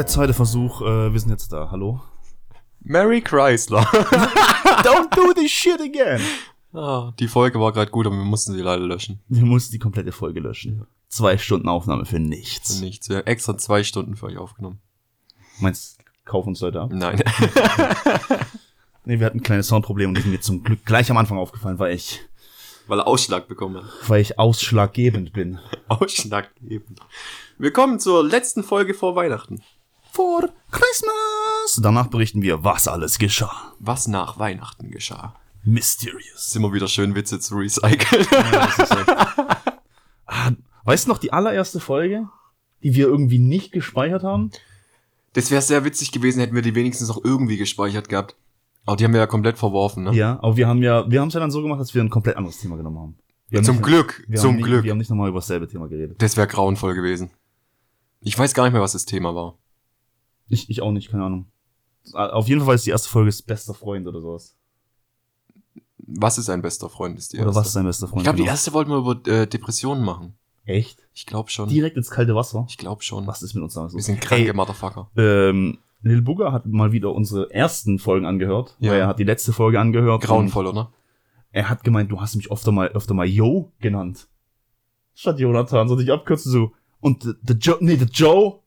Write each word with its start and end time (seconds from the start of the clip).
der 0.00 0.06
zweite 0.06 0.32
Versuch. 0.32 0.80
Äh, 0.80 1.12
wir 1.12 1.20
sind 1.20 1.28
jetzt 1.30 1.52
da. 1.52 1.70
Hallo? 1.70 2.00
Mary 2.80 3.20
Chrysler. 3.20 3.82
Don't 4.82 5.14
do 5.14 5.34
this 5.34 5.50
shit 5.50 5.78
again. 5.78 6.22
ah, 6.72 7.12
die 7.18 7.28
Folge 7.28 7.60
war 7.60 7.70
gerade 7.72 7.90
gut, 7.90 8.06
aber 8.06 8.16
wir 8.16 8.24
mussten 8.24 8.54
sie 8.54 8.62
leider 8.62 8.82
löschen. 8.86 9.20
Wir 9.28 9.44
mussten 9.44 9.72
die 9.72 9.78
komplette 9.78 10.12
Folge 10.12 10.40
löschen. 10.40 10.86
Zwei 11.08 11.36
Stunden 11.36 11.68
Aufnahme 11.68 12.06
für 12.06 12.18
nichts. 12.18 12.80
Nichts. 12.80 13.10
Wir 13.10 13.18
haben 13.18 13.26
extra 13.26 13.58
zwei 13.58 13.84
Stunden 13.84 14.16
für 14.16 14.26
euch 14.26 14.38
aufgenommen. 14.38 14.80
Meinst 15.58 15.98
kauf 16.24 16.46
uns 16.46 16.60
Leute 16.60 16.80
ab? 16.80 16.90
Nein. 16.92 17.22
Nee, 19.06 19.18
wir 19.18 19.26
hatten 19.26 19.38
ein 19.38 19.42
kleines 19.42 19.66
Soundproblem 19.66 20.10
und 20.10 20.18
die 20.18 20.20
sind 20.22 20.30
mir 20.30 20.40
zum 20.42 20.62
Glück 20.62 20.84
gleich 20.84 21.10
am 21.10 21.16
Anfang 21.16 21.38
aufgefallen, 21.38 21.78
weil 21.78 21.94
ich, 21.94 22.20
Weil 22.86 22.98
er 23.00 23.06
Ausschlag 23.06 23.48
bekommen 23.48 23.76
hat. 23.82 23.84
weil 24.08 24.20
ich 24.20 24.38
ausschlaggebend 24.38 25.32
bin. 25.32 25.58
Ausschlag 25.88 26.54
geben. 26.60 26.96
Willkommen 27.56 27.98
zur 27.98 28.22
letzten 28.22 28.62
Folge 28.62 28.92
vor 28.92 29.16
Weihnachten. 29.16 29.62
For 30.12 30.48
Christmas! 30.70 31.80
Danach 31.82 32.08
berichten 32.08 32.42
wir, 32.42 32.64
was 32.64 32.88
alles 32.88 33.18
geschah. 33.18 33.74
Was 33.78 34.08
nach 34.08 34.38
Weihnachten 34.38 34.90
geschah. 34.90 35.34
Mysterious. 35.64 36.48
Ist 36.48 36.56
immer 36.56 36.72
wieder 36.72 36.88
schön, 36.88 37.14
Witze 37.14 37.38
zu 37.38 37.56
recyceln. 37.56 38.22
ist 38.22 38.90
echt. 38.90 39.08
ah, 40.26 40.50
weißt 40.84 41.06
du 41.06 41.10
noch 41.10 41.18
die 41.18 41.32
allererste 41.32 41.80
Folge, 41.80 42.28
die 42.82 42.94
wir 42.94 43.06
irgendwie 43.06 43.38
nicht 43.38 43.72
gespeichert 43.72 44.22
haben? 44.22 44.50
Das 45.34 45.50
wäre 45.50 45.62
sehr 45.62 45.84
witzig 45.84 46.12
gewesen, 46.12 46.40
hätten 46.40 46.54
wir 46.54 46.62
die 46.62 46.74
wenigstens 46.74 47.08
noch 47.08 47.22
irgendwie 47.24 47.56
gespeichert 47.56 48.08
gehabt. 48.08 48.36
Aber 48.86 48.96
die 48.96 49.04
haben 49.04 49.12
wir 49.12 49.20
ja 49.20 49.26
komplett 49.26 49.58
verworfen, 49.58 50.04
ne? 50.04 50.12
Ja, 50.12 50.38
aber 50.42 50.56
wir 50.56 50.66
haben 50.66 50.82
ja, 50.82 51.08
wir 51.08 51.20
haben 51.20 51.28
es 51.28 51.34
ja 51.34 51.40
dann 51.40 51.50
so 51.50 51.62
gemacht, 51.62 51.80
dass 51.80 51.94
wir 51.94 52.02
ein 52.02 52.10
komplett 52.10 52.36
anderes 52.36 52.58
Thema 52.58 52.76
genommen 52.76 52.98
haben. 52.98 53.18
Haben 53.54 53.64
Zum 53.64 53.76
nicht, 53.76 53.84
Glück, 53.84 54.26
zum 54.34 54.56
nicht, 54.56 54.64
Glück. 54.64 54.84
Wir 54.84 54.92
haben 54.92 54.98
nicht 54.98 55.10
nochmal 55.10 55.28
über 55.28 55.40
dasselbe 55.40 55.68
Thema 55.68 55.88
geredet. 55.88 56.20
Das 56.22 56.36
wäre 56.36 56.46
grauenvoll 56.46 56.94
gewesen. 56.94 57.30
Ich 58.20 58.38
weiß 58.38 58.54
gar 58.54 58.64
nicht 58.64 58.72
mehr, 58.72 58.82
was 58.82 58.92
das 58.92 59.04
Thema 59.04 59.34
war. 59.34 59.58
Ich, 60.50 60.68
ich 60.68 60.82
auch 60.82 60.92
nicht, 60.92 61.10
keine 61.10 61.24
Ahnung. 61.24 61.46
Auf 62.12 62.48
jeden 62.48 62.60
Fall 62.62 62.74
es 62.74 62.82
die 62.84 62.90
erste 62.90 63.08
Folge 63.08 63.28
ist 63.30 63.42
bester 63.46 63.72
Freund 63.72 64.06
oder 64.06 64.20
sowas. 64.20 64.56
Was 65.98 66.38
ist 66.38 66.50
ein 66.50 66.60
bester 66.62 66.88
Freund? 66.90 67.18
Ist 67.18 67.32
die 67.32 67.36
Oder 67.38 67.46
erste. 67.46 67.60
was 67.60 67.66
ist 67.68 67.76
dein 67.76 67.84
bester 67.86 68.08
Freund? 68.08 68.20
Ich 68.20 68.24
glaube, 68.24 68.36
die 68.36 68.42
genau? 68.42 68.52
erste 68.52 68.72
wollten 68.72 68.90
wir 68.90 68.98
über 68.98 69.26
äh, 69.30 69.46
Depressionen 69.46 70.04
machen. 70.04 70.34
Echt? 70.64 70.98
Ich 71.14 71.24
glaube 71.26 71.50
schon. 71.50 71.68
Direkt 71.68 71.96
ins 71.96 72.10
kalte 72.10 72.34
Wasser? 72.34 72.66
Ich 72.68 72.78
glaube 72.78 73.02
schon. 73.02 73.26
Was 73.26 73.42
ist 73.42 73.54
mit 73.54 73.62
uns 73.62 73.74
damals 73.74 73.92
Wir 73.92 73.98
los? 73.98 74.06
sind 74.06 74.20
kranke 74.20 74.48
Ey, 74.48 74.52
Motherfucker. 74.52 75.10
ähm, 75.16 75.78
Lil 76.02 76.22
Booger 76.22 76.52
hat 76.52 76.66
mal 76.66 76.92
wieder 76.92 77.12
unsere 77.12 77.52
ersten 77.52 77.98
Folgen 77.98 78.26
angehört. 78.26 78.76
Ja. 78.80 78.92
Weil 78.92 79.00
er 79.00 79.06
hat 79.06 79.18
die 79.18 79.24
letzte 79.24 79.52
Folge 79.52 79.78
angehört. 79.78 80.22
Grauenvoll, 80.22 80.66
oder? 80.66 80.92
Er 81.52 81.68
hat 81.68 81.84
gemeint, 81.84 82.10
du 82.10 82.20
hast 82.20 82.36
mich 82.36 82.50
öfter 82.50 82.72
mal, 82.72 82.88
öfter 82.88 83.14
mal 83.14 83.26
Yo 83.26 83.70
genannt. 83.80 84.28
Statt 85.14 85.38
Jonathan, 85.38 85.88
so 85.88 85.96
dich 85.96 86.10
abkürzen 86.10 86.50
so. 86.50 86.72
Und 87.00 87.22
the, 87.22 87.32
the 87.46 87.54
Joe, 87.54 87.76
nee, 87.80 87.96
the 87.96 88.06
Joe. 88.06 88.60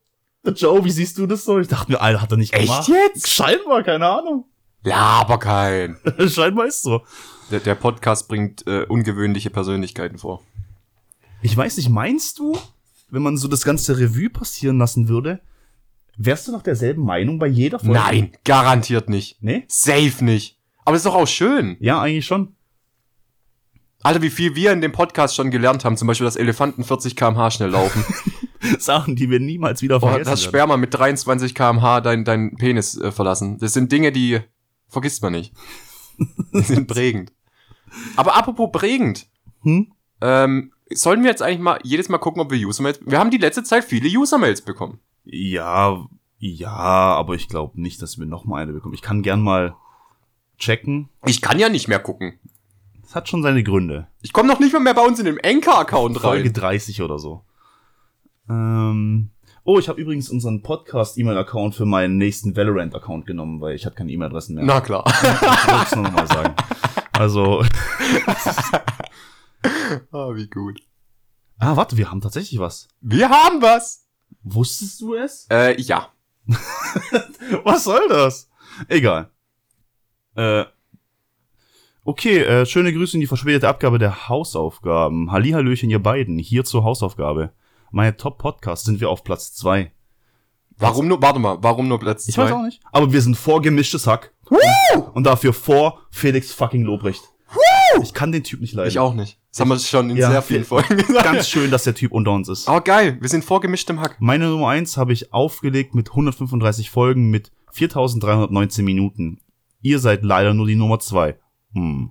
Joe, 0.55 0.83
wie 0.83 0.91
siehst 0.91 1.17
du 1.17 1.25
das 1.25 1.45
so? 1.45 1.59
Ich 1.59 1.67
dachte 1.67 1.91
mir, 1.91 2.01
Alter, 2.01 2.21
hat 2.21 2.31
er 2.31 2.37
nicht 2.37 2.53
Echt 2.53 2.67
gemacht. 2.67 2.87
jetzt? 2.87 3.29
Scheinbar, 3.29 3.83
keine 3.83 4.07
Ahnung. 4.07 4.45
Laber 4.83 5.37
kein. 5.39 5.97
Scheinbar 6.27 6.67
ist 6.67 6.83
so. 6.83 7.01
Der, 7.49 7.61
der 7.61 7.75
Podcast 7.75 8.27
bringt 8.27 8.67
äh, 8.67 8.83
ungewöhnliche 8.83 9.49
Persönlichkeiten 9.49 10.17
vor. 10.17 10.41
Ich 11.41 11.55
weiß 11.55 11.77
nicht, 11.77 11.89
meinst 11.89 12.39
du, 12.39 12.57
wenn 13.09 13.21
man 13.21 13.37
so 13.37 13.47
das 13.47 13.63
ganze 13.63 13.97
Revue 13.97 14.29
passieren 14.29 14.77
lassen 14.77 15.07
würde, 15.07 15.39
wärst 16.17 16.47
du 16.47 16.51
noch 16.51 16.61
derselben 16.61 17.03
Meinung 17.03 17.39
bei 17.39 17.47
jeder 17.47 17.79
Folge? 17.79 17.93
Nein, 17.93 18.31
garantiert 18.43 19.09
nicht. 19.09 19.41
Nee? 19.41 19.63
Safe 19.67 20.23
nicht. 20.23 20.57
Aber 20.83 20.97
ist 20.97 21.05
doch 21.05 21.15
auch 21.15 21.27
schön. 21.27 21.77
Ja, 21.79 22.01
eigentlich 22.01 22.25
schon. 22.25 22.55
Alter, 24.01 24.21
wie 24.21 24.29
viel 24.29 24.55
wir 24.55 24.73
in 24.73 24.81
dem 24.81 24.91
Podcast 24.91 25.35
schon 25.35 25.49
gelernt 25.49 25.85
haben. 25.85 25.95
Zum 25.95 26.09
Beispiel, 26.09 26.25
dass 26.25 26.35
Elefanten 26.35 26.83
40 26.83 27.15
kmh 27.15 27.51
schnell 27.51 27.69
laufen. 27.69 28.03
Sachen, 28.79 29.15
die 29.15 29.29
wir 29.29 29.39
niemals 29.39 29.81
wieder 29.81 29.99
vergessen 29.99 30.29
das 30.29 30.41
werden. 30.43 30.49
Sperma 30.49 30.77
mit 30.77 30.93
23 30.93 31.53
kmh 31.53 32.01
dein, 32.01 32.23
dein 32.23 32.55
Penis 32.55 32.97
äh, 32.97 33.11
verlassen. 33.11 33.57
Das 33.59 33.73
sind 33.73 33.91
Dinge, 33.91 34.11
die 34.11 34.39
vergisst 34.87 35.21
man 35.21 35.33
nicht. 35.33 35.53
Die 36.53 36.61
sind 36.61 36.87
prägend. 36.87 37.33
Aber 38.15 38.35
apropos 38.35 38.69
prägend. 38.71 39.27
Hm? 39.61 39.91
Ähm, 40.21 40.71
sollen 40.93 41.23
wir 41.23 41.29
jetzt 41.31 41.41
eigentlich 41.41 41.59
mal 41.59 41.79
jedes 41.83 42.07
Mal 42.07 42.19
gucken, 42.19 42.41
ob 42.41 42.51
wir 42.51 42.67
User-Mails... 42.67 42.99
Wir 43.03 43.17
haben 43.17 43.31
die 43.31 43.37
letzte 43.37 43.63
Zeit 43.63 43.83
viele 43.83 44.07
User-Mails 44.07 44.61
bekommen. 44.61 44.99
Ja, 45.25 46.05
ja, 46.37 46.69
aber 46.69 47.33
ich 47.33 47.47
glaube 47.47 47.81
nicht, 47.81 48.01
dass 48.01 48.19
wir 48.19 48.25
noch 48.25 48.45
mal 48.45 48.61
eine 48.61 48.73
bekommen. 48.73 48.93
Ich 48.93 49.01
kann 49.01 49.23
gern 49.23 49.41
mal 49.41 49.75
checken. 50.59 51.09
Ich 51.25 51.41
kann 51.41 51.57
ja 51.57 51.69
nicht 51.69 51.87
mehr 51.87 51.99
gucken. 51.99 52.39
Das 53.01 53.15
hat 53.15 53.29
schon 53.29 53.43
seine 53.43 53.63
Gründe. 53.63 54.07
Ich 54.21 54.33
komme 54.33 54.49
noch 54.49 54.59
nicht 54.59 54.73
mal 54.73 54.79
mehr 54.79 54.93
bei 54.93 55.05
uns 55.05 55.19
in 55.19 55.25
dem 55.25 55.39
Anchor-Account 55.43 56.19
Folge 56.19 56.49
rein. 56.49 56.53
30 56.53 57.01
oder 57.01 57.17
so. 57.17 57.43
Ähm, 58.49 59.31
oh, 59.63 59.79
ich 59.79 59.89
habe 59.89 60.01
übrigens 60.01 60.29
unseren 60.29 60.61
Podcast-E-Mail-Account 60.61 61.75
für 61.75 61.85
meinen 61.85 62.17
nächsten 62.17 62.55
Valorant-Account 62.55 63.25
genommen, 63.25 63.61
weil 63.61 63.75
ich 63.75 63.85
hatte 63.85 63.95
keine 63.95 64.11
E-Mail-Adressen 64.11 64.55
mehr. 64.55 64.65
Na 64.65 64.81
klar. 64.81 65.03
Ich 65.07 65.13
wollte 65.67 65.85
es 65.85 65.95
nur 65.95 66.03
noch 66.03 66.11
mal 66.13 66.27
sagen. 66.27 66.55
Also, 67.13 67.61
ah, 70.11 70.29
wie 70.33 70.47
gut. 70.47 70.81
ah, 71.59 71.75
warte, 71.77 71.95
wir 71.97 72.09
haben 72.09 72.21
tatsächlich 72.21 72.59
was. 72.59 72.87
Wir 73.01 73.29
haben 73.29 73.61
was. 73.61 74.07
Wusstest 74.43 74.99
du 75.01 75.13
es? 75.15 75.47
Äh, 75.49 75.79
ja. 75.81 76.09
Was 77.63 77.85
soll 77.85 78.07
das? 78.09 78.49
Egal. 78.89 79.29
Äh, 80.35 80.65
okay, 82.03 82.39
äh, 82.39 82.65
schöne 82.65 82.91
Grüße 82.91 83.15
in 83.15 83.21
die 83.21 83.27
verspätete 83.27 83.69
Abgabe 83.69 83.99
der 83.99 84.27
Hausaufgaben. 84.27 85.31
Hallihallöchen, 85.31 85.89
ihr 85.89 86.03
beiden. 86.03 86.37
Hier 86.39 86.65
zur 86.65 86.83
Hausaufgabe. 86.83 87.53
Meine 87.93 88.17
Top-Podcasts 88.17 88.85
sind 88.85 88.99
wir 88.99 89.09
auf 89.11 89.23
Platz 89.23 89.53
zwei. 89.53 89.91
Warum 90.77 91.07
nur, 91.07 91.21
warte 91.21 91.37
mal, 91.39 91.59
warum 91.61 91.87
nur 91.87 91.99
Platz 91.99 92.27
Ich 92.27 92.33
zwei? 92.33 92.45
weiß 92.45 92.51
auch 92.53 92.63
nicht. 92.63 92.81
Aber 92.91 93.13
wir 93.13 93.21
sind 93.21 93.37
vor 93.37 93.61
gemischtes 93.61 94.07
Hack. 94.07 94.33
Und 95.13 95.25
dafür 95.25 95.53
vor 95.53 96.01
Felix 96.09 96.51
fucking 96.51 96.81
Lobrecht. 96.83 97.21
Ich 98.01 98.15
kann 98.15 98.31
den 98.31 98.43
Typ 98.43 98.61
nicht 98.61 98.73
leiden. 98.73 98.89
Ich 98.89 98.97
auch 98.97 99.13
nicht. 99.13 99.37
Das 99.51 99.59
haben 99.59 99.69
wir 99.69 99.77
schon 99.77 100.09
in 100.09 100.17
Ja, 100.17 100.31
sehr 100.31 100.41
vielen 100.41 100.61
viel- 100.65 100.67
Folgen 100.81 100.97
gesagt. 100.97 101.23
Ganz 101.23 101.47
schön, 101.47 101.69
dass 101.69 101.83
der 101.83 101.93
Typ 101.93 102.11
unter 102.11 102.31
uns 102.31 102.49
ist. 102.49 102.67
Aber 102.67 102.81
geil, 102.81 103.19
wir 103.21 103.29
sind 103.29 103.45
vorgemischt 103.45 103.87
im 103.91 104.01
Hack. 104.01 104.17
Meine 104.19 104.47
Nummer 104.47 104.69
eins 104.69 104.97
habe 104.97 105.13
ich 105.13 105.31
aufgelegt 105.31 105.93
mit 105.93 106.09
135 106.09 106.89
Folgen 106.89 107.29
mit 107.29 107.51
4319 107.73 108.83
Minuten. 108.83 109.39
Ihr 109.83 109.99
seid 109.99 110.23
leider 110.23 110.55
nur 110.55 110.65
die 110.65 110.75
Nummer 110.75 110.97
zwei. 110.99 111.37
Hm. 111.75 112.09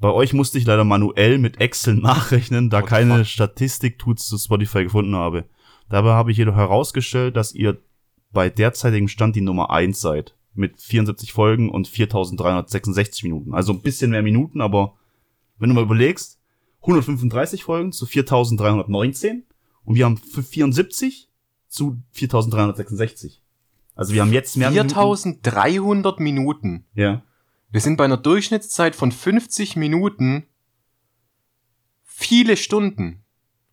Bei 0.00 0.10
euch 0.10 0.32
musste 0.32 0.58
ich 0.58 0.64
leider 0.64 0.84
manuell 0.84 1.38
mit 1.38 1.60
Excel 1.60 1.94
nachrechnen, 2.00 2.70
da 2.70 2.82
What 2.82 2.88
keine? 2.88 3.24
Statistik-Tools 3.24 4.26
zu 4.26 4.38
Spotify 4.38 4.84
gefunden 4.84 5.16
habe. 5.16 5.44
Dabei 5.88 6.10
habe 6.10 6.30
ich 6.30 6.36
jedoch 6.36 6.56
herausgestellt, 6.56 7.36
dass 7.36 7.54
ihr 7.54 7.78
bei 8.30 8.50
derzeitigem 8.50 9.08
Stand 9.08 9.36
die 9.36 9.40
Nummer 9.40 9.70
eins 9.70 10.00
seid. 10.00 10.34
Mit 10.54 10.80
74 10.80 11.32
Folgen 11.32 11.70
und 11.70 11.88
4366 11.88 13.22
Minuten. 13.22 13.54
Also 13.54 13.72
ein 13.72 13.80
bisschen 13.80 14.10
mehr 14.10 14.22
Minuten, 14.22 14.60
aber 14.60 14.94
wenn 15.58 15.68
du 15.68 15.74
mal 15.74 15.84
überlegst, 15.84 16.38
135 16.82 17.64
Folgen 17.64 17.92
zu 17.92 18.06
4319 18.06 19.44
und 19.84 19.94
wir 19.94 20.04
haben 20.04 20.16
74 20.16 21.28
zu 21.68 21.98
4366. 22.12 23.42
Also 23.94 24.14
wir 24.14 24.22
haben 24.22 24.32
jetzt 24.32 24.56
mehr 24.56 24.70
Minuten. 24.70 24.90
4300 24.90 26.20
Minuten. 26.20 26.84
Ja. 26.94 27.22
Wir 27.70 27.80
sind 27.80 27.96
bei 27.96 28.04
einer 28.04 28.16
Durchschnittszeit 28.16 28.96
von 28.96 29.12
50 29.12 29.76
Minuten 29.76 30.46
viele 32.04 32.56
Stunden 32.56 33.24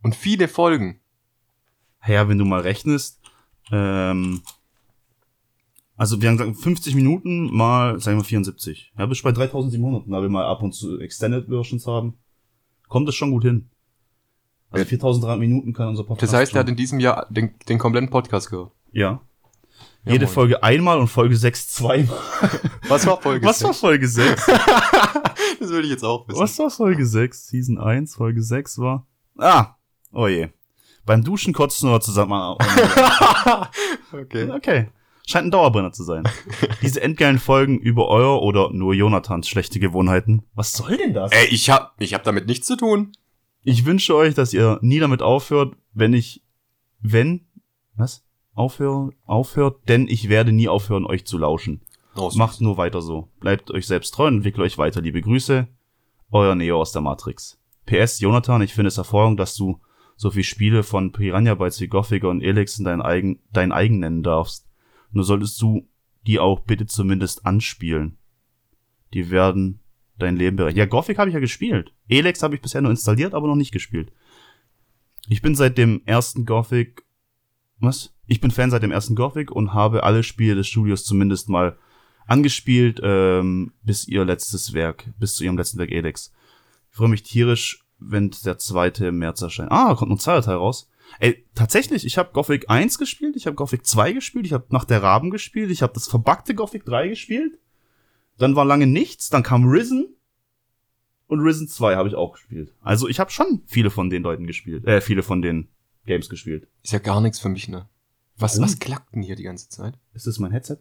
und 0.02 0.16
viele 0.16 0.48
Folgen. 0.48 1.00
Ja, 2.06 2.28
wenn 2.28 2.38
du 2.38 2.46
mal 2.46 2.62
rechnest, 2.62 3.22
ähm, 3.72 4.42
also 5.96 6.22
wir 6.22 6.30
haben 6.30 6.38
gesagt 6.38 6.58
50 6.58 6.94
Minuten 6.94 7.56
mal, 7.56 8.00
sagen 8.00 8.18
wir 8.18 8.24
74. 8.24 8.94
Ja, 8.98 9.06
bist 9.06 9.24
bei 9.24 9.32
3700, 9.32 10.04
da 10.08 10.22
wir 10.22 10.30
mal 10.30 10.46
ab 10.46 10.62
und 10.62 10.74
zu 10.74 11.00
Extended 11.00 11.48
Versions 11.48 11.88
haben. 11.88 12.18
Kommt 12.88 13.08
das 13.08 13.16
schon 13.16 13.32
gut 13.32 13.44
hin. 13.44 13.70
Also 14.70 14.84
Ja. 14.84 14.90
4300 14.90 15.40
Minuten 15.40 15.74
kann 15.74 15.88
unser 15.88 16.04
Podcast 16.04 16.34
Das 16.34 16.40
heißt, 16.40 16.54
er 16.54 16.60
hat 16.60 16.70
in 16.70 16.76
diesem 16.76 17.00
Jahr 17.00 17.28
den, 17.30 17.56
den 17.70 17.80
kompletten 17.80 18.10
Podcast 18.10 18.50
gehört. 18.50 18.74
Ja. 18.92 19.22
Ja, 20.06 20.14
Jede 20.14 20.26
moin. 20.26 20.34
Folge 20.34 20.64
einmal 20.64 21.00
und 21.00 21.08
Folge 21.08 21.36
6 21.36 21.70
zweimal. 21.70 22.18
Was 22.88 23.08
war 23.08 23.20
Folge 23.20 23.46
Was 23.46 23.64
war 23.64 23.74
Folge 23.74 24.08
6? 24.08 24.46
Das 25.60 25.70
will 25.70 25.86
ich 25.86 25.90
jetzt 25.90 26.04
auch 26.04 26.28
wissen. 26.28 26.40
Was 26.40 26.60
war 26.60 26.70
Folge 26.70 27.06
6? 27.06 27.48
Season 27.48 27.80
1, 27.80 28.16
Folge 28.16 28.44
6 28.44 28.78
war. 28.80 29.08
Ah! 29.38 29.76
Oh 30.12 30.28
je. 30.28 30.50
Beim 31.06 31.24
Duschen 31.24 31.54
kotzen 31.54 31.90
oder 31.90 32.02
zusammen. 32.02 32.34
okay. 34.12 34.52
Okay. 34.52 34.90
Scheint 35.26 35.48
ein 35.48 35.52
Dauerbrenner 35.52 35.92
zu 35.92 36.04
sein. 36.04 36.24
Diese 36.82 37.02
endgeilen 37.02 37.40
Folgen 37.40 37.80
über 37.80 38.10
euer 38.10 38.44
oder 38.44 38.72
nur 38.72 38.94
Jonathans 38.94 39.48
schlechte 39.48 39.80
Gewohnheiten. 39.80 40.44
Was 40.54 40.74
soll 40.74 40.98
denn 40.98 41.14
das? 41.14 41.32
Ey, 41.32 41.48
ich 41.48 41.70
hab, 41.70 41.96
ich 42.00 42.14
hab 42.14 42.24
damit 42.24 42.46
nichts 42.48 42.68
zu 42.68 42.76
tun. 42.76 43.14
Ich 43.64 43.86
wünsche 43.86 44.16
euch, 44.16 44.36
dass 44.36 44.54
ihr 44.54 44.78
nie 44.82 45.00
damit 45.00 45.24
aufhört, 45.24 45.76
wenn 45.94 46.14
ich, 46.14 46.44
wenn, 47.00 47.48
was? 47.96 48.25
Aufhören, 48.56 49.12
aufhört, 49.26 49.88
denn 49.90 50.08
ich 50.08 50.30
werde 50.30 50.52
nie 50.52 50.68
aufhören, 50.68 51.06
euch 51.06 51.26
zu 51.26 51.38
lauschen. 51.38 51.82
Oh, 52.16 52.32
Macht 52.36 52.62
nur 52.62 52.78
weiter 52.78 53.02
so. 53.02 53.30
Bleibt 53.42 53.70
euch 53.72 53.86
selbst 53.86 54.14
treu 54.14 54.28
und 54.28 54.38
entwickelt 54.38 54.66
euch 54.66 54.78
weiter. 54.78 55.02
Liebe 55.02 55.22
Grüße. 55.22 55.68
Euer 56.32 56.56
Neo 56.56 56.80
aus 56.80 56.94
der 56.94 57.02
Matrix. 57.02 57.60
PS, 57.86 58.22
Jonathan, 58.22 58.62
ich 58.62 58.74
finde 58.74 58.88
es 58.88 58.98
Erfahrung, 58.98 59.36
dass 59.38 59.56
du 59.56 59.80
so 60.16 60.32
viel 60.32 60.44
Spiele 60.44 60.84
von 60.84 61.12
Piranha 61.12 61.56
Bytes 61.56 61.82
wie 61.82 61.88
Gothic 61.88 62.24
und 62.24 62.42
Elix 62.42 62.80
in 62.80 62.86
dein 62.86 63.02
eigen, 63.02 63.42
dein 63.52 63.74
eigen 63.74 64.00
nennen 64.00 64.24
darfst. 64.24 64.66
Nur 65.12 65.26
solltest 65.26 65.62
du 65.62 65.88
die 66.26 66.40
auch 66.40 66.62
bitte 66.62 66.86
zumindest 66.86 67.46
anspielen. 67.46 68.18
Die 69.14 69.30
werden 69.30 69.82
dein 70.18 70.38
Leben 70.38 70.56
bereichern. 70.56 70.78
Ja, 70.78 70.86
Gothic 70.86 71.18
habe 71.18 71.30
ich 71.30 71.34
ja 71.34 71.40
gespielt. 71.40 71.94
Elex 72.08 72.42
habe 72.42 72.56
ich 72.56 72.62
bisher 72.62 72.82
nur 72.82 72.92
installiert, 72.92 73.34
aber 73.34 73.48
noch 73.48 73.56
nicht 73.56 73.72
gespielt. 73.72 74.12
Ich 75.28 75.42
bin 75.42 75.56
seit 75.56 75.78
dem 75.78 76.02
ersten 76.06 76.46
Gothic. 76.46 77.04
Was? 77.80 78.15
Ich 78.28 78.42
bin 78.42 78.52
Fan 78.52 78.72
seit 78.72 78.84
dem 78.84 78.92
ersten 78.92 79.16
Gothic 79.16 79.52
und 79.52 79.74
habe 79.74 80.04
alle 80.04 80.24
Spiele 80.24 80.56
des 80.56 80.68
Studios 80.68 81.06
zumindest 81.06 81.50
mal 81.50 81.78
angespielt, 82.26 83.00
ähm, 83.04 83.74
bis 83.84 84.08
ihr 84.08 84.26
letztes 84.26 84.74
Werk, 84.74 85.06
bis 85.20 85.36
zu 85.36 85.44
ihrem 85.44 85.58
letzten 85.58 85.78
Werk 85.78 85.92
Elex. 85.92 86.34
Ich 86.90 86.98
freue 86.98 87.10
mich 87.10 87.24
tierisch, 87.24 87.86
wenn 88.00 88.32
der 88.44 88.58
zweite 88.58 89.08
im 89.08 89.20
März 89.20 89.42
erscheint. 89.42 89.72
Ah, 89.72 89.94
kommt 89.96 90.10
noch 90.10 90.18
ein 90.18 90.22
zweiter 90.22 90.42
Teil 90.42 90.56
raus. 90.56 90.90
Ey, 91.20 91.46
tatsächlich, 91.54 92.06
ich 92.06 92.18
habe 92.18 92.32
Gothic 92.34 92.70
1 92.70 92.98
gespielt, 92.98 93.36
ich 93.36 93.46
habe 93.46 93.56
Gothic 93.56 93.86
2 93.86 94.14
gespielt, 94.14 94.46
ich 94.46 94.54
habe 94.54 94.66
nach 94.70 94.86
der 94.86 95.04
Raben 95.04 95.30
gespielt, 95.30 95.70
ich 95.70 95.84
habe 95.84 95.94
das 95.94 96.08
verbackte 96.08 96.56
Gothic 96.56 96.84
3 96.86 97.10
gespielt. 97.10 97.60
Dann 98.38 98.56
war 98.56 98.66
lange 98.66 98.88
nichts, 98.88 99.30
dann 99.30 99.44
kam 99.44 99.66
Risen 99.66 100.16
und 101.28 101.42
Risen 101.42 101.68
2 101.68 101.96
habe 101.96 102.10
ich 102.10 102.16
auch 102.16 102.34
gespielt. 102.34 102.74
Also 102.82 103.08
ich 103.08 103.20
habe 103.20 103.32
schon 103.32 103.62
viele 103.68 103.92
von 103.92 104.10
den 104.10 104.24
Leuten 104.24 104.48
gespielt, 104.48 104.86
äh, 104.86 105.00
viele 105.00 105.22
von 105.22 105.42
den 105.42 105.70
Games 106.06 106.28
gespielt. 106.28 106.68
Ist 106.84 106.94
ja 106.94 107.00
gar 107.00 107.22
nichts 107.22 107.40
für 107.40 107.50
mich, 107.50 107.68
ne? 107.68 107.88
Was, 108.38 108.60
was 108.60 108.80
klackt 108.80 109.16
denn 109.16 109.24
hier 109.24 109.36
die 109.36 109.44
ganze 109.44 109.70
Zeit? 109.70 109.98
Ist 110.14 110.28
das 110.28 110.40
mein 110.40 110.52
Headset? 110.52 110.78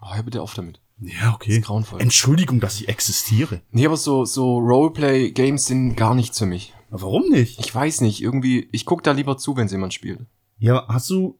Oh, 0.00 0.14
hör 0.14 0.22
bitte 0.22 0.42
auf 0.42 0.54
damit. 0.54 0.80
Ja, 1.00 1.34
okay. 1.34 1.58
ist 1.58 1.66
grauenvoll. 1.66 2.00
Entschuldigung, 2.00 2.60
dass 2.60 2.80
ich 2.80 2.88
existiere. 2.88 3.60
Nee, 3.70 3.86
aber 3.86 3.96
so, 3.96 4.24
so 4.24 4.58
Roleplay-Games 4.58 5.66
sind 5.66 5.96
gar 5.96 6.14
nichts 6.14 6.38
für 6.38 6.46
mich. 6.46 6.74
Aber 6.90 7.02
warum 7.02 7.28
nicht? 7.28 7.58
Ich 7.60 7.74
weiß 7.74 8.00
nicht, 8.02 8.22
irgendwie, 8.22 8.68
ich 8.72 8.86
guck 8.86 9.02
da 9.02 9.12
lieber 9.12 9.36
zu, 9.36 9.56
wenn 9.56 9.68
jemand 9.68 9.94
spielt. 9.94 10.20
Ja, 10.58 10.86
hast 10.88 11.10
du 11.10 11.38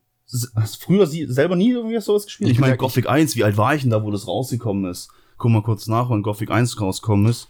hast 0.55 0.83
früher 0.83 1.07
sie 1.07 1.27
selber 1.27 1.57
nie 1.57 1.71
irgendwie 1.71 2.01
sowas 2.01 2.25
gespielt? 2.25 2.51
Ich 2.51 2.57
Ich 2.57 2.61
meine, 2.61 2.77
Gothic 2.77 3.09
1, 3.09 3.37
wie 3.37 3.45
alt 3.45 3.57
war 3.57 3.75
ich 3.75 3.83
denn 3.83 3.91
da, 3.91 4.03
wo 4.03 4.11
das 4.11 4.27
rausgekommen 4.27 4.91
ist? 4.91 5.11
Guck 5.39 5.51
mal 5.51 5.63
kurz 5.63 5.87
nach, 5.87 6.09
wann 6.11 6.23
Gothic 6.23 6.51
1 6.51 6.81
rausgekommen 6.81 7.27
ist. 7.27 7.49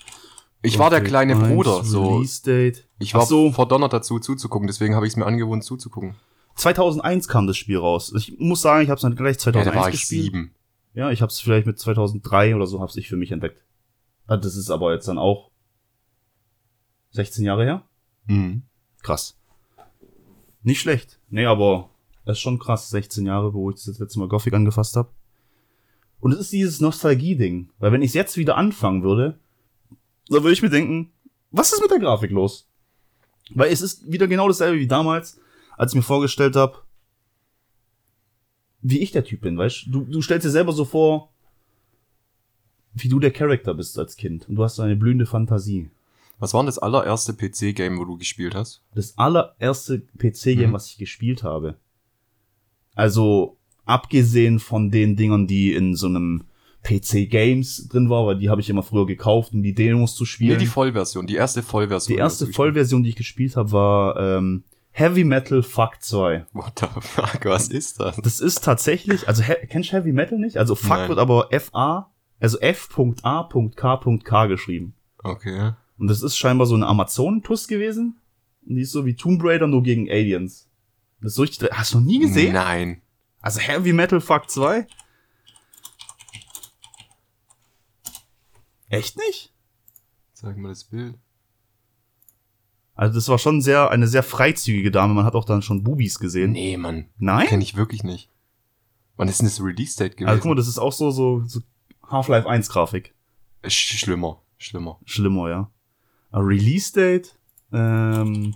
Ich 0.63 0.79
war 0.79 0.91
der 0.91 1.03
kleine 1.03 1.37
1, 1.37 1.49
Bruder, 1.49 1.85
so. 1.85 2.25
Date. 2.47 2.87
Ich 2.99 3.15
war 3.15 3.27
so, 3.27 3.51
verdonnert 3.51 3.93
dazu 3.93 4.19
zuzugucken, 4.21 4.67
deswegen 4.67 4.95
habe 4.95 5.07
ich 5.07 5.13
es 5.13 5.17
mir 5.17 5.27
angewohnt 5.27 5.65
zuzugucken. 5.65 6.15
2001 6.57 7.29
kam 7.29 7.47
das 7.47 7.57
Spiel 7.57 7.79
raus. 7.79 8.13
Ich 8.17 8.39
muss 8.39 8.63
sagen, 8.63 8.83
ich 8.83 8.89
habe 8.91 8.97
es 8.97 9.03
dann 9.03 9.17
gleich 9.17 9.37
Ja, 9.37 9.53
2001 9.53 9.75
da 9.75 9.81
war 9.81 9.89
ich 9.89 9.93
gespielt. 10.01 10.25
sieben. 10.25 10.55
Ja, 10.95 11.11
ich 11.11 11.23
habe 11.23 11.31
es 11.31 11.41
vielleicht 11.41 11.67
mit 11.67 11.79
2003 11.79 12.55
oder 12.55 12.67
so 12.67 12.81
hab's 12.81 12.97
ich 12.97 13.09
für 13.09 13.17
mich 13.17 13.33
entdeckt. 13.33 13.63
Ah, 14.27 14.37
Das 14.37 14.57
ist 14.57 14.71
aber 14.71 14.93
jetzt 14.93 15.09
dann 15.09 15.19
auch 15.19 15.51
16 17.13 17.45
Jahre 17.45 17.65
her. 17.65 17.83
Mhm. 18.27 18.63
Krass. 19.03 19.37
Nicht 20.63 20.81
schlecht. 20.81 21.19
Nee, 21.29 21.47
aber 21.47 21.91
es 22.25 22.33
ist 22.33 22.41
schon 22.41 22.59
krass, 22.59 22.91
16 22.91 23.27
Jahre, 23.27 23.53
wo 23.53 23.71
ich 23.71 23.83
das 23.85 23.99
letzte 23.99 24.19
Mal 24.19 24.29
Gothic 24.29 24.55
angefasst 24.55 24.97
habe. 24.97 25.11
Und 26.21 26.33
es 26.33 26.39
ist 26.39 26.53
dieses 26.53 26.81
Nostalgie-Ding. 26.81 27.71
Weil 27.79 27.91
wenn 27.93 28.03
ich 28.03 28.11
es 28.11 28.15
jetzt 28.15 28.37
wieder 28.37 28.57
anfangen 28.57 29.03
würde, 29.03 29.39
dann 30.29 30.43
würde 30.45 30.53
ich 30.53 30.63
mir 30.63 30.71
denken, 30.71 31.11
was 31.51 31.73
ist 31.73 31.81
mit 31.83 31.91
der 31.91 31.99
Grafik 31.99 32.31
los? 32.31 32.69
Weil 33.51 33.73
es 33.73 33.83
ist 33.83 34.11
wieder 34.11 34.29
genau 34.29 34.47
dasselbe 34.47 34.79
wie 34.79 34.87
damals, 34.87 35.41
als 35.77 35.93
ich 35.93 35.97
mir 35.97 36.03
vorgestellt 36.03 36.57
habe, 36.57 36.79
wie 38.81 38.99
ich 38.99 39.13
der 39.13 39.25
Typ 39.25 39.41
bin, 39.43 39.57
weißt 39.57 39.87
du? 39.89 40.01
Du 40.05 40.23
stellst 40.23 40.45
dir 40.47 40.51
selber 40.51 40.73
so 40.73 40.85
vor, 40.85 41.31
wie 42.95 43.09
du 43.09 43.19
der 43.21 43.31
Charakter 43.31 43.75
bist 43.75 43.99
als 43.99 44.17
Kind. 44.17 44.49
Und 44.49 44.57
du 44.57 44.65
hast 44.65 44.81
eine 44.81 44.97
blühende 44.97 45.25
Fantasie. 45.27 45.91
Was 46.39 46.53
war 46.53 46.63
denn 46.63 46.67
das 46.67 46.79
allererste 46.81 47.33
PC-Game, 47.35 47.99
wo 47.99 48.05
du 48.05 48.17
gespielt 48.19 48.55
hast? 48.55 48.83
das 48.95 49.17
allererste 49.17 50.01
PC-Game, 50.19 50.71
Mhm. 50.71 50.73
was 50.75 50.89
ich 50.89 50.99
gespielt 50.99 51.43
habe. 51.45 51.77
Also, 52.95 53.57
abgesehen 53.85 54.59
von 54.59 54.91
den 54.91 55.17
Dingern, 55.17 55.47
die 55.47 55.73
in 55.73 55.95
so 55.95 56.09
einem 56.09 56.45
PC-Games 56.83 57.89
drin 57.89 58.11
war, 58.11 58.27
weil 58.27 58.39
die 58.39 58.51
habe 58.51 58.61
ich 58.61 58.69
immer 58.69 58.83
früher 58.83 59.07
gekauft, 59.07 59.53
um 59.55 59.63
die 59.63 59.73
Demos 59.75 60.17
zu 60.17 60.25
Nee, 60.25 60.29
spielen. 60.29 60.59
die 60.59 60.67
Vollversion, 60.67 61.27
die 61.29 61.37
erste 61.37 61.63
Vollversion. 61.63 62.17
die 62.17 62.19
erste 62.19 62.49
Vollversion, 62.49 63.05
die 63.05 63.11
ich 63.11 63.17
gespielt 63.17 63.55
habe, 63.57 63.71
war 63.71 64.17
ähm, 64.19 64.65
Heavy 64.93 65.25
Metal 65.25 65.63
Fuck 65.63 66.01
2. 66.01 66.39
gespielt. 66.39 66.55
What 66.55 66.79
the 66.79 66.87
fuck, 67.01 67.45
was 67.47 67.69
ist 67.69 67.99
das? 67.99 68.17
Das 68.17 68.41
ist 68.41 68.63
tatsächlich, 68.63 69.27
also 69.27 69.43
he 69.43 69.55
kennst 69.67 69.91
du 69.91 69.97
Heavy 69.97 70.13
Metal 70.13 70.39
nicht? 70.39 70.59
Also 70.59 70.75
Fuck 70.75 70.91
Nein. 70.91 71.09
wird 71.09 71.19
aber 71.19 71.49
FA, 71.59 72.13
also 72.41 72.59
F.A.K.K 72.61 74.47
geschrieben. 74.47 74.95
Okay. 75.23 75.73
Und 75.99 76.09
das 76.09 76.23
ist 76.23 76.37
scheinbar 76.37 76.67
so 76.67 76.75
eine 76.75 76.87
Amazon-Tuss 76.87 77.69
gewesen. 77.69 78.21
Und 78.67 78.77
die 78.77 78.83
ist 78.83 78.93
so 78.93 79.07
wie 79.07 79.17
Tomb 79.17 79.43
Raider, 79.43 79.67
nur 79.67 79.83
gegen 79.83 80.11
Aliens. 80.11 80.69
Das 81.21 81.33
ist 81.33 81.37
so 81.37 81.43
richtig, 81.43 81.71
hast 81.73 81.95
du 81.95 81.99
noch 81.99 82.07
nie 82.07 82.19
gesehen? 82.19 82.53
Nein. 82.55 83.03
Also 83.41 83.61
Heavy 83.61 83.93
Metal 83.93 84.21
Fuck 84.21 84.51
2? 84.51 84.87
Echt 88.89 89.17
nicht? 89.17 89.53
Sag 90.35 90.57
mal 90.59 90.69
das 90.69 90.85
Bild. 90.85 91.15
Also 92.95 93.15
das 93.15 93.29
war 93.29 93.39
schon 93.39 93.63
sehr, 93.63 93.91
eine 93.91 94.07
sehr 94.07 94.23
freizügige 94.23 94.91
Dame. 94.91 95.15
Man 95.15 95.25
hat 95.25 95.35
auch 95.35 95.45
dann 95.45 95.63
schon 95.63 95.83
Bubis 95.83 96.19
gesehen. 96.19 96.53
Nee, 96.53 96.77
Mann. 96.77 97.07
Nein? 97.19 97.47
Kenn 97.47 97.61
ich 97.61 97.77
wirklich 97.77 98.05
nicht. 98.05 98.29
Wann 99.17 99.29
ist 99.29 99.41
denn 99.41 99.49
das 99.49 99.63
Release-Date 99.63 100.17
gewesen? 100.17 100.29
Also 100.29 100.43
guck 100.43 100.49
mal, 100.51 100.55
das 100.55 100.69
ist 100.69 100.79
auch 100.79 100.93
so, 100.93 101.11
so, 101.11 101.43
so 101.47 101.61
Half-Life 102.09 102.49
1 102.49 102.69
Grafik. 102.69 103.15
Sch 103.67 103.99
schlimmer. 103.99 104.43
Schlimmer. 104.59 104.99
Schlimmer, 105.05 105.49
ja. 105.49 105.71
Aber 106.31 106.47
Release 106.47 106.93
Date, 106.93 107.37
ähm, 107.73 108.55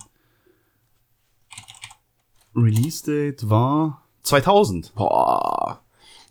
Release 2.55 3.05
Date 3.05 3.49
war 3.49 4.03
2000. 4.23 4.94
Boah. 4.94 5.81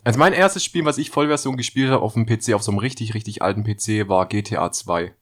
Also 0.04 0.18
mein 0.18 0.32
erstes 0.32 0.64
Spiel, 0.64 0.84
was 0.84 0.98
ich 0.98 1.10
Vollversion 1.10 1.56
gespielt 1.56 1.90
habe 1.90 2.02
auf 2.02 2.14
dem 2.14 2.26
PC, 2.26 2.54
auf 2.54 2.62
so 2.62 2.70
einem 2.70 2.78
richtig, 2.78 3.14
richtig 3.14 3.42
alten 3.42 3.64
PC, 3.64 4.08
war 4.08 4.26
GTA 4.26 4.70
2. 4.70 5.14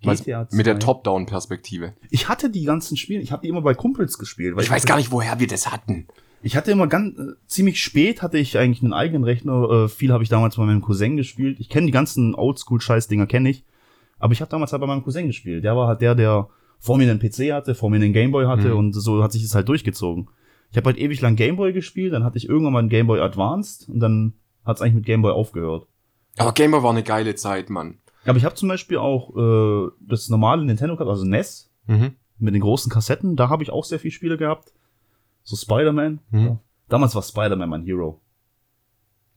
GTA 0.00 0.48
2. 0.48 0.56
Mit 0.56 0.66
der 0.66 0.78
Top-Down-Perspektive. 0.78 1.94
Ich 2.10 2.28
hatte 2.28 2.50
die 2.50 2.64
ganzen 2.64 2.96
Spiele, 2.96 3.20
ich 3.20 3.32
habe 3.32 3.42
die 3.42 3.48
immer 3.48 3.62
bei 3.62 3.74
Kumpels 3.74 4.18
gespielt. 4.18 4.56
weil 4.56 4.64
Ich 4.64 4.70
weiß 4.70 4.86
gar 4.86 4.96
nicht, 4.96 5.10
woher 5.12 5.38
wir 5.40 5.46
das 5.46 5.70
hatten. 5.70 6.06
Ich 6.42 6.56
hatte 6.56 6.70
immer 6.70 6.86
ganz 6.86 7.18
äh, 7.18 7.32
ziemlich 7.46 7.82
spät 7.82 8.22
hatte 8.22 8.38
ich 8.38 8.56
eigentlich 8.56 8.82
einen 8.82 8.94
eigenen 8.94 9.24
Rechner. 9.24 9.68
Äh, 9.84 9.88
viel 9.88 10.10
habe 10.12 10.22
ich 10.22 10.30
damals 10.30 10.56
bei 10.56 10.64
meinem 10.64 10.80
Cousin 10.80 11.16
gespielt. 11.16 11.58
Ich 11.60 11.68
kenne 11.68 11.86
die 11.86 11.92
ganzen 11.92 12.34
Oldschool-Scheiß-Dinger 12.34 13.26
kenne 13.26 13.50
ich, 13.50 13.64
aber 14.18 14.32
ich 14.32 14.40
habe 14.40 14.50
damals 14.50 14.72
halt 14.72 14.80
bei 14.80 14.86
meinem 14.86 15.02
Cousin 15.04 15.26
gespielt. 15.26 15.64
Der 15.64 15.76
war 15.76 15.86
halt 15.86 16.00
der, 16.00 16.14
der 16.14 16.48
vor 16.78 16.96
mir 16.96 17.10
einen 17.10 17.18
PC 17.20 17.52
hatte, 17.52 17.74
vor 17.74 17.90
mir 17.90 17.96
einen 17.96 18.14
Gameboy 18.14 18.46
hatte 18.46 18.70
Mhm. 18.70 18.78
und 18.78 18.92
so 18.94 19.22
hat 19.22 19.32
sich 19.32 19.42
das 19.42 19.54
halt 19.54 19.68
durchgezogen. 19.68 20.30
Ich 20.70 20.78
habe 20.78 20.86
halt 20.86 20.98
ewig 20.98 21.20
lang 21.20 21.36
Gameboy 21.36 21.74
gespielt, 21.74 22.14
dann 22.14 22.24
hatte 22.24 22.38
ich 22.38 22.48
irgendwann 22.48 22.72
mal 22.72 22.78
einen 22.78 22.88
Gameboy 22.88 23.20
Advanced 23.20 23.86
und 23.90 24.00
dann 24.00 24.32
hat 24.64 24.76
es 24.76 24.82
eigentlich 24.82 24.94
mit 24.94 25.04
Gameboy 25.06 25.32
aufgehört. 25.32 25.86
Aber 26.38 26.52
Gamer 26.52 26.82
war 26.82 26.90
eine 26.90 27.02
geile 27.02 27.34
Zeit, 27.34 27.68
Mann. 27.68 27.98
Aber 28.26 28.36
ich 28.38 28.44
habe 28.44 28.54
zum 28.54 28.68
Beispiel 28.68 28.98
auch 28.98 29.34
äh, 29.36 29.90
das 30.00 30.28
normale 30.28 30.64
Nintendo 30.64 30.96
gehabt, 30.96 31.10
also 31.10 31.24
NES 31.24 31.70
Mhm. 31.86 32.12
mit 32.38 32.54
den 32.54 32.60
großen 32.60 32.90
Kassetten. 32.92 33.36
Da 33.36 33.48
habe 33.48 33.62
ich 33.62 33.70
auch 33.70 33.84
sehr 33.84 33.98
viele 33.98 34.12
Spiele 34.12 34.36
gehabt. 34.36 34.72
So 35.42 35.56
Spider-Man. 35.56 36.20
Mhm. 36.30 36.38
Ja. 36.46 36.58
Damals 36.88 37.14
war 37.14 37.22
Spider-Man 37.22 37.68
mein 37.68 37.82
Hero. 37.82 38.20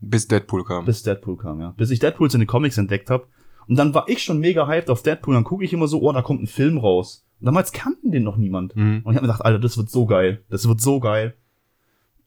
Bis 0.02 0.28
Deadpool 0.28 0.64
kam. 0.66 0.86
Bis 0.86 1.02
Deadpool 1.04 1.38
kam, 1.38 1.62
ja. 1.62 1.72
Bis 1.78 1.90
ich 1.90 2.00
Deadpool 2.00 2.30
in 2.34 2.40
den 2.40 2.48
Comics 2.48 2.78
entdeckt 2.78 3.10
habe. 3.10 3.26
Und 3.68 3.78
dann 3.78 3.94
war 3.94 4.10
ich 4.10 4.22
schon 4.22 4.40
mega 4.40 4.68
hyped 4.68 4.90
auf 4.90 5.02
Deadpool. 5.02 5.34
Dann 5.34 5.46
gucke 5.46 5.64
ich 5.64 5.72
immer 5.74 5.88
so, 5.88 6.02
oh, 6.02 6.12
da 6.12 6.22
kommt 6.22 6.42
ein 6.44 6.48
Film 6.48 6.78
raus. 6.78 7.26
Und 7.40 7.46
damals 7.46 7.72
kannten 7.72 8.12
den 8.12 8.24
noch 8.24 8.36
niemand. 8.38 8.76
Mhm. 8.76 9.02
Und 9.06 9.14
ich 9.14 9.16
habe 9.18 9.26
mir 9.26 9.34
gedacht, 9.34 9.46
Alter, 9.46 9.60
das 9.60 9.78
wird 9.78 9.90
so 9.90 10.06
geil. 10.06 10.44
Das 10.50 10.68
wird 10.68 10.82
so 10.82 11.00
geil. 11.00 11.36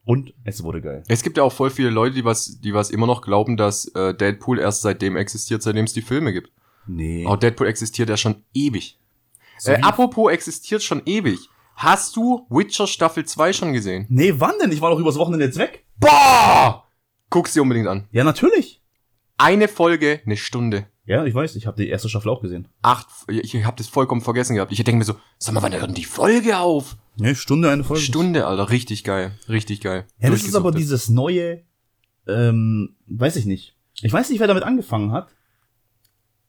Und 0.06 0.32
es 0.44 0.62
wurde 0.62 0.80
geil. 0.80 1.02
Es 1.08 1.24
gibt 1.24 1.36
ja 1.36 1.42
auch 1.42 1.52
voll 1.52 1.68
viele 1.68 1.90
Leute, 1.90 2.14
die 2.14 2.24
was, 2.24 2.60
die 2.60 2.72
was 2.72 2.90
immer 2.90 3.08
noch 3.08 3.22
glauben, 3.22 3.56
dass 3.56 3.86
äh, 3.88 4.14
Deadpool 4.14 4.60
erst 4.60 4.82
seitdem 4.82 5.16
existiert, 5.16 5.64
seitdem 5.64 5.84
es 5.84 5.94
die 5.94 6.00
Filme 6.00 6.32
gibt. 6.32 6.52
Nee. 6.86 7.26
Aber 7.26 7.36
Deadpool 7.36 7.66
existiert 7.66 8.08
ja 8.08 8.16
schon 8.16 8.44
ewig. 8.54 9.00
So 9.58 9.72
äh, 9.72 9.80
apropos 9.80 10.30
existiert 10.30 10.84
schon 10.84 11.02
ewig. 11.06 11.48
Hast 11.74 12.14
du 12.14 12.46
Witcher 12.48 12.86
Staffel 12.86 13.24
2 13.24 13.52
schon 13.52 13.72
gesehen? 13.72 14.06
nee, 14.08 14.32
wann 14.38 14.54
denn? 14.62 14.70
Ich 14.70 14.80
war 14.80 14.90
doch 14.90 15.00
übers 15.00 15.18
Wochenende 15.18 15.44
jetzt 15.44 15.58
weg. 15.58 15.84
Boah! 15.98 16.84
Guck's 17.28 17.54
dir 17.54 17.62
unbedingt 17.62 17.88
an. 17.88 18.06
Ja, 18.12 18.22
natürlich. 18.22 18.80
Eine 19.38 19.66
Folge, 19.66 20.20
eine 20.24 20.36
Stunde. 20.36 20.86
Ja, 21.04 21.24
ich 21.24 21.34
weiß. 21.34 21.56
Ich 21.56 21.66
habe 21.66 21.76
die 21.76 21.88
erste 21.88 22.08
Staffel 22.08 22.30
auch 22.30 22.42
gesehen. 22.42 22.68
Acht, 22.80 23.08
ich 23.28 23.64
habe 23.64 23.76
das 23.76 23.88
vollkommen 23.88 24.20
vergessen 24.20 24.54
gehabt. 24.54 24.70
Ich 24.70 24.82
denke 24.84 24.98
mir 24.98 25.04
so, 25.04 25.16
sag 25.38 25.52
mal, 25.52 25.62
wann 25.62 25.72
hört 25.72 25.88
denn 25.88 25.94
die 25.94 26.04
Folge 26.04 26.58
auf? 26.58 26.96
Nee, 27.16 27.34
Stunde, 27.34 27.70
eine 27.70 27.84
Folge. 27.84 28.02
Stunde, 28.02 28.46
Alter, 28.46 28.70
richtig 28.70 29.02
geil, 29.02 29.32
richtig 29.48 29.80
geil. 29.80 30.06
Ja, 30.20 30.30
das 30.30 30.44
ist 30.44 30.54
aber 30.54 30.70
dieses 30.70 31.08
neue, 31.08 31.62
ähm, 32.26 32.96
weiß 33.06 33.36
ich 33.36 33.46
nicht. 33.46 33.76
Ich 34.02 34.12
weiß 34.12 34.28
nicht, 34.28 34.38
wer 34.40 34.46
damit 34.46 34.64
angefangen 34.64 35.12
hat. 35.12 35.28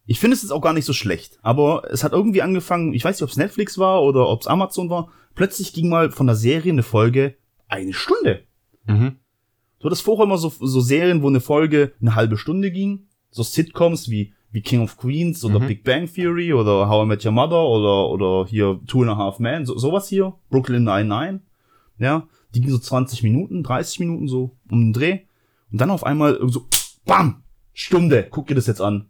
Ich 0.05 0.19
finde 0.19 0.35
es 0.35 0.41
jetzt 0.41 0.51
auch 0.51 0.61
gar 0.61 0.73
nicht 0.73 0.85
so 0.85 0.93
schlecht, 0.93 1.39
aber 1.41 1.83
es 1.91 2.03
hat 2.03 2.13
irgendwie 2.13 2.41
angefangen, 2.41 2.93
ich 2.93 3.03
weiß 3.03 3.17
nicht, 3.17 3.23
ob 3.23 3.29
es 3.29 3.37
Netflix 3.37 3.77
war 3.77 4.03
oder 4.03 4.27
ob 4.27 4.41
es 4.41 4.47
Amazon 4.47 4.89
war, 4.89 5.11
plötzlich 5.35 5.73
ging 5.73 5.89
mal 5.89 6.11
von 6.11 6.27
der 6.27 6.35
Serie 6.35 6.71
eine 6.71 6.83
Folge 6.83 7.35
eine 7.67 7.93
Stunde. 7.93 8.43
Mhm. 8.85 9.17
Du 9.79 9.85
hattest 9.85 10.01
vorher 10.01 10.25
immer 10.25 10.37
so, 10.37 10.49
so 10.49 10.81
Serien, 10.81 11.21
wo 11.21 11.27
eine 11.27 11.41
Folge 11.41 11.93
eine 12.01 12.15
halbe 12.15 12.37
Stunde 12.37 12.71
ging, 12.71 13.07
so 13.29 13.43
Sitcoms 13.43 14.09
wie 14.09 14.33
wie 14.51 14.61
King 14.61 14.81
of 14.81 14.97
Queens 14.97 15.43
oder 15.43 15.59
Mhm. 15.59 15.67
Big 15.67 15.83
Bang 15.83 16.11
Theory 16.11 16.53
oder 16.53 16.87
How 16.89 17.05
I 17.05 17.07
Met 17.07 17.25
Your 17.25 17.31
Mother 17.31 17.61
oder, 17.63 18.09
oder 18.09 18.49
hier 18.49 18.79
Two 18.87 19.01
and 19.01 19.11
a 19.11 19.17
Half 19.17 19.39
Men, 19.39 19.65
so, 19.65 19.77
sowas 19.77 20.07
hier, 20.07 20.33
Brooklyn 20.49 20.83
Nine-Nine, 20.83 21.41
ja, 21.99 22.27
die 22.55 22.61
ging 22.61 22.69
so 22.71 22.79
20 22.79 23.23
Minuten, 23.23 23.63
30 23.63 23.99
Minuten 23.99 24.27
so 24.27 24.55
um 24.69 24.79
den 24.79 24.93
Dreh 24.93 25.19
und 25.71 25.81
dann 25.81 25.91
auf 25.91 26.05
einmal 26.05 26.39
so, 26.49 26.65
bam, 27.05 27.43
Stunde, 27.73 28.27
guck 28.29 28.47
dir 28.47 28.55
das 28.55 28.67
jetzt 28.67 28.81
an. 28.81 29.09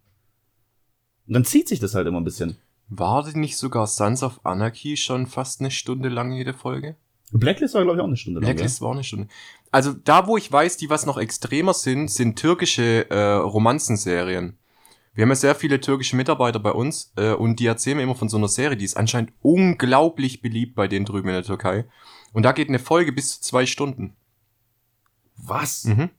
Und 1.28 1.34
dann 1.34 1.46
zieht 1.46 1.68
sich 1.68 1.80
das 1.80 1.94
halt 1.94 2.08
immer 2.08 2.20
ein 2.20 2.24
bisschen. 2.26 2.58
War 2.90 3.24
denn 3.24 3.42
nicht 3.42 3.58
sogar 3.58 3.86
Sons 3.86 4.24
of 4.24 4.40
Anarchy 4.44 4.96
schon 4.98 5.28
fast 5.28 5.60
eine 5.60 5.72
Stunde 5.72 6.10
lang 6.10 6.32
jede 6.32 6.54
Folge? 6.54 6.96
Blacklist 7.34 7.76
war, 7.76 7.84
glaube 7.84 7.98
ich, 7.98 8.02
auch 8.02 8.08
eine 8.08 8.16
Stunde 8.16 8.40
lang. 8.40 8.50
Blacklist 8.50 8.82
war 8.82 8.90
auch 8.90 8.94
eine 8.94 9.04
Stunde. 9.04 9.28
Also 9.72 9.92
da, 9.92 10.26
wo 10.28 10.38
ich 10.38 10.50
weiß, 10.50 10.78
die 10.78 10.90
was 10.90 11.06
noch 11.06 11.18
extremer 11.18 11.74
sind, 11.74 12.10
sind 12.10 12.40
türkische 12.40 13.10
äh, 13.10 13.34
Romanzenserien. 13.34 14.58
Wir 15.18 15.24
haben 15.24 15.30
ja 15.30 15.36
sehr 15.36 15.56
viele 15.56 15.82
türkische 15.82 16.16
Mitarbeiter 16.16 16.60
bei 16.60 16.72
uns 16.72 17.12
äh, 17.16 17.32
und 17.32 17.60
die 17.60 17.66
erzählen 17.66 17.98
mir 17.98 18.04
immer 18.04 18.14
von 18.14 18.30
so 18.30 18.38
einer 18.38 18.48
Serie, 18.48 18.78
die 18.78 18.86
ist 18.86 18.98
anscheinend 18.98 19.34
unglaublich 19.42 20.44
beliebt 20.44 20.76
bei 20.76 20.88
denen 20.88 21.06
drüben 21.06 21.28
in 21.28 21.34
der 21.34 21.44
Türkei. 21.44 21.86
Und 22.34 22.44
da 22.44 22.52
geht 22.52 22.70
eine 22.70 22.78
Folge 22.78 23.12
bis 23.12 23.30
zu 23.30 23.42
zwei 23.42 23.66
Stunden. 23.66 24.16
Was? 25.36 25.86
Mhm. 25.86 26.12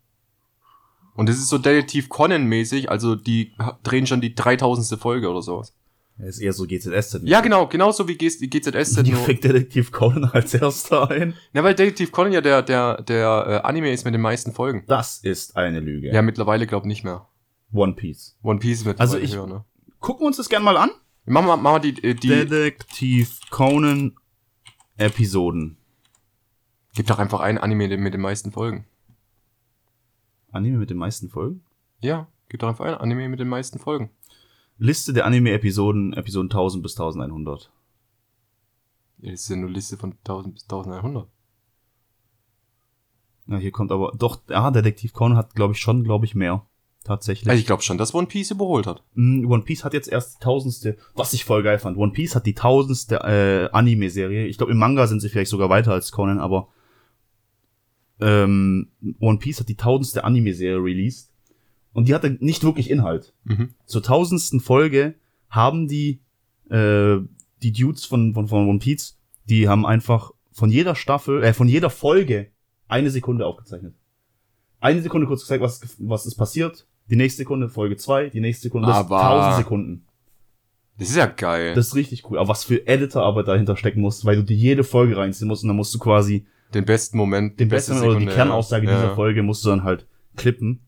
Und 1.15 1.29
das 1.29 1.37
ist 1.37 1.49
so 1.49 1.59
Detektiv 1.59 2.09
Conan-mäßig, 2.09 2.91
also 2.91 3.15
die 3.15 3.53
drehen 3.85 4.09
schon 4.09 4.21
die 4.21 4.35
3000. 4.35 5.01
Folge 5.01 5.31
oder 5.31 5.43
sowas. 5.43 5.77
Das 6.17 6.31
ist 6.31 6.41
eher 6.41 6.53
so 6.53 6.67
GZS. 6.67 7.21
Ja, 7.23 7.41
genau, 7.41 7.69
genauso 7.69 8.09
wie 8.09 8.17
GZSZ. 8.17 9.05
Die 9.05 9.13
fängt 9.13 9.45
Detektiv 9.45 9.93
Conan 9.93 10.25
als 10.25 10.55
erster 10.55 11.09
ein. 11.09 11.35
ja, 11.53 11.63
weil 11.63 11.77
Detektiv 11.77 12.11
Conan 12.11 12.33
ja 12.33 12.41
der, 12.41 12.63
der, 12.63 13.01
der 13.03 13.63
äh, 13.63 13.67
Anime 13.69 13.93
ist 13.93 14.05
mit 14.05 14.15
den 14.15 14.23
meisten 14.23 14.53
Folgen. 14.53 14.83
Das 14.89 15.19
ist 15.19 15.57
eine 15.57 15.79
Lüge. 15.79 16.13
Ja, 16.13 16.21
mittlerweile 16.21 16.67
glaub 16.67 16.85
nicht 16.85 17.05
mehr. 17.05 17.29
One 17.73 17.95
Piece. 17.95 18.37
One 18.43 18.59
Piece 18.59 18.85
mit 18.85 18.99
Also 19.01 19.19
ich- 19.19 19.35
höher, 19.35 19.47
ne? 19.47 19.65
Gucken 20.01 20.23
wir 20.23 20.27
uns 20.29 20.37
das 20.37 20.49
gerne 20.49 20.65
mal 20.65 20.77
an. 20.77 20.91
Machen 21.25 21.47
wir, 21.47 21.57
machen 21.57 21.83
wir 21.83 21.93
die, 21.93 22.03
äh, 22.05 22.15
die 22.15 22.29
Detektiv 22.29 23.41
Conan 23.51 24.17
Episoden. 24.97 25.77
gibt 26.95 27.11
doch 27.11 27.19
einfach 27.19 27.41
ein 27.41 27.59
Anime 27.59 27.97
mit 27.99 28.15
den 28.15 28.21
meisten 28.21 28.51
Folgen. 28.51 28.87
Anime 30.51 30.79
mit 30.79 30.91
den 30.91 30.97
meisten 30.97 31.29
Folgen? 31.29 31.63
Ja, 32.01 32.27
gibt 32.49 32.63
doch 32.63 32.69
einfach 32.69 32.87
ein 32.87 32.95
Anime 32.95 33.29
mit 33.29 33.39
den 33.41 33.49
meisten 33.49 33.79
Folgen. 33.79 34.11
Liste 34.79 35.13
der 35.13 35.27
Anime-Episoden, 35.27 36.13
Episoden 36.15 36.49
1000 36.51 36.83
bis 36.83 36.95
1100. 36.95 37.71
Ja, 39.19 39.31
das 39.33 39.41
ist 39.43 39.49
ja 39.51 39.57
nur 39.57 39.71
Liste 39.71 39.97
von 39.97 40.13
1000 40.25 40.55
bis 40.55 40.63
1100. 40.65 41.29
Ja, 43.49 43.57
hier 43.59 43.73
kommt 43.73 43.91
aber, 43.93 44.13
doch, 44.17 44.41
ah, 44.49 44.71
Detektiv 44.71 45.13
Conan 45.13 45.37
hat, 45.37 45.55
glaube 45.55 45.75
ich, 45.75 45.81
schon, 45.81 46.05
glaube 46.05 46.27
ich, 46.27 46.35
mehr. 46.35 46.65
Tatsächlich. 47.05 47.49
Also 47.49 47.61
ich 47.61 47.67
glaube 47.67 47.83
schon, 47.83 47.97
dass 47.97 48.15
One 48.15 48.27
Piece 48.27 48.51
überholt 48.51 48.87
hat. 48.87 49.03
Mm, 49.15 49.51
One 49.51 49.63
Piece 49.63 49.85
hat 49.85 49.95
jetzt 49.95 50.09
erst 50.09 50.37
die 50.37 50.45
tausendste, 50.45 50.97
was 51.15 51.33
ich 51.33 51.45
voll 51.45 51.63
geil 51.63 51.79
fand. 51.79 51.97
One 51.97 52.13
Piece 52.13 52.35
hat 52.35 52.45
die 52.45 52.55
tausendste 52.55 53.17
äh, 53.17 53.71
Anime-Serie. 53.73 54.47
Ich 54.47 54.59
glaube, 54.59 54.73
im 54.73 54.79
Manga 54.79 55.07
sind 55.07 55.21
sie 55.21 55.29
vielleicht 55.29 55.51
sogar 55.51 55.71
weiter 55.71 55.93
als 55.93 56.13
Conan, 56.13 56.39
aber 56.39 56.69
ähm, 58.21 58.91
One 59.21 59.39
Piece 59.39 59.61
hat 59.61 59.69
die 59.69 59.77
tausendste 59.77 60.25
Anime-Serie 60.25 60.83
released. 60.83 61.33
Und 61.93 62.09
die 62.09 62.15
hatte 62.15 62.37
nicht 62.41 62.63
wirklich 62.63 62.91
Inhalt. 62.91 63.33
Mhm. 63.45 63.75
Zur 63.87 64.03
tausendsten 64.03 64.61
Folge 64.61 65.15
haben 65.49 65.89
die 65.89 66.21
äh, 66.71 67.19
die 67.63 67.73
Dudes 67.73 68.05
von, 68.05 68.35
von, 68.35 68.49
von 68.49 68.69
One 68.69 68.79
Piece, 68.79 69.19
die 69.49 69.69
haben 69.69 69.87
einfach 69.87 70.33
von 70.53 70.71
jeder 70.71 70.95
Staffel, 70.95 71.43
äh, 71.43 71.53
von 71.53 71.69
jeder 71.69 71.91
Folge 71.91 72.51
eine 72.89 73.11
Sekunde 73.11 73.47
aufgezeichnet. 73.47 73.95
Eine 74.81 75.03
Sekunde 75.03 75.27
kurz 75.27 75.43
gezeigt, 75.43 75.63
was, 75.63 75.81
was 75.99 76.27
ist 76.27 76.37
passiert. 76.37 76.87
Die 77.11 77.17
nächste 77.17 77.39
Sekunde, 77.39 77.69
Folge 77.69 77.97
zwei, 77.97 78.29
die 78.29 78.41
nächste 78.41 78.65
Sekunde, 78.65 78.89
das 78.89 78.97
Aber- 78.99 79.21
tausend 79.21 79.57
Sekunden. 79.57 80.05
Das 80.99 81.11
ist 81.11 81.17
ja 81.17 81.27
geil. 81.27 81.75
Das 81.75 81.89
ist 81.89 81.95
richtig 81.95 82.29
cool. 82.29 82.39
Aber 82.39 82.49
was 82.49 82.65
für 82.65 82.87
Editorarbeit 82.87 83.47
dahinter 83.47 83.77
stecken 83.77 84.01
muss, 84.01 84.25
weil 84.25 84.35
du 84.37 84.43
dir 84.43 84.57
jede 84.57 84.83
Folge 84.83 85.17
reinziehen 85.17 85.47
musst 85.47 85.63
und 85.63 85.69
dann 85.69 85.77
musst 85.77 85.95
du 85.95 85.99
quasi 86.01 86.45
den 86.75 86.85
besten 86.85 87.17
Moment, 87.17 87.53
den 87.61 87.69
die 87.69 87.71
beste 87.71 87.93
besten 87.93 88.05
oder 88.07 88.19
die 88.19 88.25
Sekunde, 88.25 88.35
Kernaussage 88.35 88.87
ja. 88.87 88.95
dieser 88.97 89.15
Folge 89.15 89.43
musst 89.45 89.65
du 89.65 89.69
dann 89.71 89.85
halt 89.85 90.07
klippen. 90.37 90.81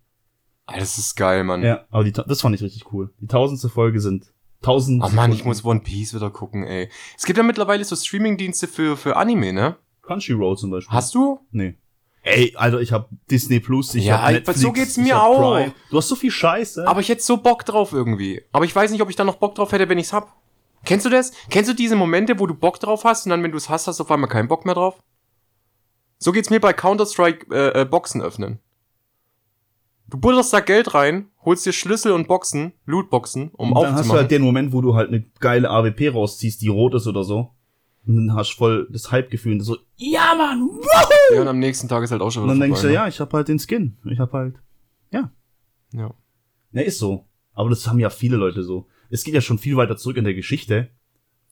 Ah, 0.67 0.79
das 0.79 0.99
ist 0.99 1.15
geil, 1.15 1.45
Mann. 1.45 1.63
Ja, 1.63 1.85
aber 1.91 2.05
die, 2.05 2.13
das 2.13 2.41
fand 2.41 2.55
ich 2.57 2.63
richtig 2.63 2.93
cool. 2.93 3.11
Die 3.21 3.27
tausendste 3.29 3.69
Folge 3.69 4.01
sind 4.01 4.33
tausend. 4.63 5.03
Oh 5.05 5.09
Mann, 5.11 5.31
ich 5.31 5.39
Sekunden. 5.39 5.49
muss 5.49 5.65
One 5.65 5.81
Piece 5.81 6.13
wieder 6.13 6.31
gucken, 6.31 6.65
ey. 6.65 6.89
Es 7.17 7.25
gibt 7.25 7.37
ja 7.39 7.45
mittlerweile 7.45 7.85
so 7.85 7.95
Streamingdienste 7.95 8.67
für, 8.67 8.97
für 8.97 9.17
Anime, 9.17 9.53
ne? 9.53 9.77
Crunchyroll 10.03 10.57
zum 10.59 10.71
Beispiel. 10.73 10.93
Hast 10.93 11.15
du? 11.15 11.39
Nee. 11.53 11.77
Ey, 12.23 12.55
Alter, 12.57 12.81
ich 12.81 12.93
hab 12.93 13.09
Disney 13.31 13.61
Plus, 13.61 13.95
ich 13.95 14.05
Ja, 14.05 14.23
hab 14.23 14.33
Netflix, 14.33 14.61
so 14.61 14.73
geht's 14.73 14.97
mir 14.99 15.23
auch. 15.23 15.39
Prime. 15.55 15.73
Du 15.91 15.97
hast 15.97 16.09
so 16.09 16.17
viel 16.17 16.31
Scheiße. 16.31 16.87
Aber 16.87 17.01
ich 17.01 17.09
hätte 17.09 17.23
so 17.23 17.39
Bock 17.39 17.65
drauf 17.65 17.93
irgendwie. 17.93 18.43
Aber 18.53 18.65
ich 18.65 18.77
weiß 18.77 18.91
nicht, 18.91 19.01
ob 19.01 19.09
ich 19.09 19.17
da 19.17 19.25
noch 19.25 19.37
Bock 19.37 19.55
drauf 19.55 19.73
hätte, 19.73 19.89
wenn 19.89 19.99
ich's 19.99 20.13
hab. 20.13 20.37
Kennst 20.85 21.07
du 21.07 21.11
das? 21.11 21.33
Kennst 21.49 21.71
du 21.71 21.75
diese 21.75 21.97
Momente, 21.97 22.39
wo 22.39 22.47
du 22.47 22.55
Bock 22.55 22.79
drauf 22.79 23.05
hast 23.05 23.25
und 23.27 23.31
dann, 23.31 23.43
wenn 23.43 23.51
du 23.51 23.57
es 23.57 23.69
hast, 23.69 23.87
hast 23.87 24.01
du 24.01 24.05
auf 24.05 24.11
einmal 24.11 24.29
keinen 24.31 24.49
Bock 24.49 24.65
mehr 24.67 24.75
drauf? 24.75 24.99
So 26.19 26.33
geht's 26.33 26.51
mir 26.51 26.61
bei 26.61 26.73
Counter-Strike 26.75 27.47
äh, 27.55 27.81
äh, 27.81 27.85
Boxen 27.87 28.21
öffnen. 28.21 28.59
Du 30.09 30.19
butterst 30.19 30.53
da 30.53 30.61
Geld 30.61 30.93
rein, 30.95 31.29
holst 31.45 31.65
dir 31.65 31.73
Schlüssel 31.73 32.13
und 32.13 32.27
Boxen, 32.29 32.73
Lootboxen, 32.85 33.51
um 33.53 33.73
und 33.73 33.83
dann 33.83 33.93
hast 33.93 33.99
du 33.99 34.01
aufzumachen. 34.01 34.21
halt 34.21 34.31
den 34.31 34.43
Moment, 34.43 34.73
wo 34.73 34.81
du 34.81 34.95
halt 34.95 35.09
eine 35.09 35.23
geile 35.39 35.71
AWP 35.71 36.13
rausziehst, 36.13 36.61
die 36.63 36.69
rot 36.69 36.95
ist 36.95 37.07
oder 37.07 37.23
so. 37.25 37.51
Und 38.07 38.17
dann 38.17 38.35
hast 38.35 38.53
du 38.53 38.57
voll 38.57 38.89
das 38.91 39.11
Hype-Gefühl 39.13 39.53
und 39.55 39.61
so, 39.61 39.77
ja, 39.97 40.35
Mann, 40.37 40.63
woohoo! 40.63 41.35
ja, 41.35 41.41
und 41.43 41.49
am 41.49 41.59
nächsten 41.59 41.87
Tag 41.89 42.03
ist 42.03 42.11
halt 42.11 42.23
auch 42.23 42.31
schon 42.31 42.43
Und 42.45 42.49
wieder 42.49 42.55
dann 42.55 42.61
denkst 42.71 42.81
du, 42.81 42.87
ne? 42.89 42.93
ja, 42.95 43.07
ich 43.09 43.21
hab 43.21 43.33
halt 43.33 43.49
den 43.49 43.59
Skin. 43.59 43.99
Ich 44.05 44.19
hab 44.19 44.33
halt, 44.33 44.55
ne? 45.11 45.31
Ja. 45.93 46.15
ja, 46.73 46.83
ist 46.83 46.99
so. 46.99 47.27
Aber 47.53 47.69
das 47.69 47.87
haben 47.87 47.99
ja 47.99 48.11
viele 48.11 48.37
Leute 48.37 48.63
so. 48.63 48.87
Es 49.11 49.25
geht 49.25 49.35
ja 49.35 49.41
schon 49.41 49.59
viel 49.59 49.77
weiter 49.77 49.97
zurück 49.97 50.17
in 50.17 50.25
der 50.25 50.35
Geschichte. 50.35 50.91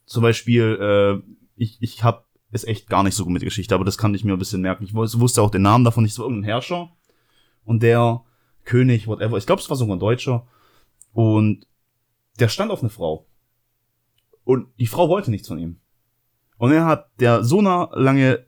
Zum 0.06 0.22
Beispiel, 0.22 0.78
äh, 0.80 1.32
ich, 1.56 1.76
ich 1.80 2.02
hab 2.04 2.26
es 2.50 2.64
echt 2.64 2.88
gar 2.88 3.02
nicht 3.02 3.14
so 3.14 3.24
gut 3.24 3.32
mit 3.34 3.42
Geschichte, 3.42 3.74
aber 3.74 3.84
das 3.84 3.98
kann 3.98 4.14
ich 4.14 4.24
mir 4.24 4.32
ein 4.32 4.38
bisschen 4.38 4.62
merken. 4.62 4.84
Ich 4.84 4.92
wus- 4.92 5.18
wusste 5.20 5.42
auch 5.42 5.50
den 5.50 5.62
Namen 5.62 5.84
davon 5.84 6.04
nicht, 6.04 6.14
so 6.14 6.22
irgendein 6.22 6.44
Herrscher. 6.48 6.90
Und 7.64 7.82
der 7.82 8.22
König, 8.64 9.06
whatever, 9.06 9.36
ich 9.36 9.44
glaube, 9.46 9.60
es 9.60 9.68
war 9.68 9.76
sogar 9.76 9.96
ein 9.96 10.00
Deutscher. 10.00 10.46
Und 11.12 11.66
der 12.38 12.48
stand 12.48 12.70
auf 12.70 12.80
eine 12.80 12.90
Frau. 12.90 13.26
Und 14.44 14.68
die 14.78 14.86
Frau 14.86 15.08
wollte 15.10 15.30
nichts 15.30 15.48
von 15.48 15.58
ihm. 15.58 15.80
Und 16.58 16.72
er 16.72 16.84
hat 16.84 17.08
der 17.20 17.44
so 17.44 17.60
lange 17.60 18.44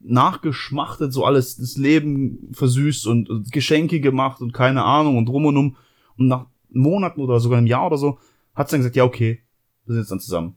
nachgeschmachtet, 0.00 1.12
so 1.12 1.24
alles 1.24 1.56
das 1.56 1.76
Leben 1.76 2.50
versüßt 2.52 3.06
und, 3.06 3.28
und 3.28 3.52
Geschenke 3.52 4.00
gemacht 4.00 4.40
und 4.40 4.52
keine 4.52 4.84
Ahnung 4.84 5.18
und 5.18 5.28
rum 5.28 5.46
und 5.46 5.56
um. 5.56 5.76
Und 6.16 6.28
nach 6.28 6.46
Monaten 6.70 7.20
oder 7.20 7.40
sogar 7.40 7.58
einem 7.58 7.66
Jahr 7.66 7.86
oder 7.86 7.98
so 7.98 8.18
hat 8.54 8.68
sie 8.68 8.74
dann 8.74 8.80
gesagt, 8.80 8.96
ja, 8.96 9.04
okay, 9.04 9.42
wir 9.84 9.94
sind 9.94 10.02
jetzt 10.02 10.10
dann 10.10 10.20
zusammen. 10.20 10.56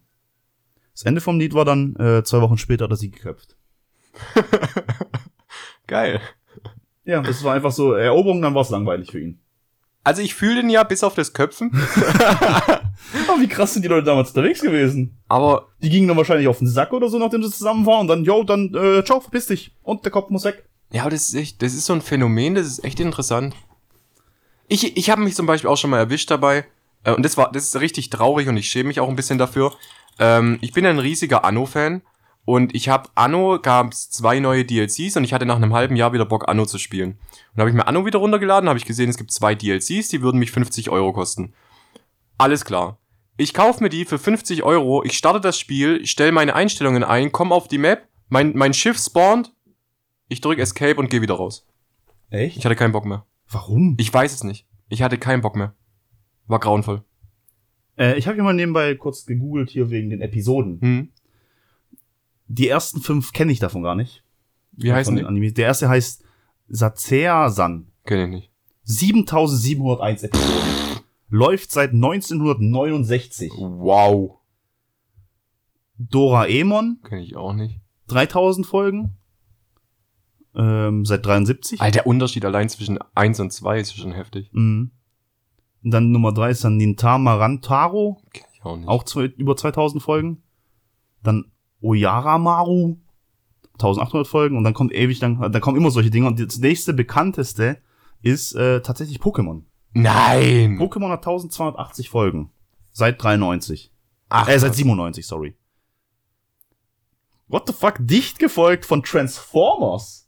Das 0.93 1.03
Ende 1.03 1.21
vom 1.21 1.39
Lied 1.39 1.53
war 1.53 1.65
dann, 1.65 1.95
äh, 1.95 2.23
zwei 2.23 2.41
Wochen 2.41 2.57
später 2.57 2.85
hat 2.85 2.91
er 2.91 2.97
sie 2.97 3.11
geköpft. 3.11 3.55
Geil. 5.87 6.21
Ja, 7.03 7.21
das 7.21 7.43
war 7.43 7.55
einfach 7.55 7.71
so 7.71 7.93
Eroberung, 7.93 8.41
dann 8.41 8.53
war 8.53 8.61
es 8.61 8.69
langweilig 8.69 9.11
für 9.11 9.19
ihn. 9.19 9.39
Also 10.03 10.21
ich 10.21 10.33
fühle 10.33 10.61
den 10.61 10.69
ja 10.69 10.83
bis 10.83 11.03
auf 11.03 11.13
das 11.13 11.33
Köpfen, 11.33 11.71
Aber 13.27 13.39
wie 13.39 13.47
krass 13.47 13.73
sind 13.73 13.83
die 13.83 13.87
Leute 13.87 14.05
damals 14.05 14.29
unterwegs 14.29 14.61
gewesen? 14.61 15.17
aber 15.27 15.67
Die 15.81 15.89
gingen 15.89 16.07
dann 16.07 16.17
wahrscheinlich 16.17 16.47
auf 16.47 16.57
den 16.57 16.67
Sack 16.67 16.91
oder 16.93 17.07
so, 17.07 17.19
nachdem 17.19 17.43
sie 17.43 17.51
zusammen 17.51 17.85
waren 17.85 18.01
und 18.01 18.07
dann, 18.07 18.23
yo, 18.23 18.43
dann, 18.43 18.73
äh, 18.73 19.03
ciao, 19.03 19.19
verpiss 19.19 19.47
dich. 19.47 19.75
Und 19.83 20.03
der 20.03 20.11
Kopf 20.11 20.29
muss 20.29 20.43
weg. 20.43 20.65
Ja, 20.91 21.03
aber 21.03 21.11
das 21.11 21.29
ist 21.29 21.35
echt, 21.35 21.61
das 21.61 21.73
ist 21.73 21.85
so 21.85 21.93
ein 21.93 22.01
Phänomen, 22.01 22.55
das 22.55 22.65
ist 22.67 22.83
echt 22.83 22.99
interessant. 22.99 23.55
Ich, 24.67 24.97
ich 24.97 25.09
habe 25.09 25.21
mich 25.21 25.35
zum 25.35 25.45
Beispiel 25.45 25.69
auch 25.69 25.77
schon 25.77 25.89
mal 25.91 25.99
erwischt 25.99 26.31
dabei, 26.31 26.65
äh, 27.03 27.13
und 27.13 27.23
das 27.23 27.37
war, 27.37 27.51
das 27.51 27.65
ist 27.65 27.79
richtig 27.79 28.09
traurig 28.09 28.47
und 28.47 28.57
ich 28.57 28.69
schäme 28.69 28.87
mich 28.87 28.99
auch 28.99 29.09
ein 29.09 29.15
bisschen 29.15 29.37
dafür. 29.37 29.73
Ähm, 30.19 30.57
ich 30.61 30.73
bin 30.73 30.85
ein 30.85 30.99
riesiger 30.99 31.45
Anno-Fan 31.45 32.01
und 32.45 32.73
ich 32.75 32.89
habe 32.89 33.09
Anno, 33.15 33.59
gab's 33.61 34.09
zwei 34.09 34.39
neue 34.39 34.65
DLCs 34.65 35.15
und 35.17 35.23
ich 35.23 35.33
hatte 35.33 35.45
nach 35.45 35.57
einem 35.57 35.73
halben 35.73 35.95
Jahr 35.95 36.13
wieder 36.13 36.25
Bock, 36.25 36.49
Anno 36.49 36.65
zu 36.65 36.77
spielen. 36.77 37.19
Und 37.53 37.59
habe 37.59 37.69
ich 37.69 37.75
mir 37.75 37.87
Anno 37.87 38.05
wieder 38.05 38.19
runtergeladen, 38.19 38.67
habe 38.67 38.79
ich 38.79 38.85
gesehen, 38.85 39.09
es 39.09 39.17
gibt 39.17 39.31
zwei 39.31 39.55
DLCs, 39.55 40.09
die 40.09 40.21
würden 40.21 40.39
mich 40.39 40.51
50 40.51 40.89
Euro 40.89 41.13
kosten. 41.13 41.53
Alles 42.37 42.65
klar. 42.65 42.97
Ich 43.37 43.53
kaufe 43.53 43.83
mir 43.83 43.89
die 43.89 44.05
für 44.05 44.19
50 44.19 44.63
Euro, 44.63 45.03
ich 45.03 45.17
starte 45.17 45.39
das 45.39 45.57
Spiel, 45.57 46.05
stelle 46.05 46.31
meine 46.31 46.55
Einstellungen 46.55 47.03
ein, 47.03 47.31
komme 47.31 47.55
auf 47.55 47.67
die 47.67 47.77
Map, 47.77 48.07
mein, 48.29 48.55
mein 48.55 48.73
Schiff 48.73 48.97
spawnt, 48.97 49.53
ich 50.27 50.41
drücke 50.41 50.61
Escape 50.61 50.95
und 50.95 51.09
gehe 51.09 51.21
wieder 51.21 51.35
raus. 51.35 51.67
Echt? 52.29 52.57
Ich 52.57 52.65
hatte 52.65 52.75
keinen 52.75 52.93
Bock 52.93 53.05
mehr. 53.05 53.25
Warum? 53.49 53.95
Ich 53.99 54.13
weiß 54.13 54.33
es 54.33 54.43
nicht. 54.43 54.67
Ich 54.89 55.01
hatte 55.01 55.17
keinen 55.17 55.41
Bock 55.41 55.55
mehr. 55.55 55.75
War 56.47 56.59
grauenvoll. 56.59 57.03
Äh, 57.97 58.17
ich 58.17 58.27
habe 58.27 58.35
hier 58.35 58.43
mal 58.43 58.53
nebenbei 58.53 58.95
kurz 58.95 59.25
gegoogelt 59.25 59.69
hier 59.69 59.89
wegen 59.89 60.09
den 60.09 60.21
Episoden. 60.21 60.79
Hm. 60.81 61.09
Die 62.53 62.67
ersten 62.67 63.01
fünf 63.01 63.31
kenne 63.31 63.51
ich 63.51 63.59
davon 63.59 63.81
gar 63.81 63.95
nicht. 63.95 64.23
Wie 64.73 64.91
heißen 64.91 65.15
die? 65.15 65.21
den 65.21 65.27
Animes. 65.27 65.53
Der 65.53 65.67
erste 65.67 65.87
heißt 65.89 66.23
Satsea-san. 66.67 67.87
Kenn 68.05 68.19
ich 68.19 68.29
nicht. 68.29 68.51
7701 68.83 70.23
Episoden. 70.23 71.01
Läuft 71.29 71.71
seit 71.71 71.91
1969. 71.93 73.51
Wow. 73.57 74.39
Doraemon, 75.97 76.99
Kenn 77.03 77.19
ich 77.19 77.35
auch 77.35 77.53
nicht. 77.53 77.79
3000 78.07 78.65
Folgen. 78.65 79.17
Ähm, 80.53 81.05
seit 81.05 81.25
73. 81.25 81.79
Alter, 81.79 81.99
der 81.99 82.07
Unterschied 82.07 82.43
allein 82.43 82.67
zwischen 82.67 82.99
1 83.15 83.39
und 83.39 83.53
2 83.53 83.79
ist 83.79 83.95
schon 83.95 84.11
heftig. 84.11 84.49
Mhm. 84.51 84.91
Und 85.83 85.91
dann 85.91 86.11
Nummer 86.11 86.31
drei 86.33 86.51
ist 86.51 86.63
dann 86.63 86.77
Nintama 86.77 87.35
Rantaro, 87.35 88.21
Kenn 88.33 88.45
ich 88.53 88.63
auch 88.63 88.77
nicht. 88.77 88.87
auch 88.87 89.03
zwei, 89.03 89.25
über 89.25 89.55
2000 89.55 90.03
Folgen. 90.03 90.43
Dann 91.23 91.50
Oyaramaru, 91.81 92.97
1800 93.73 94.27
Folgen. 94.27 94.57
Und 94.57 94.63
dann 94.63 94.73
kommt 94.73 94.93
ewig 94.93 95.19
lang, 95.21 95.51
dann 95.51 95.61
kommen 95.61 95.77
immer 95.77 95.91
solche 95.91 96.09
Dinge. 96.11 96.27
Und 96.27 96.39
das 96.39 96.57
nächste 96.59 96.93
bekannteste 96.93 97.77
ist 98.21 98.53
äh, 98.55 98.81
tatsächlich 98.81 99.19
Pokémon. 99.19 99.63
Nein! 99.93 100.77
Pokémon 100.79 101.09
hat 101.09 101.19
1280 101.19 102.09
Folgen. 102.09 102.51
Seit 102.91 103.21
93. 103.21 103.91
Ach, 104.29 104.47
Äh, 104.47 104.59
seit 104.59 104.75
97, 104.75 105.25
sorry. 105.25 105.55
What 107.47 107.67
the 107.67 107.73
fuck? 107.73 107.95
Dicht 107.99 108.39
gefolgt 108.39 108.85
von 108.85 109.03
Transformers. 109.03 110.20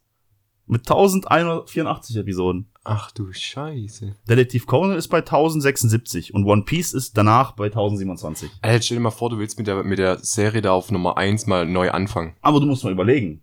Mit 0.65 0.81
1184 0.89 2.15
Episoden. 2.17 2.67
ach 2.85 3.11
du 3.11 3.31
Scheiße. 3.33 4.15
Detektiv 4.29 4.65
Conan 4.65 4.97
ist 4.97 5.09
bei 5.09 5.19
1076 5.19 6.33
und 6.33 6.45
One 6.45 6.63
Piece 6.63 6.93
ist 6.93 7.17
danach 7.17 7.51
bei 7.51 7.65
1027. 7.65 8.49
Alter, 8.61 8.81
stell 8.81 8.97
dir 8.97 9.03
mal 9.03 9.11
vor, 9.11 9.29
du 9.29 9.37
willst 9.39 9.57
mit 9.57 9.67
der, 9.67 9.83
mit 9.83 9.99
der 9.99 10.19
Serie 10.19 10.61
da 10.61 10.71
auf 10.71 10.89
Nummer 10.91 11.17
1 11.17 11.47
mal 11.47 11.65
neu 11.65 11.91
anfangen. 11.91 12.35
Aber 12.41 12.59
du 12.59 12.65
musst 12.65 12.83
mal 12.83 12.91
überlegen. 12.93 13.41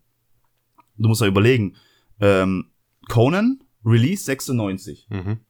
Du 0.96 1.08
musst 1.08 1.20
mal 1.20 1.28
überlegen. 1.28 1.76
Ähm, 2.20 2.70
Conan, 3.08 3.60
Release 3.84 4.24
96 4.24 5.06
Mhm. 5.10 5.40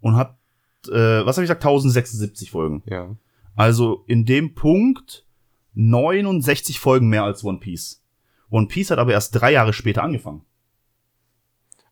und 0.00 0.16
hat, 0.16 0.36
äh, 0.88 0.92
was 1.24 1.36
habe 1.36 1.44
ich 1.44 1.48
gesagt, 1.48 1.62
1076 1.64 2.50
Folgen. 2.50 2.82
Ja. 2.86 3.16
Also 3.56 4.04
in 4.06 4.24
dem 4.24 4.54
Punkt 4.54 5.26
69 5.74 6.78
Folgen 6.80 7.08
mehr 7.08 7.24
als 7.24 7.44
One 7.44 7.58
Piece. 7.58 8.02
One 8.50 8.66
Piece 8.66 8.90
hat 8.90 8.98
aber 8.98 9.12
erst 9.12 9.34
drei 9.34 9.52
Jahre 9.52 9.72
später 9.72 10.02
angefangen. 10.02 10.42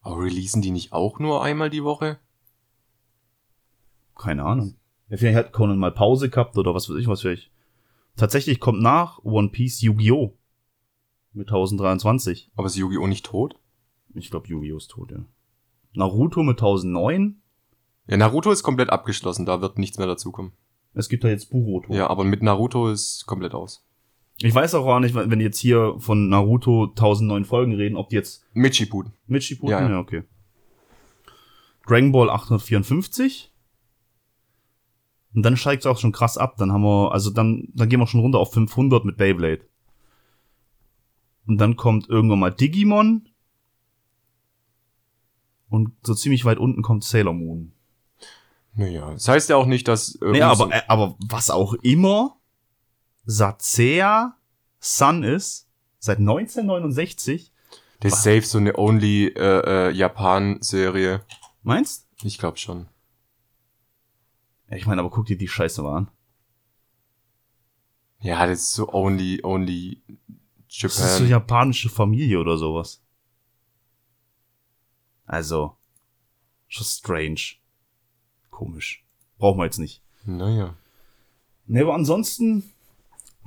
Aber 0.07 0.23
releasen 0.23 0.63
die 0.63 0.71
nicht 0.71 0.93
auch 0.93 1.19
nur 1.19 1.43
einmal 1.43 1.69
die 1.69 1.83
Woche? 1.83 2.21
Keine 4.15 4.45
Ahnung. 4.45 4.77
Vielleicht 5.09 5.37
hat 5.37 5.53
Conan 5.53 5.79
mal 5.79 5.91
Pause 5.91 6.31
gehabt 6.31 6.57
oder 6.57 6.77
was 6.77 6.89
weiß 6.89 6.97
ich 6.99 7.09
was 7.09 7.23
vielleicht. 7.23 7.51
Tatsächlich 8.15 8.61
kommt 8.61 8.81
nach 8.81 9.19
One 9.25 9.49
Piece 9.49 9.81
Yu-Gi-Oh! 9.81 10.33
mit 11.33 11.49
1023. 11.49 12.53
Aber 12.55 12.69
ist 12.69 12.77
Yu-Gi-Oh! 12.77 13.09
nicht 13.09 13.27
tot? 13.27 13.59
Ich 14.15 14.31
glaube, 14.31 14.47
Yu-Gi-Oh! 14.47 14.77
ist 14.77 14.93
tot, 14.93 15.11
ja. 15.11 15.25
Naruto 15.95 16.45
mit 16.45 16.59
1009. 16.59 17.43
Ja, 18.07 18.17
Naruto 18.17 18.53
ist 18.53 18.63
komplett 18.63 18.91
abgeschlossen, 18.91 19.45
da 19.45 19.61
wird 19.61 19.77
nichts 19.77 19.99
mehr 19.99 20.07
dazukommen. 20.07 20.53
Es 20.95 21.09
gibt 21.09 21.25
da 21.25 21.29
jetzt 21.29 21.51
Buroto. 21.51 21.93
Ja, 21.93 22.07
aber 22.07 22.23
mit 22.23 22.45
Naruto 22.45 22.91
ist 22.91 23.27
komplett 23.27 23.55
aus. 23.55 23.85
Ich 24.43 24.55
weiß 24.55 24.75
auch 24.75 24.85
gar 24.85 25.01
nicht, 25.01 25.15
wenn 25.15 25.39
die 25.39 25.45
jetzt 25.45 25.59
hier 25.59 25.95
von 25.99 26.29
Naruto 26.29 26.85
1009 26.89 27.45
Folgen 27.47 27.75
reden, 27.75 27.97
ob 27.97 28.11
die 28.11 28.17
jetzt 28.17 28.45
mit 28.53 28.75
Shippuden, 28.77 29.13
Ja, 29.71 29.81
ja, 29.81 29.91
ja. 29.91 29.99
okay. 29.99 30.25
Dragon 31.87 32.13
Ball 32.13 32.29
854. 32.31 33.53
Und 35.35 35.43
dann 35.43 35.57
steigt 35.57 35.83
es 35.83 35.87
auch 35.87 35.99
schon 35.99 36.13
krass 36.13 36.37
ab. 36.37 36.57
Dann 36.59 36.73
haben 36.73 36.83
wir, 36.83 37.13
also 37.13 37.31
dann, 37.31 37.69
dann 37.75 37.89
gehen 37.89 38.01
wir 38.01 38.07
schon 38.07 38.21
runter 38.21 38.39
auf 38.39 38.53
500 38.53 39.05
mit 39.05 39.17
Beyblade. 39.17 39.63
Und 41.47 41.59
dann 41.59 41.77
kommt 41.77 42.09
irgendwann 42.09 42.39
mal 42.41 42.51
Digimon. 42.51 43.29
Und 45.69 45.93
so 46.03 46.15
ziemlich 46.15 46.45
weit 46.45 46.59
unten 46.59 46.83
kommt 46.83 47.05
Sailor 47.05 47.33
Moon. 47.35 47.73
Naja, 48.75 49.11
das 49.13 49.29
heißt 49.29 49.49
ja 49.49 49.57
auch 49.57 49.67
nicht, 49.67 49.89
dass... 49.89 50.17
Äh, 50.21 50.27
umso- 50.27 50.43
aber, 50.65 50.75
äh, 50.75 50.83
aber 50.89 51.17
was 51.29 51.51
auch 51.51 51.75
immer 51.75 52.36
Satsea 53.27 54.37
Sun 54.81 55.23
ist, 55.25 55.69
seit 55.99 56.19
1969, 56.19 57.53
Das 58.01 58.13
ist 58.15 58.23
safe 58.23 58.43
so 58.43 58.59
eine 58.59 58.79
Only 58.79 59.27
äh, 59.29 59.89
äh, 59.89 59.91
Japan-Serie. 59.91 61.25
meinst? 61.63 62.07
Ich 62.23 62.39
glaube 62.39 62.57
schon. 62.59 62.87
Ja, 64.71 64.77
ich 64.77 64.87
meine, 64.87 65.01
aber 65.01 65.11
guck 65.11 65.27
dir 65.27 65.37
die 65.37 65.49
Scheiße 65.49 65.83
mal 65.83 65.97
an. 65.97 66.09
Ja, 68.21 68.47
das 68.47 68.61
ist 68.61 68.73
so 68.75 68.93
Only, 68.93 69.41
Only 69.45 70.03
Das 70.69 70.85
ist 70.85 70.97
so 70.99 71.25
Japan. 71.25 71.29
japanische 71.29 71.89
Familie 71.91 72.39
oder 72.41 72.57
sowas. 72.57 73.03
Also, 75.25 75.77
schon 76.69 76.87
strange. 76.87 77.41
Komisch. 78.51 79.05
Brauchen 79.39 79.59
wir 79.59 79.65
jetzt 79.65 79.79
nicht. 79.79 80.03
Naja. 80.25 80.75
Ne, 81.67 81.83
aber 81.83 81.95
ansonsten 81.95 82.73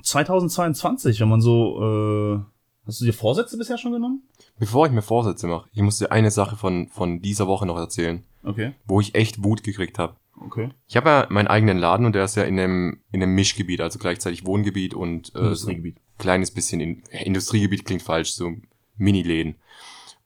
2022, 0.02 1.20
wenn 1.20 1.28
man 1.28 1.40
so, 1.40 1.80
äh, 1.82 2.40
hast 2.86 3.00
du 3.00 3.04
dir 3.04 3.12
Vorsätze 3.12 3.56
bisher 3.58 3.78
schon 3.78 3.92
genommen? 3.92 4.22
Bevor 4.58 4.86
ich 4.86 4.92
mir 4.92 5.02
Vorsätze 5.02 5.46
mache, 5.46 5.68
ich 5.72 5.82
muss 5.82 5.98
dir 5.98 6.12
eine 6.12 6.30
Sache 6.30 6.56
von, 6.56 6.88
von 6.88 7.20
dieser 7.20 7.46
Woche 7.46 7.66
noch 7.66 7.78
erzählen, 7.78 8.24
Okay, 8.42 8.72
wo 8.86 9.00
ich 9.00 9.14
echt 9.14 9.44
Wut 9.44 9.62
gekriegt 9.62 9.98
habe. 9.98 10.16
okay. 10.44 10.70
Ich 10.88 10.96
habe 10.96 11.08
ja 11.10 11.26
meinen 11.30 11.48
eigenen 11.48 11.78
Laden 11.78 12.06
und 12.06 12.14
der 12.14 12.24
ist 12.24 12.36
ja 12.36 12.44
in 12.44 12.58
einem, 12.58 13.00
in 13.12 13.22
einem 13.22 13.34
Mischgebiet, 13.34 13.80
also 13.80 13.98
gleichzeitig 13.98 14.46
Wohngebiet 14.46 14.94
und 14.94 15.28
äh, 15.28 15.32
so 15.32 15.38
ein 15.38 15.46
Industriegebiet. 15.46 15.96
kleines 16.18 16.50
bisschen 16.50 16.80
in, 16.80 17.02
Industriegebiet 17.10 17.84
klingt 17.84 18.02
falsch, 18.02 18.32
so 18.32 18.52
Mini-Läden. 18.96 19.56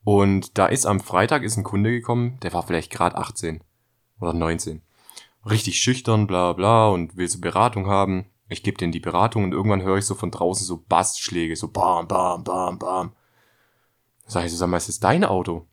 Und 0.04 0.58
da 0.58 0.66
ist 0.66 0.86
am 0.86 1.00
Freitag 1.00 1.42
ist 1.42 1.56
ein 1.56 1.64
Kunde 1.64 1.90
gekommen, 1.90 2.38
der 2.42 2.52
war 2.52 2.62
vielleicht 2.62 2.90
gerade 2.90 3.16
18 3.16 3.62
oder 4.20 4.32
19. 4.32 4.82
Richtig 5.48 5.78
schüchtern, 5.78 6.26
bla 6.26 6.52
bla 6.52 6.88
und 6.88 7.16
will 7.16 7.28
so 7.28 7.40
Beratung 7.40 7.86
haben. 7.86 8.26
Ich 8.48 8.62
gebe 8.62 8.76
denen 8.76 8.92
die 8.92 9.00
Beratung 9.00 9.44
und 9.44 9.52
irgendwann 9.52 9.82
höre 9.82 9.98
ich 9.98 10.06
so 10.06 10.14
von 10.14 10.30
draußen 10.30 10.66
so 10.66 10.84
Bassschläge, 10.88 11.56
so 11.56 11.68
bam, 11.68 12.06
bam, 12.06 12.44
bam, 12.44 12.78
bam. 12.78 13.12
Sag 14.26 14.44
ich 14.44 14.52
so, 14.52 14.56
sag 14.58 14.68
mal, 14.68 14.76
ist 14.76 14.88
das 14.88 15.00
dein 15.00 15.24
Auto? 15.24 15.66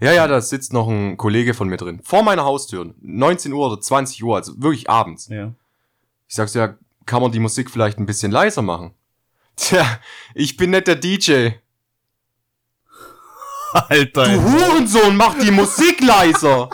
Ja, 0.00 0.12
ja, 0.12 0.26
da 0.26 0.40
sitzt 0.40 0.72
noch 0.72 0.88
ein 0.88 1.16
Kollege 1.16 1.54
von 1.54 1.68
mir 1.68 1.76
drin. 1.76 2.00
Vor 2.02 2.22
meiner 2.22 2.44
Haustür. 2.44 2.94
19 3.00 3.52
Uhr 3.52 3.66
oder 3.66 3.80
20 3.80 4.22
Uhr, 4.24 4.36
also 4.36 4.60
wirklich 4.60 4.90
abends. 4.90 5.28
Ja. 5.28 5.52
Ich 6.28 6.34
sag 6.34 6.48
so, 6.48 6.58
ja, 6.58 6.76
kann 7.06 7.22
man 7.22 7.32
die 7.32 7.38
Musik 7.38 7.70
vielleicht 7.70 7.98
ein 7.98 8.06
bisschen 8.06 8.32
leiser 8.32 8.62
machen? 8.62 8.94
Tja, 9.56 9.84
ich 10.34 10.56
bin 10.56 10.70
nicht 10.70 10.88
der 10.88 10.96
DJ. 10.96 11.50
Alter. 13.72 14.24
Du 14.28 14.42
Hurensohn, 14.42 15.16
mach 15.16 15.38
die 15.38 15.50
Musik 15.50 16.00
leiser! 16.04 16.70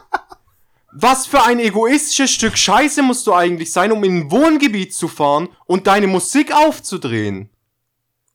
Was 0.92 1.26
für 1.26 1.42
ein 1.44 1.60
egoistisches 1.60 2.30
Stück 2.32 2.56
Scheiße 2.58 3.02
musst 3.02 3.26
du 3.26 3.32
eigentlich 3.34 3.72
sein, 3.72 3.92
um 3.92 4.02
in 4.04 4.20
ein 4.22 4.30
Wohngebiet 4.30 4.92
zu 4.94 5.06
fahren 5.08 5.48
und 5.66 5.86
deine 5.86 6.06
Musik 6.08 6.52
aufzudrehen? 6.54 7.48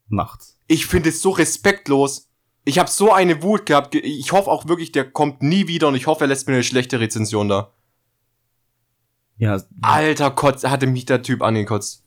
Nachts. 0.08 0.58
Ich 0.68 0.86
finde 0.86 1.10
es 1.10 1.22
so 1.22 1.32
respektlos. 1.32 2.30
Ich 2.64 2.80
habe 2.80 2.90
so 2.90 3.12
eine 3.12 3.44
Wut 3.44 3.66
gehabt. 3.66 3.92
Ge- 3.92 4.02
Ich 4.02 4.32
hoffe 4.32 4.50
auch 4.50 4.68
wirklich, 4.68 4.92
der 4.92 5.10
kommt 5.12 5.44
nie 5.44 5.68
wieder 5.68 5.88
und 5.90 5.96
ich 5.96 6.08
hoffe, 6.08 6.24
er 6.24 6.28
lässt 6.28 6.48
mir 6.48 6.54
eine 6.54 6.64
schlechte 6.64 7.00
Rezension 7.00 7.50
da. 7.50 7.72
Ja, 9.38 9.62
Alter 9.82 10.32
Kotz, 10.32 10.64
hatte 10.64 10.88
mich 10.88 11.06
der 11.06 11.22
Typ 11.22 11.42
angekotzt. 11.42 12.04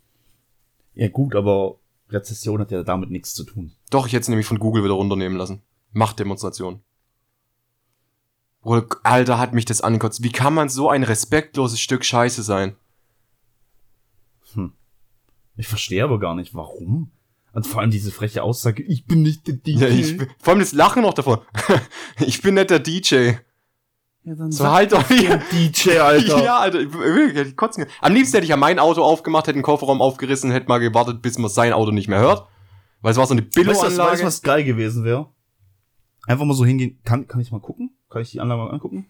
ja 0.95 1.09
gut, 1.09 1.35
aber 1.37 1.77
Rezession 2.09 2.61
hat 2.61 2.71
ja 2.71 2.83
damit 2.83 3.11
nichts 3.11 3.35
zu 3.35 3.45
tun. 3.45 3.73
Doch, 3.91 4.07
ich 4.07 4.15
hätte 4.15 4.23
es 4.23 4.29
nämlich 4.29 4.47
von 4.47 4.59
Google 4.59 4.83
wieder 4.83 4.95
runternehmen 4.95 5.37
lassen. 5.37 5.61
Machtdemonstration. 5.93 6.81
Alter, 9.03 9.39
hat 9.39 9.55
mich 9.55 9.65
das 9.65 9.81
angekotzt. 9.81 10.23
Wie 10.23 10.33
kann 10.33 10.55
man 10.55 10.69
so 10.69 10.89
ein 10.91 11.03
respektloses 11.03 11.81
Stück 11.81 12.05
Scheiße 12.05 12.43
sein? 12.43 12.77
Ich 15.57 15.67
verstehe 15.67 16.05
aber 16.05 16.19
gar 16.21 16.35
nicht, 16.35 16.55
warum. 16.55 17.11
Und 17.53 17.67
vor 17.67 17.81
allem 17.81 17.91
diese 17.91 18.13
freche 18.13 18.43
Aussage, 18.45 18.83
ich 18.85 19.07
bin 19.07 19.23
nicht 19.23 19.47
der 19.49 19.55
DJ. 19.55 19.79
Ja, 19.79 19.89
ich, 19.89 20.17
bin- 20.17 20.29
vor 20.39 20.53
allem 20.53 20.61
das 20.61 20.73
Lachen 20.73 21.03
noch 21.03 21.15
davon. 21.15 21.41
ich 22.21 22.41
bin 22.43 22.55
nicht 22.55 22.71
der 22.71 22.79
DJ. 22.79 23.33
Ja, 24.23 24.35
dann 24.37 24.53
So 24.53 24.69
halt 24.69 24.93
doch 24.93 25.03
den 25.03 25.43
DJ, 25.51 25.99
Alter. 25.99 26.43
Ja, 26.45 26.59
Alter, 26.61 26.81
ich, 26.81 26.89
ich, 26.95 27.37
ich, 27.49 27.57
kotzen. 27.57 27.87
Am 28.01 28.13
liebsten 28.15 28.35
hätte 28.37 28.45
ich 28.45 28.51
ja 28.51 28.57
mein 28.57 28.79
Auto 28.79 29.03
aufgemacht, 29.03 29.47
hätte 29.49 29.59
den 29.59 29.63
Kofferraum 29.63 30.01
aufgerissen, 30.01 30.51
hätte 30.53 30.69
mal 30.69 30.79
gewartet, 30.79 31.23
bis 31.23 31.39
man 31.39 31.51
sein 31.51 31.73
Auto 31.73 31.91
nicht 31.91 32.09
mehr 32.09 32.21
hört. 32.21 32.47
Weil 33.01 33.13
es 33.13 33.17
war 33.17 33.27
so 33.27 33.33
eine 33.35 33.43
was, 33.43 33.97
weißt, 33.99 34.23
du, 34.23 34.27
was 34.27 34.43
geil 34.43 34.63
gewesen 34.65 35.03
wäre? 35.05 35.29
Einfach 36.27 36.45
mal 36.45 36.55
so 36.55 36.65
hingehen. 36.65 37.01
Kann, 37.05 37.27
kann 37.27 37.41
ich 37.41 37.51
mal 37.51 37.61
gucken? 37.61 37.88
Kann 38.11 38.23
ich 38.23 38.31
die 38.31 38.41
Anlage 38.41 38.63
mal 38.63 38.71
angucken? 38.71 39.07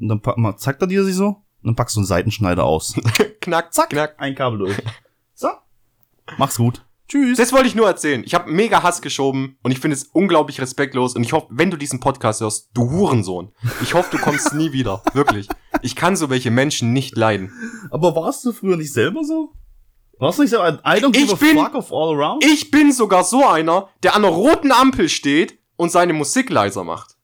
Und 0.00 0.08
dann 0.08 0.20
pack, 0.20 0.36
mal, 0.38 0.56
zeigt 0.56 0.80
er 0.82 0.88
dir 0.88 1.04
sie 1.04 1.12
so? 1.12 1.26
Und 1.28 1.36
dann 1.62 1.76
packst 1.76 1.94
du 1.96 2.00
einen 2.00 2.06
Seitenschneider 2.06 2.64
aus. 2.64 2.94
knack, 3.40 3.72
zack, 3.72 3.90
knack. 3.90 4.14
Ein 4.18 4.34
Kabel 4.34 4.58
durch. 4.58 4.76
So. 5.34 5.48
Mach's 6.38 6.56
gut. 6.56 6.84
Tschüss. 7.08 7.36
Das 7.36 7.52
wollte 7.52 7.66
ich 7.68 7.74
nur 7.74 7.86
erzählen. 7.86 8.22
Ich 8.24 8.34
habe 8.34 8.50
mega 8.50 8.82
Hass 8.82 9.02
geschoben 9.02 9.58
und 9.62 9.70
ich 9.70 9.78
finde 9.80 9.96
es 9.96 10.04
unglaublich 10.04 10.60
respektlos 10.60 11.14
und 11.14 11.22
ich 11.22 11.32
hoffe, 11.34 11.46
wenn 11.50 11.70
du 11.70 11.76
diesen 11.76 12.00
Podcast 12.00 12.40
hörst, 12.40 12.70
du 12.74 12.90
Hurensohn, 12.90 13.52
ich 13.82 13.92
hoffe, 13.94 14.16
du 14.16 14.22
kommst 14.22 14.54
nie 14.54 14.72
wieder. 14.72 15.02
Wirklich. 15.12 15.46
Ich 15.82 15.94
kann 15.94 16.16
so 16.16 16.30
welche 16.30 16.50
Menschen 16.50 16.92
nicht 16.92 17.16
leiden. 17.16 17.52
Aber 17.90 18.16
warst 18.16 18.44
du 18.44 18.52
früher 18.52 18.76
nicht 18.76 18.92
selber 18.92 19.24
so? 19.24 19.52
Warst 20.18 20.38
du 20.38 20.42
nicht 20.42 20.52
so 20.52 20.60
ein 20.60 20.76
I 20.76 21.02
don't 21.04 21.10
give 21.12 21.24
Ich 21.26 21.32
a 21.32 21.36
bin- 21.36 21.58
fuck 21.58 21.74
of 21.74 21.92
all 21.92 22.14
around? 22.14 22.44
Ich 22.44 22.70
bin 22.70 22.92
sogar 22.92 23.24
so 23.24 23.46
einer, 23.46 23.88
der 24.02 24.14
an 24.16 24.24
einer 24.24 24.34
roten 24.34 24.72
Ampel 24.72 25.08
steht 25.08 25.58
und 25.76 25.92
seine 25.92 26.12
Musik 26.14 26.48
leiser 26.48 26.82
macht. 26.84 27.16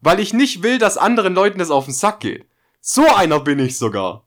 Weil 0.00 0.20
ich 0.20 0.32
nicht 0.32 0.62
will, 0.62 0.78
dass 0.78 0.96
anderen 0.96 1.34
Leuten 1.34 1.58
das 1.58 1.70
auf 1.70 1.86
den 1.86 1.94
Sack 1.94 2.20
geht. 2.20 2.46
So 2.80 3.04
einer 3.06 3.40
bin 3.40 3.58
ich 3.58 3.78
sogar. 3.78 4.26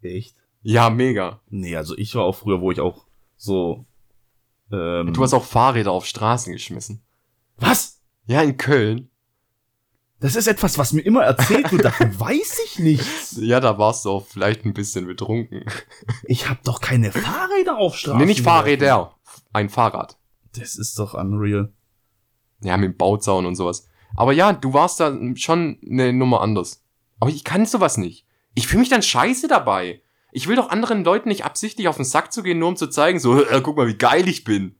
Echt? 0.00 0.36
Ja, 0.62 0.90
mega. 0.90 1.40
Nee, 1.48 1.76
also 1.76 1.96
ich 1.96 2.14
war 2.14 2.24
auch 2.24 2.36
früher, 2.36 2.60
wo 2.60 2.70
ich 2.70 2.80
auch 2.80 3.06
so. 3.36 3.84
Ähm, 4.72 5.12
Du 5.12 5.22
hast 5.22 5.34
auch 5.34 5.44
Fahrräder 5.44 5.92
auf 5.92 6.06
Straßen 6.06 6.52
geschmissen. 6.52 7.02
Was? 7.56 8.00
Ja, 8.26 8.42
in 8.42 8.56
Köln. 8.56 9.10
Das 10.20 10.34
ist 10.34 10.48
etwas, 10.48 10.78
was 10.78 10.92
mir 10.92 11.02
immer 11.02 11.22
erzählt 11.22 11.70
wird, 11.70 11.84
davon 11.84 12.18
weiß 12.20 12.58
ich 12.66 12.78
nichts. 12.80 13.38
Ja, 13.40 13.60
da 13.60 13.78
warst 13.78 14.04
du 14.04 14.10
auch 14.10 14.26
vielleicht 14.26 14.64
ein 14.64 14.74
bisschen 14.74 15.06
betrunken. 15.06 15.64
Ich 16.24 16.48
habe 16.48 16.58
doch 16.64 16.80
keine 16.80 17.12
Fahrräder 17.12 17.78
auf 17.78 17.96
Straßen. 17.96 18.18
Nee, 18.18 18.26
nicht 18.26 18.42
Fahrräder. 18.42 19.14
Ein 19.52 19.68
Fahrrad. 19.68 20.18
Das 20.56 20.76
ist 20.76 20.98
doch 20.98 21.14
unreal. 21.14 21.72
Ja, 22.62 22.76
mit 22.76 22.92
dem 22.92 22.96
Bauzaun 22.96 23.46
und 23.46 23.54
sowas. 23.54 23.88
Aber 24.18 24.32
ja, 24.32 24.52
du 24.52 24.72
warst 24.72 24.98
da 24.98 25.16
schon 25.36 25.78
eine 25.88 26.12
Nummer 26.12 26.40
anders. 26.40 26.82
Aber 27.20 27.30
ich 27.30 27.44
kann 27.44 27.66
sowas 27.66 27.98
nicht. 27.98 28.26
Ich 28.56 28.66
fühle 28.66 28.80
mich 28.80 28.88
dann 28.88 29.00
scheiße 29.00 29.46
dabei. 29.46 30.02
Ich 30.32 30.48
will 30.48 30.56
doch 30.56 30.70
anderen 30.70 31.04
Leuten 31.04 31.28
nicht 31.28 31.44
absichtlich 31.44 31.86
auf 31.86 31.94
den 31.94 32.04
Sack 32.04 32.32
zu 32.32 32.42
gehen, 32.42 32.58
nur 32.58 32.70
um 32.70 32.76
zu 32.76 32.88
zeigen, 32.88 33.20
so, 33.20 33.40
äh, 33.48 33.60
guck 33.62 33.76
mal, 33.76 33.86
wie 33.86 33.94
geil 33.94 34.26
ich 34.26 34.42
bin. 34.42 34.74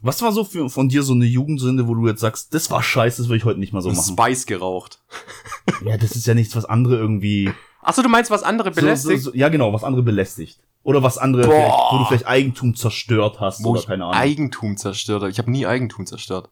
Was 0.00 0.22
war 0.22 0.32
so 0.32 0.44
für, 0.44 0.70
von 0.70 0.88
dir 0.88 1.02
so 1.02 1.12
eine 1.12 1.26
Jugendsünde, 1.26 1.88
wo 1.88 1.94
du 1.94 2.08
jetzt 2.08 2.20
sagst, 2.20 2.54
das 2.54 2.70
war 2.70 2.82
scheiße, 2.82 3.20
das 3.20 3.28
will 3.28 3.36
ich 3.36 3.44
heute 3.44 3.60
nicht 3.60 3.74
mal 3.74 3.82
so 3.82 3.90
machen? 3.90 4.16
Spice 4.16 4.46
geraucht. 4.46 5.02
Ja, 5.84 5.98
das 5.98 6.12
ist 6.12 6.26
ja 6.26 6.34
nichts, 6.34 6.56
was 6.56 6.64
andere 6.64 6.96
irgendwie. 6.96 7.52
Achso, 7.82 8.02
du 8.02 8.08
meinst, 8.08 8.30
was 8.30 8.42
andere 8.42 8.70
belästigt? 8.70 9.22
So, 9.22 9.24
so, 9.24 9.30
so, 9.30 9.36
ja, 9.36 9.50
genau, 9.50 9.72
was 9.74 9.84
andere 9.84 10.02
belästigt. 10.02 10.58
Oder 10.82 11.02
was 11.02 11.18
andere, 11.18 11.46
wo 11.46 11.98
du 11.98 12.04
vielleicht 12.06 12.26
Eigentum 12.26 12.74
zerstört 12.74 13.40
hast 13.40 13.62
wo 13.62 13.70
oder 13.70 13.80
ich 13.80 13.86
keine 13.86 14.04
Ahnung. 14.04 14.16
Eigentum 14.16 14.76
zerstört 14.78 15.20
habe. 15.22 15.30
Ich 15.30 15.38
habe 15.38 15.50
nie 15.50 15.66
Eigentum 15.66 16.06
zerstört. 16.06 16.50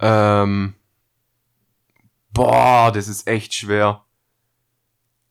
Ähm, 0.00 0.74
boah, 2.32 2.90
das 2.92 3.08
ist 3.08 3.26
echt 3.26 3.54
schwer. 3.54 4.04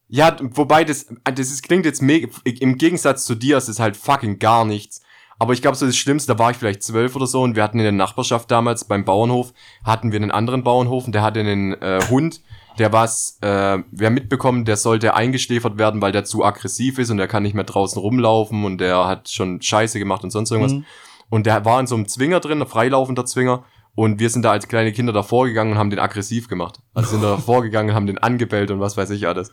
Ja, 0.08 0.36
wobei 0.42 0.84
das, 0.84 1.06
das 1.24 1.52
ist, 1.52 1.62
klingt 1.62 1.86
jetzt 1.86 2.02
mega, 2.02 2.28
im 2.44 2.78
Gegensatz 2.78 3.26
zu 3.26 3.36
dir 3.36 3.58
ist 3.58 3.70
es 3.70 3.80
halt 3.80 3.96
fucking 3.96 4.40
gar 4.40 4.66
nichts. 4.66 5.02
Aber 5.38 5.54
ich 5.54 5.62
glaube, 5.62 5.78
so 5.78 5.86
das 5.86 5.96
Schlimmste, 5.96 6.34
da 6.34 6.40
war 6.40 6.52
ich 6.52 6.58
vielleicht 6.58 6.84
zwölf 6.84 7.16
oder 7.16 7.26
so 7.28 7.42
und 7.42 7.56
wir 7.56 7.64
hatten 7.64 7.80
in 7.80 7.84
der 7.84 7.92
Nachbarschaft 7.94 8.52
damals 8.52 8.84
beim 8.84 9.06
Bauernhof, 9.06 9.54
hatten 9.86 10.12
wir 10.12 10.18
einen 10.18 10.32
anderen 10.32 10.64
Bauernhof 10.64 11.06
und 11.06 11.16
der 11.16 11.22
hatte 11.22 11.40
einen 11.40 11.74
äh, 11.82 12.02
Hund, 12.10 12.42
der 12.78 12.92
was, 12.92 13.38
äh, 13.42 13.80
wir 13.90 14.08
haben 14.08 14.16
mitbekommen, 14.16 14.66
der 14.66 14.76
sollte 14.76 15.14
eingeschläfert 15.14 15.78
werden, 15.78 16.02
weil 16.02 16.12
der 16.12 16.26
zu 16.26 16.44
aggressiv 16.44 17.00
ist 17.00 17.10
und 17.10 17.18
der 17.18 17.28
kann 17.28 17.44
nicht 17.44 17.56
mehr 17.56 17.64
draußen 17.64 18.02
rumlaufen 18.02 18.66
und 18.66 18.80
der 18.80 19.06
hat 19.06 19.30
schon 19.30 19.62
Scheiße 19.62 19.98
gemacht 19.98 20.24
und 20.24 20.32
sonst 20.32 20.52
irgendwas. 20.52 20.74
Mhm. 20.74 20.86
Und 21.30 21.46
der 21.46 21.64
war 21.64 21.80
in 21.80 21.88
so 21.88 21.96
einem 21.96 22.08
Zwinger 22.08 22.40
drin, 22.40 22.62
ein 22.62 22.68
freilaufender 22.68 23.26
Zwinger. 23.26 23.64
Und 24.00 24.18
wir 24.18 24.30
sind 24.30 24.44
da 24.44 24.52
als 24.52 24.70
kleine 24.70 24.94
Kinder 24.94 25.12
davor 25.12 25.46
gegangen 25.46 25.74
und 25.74 25.78
haben 25.78 25.90
den 25.90 26.00
aggressiv 26.00 26.48
gemacht. 26.48 26.80
Also 26.94 27.10
sind 27.10 27.22
da 27.22 27.32
davor 27.36 27.64
gegangen 27.64 27.90
und 27.90 27.96
haben 27.98 28.08
den 28.08 28.18
angebellt 28.18 28.72
und 28.72 28.80
was 28.80 28.96
weiß 28.96 29.10
ich 29.10 29.28
alles. 29.28 29.52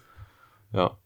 Ja. 0.73 0.97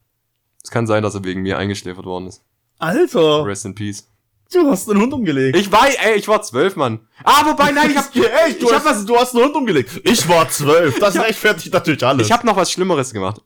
Es 0.62 0.70
kann 0.70 0.86
sein, 0.86 1.02
dass 1.02 1.14
er 1.14 1.24
wegen 1.24 1.40
mir 1.40 1.56
eingeschläfert 1.56 2.04
worden 2.04 2.26
ist. 2.26 2.44
Alter, 2.78 3.46
Rest 3.46 3.64
in 3.64 3.74
peace. 3.74 4.06
du 4.52 4.68
hast 4.70 4.90
einen 4.90 5.00
Hund 5.00 5.14
umgelegt. 5.14 5.56
Ich 5.56 5.72
war, 5.72 5.86
ey, 5.88 6.18
ich 6.18 6.28
war 6.28 6.42
zwölf, 6.42 6.76
Mann. 6.76 7.00
Ah, 7.24 7.46
wobei, 7.46 7.70
nein, 7.72 7.90
ich 7.92 7.96
hab, 7.96 8.14
Echt, 8.46 8.60
du, 8.60 8.66
ich 8.66 8.74
hast, 8.74 8.84
hab 8.84 8.94
was, 8.94 9.06
du 9.06 9.16
hast 9.16 9.34
einen 9.34 9.44
Hund 9.46 9.56
umgelegt. 9.56 10.02
Ich 10.04 10.28
war 10.28 10.46
zwölf. 10.50 10.98
Das 10.98 11.16
rechtfertigt 11.16 11.72
natürlich 11.72 12.04
alles. 12.04 12.26
ich 12.26 12.32
hab 12.34 12.44
noch 12.44 12.56
was 12.56 12.70
Schlimmeres 12.70 13.10
gemacht. 13.10 13.40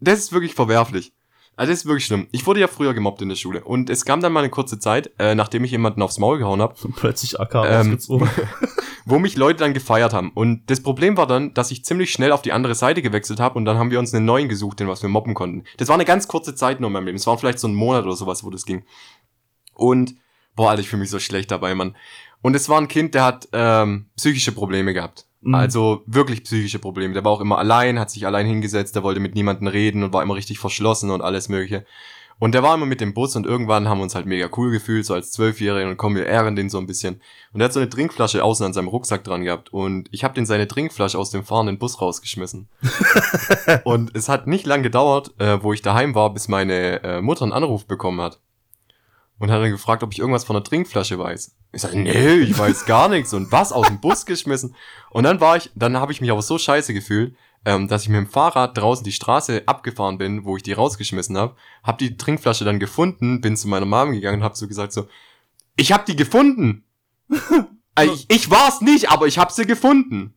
Das 0.00 0.18
ist 0.18 0.32
wirklich 0.34 0.54
verwerflich. 0.54 1.14
Also 1.58 1.72
das 1.72 1.80
ist 1.80 1.86
wirklich 1.86 2.06
schlimm. 2.06 2.28
Ich 2.30 2.46
wurde 2.46 2.60
ja 2.60 2.68
früher 2.68 2.94
gemobbt 2.94 3.20
in 3.20 3.28
der 3.28 3.34
Schule. 3.34 3.64
Und 3.64 3.90
es 3.90 4.04
kam 4.04 4.20
dann 4.20 4.32
mal 4.32 4.40
eine 4.40 4.48
kurze 4.48 4.78
Zeit, 4.78 5.10
äh, 5.18 5.34
nachdem 5.34 5.64
ich 5.64 5.72
jemanden 5.72 6.02
aufs 6.02 6.18
Maul 6.18 6.38
gehauen 6.38 6.62
hab, 6.62 6.76
plötzlich 6.96 7.40
AK 7.40 7.54
Ähm, 7.66 7.98
wo 9.04 9.18
mich 9.18 9.36
Leute 9.36 9.58
dann 9.58 9.74
gefeiert 9.74 10.12
haben. 10.12 10.30
Und 10.30 10.70
das 10.70 10.80
Problem 10.80 11.16
war 11.16 11.26
dann, 11.26 11.54
dass 11.54 11.72
ich 11.72 11.84
ziemlich 11.84 12.12
schnell 12.12 12.30
auf 12.30 12.42
die 12.42 12.52
andere 12.52 12.76
Seite 12.76 13.02
gewechselt 13.02 13.40
habe 13.40 13.58
und 13.58 13.64
dann 13.64 13.76
haben 13.76 13.90
wir 13.90 13.98
uns 13.98 14.14
einen 14.14 14.24
neuen 14.24 14.48
gesucht, 14.48 14.78
den 14.78 14.86
was 14.86 15.02
wir 15.02 15.08
mobben 15.08 15.34
konnten. 15.34 15.64
Das 15.78 15.88
war 15.88 15.94
eine 15.94 16.04
ganz 16.04 16.28
kurze 16.28 16.54
Zeit 16.54 16.78
nur 16.78 16.88
in 16.88 16.92
meinem 16.92 17.06
Leben. 17.06 17.16
Es 17.16 17.26
war 17.26 17.36
vielleicht 17.36 17.58
so 17.58 17.66
ein 17.66 17.74
Monat 17.74 18.04
oder 18.04 18.14
sowas, 18.14 18.44
wo 18.44 18.50
das 18.50 18.64
ging. 18.64 18.84
Und, 19.74 20.14
boah, 20.54 20.70
Alter, 20.70 20.82
ich 20.82 20.88
fühle 20.88 21.00
mich 21.00 21.10
so 21.10 21.18
schlecht 21.18 21.50
dabei, 21.50 21.74
Mann. 21.74 21.96
Und 22.40 22.54
es 22.54 22.68
war 22.68 22.80
ein 22.80 22.86
Kind, 22.86 23.14
der 23.14 23.24
hat 23.24 23.48
ähm, 23.52 24.10
psychische 24.16 24.52
Probleme 24.52 24.94
gehabt. 24.94 25.26
Mhm. 25.40 25.54
Also 25.54 26.02
wirklich 26.06 26.44
psychische 26.44 26.78
Probleme. 26.78 27.14
Der 27.14 27.24
war 27.24 27.32
auch 27.32 27.40
immer 27.40 27.58
allein, 27.58 27.98
hat 27.98 28.10
sich 28.10 28.26
allein 28.26 28.46
hingesetzt, 28.46 28.94
der 28.94 29.02
wollte 29.02 29.20
mit 29.20 29.34
niemandem 29.34 29.68
reden 29.68 30.02
und 30.02 30.12
war 30.12 30.22
immer 30.22 30.34
richtig 30.34 30.58
verschlossen 30.58 31.10
und 31.10 31.22
alles 31.22 31.48
mögliche. 31.48 31.84
Und 32.40 32.54
der 32.54 32.62
war 32.62 32.74
immer 32.74 32.86
mit 32.86 33.00
dem 33.00 33.14
Bus 33.14 33.34
und 33.34 33.46
irgendwann 33.46 33.88
haben 33.88 33.98
wir 33.98 34.04
uns 34.04 34.14
halt 34.14 34.26
mega 34.26 34.48
cool 34.56 34.70
gefühlt, 34.70 35.04
so 35.04 35.14
als 35.14 35.32
Zwölfjährige 35.32 35.88
und 35.90 35.96
kommen 35.96 36.14
wir 36.14 36.26
ehren 36.26 36.54
den 36.54 36.70
so 36.70 36.78
ein 36.78 36.86
bisschen. 36.86 37.20
Und 37.52 37.60
er 37.60 37.64
hat 37.64 37.72
so 37.72 37.80
eine 37.80 37.88
Trinkflasche 37.88 38.44
außen 38.44 38.64
an 38.64 38.72
seinem 38.72 38.86
Rucksack 38.86 39.24
dran 39.24 39.42
gehabt 39.42 39.72
und 39.72 40.08
ich 40.12 40.22
habe 40.22 40.34
den 40.34 40.46
seine 40.46 40.68
Trinkflasche 40.68 41.18
aus 41.18 41.30
dem 41.30 41.42
fahrenden 41.42 41.78
Bus 41.78 42.00
rausgeschmissen. 42.00 42.68
und 43.84 44.14
es 44.14 44.28
hat 44.28 44.46
nicht 44.46 44.66
lang 44.66 44.84
gedauert, 44.84 45.34
äh, 45.38 45.60
wo 45.62 45.72
ich 45.72 45.82
daheim 45.82 46.14
war, 46.14 46.32
bis 46.32 46.46
meine 46.46 47.02
äh, 47.02 47.20
Mutter 47.20 47.42
einen 47.42 47.52
Anruf 47.52 47.86
bekommen 47.86 48.20
hat. 48.20 48.40
Und 49.38 49.50
hat 49.50 49.62
dann 49.62 49.70
gefragt, 49.70 50.02
ob 50.02 50.12
ich 50.12 50.18
irgendwas 50.18 50.44
von 50.44 50.54
der 50.54 50.64
Trinkflasche 50.64 51.18
weiß. 51.18 51.54
Ich 51.72 51.82
sag, 51.82 51.94
nee, 51.94 52.34
ich 52.38 52.58
weiß 52.58 52.86
gar 52.86 53.08
nichts. 53.08 53.32
Und 53.32 53.52
was 53.52 53.72
aus 53.72 53.86
dem 53.86 54.00
Bus 54.00 54.26
geschmissen. 54.26 54.74
Und 55.10 55.24
dann 55.24 55.40
war 55.40 55.56
ich, 55.56 55.70
dann 55.76 55.96
habe 55.96 56.10
ich 56.10 56.20
mich 56.20 56.30
aber 56.32 56.42
so 56.42 56.58
scheiße 56.58 56.92
gefühlt, 56.92 57.36
ähm, 57.64 57.86
dass 57.86 58.02
ich 58.02 58.08
mit 58.08 58.18
dem 58.18 58.26
Fahrrad 58.26 58.76
draußen 58.76 59.04
die 59.04 59.12
Straße 59.12 59.62
abgefahren 59.66 60.18
bin, 60.18 60.44
wo 60.44 60.56
ich 60.56 60.62
die 60.62 60.72
rausgeschmissen 60.72 61.36
habe, 61.36 61.54
hab 61.84 61.98
die 61.98 62.16
Trinkflasche 62.16 62.64
dann 62.64 62.80
gefunden, 62.80 63.40
bin 63.40 63.56
zu 63.56 63.68
meiner 63.68 63.86
Mom 63.86 64.12
gegangen 64.12 64.38
und 64.40 64.44
hab 64.44 64.56
so 64.56 64.66
gesagt 64.66 64.92
so, 64.92 65.06
ich 65.76 65.92
hab 65.92 66.06
die 66.06 66.16
gefunden. 66.16 66.84
Also 67.94 68.14
ich, 68.14 68.26
ich 68.28 68.50
war's 68.50 68.80
nicht, 68.80 69.10
aber 69.10 69.26
ich 69.26 69.38
hab 69.38 69.50
sie 69.50 69.66
gefunden. 69.66 70.34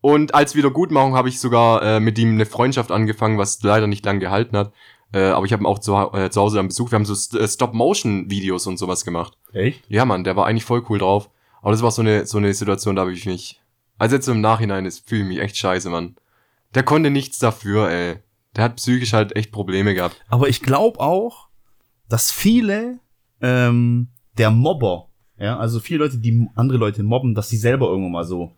Und 0.00 0.34
als 0.34 0.54
Wiedergutmachung 0.54 1.14
habe 1.14 1.28
ich 1.28 1.40
sogar 1.40 1.82
äh, 1.82 2.00
mit 2.00 2.18
ihm 2.18 2.32
eine 2.32 2.46
Freundschaft 2.46 2.90
angefangen, 2.90 3.38
was 3.38 3.62
leider 3.62 3.86
nicht 3.86 4.04
lang 4.04 4.20
gehalten 4.20 4.56
hat. 4.56 4.72
Äh, 5.14 5.28
aber 5.28 5.46
ich 5.46 5.52
habe 5.52 5.62
ihn 5.62 5.66
auch 5.66 5.78
zu, 5.78 5.94
äh, 5.94 6.28
zu 6.30 6.40
Hause 6.40 6.56
dann 6.56 6.66
besucht. 6.68 6.90
Wir 6.90 6.96
haben 6.96 7.04
so 7.04 7.14
St- 7.14 7.38
äh, 7.38 7.46
Stop-Motion-Videos 7.46 8.66
und 8.66 8.78
sowas 8.78 9.04
gemacht. 9.04 9.38
Echt? 9.52 9.82
Ja, 9.88 10.04
Mann, 10.04 10.24
der 10.24 10.34
war 10.36 10.46
eigentlich 10.46 10.64
voll 10.64 10.82
cool 10.88 10.98
drauf. 10.98 11.30
Aber 11.62 11.70
das 11.70 11.82
war 11.82 11.90
so 11.92 12.02
eine, 12.02 12.26
so 12.26 12.38
eine 12.38 12.52
Situation, 12.52 12.96
da 12.96 13.02
habe 13.02 13.12
ich 13.12 13.24
mich. 13.24 13.60
Also 13.96 14.16
jetzt 14.16 14.26
im 14.28 14.40
Nachhinein 14.40 14.86
ist 14.86 15.08
fühle 15.08 15.22
ich 15.22 15.28
mich 15.28 15.38
echt 15.38 15.56
scheiße, 15.56 15.88
Mann. 15.88 16.16
Der 16.74 16.82
konnte 16.82 17.10
nichts 17.10 17.38
dafür, 17.38 17.88
ey. 17.88 18.16
Der 18.56 18.64
hat 18.64 18.76
psychisch 18.76 19.12
halt 19.12 19.36
echt 19.36 19.52
Probleme 19.52 19.94
gehabt. 19.94 20.20
Aber 20.28 20.48
ich 20.48 20.60
glaube 20.62 20.98
auch, 21.00 21.48
dass 22.08 22.30
viele 22.32 22.98
ähm, 23.40 24.08
der 24.36 24.50
Mobber, 24.50 25.08
ja, 25.38 25.58
also 25.58 25.78
viele 25.80 26.00
Leute, 26.00 26.18
die 26.18 26.48
andere 26.56 26.78
Leute 26.78 27.02
mobben, 27.04 27.34
dass 27.34 27.48
sie 27.48 27.56
selber 27.56 27.86
irgendwann 27.88 28.12
mal 28.12 28.24
so, 28.24 28.52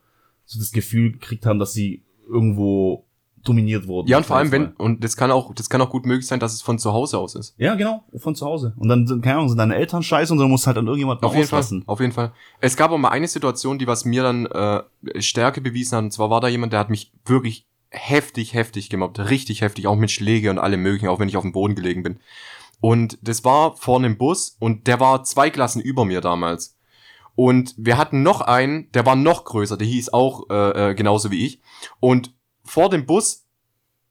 so 0.45 0.59
das 0.59 0.73
Gefühl 0.73 1.13
gekriegt 1.13 1.45
haben, 1.47 1.59
dass 1.59 1.73
sie 1.75 2.03
irgendwo 2.29 3.06
dominiert 3.49 3.87
wurden. 3.87 4.09
Ja, 4.09 4.19
und 4.19 4.27
vor 4.27 4.37
allem, 4.37 4.51
wenn, 4.53 4.69
und 4.73 5.03
das 5.05 5.17
kann 5.17 5.31
auch, 5.31 5.55
das 5.55 5.71
kann 5.71 5.81
auch 5.81 5.91
gut 5.91 6.07
möglich 6.07 6.27
sein, 6.27 6.41
dass 6.41 6.53
es 6.53 6.63
von 6.63 6.79
zu 6.79 6.93
Hause 6.93 7.19
aus 7.19 7.35
ist. 7.35 7.55
Ja, 7.59 7.75
genau, 7.75 8.05
von 8.17 8.35
zu 8.35 8.47
Hause. 8.47 8.75
Und 8.77 8.89
dann, 8.89 9.07
sind, 9.07 9.23
keine 9.23 9.37
Ahnung, 9.37 9.49
sind 9.49 9.59
deine 9.59 9.77
Eltern 9.77 10.03
scheiße 10.03 10.33
und 10.33 10.39
dann 10.39 10.51
musst 10.51 10.65
du 10.65 10.69
halt 10.69 10.79
an 10.79 10.87
irgendjemanden 10.87 11.25
Auf 11.25 11.35
jeden 11.35 11.47
Fall, 11.47 11.65
auf 11.87 12.01
jeden 12.01 12.13
Fall. 12.13 12.33
Es 12.61 12.77
gab 12.77 12.91
auch 12.91 12.99
mal 12.99 13.11
eine 13.11 13.29
Situation, 13.29 13.79
die 13.79 13.87
was 13.87 14.05
mir 14.05 14.23
dann 14.23 14.47
äh, 14.47 14.83
Stärke 15.21 15.61
bewiesen 15.61 15.97
hat. 15.97 16.05
Und 16.05 16.11
zwar 16.13 16.31
war 16.31 16.41
da 16.41 16.49
jemand, 16.49 16.73
der 16.73 16.81
hat 16.81 16.91
mich 16.91 17.13
wirklich 17.25 17.67
heftig, 17.91 18.55
heftig 18.55 18.91
gemobbt. 18.91 19.19
Richtig 19.31 19.61
heftig, 19.61 19.87
auch 19.87 19.97
mit 19.97 20.11
Schläge 20.11 20.51
und 20.51 20.59
allem 20.59 20.83
möglichen, 20.83 21.09
auch 21.09 21.19
wenn 21.19 21.29
ich 21.29 21.37
auf 21.37 21.43
dem 21.43 21.53
Boden 21.53 21.75
gelegen 21.75 22.03
bin. 22.03 22.19
Und 22.81 23.19
das 23.23 23.45
war 23.45 23.77
vorne 23.77 24.07
im 24.07 24.19
Bus 24.19 24.57
und 24.59 24.87
der 24.87 25.01
war 25.01 25.25
zwei 25.25 25.51
Klassen 25.51 25.81
über 25.81 26.05
mir 26.05 26.21
damals. 26.21 26.77
Und 27.35 27.75
wir 27.77 27.99
hatten 27.99 28.23
noch 28.23 28.41
einen, 28.41 28.91
der 28.93 29.05
war 29.05 29.15
noch 29.15 29.45
größer, 29.45 29.77
der 29.77 29.87
hieß 29.87 30.13
auch 30.13 30.49
äh, 30.51 30.91
äh, 30.91 30.95
genauso 30.95 31.31
wie 31.31 31.45
ich. 31.45 31.61
Und 32.01 32.33
vor 32.67 32.91
dem 32.91 33.07
Bus 33.07 33.47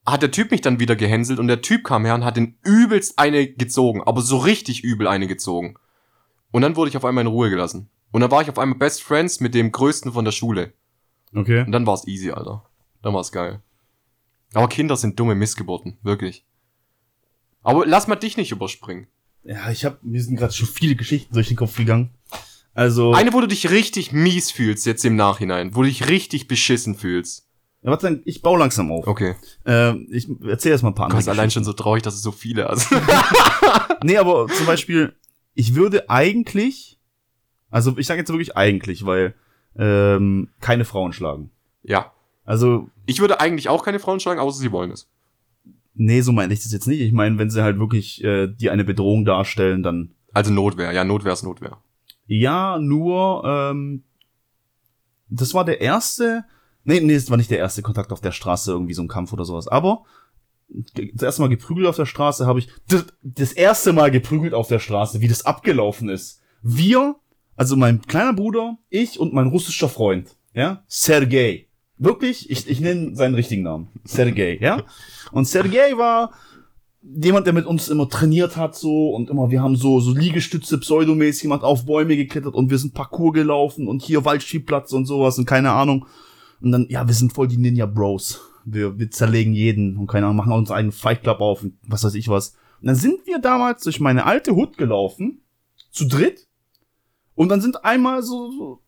hat 0.05 0.21
der 0.21 0.31
Typ 0.31 0.51
mich 0.51 0.61
dann 0.61 0.79
wieder 0.79 0.95
gehänselt 0.95 1.39
und 1.39 1.47
der 1.47 1.61
Typ 1.61 1.83
kam 1.83 2.05
her 2.05 2.15
und 2.15 2.25
hat 2.25 2.37
den 2.37 2.57
übelst 2.63 3.17
eine 3.17 3.47
gezogen, 3.47 4.03
aber 4.03 4.21
so 4.21 4.37
richtig 4.37 4.83
übel 4.83 5.07
eine 5.07 5.27
gezogen. 5.27 5.75
Und 6.51 6.61
dann 6.61 6.75
wurde 6.75 6.89
ich 6.89 6.97
auf 6.97 7.05
einmal 7.05 7.23
in 7.23 7.27
Ruhe 7.31 7.49
gelassen. 7.49 7.89
Und 8.11 8.21
dann 8.21 8.31
war 8.31 8.41
ich 8.41 8.49
auf 8.49 8.59
einmal 8.59 8.77
Best 8.77 9.03
Friends 9.03 9.39
mit 9.39 9.55
dem 9.55 9.71
Größten 9.71 10.13
von 10.13 10.23
der 10.23 10.31
Schule. 10.31 10.73
Okay. 11.33 11.61
Und 11.61 11.71
dann 11.71 11.85
war's 11.85 12.07
easy, 12.07 12.31
Alter. 12.31 12.65
Dann 13.01 13.13
war's 13.13 13.31
geil. 13.31 13.61
Aber 14.53 14.69
Kinder 14.69 14.95
sind 14.95 15.19
dumme 15.19 15.35
Missgeburten, 15.35 15.97
wirklich. 16.01 16.45
Aber 17.61 17.85
lass 17.85 18.07
mal 18.07 18.15
dich 18.15 18.37
nicht 18.37 18.51
überspringen. 18.51 19.07
Ja, 19.43 19.69
ich 19.69 19.85
hab, 19.85 20.03
mir 20.03 20.21
sind 20.23 20.37
gerade 20.37 20.53
schon 20.53 20.67
viele 20.67 20.95
Geschichten 20.95 21.33
durch 21.33 21.49
den 21.49 21.57
Kopf 21.57 21.75
gegangen. 21.75 22.11
Also, 22.73 23.13
Eine, 23.13 23.33
wo 23.33 23.41
du 23.41 23.47
dich 23.47 23.69
richtig 23.69 24.11
mies 24.11 24.51
fühlst 24.51 24.85
jetzt 24.85 25.05
im 25.05 25.15
Nachhinein, 25.15 25.75
wo 25.75 25.81
du 25.81 25.87
dich 25.87 26.09
richtig 26.09 26.47
beschissen 26.47 26.95
fühlst. 26.95 27.44
Ja, 27.85 27.91
warte, 27.91 28.21
ich 28.25 28.41
baue 28.41 28.57
langsam 28.59 28.91
auf. 28.91 29.05
Okay. 29.07 29.35
Ähm, 29.65 30.07
ich 30.09 30.27
erzähle 30.43 30.73
erst 30.73 30.83
mal 30.83 30.89
ein 30.89 30.95
paar 30.95 31.05
Du 31.07 31.11
andere 31.13 31.19
bist 31.19 31.29
allein 31.29 31.51
schon 31.51 31.63
so 31.63 31.73
traurig, 31.73 32.01
dass 32.03 32.15
es 32.15 32.21
so 32.23 32.31
viele 32.31 32.67
hast. 32.67 32.91
Nee, 34.03 34.17
aber 34.17 34.47
zum 34.47 34.65
Beispiel, 34.65 35.13
ich 35.53 35.73
würde 35.75 36.09
eigentlich, 36.09 36.99
also 37.71 37.97
ich 37.97 38.05
sage 38.07 38.19
jetzt 38.19 38.29
wirklich 38.29 38.55
eigentlich, 38.57 39.05
weil 39.05 39.33
ähm, 39.77 40.49
keine 40.61 40.85
Frauen 40.85 41.13
schlagen. 41.13 41.51
ja. 41.83 42.11
Also, 42.47 42.89
Ich 43.07 43.19
würde 43.21 43.39
eigentlich 43.39 43.69
auch 43.69 43.83
keine 43.83 43.97
Frauen 43.97 44.19
schlagen, 44.19 44.39
außer 44.39 44.59
sie 44.59 44.71
wollen 44.71 44.91
es. 44.91 45.07
nee, 45.95 46.21
so 46.21 46.31
meine 46.31 46.53
ich 46.53 46.61
das 46.61 46.71
jetzt 46.71 46.85
nicht. 46.87 47.01
Ich 47.01 47.11
meine, 47.11 47.39
wenn 47.39 47.49
sie 47.49 47.63
halt 47.63 47.79
wirklich 47.79 48.23
äh, 48.23 48.45
die 48.47 48.69
eine 48.69 48.83
Bedrohung 48.83 49.25
darstellen, 49.25 49.81
dann 49.81 50.11
Also 50.31 50.51
Notwehr, 50.51 50.91
ja, 50.91 51.03
Notwehr 51.03 51.33
ist 51.33 51.41
Notwehr. 51.41 51.77
ja, 52.27 52.77
nur 52.77 53.43
ähm, 53.45 54.03
das 55.29 55.55
war 55.55 55.65
der 55.65 55.81
erste, 55.81 56.45
nee, 56.85 57.01
nee, 57.01 57.13
das 57.13 57.29
war 57.29 57.37
nicht 57.37 57.51
der 57.51 57.59
erste 57.59 57.81
Kontakt 57.81 58.11
auf 58.11 58.21
der 58.21 58.31
Straße, 58.31 58.71
irgendwie 58.71 58.93
so 58.93 59.01
ein 59.01 59.07
Kampf 59.07 59.33
oder 59.33 59.45
sowas. 59.45 59.67
Aber 59.67 60.05
das 60.69 61.21
erste 61.21 61.41
Mal 61.41 61.49
geprügelt 61.49 61.85
auf 61.87 61.97
der 61.97 62.05
Straße 62.05 62.47
habe 62.47 62.59
ich, 62.59 62.69
das, 62.87 63.05
das 63.21 63.51
erste 63.51 63.93
Mal 63.93 64.09
geprügelt 64.09 64.53
auf 64.53 64.67
der 64.67 64.79
Straße, 64.79 65.21
wie 65.21 65.27
das 65.27 65.45
abgelaufen 65.45 66.09
ist. 66.09 66.41
Wir, 66.61 67.15
also 67.55 67.75
mein 67.75 68.01
kleiner 68.01 68.33
Bruder, 68.33 68.77
ich 68.89 69.19
und 69.19 69.33
mein 69.33 69.47
russischer 69.47 69.89
Freund, 69.89 70.35
ja, 70.53 70.83
Sergei, 70.87 71.67
Wirklich, 71.97 72.49
ich, 72.49 72.69
ich 72.69 72.81
nenne 72.81 73.15
seinen 73.15 73.35
richtigen 73.35 73.63
Namen. 73.63 73.87
Sergei, 74.03 74.57
ja? 74.59 74.83
Und 75.31 75.47
Sergei 75.47 75.97
war 75.97 76.31
jemand, 77.01 77.45
der 77.45 77.53
mit 77.53 77.65
uns 77.65 77.87
immer 77.87 78.09
trainiert 78.09 78.57
hat, 78.57 78.75
so, 78.75 79.11
und 79.11 79.29
immer, 79.29 79.49
wir 79.49 79.61
haben 79.61 79.77
so, 79.77 79.99
so 80.01 80.11
Liegestütze 80.11 80.77
pseudomäßig 80.79 81.43
gemacht, 81.43 81.63
auf 81.63 81.85
Bäume 81.85 82.17
geklettert 82.17 82.53
und 82.55 82.69
wir 82.69 82.79
sind 82.79 82.93
Parcours 82.93 83.33
gelaufen 83.33 83.87
und 83.87 84.01
hier 84.01 84.25
Waldschiebplatz 84.25 84.91
und 84.91 85.05
sowas 85.05 85.37
und 85.37 85.45
keine 85.45 85.71
Ahnung. 85.71 86.05
Und 86.65 86.71
dann, 86.71 86.87
ja, 86.89 87.07
wir 87.07 87.13
sind 87.13 87.31
voll 87.31 87.47
die 87.47 87.57
Ninja 87.57 87.85
Bros. 87.85 88.41
Wir, 88.65 88.97
wir 88.97 89.11
zerlegen 89.11 89.53
jeden 89.53 89.97
und 89.97 90.07
keine 90.07 90.25
Ahnung, 90.25 90.37
machen 90.37 90.51
uns 90.51 90.71
einen 90.71 90.91
Fight 90.91 91.21
Club 91.21 91.39
auf 91.39 91.61
und 91.61 91.77
was 91.87 92.03
weiß 92.03 92.15
ich 92.15 92.27
was. 92.27 92.55
Und 92.81 92.87
dann 92.87 92.95
sind 92.95 93.25
wir 93.27 93.37
damals 93.37 93.83
durch 93.83 93.99
meine 93.99 94.25
alte 94.25 94.55
Hut 94.55 94.75
gelaufen, 94.75 95.43
zu 95.91 96.05
dritt, 96.05 96.47
und 97.35 97.49
dann 97.49 97.61
sind 97.61 97.85
einmal 97.85 98.23
so, 98.23 98.49
so 98.51 98.81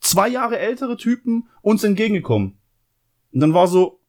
zwei 0.00 0.28
Jahre 0.28 0.58
ältere 0.58 0.98
Typen 0.98 1.48
uns 1.62 1.82
entgegengekommen. 1.82 2.58
Und 3.32 3.40
dann 3.40 3.54
war 3.54 3.68
so, 3.68 4.00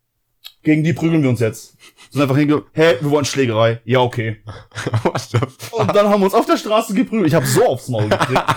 gegen 0.64 0.84
die 0.84 0.94
prügeln 0.94 1.22
wir 1.24 1.30
uns 1.30 1.40
jetzt. 1.40 1.76
Sind 2.12 2.22
einfach 2.22 2.36
hingegangen, 2.38 2.68
hä, 2.74 2.96
wir 3.02 3.10
wollen 3.10 3.26
Schlägerei. 3.26 3.82
Ja, 3.86 4.00
okay. 4.02 4.38
What 5.04 5.22
the 5.32 5.38
fuck? 5.58 5.80
Und 5.80 5.96
dann 5.96 6.08
haben 6.10 6.22
wir 6.22 6.26
uns 6.26 6.34
auf 6.34 6.46
der 6.46 6.58
Straße 6.58 6.94
geprügelt. 6.94 7.28
Ich 7.28 7.34
habe 7.36 7.46
so 7.46 7.66
aufs 7.66 7.88
Maul 7.90 8.10
gekriegt. 8.10 8.44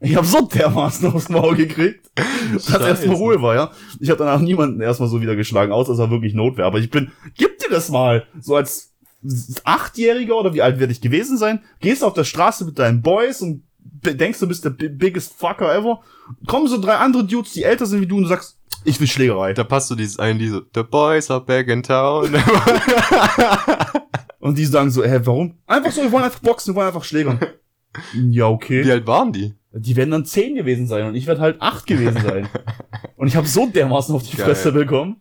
Ich 0.00 0.14
habe 0.14 0.24
so 0.26 0.42
dermaßen 0.42 1.12
aufs 1.12 1.28
Maul 1.28 1.56
gekriegt, 1.56 2.08
dass 2.54 2.68
erstmal 2.70 3.16
Ruhe 3.16 3.42
war, 3.42 3.54
ja. 3.56 3.72
Ich 3.98 4.08
habe 4.10 4.18
danach 4.18 4.38
niemanden 4.40 4.80
erstmal 4.80 5.08
so 5.08 5.20
wieder 5.20 5.34
geschlagen, 5.34 5.72
außer 5.72 5.92
es 5.92 5.98
war 5.98 6.08
wirklich 6.08 6.34
Notwehr. 6.34 6.66
Aber 6.66 6.78
ich 6.78 6.88
bin, 6.88 7.10
gib 7.36 7.58
dir 7.58 7.68
das 7.68 7.90
mal, 7.90 8.24
so 8.40 8.54
als 8.54 8.94
Achtjähriger 9.64 10.36
oder 10.36 10.54
wie 10.54 10.62
alt 10.62 10.78
werde 10.78 10.92
ich 10.92 11.00
gewesen 11.00 11.36
sein, 11.36 11.62
gehst 11.80 12.04
auf 12.04 12.14
der 12.14 12.22
Straße 12.24 12.64
mit 12.64 12.78
deinen 12.78 13.02
Boys 13.02 13.42
und 13.42 13.64
denkst, 14.04 14.38
du 14.38 14.46
bist 14.46 14.64
der 14.64 14.70
bi- 14.70 14.88
biggest 14.88 15.34
fucker 15.34 15.74
ever. 15.74 16.00
Kommen 16.46 16.68
so 16.68 16.80
drei 16.80 16.94
andere 16.94 17.24
Dudes, 17.24 17.52
die 17.52 17.64
älter 17.64 17.86
sind 17.86 18.00
wie 18.00 18.06
du 18.06 18.16
und 18.18 18.22
du 18.22 18.28
sagst, 18.28 18.57
ich 18.84 19.00
will 19.00 19.06
Schlägerei. 19.06 19.52
Da 19.54 19.64
passt 19.64 19.88
so 19.88 19.94
dieses 19.94 20.18
ein, 20.18 20.38
diese, 20.38 20.64
the 20.74 20.82
boys 20.82 21.30
are 21.30 21.44
back 21.44 21.68
in 21.68 21.82
town. 21.82 22.34
Und 24.40 24.56
die 24.56 24.64
sagen 24.64 24.90
so, 24.90 25.04
hä, 25.04 25.20
warum? 25.24 25.58
Einfach 25.66 25.92
so, 25.92 26.02
wir 26.02 26.12
wollen 26.12 26.24
einfach 26.24 26.40
boxen, 26.40 26.72
wir 26.72 26.76
wollen 26.76 26.86
einfach 26.86 27.04
schlägern. 27.04 27.38
ja, 28.30 28.46
okay. 28.46 28.84
Wie 28.84 28.92
alt 28.92 29.06
waren 29.06 29.32
die? 29.32 29.54
Die 29.72 29.96
werden 29.96 30.10
dann 30.10 30.24
zehn 30.24 30.54
gewesen 30.54 30.86
sein 30.86 31.06
und 31.06 31.14
ich 31.14 31.26
werde 31.26 31.40
halt 31.40 31.60
acht 31.60 31.86
gewesen 31.86 32.20
sein. 32.22 32.48
und 33.16 33.28
ich 33.28 33.36
habe 33.36 33.46
so 33.46 33.66
dermaßen 33.66 34.14
auf 34.14 34.22
die. 34.22 34.36
Fresse 34.36 34.72
bekommen. 34.72 35.16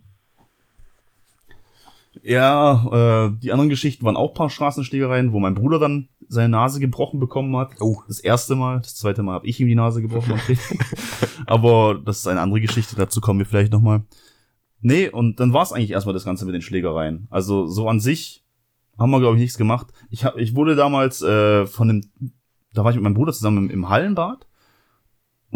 Ja, 2.28 3.28
äh, 3.28 3.32
die 3.42 3.54
anderen 3.54 3.70
Geschichten 3.70 4.06
waren 4.06 4.18
auch 4.18 4.34
paar 4.34 4.50
Straßenschlägereien, 4.50 5.32
wo 5.32 5.40
mein 5.40 5.56
Bruder 5.56 5.80
dann 5.80 6.10
seine 6.28 6.50
Nase 6.50 6.82
gebrochen 6.82 7.22
bekommen 7.22 7.56
hat. 7.56 7.80
Oh. 7.80 8.02
Das 8.10 8.20
erste 8.20 8.56
Mal, 8.56 8.82
das 8.82 8.96
zweite 8.96 9.24
Mal 9.24 9.36
habe 9.36 9.48
ich 9.48 9.62
ihm 9.62 9.68
die 9.70 9.76
Nase 9.76 10.02
gebrochen. 10.02 10.34
Aber 11.46 11.98
das 12.04 12.18
ist 12.20 12.28
eine 12.28 12.42
andere 12.42 12.60
Geschichte, 12.60 12.98
dazu 12.98 13.22
kommen 13.22 13.40
wir 13.40 13.46
vielleicht 13.46 13.72
nochmal. 13.72 14.04
Nee, 14.82 15.08
und 15.08 15.40
dann 15.40 15.54
war 15.54 15.64
es 15.64 15.72
eigentlich 15.72 15.92
erstmal 15.92 16.14
das 16.14 16.26
Ganze 16.26 16.46
mit 16.46 16.54
den 16.54 16.62
Schlägereien. 16.62 17.28
Also 17.30 17.66
so 17.66 17.88
an 17.88 18.02
sich 18.02 18.44
haben 19.00 19.12
wir, 19.12 19.22
glaube 19.22 19.38
ich, 19.38 19.42
nichts 19.42 19.58
gemacht. 19.58 19.88
Ich, 20.10 20.26
hab, 20.26 20.36
ich 20.38 20.54
wurde 20.54 20.76
damals 20.76 21.22
äh, 21.22 21.66
von 21.66 21.88
dem, 21.88 22.02
da 22.74 22.84
war 22.84 22.92
ich 22.92 22.98
mit 22.98 23.06
meinem 23.06 23.14
Bruder 23.14 23.32
zusammen 23.32 23.70
im, 23.70 23.70
im 23.70 23.88
Hallenbad 23.88 24.46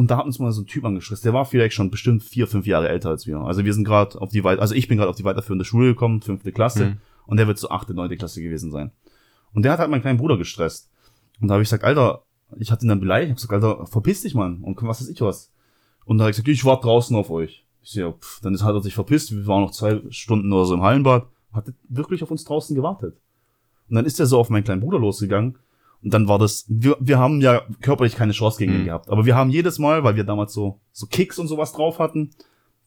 und 0.01 0.09
da 0.09 0.17
hat 0.17 0.25
uns 0.25 0.39
mal 0.39 0.51
so 0.51 0.63
ein 0.63 0.65
Typ 0.65 0.83
angestresst. 0.83 1.23
Der 1.23 1.31
war 1.33 1.45
vielleicht 1.45 1.75
schon 1.75 1.91
bestimmt 1.91 2.23
vier, 2.23 2.47
fünf 2.47 2.65
Jahre 2.65 2.89
älter 2.89 3.09
als 3.09 3.27
wir. 3.27 3.37
Also 3.37 3.63
wir 3.63 3.73
sind 3.75 3.83
gerade 3.83 4.19
auf 4.19 4.31
die 4.31 4.43
Weit 4.43 4.57
also 4.57 4.73
ich 4.73 4.87
bin 4.87 4.97
gerade 4.97 5.11
auf 5.11 5.15
die 5.15 5.23
weiterführende 5.23 5.63
Schule 5.63 5.89
gekommen, 5.89 6.21
fünfte 6.21 6.51
Klasse, 6.51 6.85
Mhm. 6.85 6.97
und 7.27 7.37
der 7.37 7.45
wird 7.47 7.59
so 7.59 7.69
achte, 7.69 7.93
neunte 7.93 8.17
Klasse 8.17 8.41
gewesen 8.41 8.71
sein. 8.71 8.89
Und 9.53 9.61
der 9.63 9.71
hat 9.73 9.79
halt 9.79 9.91
meinen 9.91 10.01
kleinen 10.01 10.17
Bruder 10.17 10.37
gestresst. 10.37 10.89
Und 11.39 11.47
da 11.49 11.53
habe 11.53 11.61
ich 11.61 11.67
gesagt, 11.67 11.83
Alter, 11.83 12.23
ich 12.57 12.71
hatte 12.71 12.83
ihn 12.85 12.89
dann 12.89 12.99
beleidigt, 12.99 13.27
ich 13.37 13.43
hab 13.43 13.49
gesagt, 13.49 13.63
Alter, 13.63 13.85
verpiss 13.85 14.21
dich, 14.23 14.33
Mann. 14.33 14.57
Und 14.63 14.81
was 14.81 15.01
weiß 15.01 15.09
ich 15.09 15.21
was. 15.21 15.51
Und 16.05 16.17
da 16.17 16.23
habe 16.23 16.31
ich 16.31 16.35
gesagt, 16.37 16.47
ich 16.47 16.65
warte 16.65 16.83
draußen 16.83 17.15
auf 17.15 17.29
euch. 17.29 17.63
Ich 17.83 17.91
so, 17.91 17.99
ja, 17.99 18.11
pff, 18.11 18.41
dann 18.41 18.53
ist, 18.55 18.63
hat 18.63 18.73
er 18.73 18.81
sich 18.81 18.95
verpisst, 18.95 19.31
wir 19.31 19.45
waren 19.45 19.61
noch 19.61 19.71
zwei 19.71 20.01
Stunden 20.09 20.51
oder 20.51 20.65
so 20.65 20.73
im 20.73 20.81
Hallenbad, 20.81 21.27
hat 21.53 21.71
wirklich 21.89 22.23
auf 22.23 22.31
uns 22.31 22.43
draußen 22.43 22.75
gewartet. 22.75 23.15
Und 23.87 23.95
dann 23.95 24.05
ist 24.05 24.19
er 24.19 24.25
so 24.25 24.39
auf 24.39 24.49
meinen 24.49 24.63
kleinen 24.63 24.81
Bruder 24.81 24.97
losgegangen. 24.99 25.57
Und 26.03 26.13
dann 26.13 26.27
war 26.27 26.39
das, 26.39 26.65
wir, 26.67 26.97
wir 26.99 27.19
haben 27.19 27.41
ja 27.41 27.61
körperlich 27.81 28.15
keine 28.15 28.31
Chance 28.33 28.57
gegen 28.57 28.73
ihn 28.73 28.81
Mhm. 28.81 28.85
gehabt. 28.85 29.09
Aber 29.09 29.25
wir 29.25 29.35
haben 29.35 29.49
jedes 29.51 29.77
Mal, 29.79 30.03
weil 30.03 30.15
wir 30.15 30.23
damals 30.23 30.53
so, 30.53 30.79
so 30.91 31.05
Kicks 31.07 31.37
und 31.37 31.47
sowas 31.47 31.73
drauf 31.73 31.99
hatten, 31.99 32.31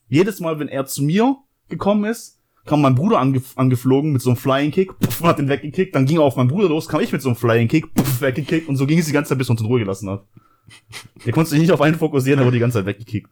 jedes 0.08 0.40
Mal, 0.40 0.58
wenn 0.58 0.68
er 0.68 0.84
zu 0.86 1.02
mir 1.02 1.36
gekommen 1.68 2.04
ist, 2.04 2.40
kam 2.66 2.80
mein 2.80 2.94
Bruder 2.94 3.18
angef 3.20 3.56
angeflogen 3.56 4.12
mit 4.12 4.22
so 4.22 4.30
einem 4.30 4.36
Flying 4.38 4.70
Kick, 4.70 4.98
puff, 4.98 5.22
hat 5.22 5.38
den 5.38 5.48
weggekickt, 5.48 5.94
dann 5.94 6.06
ging 6.06 6.16
er 6.16 6.22
auf 6.22 6.36
meinen 6.36 6.48
Bruder 6.48 6.68
los, 6.68 6.88
kam 6.88 7.00
ich 7.02 7.12
mit 7.12 7.20
so 7.22 7.28
einem 7.28 7.36
Flying 7.36 7.68
Kick, 7.68 7.92
puff, 7.94 8.20
weggekickt 8.20 8.68
und 8.68 8.76
so 8.76 8.86
ging 8.86 8.98
es 8.98 9.06
die 9.06 9.12
ganze 9.12 9.30
Zeit, 9.30 9.38
bis 9.38 9.48
er 9.48 9.52
uns 9.52 9.60
in 9.60 9.66
Ruhe 9.66 9.80
gelassen 9.80 10.08
hat. 10.10 10.24
Der 11.26 11.32
konnte 11.32 11.50
sich 11.50 11.60
nicht 11.60 11.72
auf 11.72 11.82
einen 11.82 11.94
fokussieren, 11.96 12.40
er 12.40 12.46
wurde 12.46 12.56
die 12.56 12.60
ganze 12.60 12.78
Zeit 12.78 12.86
weggekickt. 12.86 13.30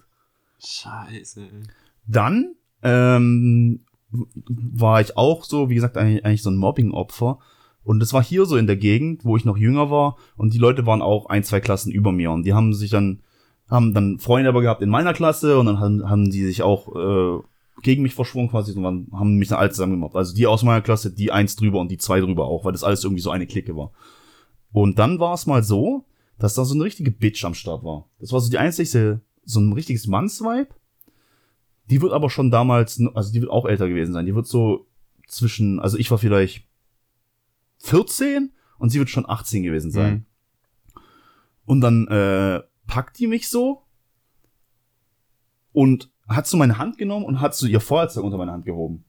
Scheiße. 0.64 1.48
Dann 2.06 2.54
ähm, 2.82 3.84
war 4.10 5.00
ich 5.00 5.16
auch 5.16 5.44
so, 5.44 5.70
wie 5.70 5.74
gesagt, 5.76 5.96
eigentlich, 5.96 6.24
eigentlich 6.24 6.42
so 6.42 6.50
ein 6.50 6.56
Mobbing-Opfer. 6.56 7.38
Und 7.84 8.00
das 8.00 8.12
war 8.12 8.22
hier 8.22 8.44
so 8.46 8.56
in 8.56 8.66
der 8.66 8.76
Gegend, 8.76 9.24
wo 9.24 9.36
ich 9.36 9.44
noch 9.44 9.56
jünger 9.56 9.90
war. 9.90 10.16
Und 10.36 10.54
die 10.54 10.58
Leute 10.58 10.86
waren 10.86 11.02
auch 11.02 11.26
ein, 11.26 11.44
zwei 11.44 11.60
Klassen 11.60 11.90
über 11.90 12.12
mir. 12.12 12.30
Und 12.30 12.44
die 12.44 12.54
haben 12.54 12.74
sich 12.74 12.90
dann, 12.90 13.22
haben 13.68 13.92
dann 13.92 14.18
Freunde 14.18 14.48
aber 14.48 14.62
gehabt 14.62 14.82
in 14.82 14.88
meiner 14.88 15.14
Klasse. 15.14 15.58
Und 15.58 15.66
dann 15.66 15.80
haben, 15.80 16.08
haben 16.08 16.30
die 16.30 16.44
sich 16.44 16.62
auch 16.62 16.94
äh, 16.94 17.42
gegen 17.82 18.02
mich 18.02 18.14
verschwungen 18.14 18.50
quasi 18.50 18.72
und 18.72 18.84
waren, 18.84 19.08
haben 19.12 19.36
mich 19.36 19.48
dann 19.48 19.58
alle 19.58 19.70
zusammen 19.70 19.94
gemobbt. 19.94 20.16
Also 20.16 20.34
die 20.34 20.46
aus 20.46 20.62
meiner 20.62 20.80
Klasse, 20.80 21.12
die 21.12 21.32
eins 21.32 21.56
drüber 21.56 21.80
und 21.80 21.90
die 21.90 21.98
zwei 21.98 22.20
drüber 22.20 22.46
auch, 22.46 22.64
weil 22.64 22.72
das 22.72 22.84
alles 22.84 23.02
irgendwie 23.04 23.22
so 23.22 23.30
eine 23.30 23.46
Clique 23.46 23.76
war. 23.76 23.92
Und 24.72 24.98
dann 24.98 25.18
war 25.18 25.34
es 25.34 25.46
mal 25.46 25.62
so, 25.62 26.04
dass 26.38 26.54
da 26.54 26.64
so 26.64 26.74
eine 26.74 26.84
richtige 26.84 27.10
Bitch 27.10 27.44
am 27.44 27.54
Start 27.54 27.84
war. 27.84 28.08
Das 28.18 28.32
war 28.32 28.40
so 28.40 28.50
die 28.50 28.58
einzigste, 28.58 29.20
so 29.44 29.60
ein 29.60 29.72
richtiges 29.72 30.06
Mannsvibe. 30.06 30.68
Die 31.90 32.00
wird 32.00 32.12
aber 32.12 32.30
schon 32.30 32.50
damals, 32.50 33.02
also 33.14 33.32
die 33.32 33.40
wird 33.40 33.50
auch 33.50 33.66
älter 33.66 33.88
gewesen 33.88 34.12
sein. 34.12 34.26
Die 34.26 34.34
wird 34.34 34.46
so 34.46 34.86
zwischen, 35.26 35.80
also 35.80 35.98
ich 35.98 36.10
war 36.10 36.18
vielleicht 36.18 36.64
14 37.82 38.52
und 38.78 38.90
sie 38.90 38.98
wird 38.98 39.10
schon 39.10 39.28
18 39.28 39.62
gewesen 39.62 39.90
sein. 39.90 40.12
Mhm. 40.14 41.02
Und 41.64 41.80
dann 41.80 42.08
äh, 42.08 42.60
packt 42.86 43.18
die 43.18 43.26
mich 43.26 43.48
so 43.48 43.82
und 45.72 46.10
hat 46.28 46.46
so 46.46 46.56
meine 46.56 46.78
Hand 46.78 46.98
genommen 46.98 47.24
und 47.24 47.40
hat 47.40 47.54
so 47.54 47.66
ihr 47.66 47.80
Feuerzeug 47.80 48.24
unter 48.24 48.38
meine 48.38 48.52
Hand 48.52 48.64
gehoben. 48.64 49.04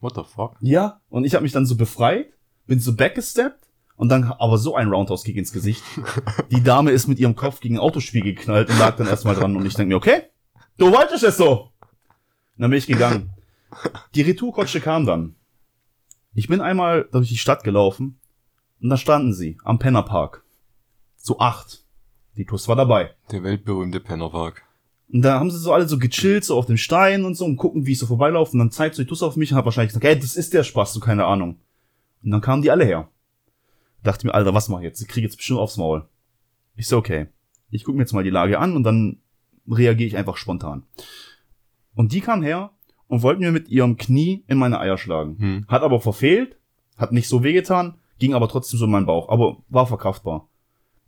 What 0.00 0.14
the 0.16 0.22
fuck? 0.24 0.56
Ja. 0.60 1.00
Und 1.08 1.24
ich 1.24 1.34
habe 1.34 1.42
mich 1.42 1.52
dann 1.52 1.66
so 1.66 1.76
befreit, 1.76 2.32
bin 2.66 2.80
so 2.80 2.94
backgesteppt 2.94 3.68
und 3.96 4.08
dann 4.08 4.24
aber 4.24 4.58
so 4.58 4.74
ein 4.74 4.88
Roundhouse-Kick 4.88 5.36
ins 5.36 5.52
Gesicht. 5.52 5.82
Die 6.50 6.62
Dame 6.62 6.90
ist 6.90 7.06
mit 7.06 7.18
ihrem 7.18 7.36
Kopf 7.36 7.60
gegen 7.60 7.76
ein 7.76 7.80
Autospiegel 7.80 8.34
geknallt 8.34 8.68
und 8.68 8.78
lag 8.78 8.96
dann 8.96 9.06
erstmal 9.06 9.34
dran 9.34 9.56
und 9.56 9.64
ich 9.64 9.74
denke 9.74 9.90
mir, 9.90 9.96
okay, 9.96 10.22
du 10.76 10.90
wolltest 10.90 11.24
es 11.24 11.36
so. 11.36 11.70
Und 12.56 12.62
dann 12.62 12.70
bin 12.70 12.78
ich 12.78 12.86
gegangen. 12.86 13.30
Die 14.14 14.22
Retourkutsche 14.22 14.80
kam 14.80 15.06
dann. 15.06 15.36
Ich 16.34 16.48
bin 16.48 16.60
einmal 16.60 17.08
durch 17.12 17.28
die 17.28 17.36
Stadt 17.36 17.62
gelaufen 17.62 18.18
und 18.80 18.88
da 18.88 18.96
standen 18.96 19.34
sie 19.34 19.58
am 19.64 19.78
Pennerpark. 19.78 20.44
Zu 21.16 21.38
acht. 21.40 21.84
Die 22.36 22.46
Tuss 22.46 22.68
war 22.68 22.76
dabei. 22.76 23.14
Der 23.30 23.42
weltberühmte 23.42 24.00
Pennerpark. 24.00 24.62
Und 25.12 25.20
da 25.22 25.38
haben 25.38 25.50
sie 25.50 25.58
so 25.58 25.74
alle 25.74 25.86
so 25.86 25.98
gechillt, 25.98 26.44
so 26.44 26.56
auf 26.56 26.64
dem 26.64 26.78
Stein 26.78 27.26
und 27.26 27.34
so 27.34 27.44
und 27.44 27.58
gucken, 27.58 27.84
wie 27.84 27.92
ich 27.92 27.98
so 27.98 28.06
vorbeilaufe. 28.06 28.52
Und 28.52 28.60
dann 28.60 28.70
zeigt 28.70 28.94
so 28.94 29.02
die 29.02 29.08
Tuss 29.08 29.22
auf 29.22 29.36
mich 29.36 29.52
und 29.52 29.58
hat 29.58 29.66
wahrscheinlich 29.66 29.90
gesagt, 29.90 30.04
hey, 30.06 30.18
das 30.18 30.36
ist 30.36 30.54
der 30.54 30.64
Spaß, 30.64 30.94
so 30.94 31.00
keine 31.00 31.26
Ahnung. 31.26 31.60
Und 32.22 32.30
dann 32.30 32.40
kamen 32.40 32.62
die 32.62 32.70
alle 32.70 32.86
her. 32.86 33.08
Dachte 34.02 34.26
mir, 34.26 34.32
Alter, 34.32 34.54
was 34.54 34.70
mach 34.70 34.78
ich 34.78 34.84
jetzt? 34.84 35.02
Ich 35.02 35.08
kriege 35.08 35.26
jetzt 35.26 35.36
bestimmt 35.36 35.60
aufs 35.60 35.76
Maul. 35.76 36.08
Ich 36.76 36.88
so, 36.88 36.96
okay. 36.96 37.26
Ich 37.70 37.84
gucke 37.84 37.96
mir 37.96 38.04
jetzt 38.04 38.14
mal 38.14 38.24
die 38.24 38.30
Lage 38.30 38.58
an 38.58 38.74
und 38.74 38.84
dann 38.84 39.18
reagiere 39.68 40.08
ich 40.08 40.16
einfach 40.16 40.38
spontan. 40.38 40.84
Und 41.94 42.12
die 42.12 42.22
kamen 42.22 42.42
her 42.42 42.70
und 43.12 43.22
wollten 43.22 43.42
mir 43.42 43.52
mit 43.52 43.68
ihrem 43.68 43.98
Knie 43.98 44.42
in 44.48 44.56
meine 44.56 44.80
Eier 44.80 44.96
schlagen. 44.96 45.36
Hm. 45.38 45.64
Hat 45.68 45.82
aber 45.82 46.00
verfehlt, 46.00 46.56
hat 46.96 47.12
nicht 47.12 47.28
so 47.28 47.44
wehgetan, 47.44 47.98
ging 48.18 48.32
aber 48.32 48.48
trotzdem 48.48 48.78
so 48.78 48.86
in 48.86 48.90
meinen 48.90 49.04
Bauch, 49.04 49.28
aber 49.28 49.58
war 49.68 49.86
verkraftbar. 49.86 50.48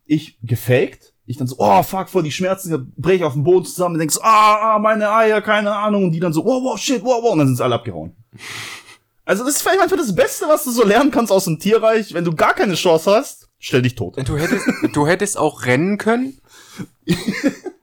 Ich 0.05 0.37
gefaked, 0.43 1.15
ich 1.25 1.37
dann 1.37 1.47
so, 1.47 1.55
oh 1.57 1.81
fuck, 1.81 2.09
voll 2.09 2.21
die 2.21 2.31
Schmerzen, 2.31 2.93
brech 2.95 3.23
auf 3.23 3.33
den 3.33 3.43
Boden 3.43 3.65
zusammen, 3.65 3.97
denkst, 3.97 4.19
ah, 4.21 4.75
ah, 4.75 4.79
meine 4.79 5.09
Eier, 5.09 5.41
keine 5.41 5.75
Ahnung, 5.75 6.03
und 6.03 6.11
die 6.11 6.19
dann 6.19 6.31
so, 6.31 6.45
wow, 6.45 6.63
wow, 6.63 6.77
shit, 6.77 7.03
wow, 7.03 7.23
wow, 7.23 7.31
und 7.31 7.39
dann 7.39 7.47
sind 7.47 7.55
sie 7.55 7.63
alle 7.63 7.75
abgehauen. 7.75 8.15
Also 9.27 9.43
das 9.43 9.55
ist 9.55 9.63
vielleicht 9.63 9.79
manchmal 9.79 9.97
das 9.97 10.13
Beste, 10.13 10.45
was 10.47 10.65
du 10.65 10.69
so 10.69 10.85
lernen 10.85 11.09
kannst 11.09 11.31
aus 11.31 11.45
dem 11.45 11.57
Tierreich. 11.57 12.13
Wenn 12.13 12.25
du 12.25 12.35
gar 12.35 12.53
keine 12.53 12.75
Chance 12.75 13.09
hast, 13.09 13.49
stell 13.57 13.81
dich 13.81 13.95
tot. 13.95 14.17
Du 14.23 14.37
hättest, 14.37 14.67
du 14.93 15.07
hättest 15.07 15.39
auch 15.39 15.65
rennen 15.65 15.97
können? 15.97 16.37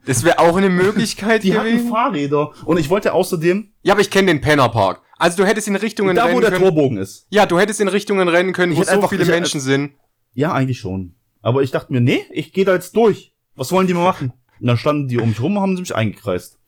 Das 0.04 0.24
wäre 0.24 0.40
auch 0.40 0.56
eine 0.56 0.68
Möglichkeit 0.68 1.44
Die 1.44 1.56
hatten 1.56 1.70
gewesen. 1.70 1.88
Fahrräder 1.88 2.52
und 2.64 2.76
ich 2.76 2.90
wollte 2.90 3.12
außerdem, 3.12 3.70
Ja, 3.82 3.92
aber 3.94 4.00
ich 4.00 4.10
kenne 4.10 4.26
den 4.26 4.40
Pennerpark. 4.40 5.00
Also 5.16 5.36
du 5.36 5.46
hättest 5.48 5.68
in 5.68 5.76
Richtungen 5.76 6.16
da 6.16 6.24
wo 6.24 6.26
rennen 6.26 6.40
der 6.40 6.50
können. 6.50 6.62
Torbogen 6.64 6.98
ist. 6.98 7.28
Ja, 7.30 7.46
du 7.46 7.56
hättest 7.60 7.80
in 7.80 7.86
Richtungen 7.86 8.26
rennen 8.26 8.52
können, 8.52 8.72
Ich 8.72 8.78
wo 8.78 8.80
hätte 8.82 8.90
so 8.90 8.96
einfach- 8.96 9.10
viele 9.10 9.22
ich 9.22 9.28
hätte- 9.28 9.38
Menschen 9.38 9.60
sind. 9.60 9.92
Ja, 10.34 10.52
eigentlich 10.52 10.80
schon. 10.80 11.14
Aber 11.40 11.62
ich 11.62 11.70
dachte 11.70 11.92
mir, 11.92 12.00
nee, 12.00 12.24
ich 12.32 12.52
gehe 12.52 12.64
da 12.64 12.74
jetzt 12.74 12.96
durch. 12.96 13.32
Was 13.54 13.70
wollen 13.70 13.86
die 13.86 13.94
mir 13.94 14.02
machen? 14.02 14.32
Und 14.60 14.66
dann 14.66 14.76
standen 14.76 15.06
die 15.06 15.18
um 15.18 15.28
mich 15.28 15.40
rum 15.40 15.56
und 15.56 15.62
haben 15.62 15.76
sie 15.76 15.82
mich 15.82 15.94
eingekreist. 15.94 16.58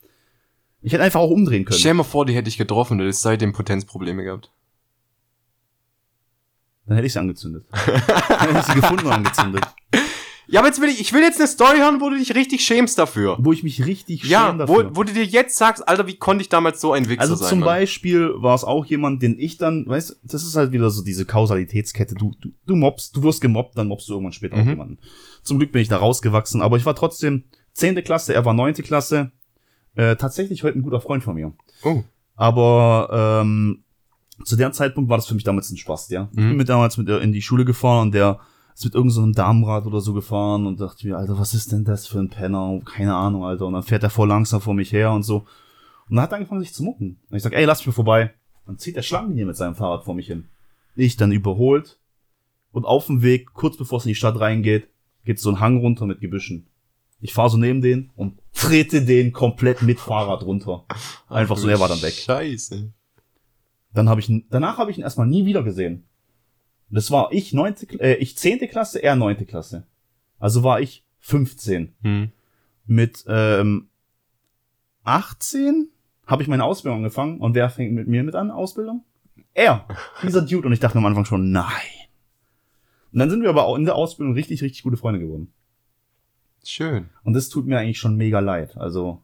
Ich 0.83 0.93
hätte 0.93 1.03
einfach 1.03 1.19
auch 1.21 1.31
umdrehen 1.31 1.65
können. 1.65 1.77
Stell 1.79 1.91
dir 1.91 1.95
mal 1.97 2.03
vor, 2.05 2.27
die 2.27 2.35
hätte 2.35 2.49
ich 2.49 2.57
getroffen, 2.57 2.99
du 2.99 3.05
hättest 3.05 3.23
seitdem 3.23 3.53
Potenzprobleme 3.53 4.23
gehabt. 4.23 4.53
Dann 6.87 6.97
hätte 6.97 7.07
ich 7.07 7.13
sie 7.15 7.19
angezündet. 7.19 7.65
Dann 7.73 8.39
hätte 8.55 8.59
ich 8.61 8.65
sie 8.67 8.75
gefunden 8.81 9.07
und 9.07 9.13
angezündet. 9.13 9.65
Ja, 10.55 10.61
aber 10.61 10.69
jetzt 10.69 10.81
will 10.81 10.89
ich, 10.89 11.01
ich 11.01 11.13
will 11.13 11.21
jetzt 11.23 11.41
eine 11.41 11.49
Story 11.49 11.79
hören, 11.79 12.01
wo 12.01 12.11
du 12.11 12.17
dich 12.17 12.33
richtig 12.35 12.65
schämst 12.65 12.97
dafür. 12.97 13.37
Wo 13.41 13.53
ich 13.53 13.65
mich 13.65 13.85
richtig 13.85 14.23
Ja, 14.23 14.47
schäme 14.51 14.69
wo, 14.69 14.77
dafür. 14.83 14.97
wo 14.97 15.03
du 15.03 15.13
dir 15.13 15.25
jetzt 15.25 15.57
sagst, 15.57 15.87
Alter, 15.89 16.07
wie 16.07 16.15
konnte 16.17 16.43
ich 16.43 16.49
damals 16.49 16.81
so 16.81 16.93
ein 16.93 17.09
Wichser 17.09 17.23
Also 17.23 17.35
sein? 17.35 17.49
zum 17.49 17.59
Mann? 17.61 17.67
Beispiel 17.67 18.31
war 18.37 18.55
es 18.55 18.63
auch 18.63 18.87
jemand, 18.87 19.21
den 19.23 19.37
ich 19.39 19.59
dann, 19.59 19.85
weißt 19.89 20.11
du, 20.11 20.15
das 20.23 20.45
ist 20.45 20.55
halt 20.55 20.71
wieder 20.71 20.91
so 20.91 21.03
diese 21.03 21.25
Kausalitätskette. 21.25 22.15
Du, 22.15 22.35
du, 22.41 22.51
du 22.67 22.77
mobst, 22.77 23.17
du 23.17 23.23
wirst 23.25 23.41
gemobbt, 23.41 23.77
dann 23.77 23.89
mobst 23.89 24.09
du 24.09 24.13
irgendwann 24.13 24.33
später 24.33 24.55
auch 24.57 24.63
Mhm. 24.63 24.69
jemanden. 24.69 24.99
Zum 25.43 25.59
Glück 25.59 25.73
bin 25.73 25.83
ich 25.83 25.89
da 25.89 25.97
rausgewachsen, 25.97 26.63
aber 26.63 26.77
ich 26.77 26.87
war 26.87 26.95
trotzdem 26.95 27.45
zehnte 27.73 28.03
Klasse, 28.03 28.33
er 28.33 28.45
war 28.45 28.55
neunte 28.55 28.83
Klasse. 28.85 29.33
Äh, 29.97 30.15
tatsächlich 30.17 30.63
heute 30.63 30.79
ein 30.79 30.83
guter 30.83 31.01
Freund 31.01 31.25
von 31.25 31.35
mir. 31.35 31.53
Oh. 31.83 32.05
Aber 32.37 33.41
ähm, 33.43 33.85
zu 34.45 34.57
dem 34.57 34.73
Zeitpunkt 34.73 35.11
war 35.11 35.17
das 35.19 35.27
für 35.27 35.35
mich 35.35 35.45
damals 35.45 35.71
ein 35.71 35.77
Spaß, 35.77 36.11
ja. 36.11 36.29
Ich 36.31 36.37
bin 36.37 36.51
Mhm. 36.51 36.57
mit 36.57 36.69
damals 36.69 36.97
mit 36.97 37.09
in 37.09 37.33
die 37.33 37.43
Schule 37.43 37.65
gefahren 37.65 38.03
und 38.09 38.15
der 38.15 38.39
ist 38.75 38.85
mit 38.85 38.95
irgendeinem 38.95 39.33
so 39.33 39.33
Damenrad 39.33 39.87
oder 39.87 40.01
so 40.01 40.13
gefahren 40.13 40.67
und 40.67 40.81
dachte 40.81 41.07
mir, 41.07 41.17
Alter, 41.17 41.39
was 41.39 41.55
ist 41.55 41.71
denn 41.73 41.85
das 41.85 42.07
für 42.07 42.19
ein 42.19 42.29
Penner? 42.29 42.81
Keine 42.85 43.15
Ahnung, 43.15 43.45
Alter. 43.45 43.67
Und 43.67 43.75
dann 43.75 43.83
fährt 43.83 44.03
er 44.03 44.11
voll 44.11 44.29
langsam 44.29 44.61
vor 44.61 44.75
mich 44.75 44.93
her 44.93 45.13
und 45.13 45.23
so. 45.23 45.47
Und 46.09 46.17
dann 46.17 46.23
hat 46.23 46.33
er 46.33 46.37
angefangen, 46.37 46.61
sich 46.61 46.75
zu 46.75 46.83
mucken. 46.83 47.21
Und 47.31 47.37
ich 47.37 47.43
sag, 47.43 47.53
ey, 47.53 47.65
lass 47.65 47.87
mich 47.87 47.95
vorbei. 47.95 48.35
Dann 48.67 48.79
zieht 48.79 48.97
der 48.97 49.03
Schlangenlinie 49.03 49.47
mit 49.47 49.57
seinem 49.57 49.77
Fahrrad 49.77 50.05
vor 50.05 50.15
mich 50.15 50.27
hin. 50.27 50.49
Ich 50.97 51.17
dann 51.17 51.33
überholt. 51.33 51.99
Und 52.73 52.85
auf 52.85 53.07
dem 53.07 53.23
Weg, 53.23 53.53
kurz 53.55 53.77
bevor 53.77 53.99
es 53.99 54.05
in 54.05 54.11
die 54.11 54.15
Stadt 54.17 54.41
reingeht, 54.41 54.89
geht 55.25 55.39
so 55.39 55.51
ein 55.51 55.61
Hang 55.61 55.79
runter 55.79 56.07
mit 56.07 56.21
Gebüschen. 56.21 56.67
Ich 57.21 57.33
fahre 57.33 57.51
so 57.51 57.57
neben 57.57 57.81
den 57.81 58.11
und 58.17 58.39
trete 58.53 59.05
den 59.05 59.33
komplett 59.33 59.83
mit 59.83 60.01
Fahrrad 60.01 60.43
runter. 60.43 60.85
Einfach 61.29 61.57
so, 61.57 61.69
er 61.69 61.79
war 61.79 61.89
dann 61.89 62.03
weg. 62.03 62.13
Scheiße. 62.13 62.93
Dann 63.95 64.09
habe 64.09 64.21
ich 64.21 64.45
danach 64.51 64.79
habe 64.79 64.91
ich 64.91 64.99
ihn 64.99 65.05
erstmal 65.05 65.29
nie 65.29 65.47
wieder 65.47 65.63
gesehen. 65.63 66.05
Das 66.91 67.11
war 67.11 67.33
ich 67.33 67.53
neunte, 67.53 67.87
äh, 68.01 68.15
ich 68.17 68.37
zehnte 68.37 68.69
Klasse, 68.69 69.03
er 69.03 69.17
neunte 69.17 69.47
Klasse. 69.47 69.87
Also 70.39 70.63
war 70.63 70.81
ich 70.81 71.05
15. 71.21 71.95
Hm. 72.03 72.33
Mit 72.87 73.25
ähm, 73.27 73.89
18 75.05 75.89
habe 76.27 76.43
ich 76.43 76.49
meine 76.49 76.65
Ausbildung 76.65 76.99
angefangen 76.99 77.41
und 77.41 77.55
wer 77.55 77.71
fängt 77.71 77.93
mit 77.93 78.09
mir 78.09 78.23
mit 78.23 78.35
an 78.35 78.51
Ausbildung? 78.51 79.05
Er, 79.55 79.87
dieser 80.23 80.43
Dude 80.43 80.67
und 80.67 80.73
ich 80.73 80.81
dachte 80.81 80.99
am 80.99 81.07
Anfang 81.07 81.25
schon, 81.25 81.51
nein. 81.51 81.65
Und 83.13 83.21
dann 83.21 83.31
sind 83.31 83.43
wir 83.43 83.51
aber 83.51 83.65
auch 83.65 83.77
in 83.77 83.85
der 83.85 83.95
Ausbildung 83.95 84.35
richtig, 84.35 84.63
richtig 84.63 84.83
gute 84.83 84.97
Freunde 84.97 85.21
geworden. 85.21 85.53
Schön. 86.65 87.11
Und 87.23 87.35
das 87.35 87.49
tut 87.49 87.67
mir 87.67 87.79
eigentlich 87.79 87.99
schon 87.99 88.17
mega 88.17 88.41
leid. 88.41 88.77
Also 88.77 89.23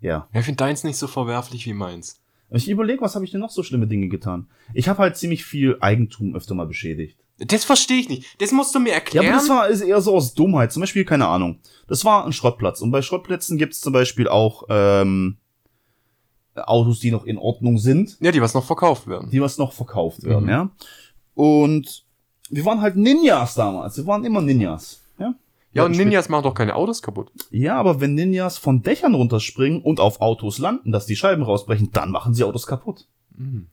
ja. 0.00 0.28
Ja, 0.32 0.40
Ich 0.40 0.44
finde 0.44 0.58
deins 0.58 0.84
nicht 0.84 0.98
so 0.98 1.06
verwerflich 1.06 1.64
wie 1.66 1.72
meins. 1.72 2.20
Ich 2.56 2.68
überlege, 2.68 3.00
was 3.02 3.14
habe 3.14 3.24
ich 3.24 3.30
denn 3.30 3.40
noch 3.40 3.50
so 3.50 3.62
schlimme 3.62 3.86
Dinge 3.86 4.08
getan? 4.08 4.48
Ich 4.72 4.88
habe 4.88 4.98
halt 5.00 5.16
ziemlich 5.16 5.44
viel 5.44 5.76
Eigentum 5.80 6.34
öfter 6.36 6.54
mal 6.54 6.66
beschädigt. 6.66 7.18
Das 7.38 7.64
verstehe 7.64 7.98
ich 7.98 8.08
nicht. 8.08 8.40
Das 8.40 8.52
musst 8.52 8.74
du 8.74 8.78
mir 8.80 8.90
Ja, 8.90 8.94
erklären. 8.94 9.26
aber 9.26 9.34
das 9.36 9.48
war 9.48 9.68
ist 9.68 9.80
eher 9.80 10.00
so 10.00 10.14
aus 10.14 10.34
Dummheit. 10.34 10.72
Zum 10.72 10.80
Beispiel, 10.80 11.04
keine 11.04 11.26
Ahnung. 11.26 11.58
Das 11.88 12.04
war 12.04 12.24
ein 12.24 12.32
Schrottplatz. 12.32 12.80
Und 12.80 12.92
bei 12.92 13.02
Schrottplätzen 13.02 13.58
gibt 13.58 13.72
es 13.72 13.80
zum 13.80 13.92
Beispiel 13.92 14.28
auch 14.28 14.64
ähm, 14.68 15.38
Autos, 16.54 17.00
die 17.00 17.10
noch 17.10 17.24
in 17.24 17.36
Ordnung 17.38 17.78
sind, 17.78 18.16
ja, 18.20 18.30
die 18.30 18.40
was 18.40 18.54
noch 18.54 18.64
verkauft 18.64 19.08
werden. 19.08 19.30
die 19.30 19.40
was 19.42 19.58
noch 19.58 19.72
verkauft 19.72 20.22
werden, 20.22 20.44
Mhm. 20.44 20.50
ja. 20.50 20.70
Und 21.34 22.04
wir 22.50 22.64
waren 22.64 22.80
halt 22.80 22.94
Ninjas 22.94 23.54
damals. 23.56 23.96
Wir 23.96 24.06
waren 24.06 24.24
immer 24.24 24.40
Ninjas. 24.40 25.00
Ja, 25.74 25.84
und 25.84 25.96
Ninjas 25.96 26.28
machen 26.28 26.44
doch 26.44 26.54
keine 26.54 26.74
Autos 26.76 27.02
kaputt. 27.02 27.32
Ja, 27.50 27.76
aber 27.76 28.00
wenn 28.00 28.14
Ninjas 28.14 28.58
von 28.58 28.82
Dächern 28.82 29.14
runterspringen 29.14 29.82
und 29.82 29.98
auf 30.00 30.20
Autos 30.20 30.58
landen, 30.58 30.92
dass 30.92 31.06
die 31.06 31.16
Scheiben 31.16 31.42
rausbrechen, 31.42 31.90
dann 31.92 32.10
machen 32.10 32.32
sie 32.32 32.44
Autos 32.44 32.66
kaputt. 32.66 33.08
Mhm. 33.36 33.66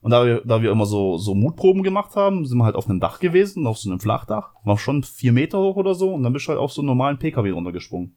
Und 0.00 0.10
da 0.12 0.24
wir, 0.26 0.42
da 0.44 0.62
wir 0.62 0.70
immer 0.70 0.86
so, 0.86 1.16
so 1.18 1.34
Mutproben 1.34 1.82
gemacht 1.82 2.14
haben, 2.16 2.44
sind 2.46 2.58
wir 2.58 2.64
halt 2.64 2.76
auf 2.76 2.88
einem 2.88 3.00
Dach 3.00 3.18
gewesen, 3.20 3.66
auf 3.66 3.78
so 3.78 3.90
einem 3.90 3.98
Flachdach. 4.00 4.50
War 4.64 4.78
schon 4.78 5.02
vier 5.02 5.32
Meter 5.32 5.58
hoch 5.58 5.76
oder 5.76 5.94
so. 5.94 6.12
Und 6.14 6.22
dann 6.22 6.32
bist 6.32 6.46
du 6.46 6.50
halt 6.50 6.60
auf 6.60 6.72
so 6.72 6.80
einen 6.80 6.86
normalen 6.86 7.18
PKW 7.18 7.50
runtergesprungen. 7.50 8.14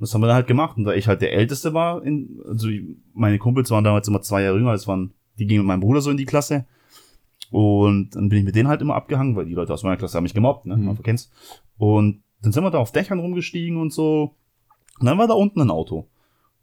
Das 0.00 0.12
haben 0.12 0.22
wir 0.22 0.26
dann 0.26 0.36
halt 0.36 0.46
gemacht. 0.46 0.76
Und 0.76 0.84
da 0.84 0.92
ich 0.94 1.06
halt 1.06 1.22
der 1.22 1.32
Älteste 1.32 1.72
war, 1.74 2.02
in, 2.02 2.40
also 2.46 2.68
ich- 2.68 2.82
meine 3.12 3.38
Kumpels 3.38 3.70
waren 3.70 3.84
damals 3.84 4.08
immer 4.08 4.22
zwei 4.22 4.42
Jahre 4.42 4.56
jünger, 4.58 4.72
das 4.72 4.88
waren, 4.88 5.12
die 5.38 5.46
gingen 5.46 5.60
mit 5.62 5.68
meinem 5.68 5.80
Bruder 5.80 6.00
so 6.00 6.10
in 6.10 6.16
die 6.16 6.24
Klasse. 6.26 6.66
Und 7.54 8.16
dann 8.16 8.28
bin 8.30 8.40
ich 8.40 8.44
mit 8.44 8.56
denen 8.56 8.68
halt 8.68 8.82
immer 8.82 8.96
abgehangen, 8.96 9.36
weil 9.36 9.44
die 9.44 9.54
Leute 9.54 9.72
aus 9.72 9.84
meiner 9.84 9.96
Klasse 9.96 10.16
haben 10.16 10.24
mich 10.24 10.34
gemobbt, 10.34 10.66
ne? 10.66 10.76
Mhm. 10.76 10.86
Man 10.86 11.02
kennst. 11.04 11.32
Und 11.78 12.24
dann 12.42 12.50
sind 12.50 12.64
wir 12.64 12.72
da 12.72 12.78
auf 12.78 12.90
Dächern 12.90 13.20
rumgestiegen 13.20 13.76
und 13.80 13.92
so. 13.92 14.34
Und 14.98 15.06
dann 15.06 15.18
war 15.18 15.28
da 15.28 15.34
unten 15.34 15.60
ein 15.60 15.70
Auto. 15.70 15.98
Und 15.98 16.08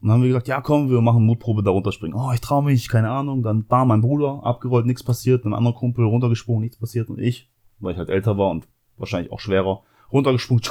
dann 0.01 0.11
haben 0.11 0.21
wir 0.23 0.27
gesagt, 0.27 0.49
ja 0.49 0.59
komm, 0.59 0.89
wir 0.89 0.99
machen 0.99 1.25
Mutprobe 1.25 1.63
da 1.63 1.71
runterspringen. 1.71 2.17
Oh, 2.17 2.33
ich 2.33 2.41
trau 2.41 2.61
mich, 2.61 2.89
keine 2.89 3.09
Ahnung. 3.09 3.41
Dann 3.41 3.63
war 3.69 3.85
mein 3.85 4.01
Bruder 4.01 4.41
abgerollt, 4.43 4.85
nichts 4.85 5.01
passiert. 5.01 5.45
Ein 5.45 5.53
anderer 5.53 5.75
Kumpel 5.75 6.03
runtergesprungen, 6.03 6.61
nichts 6.61 6.77
passiert. 6.77 7.09
Und 7.09 7.19
ich, 7.19 7.49
weil 7.79 7.93
ich 7.93 7.97
halt 7.97 8.09
älter 8.09 8.37
war 8.37 8.49
und 8.49 8.67
wahrscheinlich 8.97 9.31
auch 9.31 9.39
schwerer, 9.39 9.83
runtergesprungen, 10.11 10.63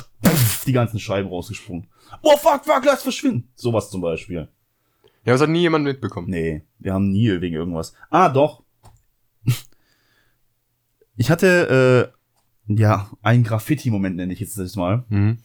die 0.66 0.72
ganzen 0.72 1.00
Scheiben 1.00 1.30
rausgesprungen. 1.30 1.86
Oh 2.20 2.36
fuck, 2.36 2.66
fuck, 2.66 2.84
lass 2.84 3.02
verschwinden. 3.02 3.48
Sowas 3.54 3.88
zum 3.88 4.02
Beispiel. 4.02 4.48
Ja, 5.24 5.32
das 5.32 5.40
hat 5.40 5.48
nie 5.48 5.62
jemand 5.62 5.86
mitbekommen. 5.86 6.28
Nee, 6.28 6.64
wir 6.78 6.92
haben 6.92 7.10
nie 7.10 7.40
wegen 7.40 7.54
irgendwas. 7.54 7.94
Ah, 8.10 8.28
doch. 8.28 8.64
Ich 11.20 11.30
hatte, 11.30 12.14
äh, 12.66 12.74
ja, 12.80 13.10
einen 13.20 13.44
Graffiti-Moment 13.44 14.16
nenne 14.16 14.32
ich 14.32 14.40
jetzt 14.40 14.56
das 14.56 14.74
mal. 14.74 15.04
Mhm. 15.10 15.36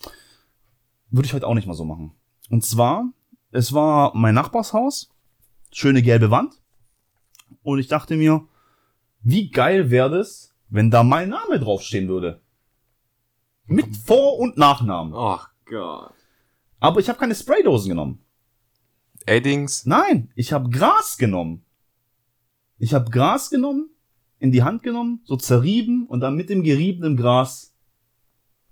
Würde 1.10 1.26
ich 1.26 1.34
heute 1.34 1.46
auch 1.46 1.54
nicht 1.54 1.68
mal 1.68 1.74
so 1.74 1.84
machen. 1.84 2.14
Und 2.50 2.64
zwar, 2.64 3.12
es 3.52 3.74
war 3.74 4.16
mein 4.16 4.36
Nachbarshaus, 4.36 5.14
schöne 5.74 6.02
gelbe 6.02 6.32
Wand. 6.32 6.62
Und 7.62 7.80
ich 7.80 7.90
dachte 7.90 8.16
mir, 8.16 8.48
wie 9.22 9.50
geil 9.50 9.90
wäre 9.92 10.10
das, 10.10 10.56
wenn 10.70 10.92
da 10.92 11.04
mein 11.04 11.28
Name 11.28 11.60
draufstehen 11.60 12.08
würde. 12.08 12.40
Mit 13.66 13.98
Vor- 13.98 14.40
und 14.40 14.56
Nachnamen. 14.56 15.14
Ach 15.14 15.50
Gott. 15.66 16.14
Aber 16.80 17.02
ich 17.02 17.10
habe 17.10 17.20
keine 17.20 17.36
Spraydosen 17.36 17.90
genommen. 17.90 18.24
Eddings. 19.26 19.86
Nein, 19.86 20.32
ich 20.36 20.54
habe 20.54 20.70
Gras 20.70 21.18
genommen. 21.18 21.66
Ich 22.78 22.94
habe 22.94 23.12
Gras 23.12 23.50
genommen, 23.50 23.90
in 24.40 24.52
die 24.52 24.64
Hand 24.64 24.84
genommen, 24.84 25.22
so 25.24 25.36
zerrieben 25.36 26.06
und 26.08 26.20
dann 26.20 26.36
mit 26.36 26.50
dem 26.50 26.64
geriebenen 26.64 27.18
Gras 27.18 27.74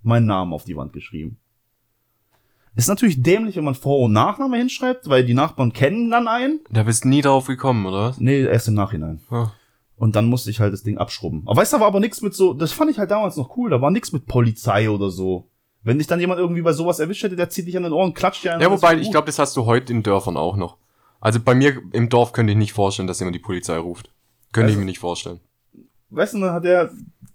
meinen 0.01 0.25
Namen 0.25 0.53
auf 0.53 0.65
die 0.65 0.75
Wand 0.75 0.93
geschrieben. 0.93 1.37
Ist 2.75 2.87
natürlich 2.87 3.21
dämlich, 3.21 3.55
wenn 3.55 3.63
man 3.63 3.75
Vor- 3.75 3.99
und 3.99 4.13
Nachname 4.13 4.57
hinschreibt, 4.57 5.07
weil 5.07 5.23
die 5.25 5.35
Nachbarn 5.35 5.73
kennen 5.73 6.09
dann 6.09 6.27
einen. 6.27 6.59
Da 6.71 6.83
bist 6.83 7.03
du 7.03 7.07
nie 7.09 7.21
drauf 7.21 7.45
gekommen, 7.45 7.85
oder 7.85 8.09
was? 8.09 8.19
Nee, 8.19 8.41
erst 8.41 8.67
im 8.67 8.73
Nachhinein. 8.73 9.21
Ah. 9.29 9.51
Und 9.95 10.15
dann 10.15 10.25
musste 10.25 10.49
ich 10.49 10.59
halt 10.59 10.73
das 10.73 10.81
Ding 10.81 10.97
abschrubben. 10.97 11.43
Aber 11.45 11.61
weißt 11.61 11.71
du, 11.71 11.77
da 11.77 11.81
war 11.81 11.87
aber 11.87 11.99
nichts 11.99 12.21
mit 12.21 12.33
so, 12.33 12.53
das 12.53 12.71
fand 12.71 12.89
ich 12.89 12.97
halt 12.97 13.11
damals 13.11 13.37
noch 13.37 13.55
cool, 13.57 13.69
da 13.69 13.79
war 13.79 13.91
nichts 13.91 14.11
mit 14.11 14.25
Polizei 14.25 14.89
oder 14.89 15.11
so. 15.11 15.49
Wenn 15.83 15.99
dich 15.99 16.07
dann 16.07 16.19
jemand 16.19 16.39
irgendwie 16.39 16.61
bei 16.63 16.73
sowas 16.73 16.99
erwischt 16.99 17.23
hätte, 17.23 17.35
der 17.35 17.49
zieht 17.49 17.67
dich 17.67 17.77
an 17.77 17.83
den 17.83 17.93
Ohren, 17.93 18.13
klatscht 18.13 18.43
dir 18.43 18.55
an 18.55 18.61
Ja, 18.61 18.71
wobei, 18.71 18.97
ich 18.97 19.11
glaube, 19.11 19.27
das 19.27 19.37
hast 19.37 19.55
du 19.55 19.65
heute 19.65 19.93
in 19.93 20.01
Dörfern 20.01 20.35
auch 20.35 20.55
noch. 20.55 20.77
Also 21.21 21.39
bei 21.39 21.53
mir 21.53 21.79
im 21.91 22.09
Dorf 22.09 22.33
könnte 22.33 22.51
ich 22.53 22.57
nicht 22.57 22.73
vorstellen, 22.73 23.07
dass 23.07 23.19
jemand 23.19 23.35
die 23.35 23.39
Polizei 23.39 23.77
ruft. 23.77 24.11
Könnte 24.51 24.69
ich 24.71 24.73
Also- 24.75 24.79
mir 24.79 24.85
nicht 24.85 24.99
vorstellen. 24.99 25.39
Weißt 26.15 26.33
du, 26.35 26.39
dann 26.39 26.51
hat 26.53 26.65
er, 26.65 26.89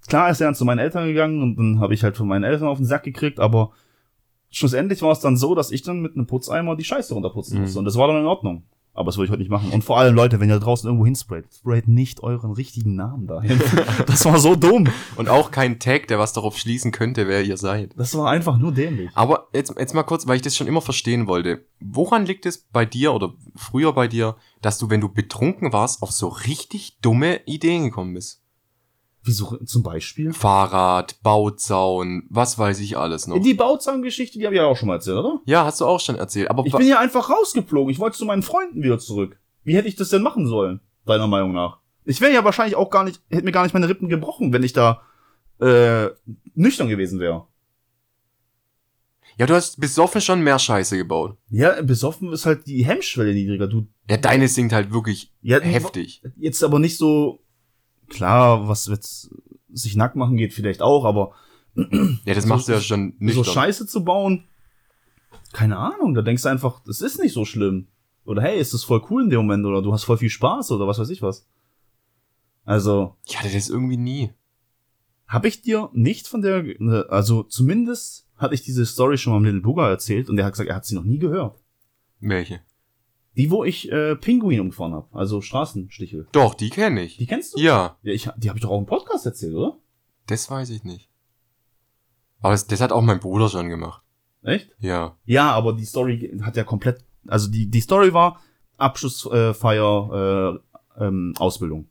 klar 0.08 0.30
ist 0.30 0.40
er 0.40 0.46
dann 0.48 0.54
zu 0.54 0.64
meinen 0.64 0.78
Eltern 0.78 1.06
gegangen 1.06 1.42
und 1.42 1.56
dann 1.56 1.80
habe 1.80 1.94
ich 1.94 2.02
halt 2.02 2.16
von 2.16 2.28
meinen 2.28 2.44
Eltern 2.44 2.68
auf 2.68 2.78
den 2.78 2.86
Sack 2.86 3.02
gekriegt, 3.04 3.40
aber 3.40 3.70
schlussendlich 4.50 5.02
war 5.02 5.12
es 5.12 5.20
dann 5.20 5.36
so, 5.36 5.54
dass 5.54 5.70
ich 5.70 5.82
dann 5.82 6.00
mit 6.00 6.14
einem 6.16 6.26
Putzeimer 6.26 6.76
die 6.76 6.84
Scheiße 6.84 7.14
runterputzen 7.14 7.56
Mhm. 7.56 7.62
musste 7.62 7.78
und 7.78 7.84
das 7.84 7.96
war 7.96 8.08
dann 8.08 8.18
in 8.20 8.26
Ordnung. 8.26 8.64
Aber 8.94 9.06
das 9.06 9.16
würde 9.16 9.26
ich 9.26 9.30
heute 9.30 9.42
nicht 9.42 9.50
machen. 9.50 9.70
Und 9.70 9.84
vor 9.84 9.96
allem, 9.96 10.12
Leute, 10.16 10.40
wenn 10.40 10.48
ihr 10.48 10.58
draußen 10.58 10.88
irgendwo 10.88 11.04
hinsprayt, 11.04 11.44
sprayt 11.56 11.86
nicht 11.86 12.20
euren 12.24 12.50
richtigen 12.50 12.96
Namen 12.96 13.28
dahin. 13.28 13.60
das 14.08 14.24
war 14.24 14.40
so 14.40 14.56
dumm. 14.56 14.88
Und 15.14 15.28
auch 15.28 15.52
kein 15.52 15.78
Tag, 15.78 16.08
der 16.08 16.18
was 16.18 16.32
darauf 16.32 16.58
schließen 16.58 16.90
könnte, 16.90 17.28
wer 17.28 17.44
ihr 17.44 17.56
seid. 17.56 17.92
Das 17.96 18.16
war 18.18 18.28
einfach 18.28 18.58
nur 18.58 18.72
dämlich. 18.72 19.08
Aber 19.14 19.46
jetzt, 19.54 19.72
jetzt 19.78 19.94
mal 19.94 20.02
kurz, 20.02 20.26
weil 20.26 20.34
ich 20.34 20.42
das 20.42 20.56
schon 20.56 20.66
immer 20.66 20.80
verstehen 20.80 21.28
wollte. 21.28 21.64
Woran 21.78 22.26
liegt 22.26 22.44
es 22.44 22.58
bei 22.58 22.84
dir 22.84 23.12
oder 23.14 23.34
früher 23.54 23.92
bei 23.92 24.08
dir, 24.08 24.34
dass 24.62 24.78
du, 24.78 24.90
wenn 24.90 25.00
du 25.00 25.08
betrunken 25.08 25.72
warst, 25.72 26.02
auf 26.02 26.10
so 26.10 26.26
richtig 26.26 26.98
dumme 27.00 27.42
Ideen 27.46 27.84
gekommen 27.84 28.14
bist? 28.14 28.42
Wieso 29.28 29.58
zum 29.58 29.82
Beispiel? 29.82 30.32
Fahrrad, 30.32 31.22
Bauzaun, 31.22 32.26
was 32.30 32.58
weiß 32.58 32.80
ich 32.80 32.96
alles 32.96 33.26
noch. 33.26 33.38
Die 33.38 33.52
Bauzahngeschichte, 33.52 34.38
die 34.38 34.46
habe 34.46 34.54
ich 34.54 34.60
ja 34.60 34.66
auch 34.66 34.76
schon 34.76 34.88
mal 34.88 34.94
erzählt, 34.94 35.18
oder? 35.18 35.40
Ja, 35.44 35.66
hast 35.66 35.82
du 35.82 35.86
auch 35.86 36.00
schon 36.00 36.16
erzählt. 36.16 36.48
Aber 36.50 36.64
Ich 36.64 36.72
bin 36.72 36.88
ja 36.88 36.98
einfach 36.98 37.28
rausgeflogen. 37.28 37.92
Ich 37.92 37.98
wollte 37.98 38.16
zu 38.16 38.24
meinen 38.24 38.42
Freunden 38.42 38.82
wieder 38.82 38.98
zurück. 38.98 39.38
Wie 39.64 39.76
hätte 39.76 39.86
ich 39.86 39.96
das 39.96 40.08
denn 40.08 40.22
machen 40.22 40.46
sollen, 40.46 40.80
deiner 41.04 41.26
Meinung 41.26 41.52
nach? 41.52 41.78
Ich 42.06 42.22
wäre 42.22 42.32
ja 42.32 42.42
wahrscheinlich 42.42 42.74
auch 42.74 42.88
gar 42.88 43.04
nicht, 43.04 43.20
hätte 43.28 43.44
mir 43.44 43.52
gar 43.52 43.64
nicht 43.64 43.74
meine 43.74 43.88
Rippen 43.88 44.08
gebrochen, 44.08 44.50
wenn 44.54 44.62
ich 44.62 44.72
da 44.72 45.02
äh, 45.60 46.08
nüchtern 46.54 46.88
gewesen 46.88 47.20
wäre. 47.20 47.46
ja, 49.38 49.44
du 49.44 49.54
hast 49.54 49.78
besoffen 49.78 50.22
schon 50.22 50.40
mehr 50.40 50.58
Scheiße 50.58 50.96
gebaut. 50.96 51.36
Ja, 51.50 51.82
besoffen 51.82 52.32
ist 52.32 52.46
halt 52.46 52.66
die 52.66 52.84
Hemmschwelle 52.84 53.34
niedriger. 53.34 53.66
Du, 53.66 53.86
Ja, 54.08 54.16
deine 54.16 54.48
singt 54.48 54.72
halt 54.72 54.90
wirklich 54.90 55.34
ja, 55.42 55.60
heftig. 55.60 56.22
Jetzt 56.36 56.64
aber 56.64 56.78
nicht 56.78 56.96
so, 56.96 57.40
klar, 58.08 58.68
was 58.68 58.86
jetzt 58.86 59.30
sich 59.72 59.96
nackt 59.96 60.16
machen 60.16 60.36
geht 60.36 60.52
vielleicht 60.54 60.82
auch, 60.82 61.04
aber 61.04 61.32
Ja, 62.24 62.34
das 62.34 62.42
So- 62.44 62.48
machst 62.48 62.66
du 62.68 62.72
ja 62.72 62.80
schon 62.80 63.12
so 63.20 63.24
nüchtern. 63.24 63.44
Scheiße 63.44 63.86
zu 63.86 64.02
bauen, 64.04 64.44
keine 65.52 65.76
Ahnung, 65.76 66.14
da 66.14 66.22
denkst 66.22 66.42
du 66.42 66.48
einfach, 66.48 66.80
das 66.84 67.00
ist 67.00 67.18
nicht 67.20 67.32
so 67.32 67.44
schlimm. 67.44 67.86
Oder 68.24 68.42
hey, 68.42 68.58
ist 68.60 68.74
das 68.74 68.84
voll 68.84 69.02
cool 69.10 69.22
in 69.24 69.30
dem 69.30 69.38
Moment 69.40 69.64
oder 69.64 69.80
du 69.80 69.92
hast 69.92 70.04
voll 70.04 70.18
viel 70.18 70.28
Spaß 70.28 70.72
oder 70.72 70.86
was 70.86 70.98
weiß 70.98 71.08
ich 71.10 71.22
was. 71.22 71.46
Also, 72.64 73.16
Ich 73.26 73.38
hatte 73.38 73.50
das 73.52 73.68
irgendwie 73.70 73.96
nie. 73.96 74.30
Habe 75.26 75.48
ich 75.48 75.62
dir 75.62 75.88
nicht 75.92 76.26
von 76.26 76.42
der, 76.42 76.62
ne, 76.78 77.06
also 77.10 77.42
zumindest 77.42 78.26
hatte 78.36 78.54
ich 78.54 78.62
diese 78.62 78.84
Story 78.86 79.16
schon 79.18 79.32
mal 79.32 79.40
mit 79.40 79.52
Little 79.52 79.62
Booger 79.62 79.88
erzählt 79.88 80.28
und 80.28 80.36
der 80.36 80.44
hat 80.46 80.52
gesagt, 80.54 80.68
er 80.70 80.76
hat 80.76 80.84
sie 80.84 80.94
noch 80.94 81.04
nie 81.04 81.18
gehört. 81.18 81.58
Welche? 82.20 82.60
Die, 83.36 83.50
wo 83.50 83.64
ich 83.64 83.90
äh, 83.92 84.16
Pinguin 84.16 84.60
umgefahren 84.60 84.94
habe, 84.94 85.06
also 85.12 85.40
Straßenstichel. 85.40 86.26
Doch, 86.32 86.54
die 86.54 86.70
kenne 86.70 87.04
ich. 87.04 87.18
Die 87.18 87.26
kennst 87.26 87.54
du? 87.54 87.60
Ja, 87.60 87.96
Ja, 88.02 88.12
ich, 88.12 88.28
die 88.36 88.48
habe 88.48 88.58
ich 88.58 88.62
doch 88.62 88.70
auch 88.70 88.78
im 88.78 88.86
Podcast 88.86 89.26
erzählt, 89.26 89.54
oder? 89.54 89.76
das 90.26 90.50
weiß 90.50 90.70
ich 90.70 90.84
nicht. 90.84 91.08
Aber 92.40 92.52
das, 92.52 92.66
das 92.66 92.80
hat 92.80 92.92
auch 92.92 93.02
mein 93.02 93.20
Bruder 93.20 93.48
schon 93.48 93.68
gemacht. 93.68 94.02
Echt? 94.42 94.70
Ja. 94.78 95.16
Ja, 95.24 95.52
aber 95.52 95.72
die 95.72 95.84
Story 95.84 96.38
hat 96.42 96.56
ja 96.56 96.64
komplett, 96.64 97.04
also 97.26 97.50
die, 97.50 97.66
die 97.66 97.80
Story 97.80 98.12
war 98.12 98.40
Abschlussfeier, 98.76 99.50
äh, 99.50 99.54
Feier, 99.54 100.60
äh, 100.98 101.04
ähm, 101.04 101.34
Ausbildung. 101.38 101.88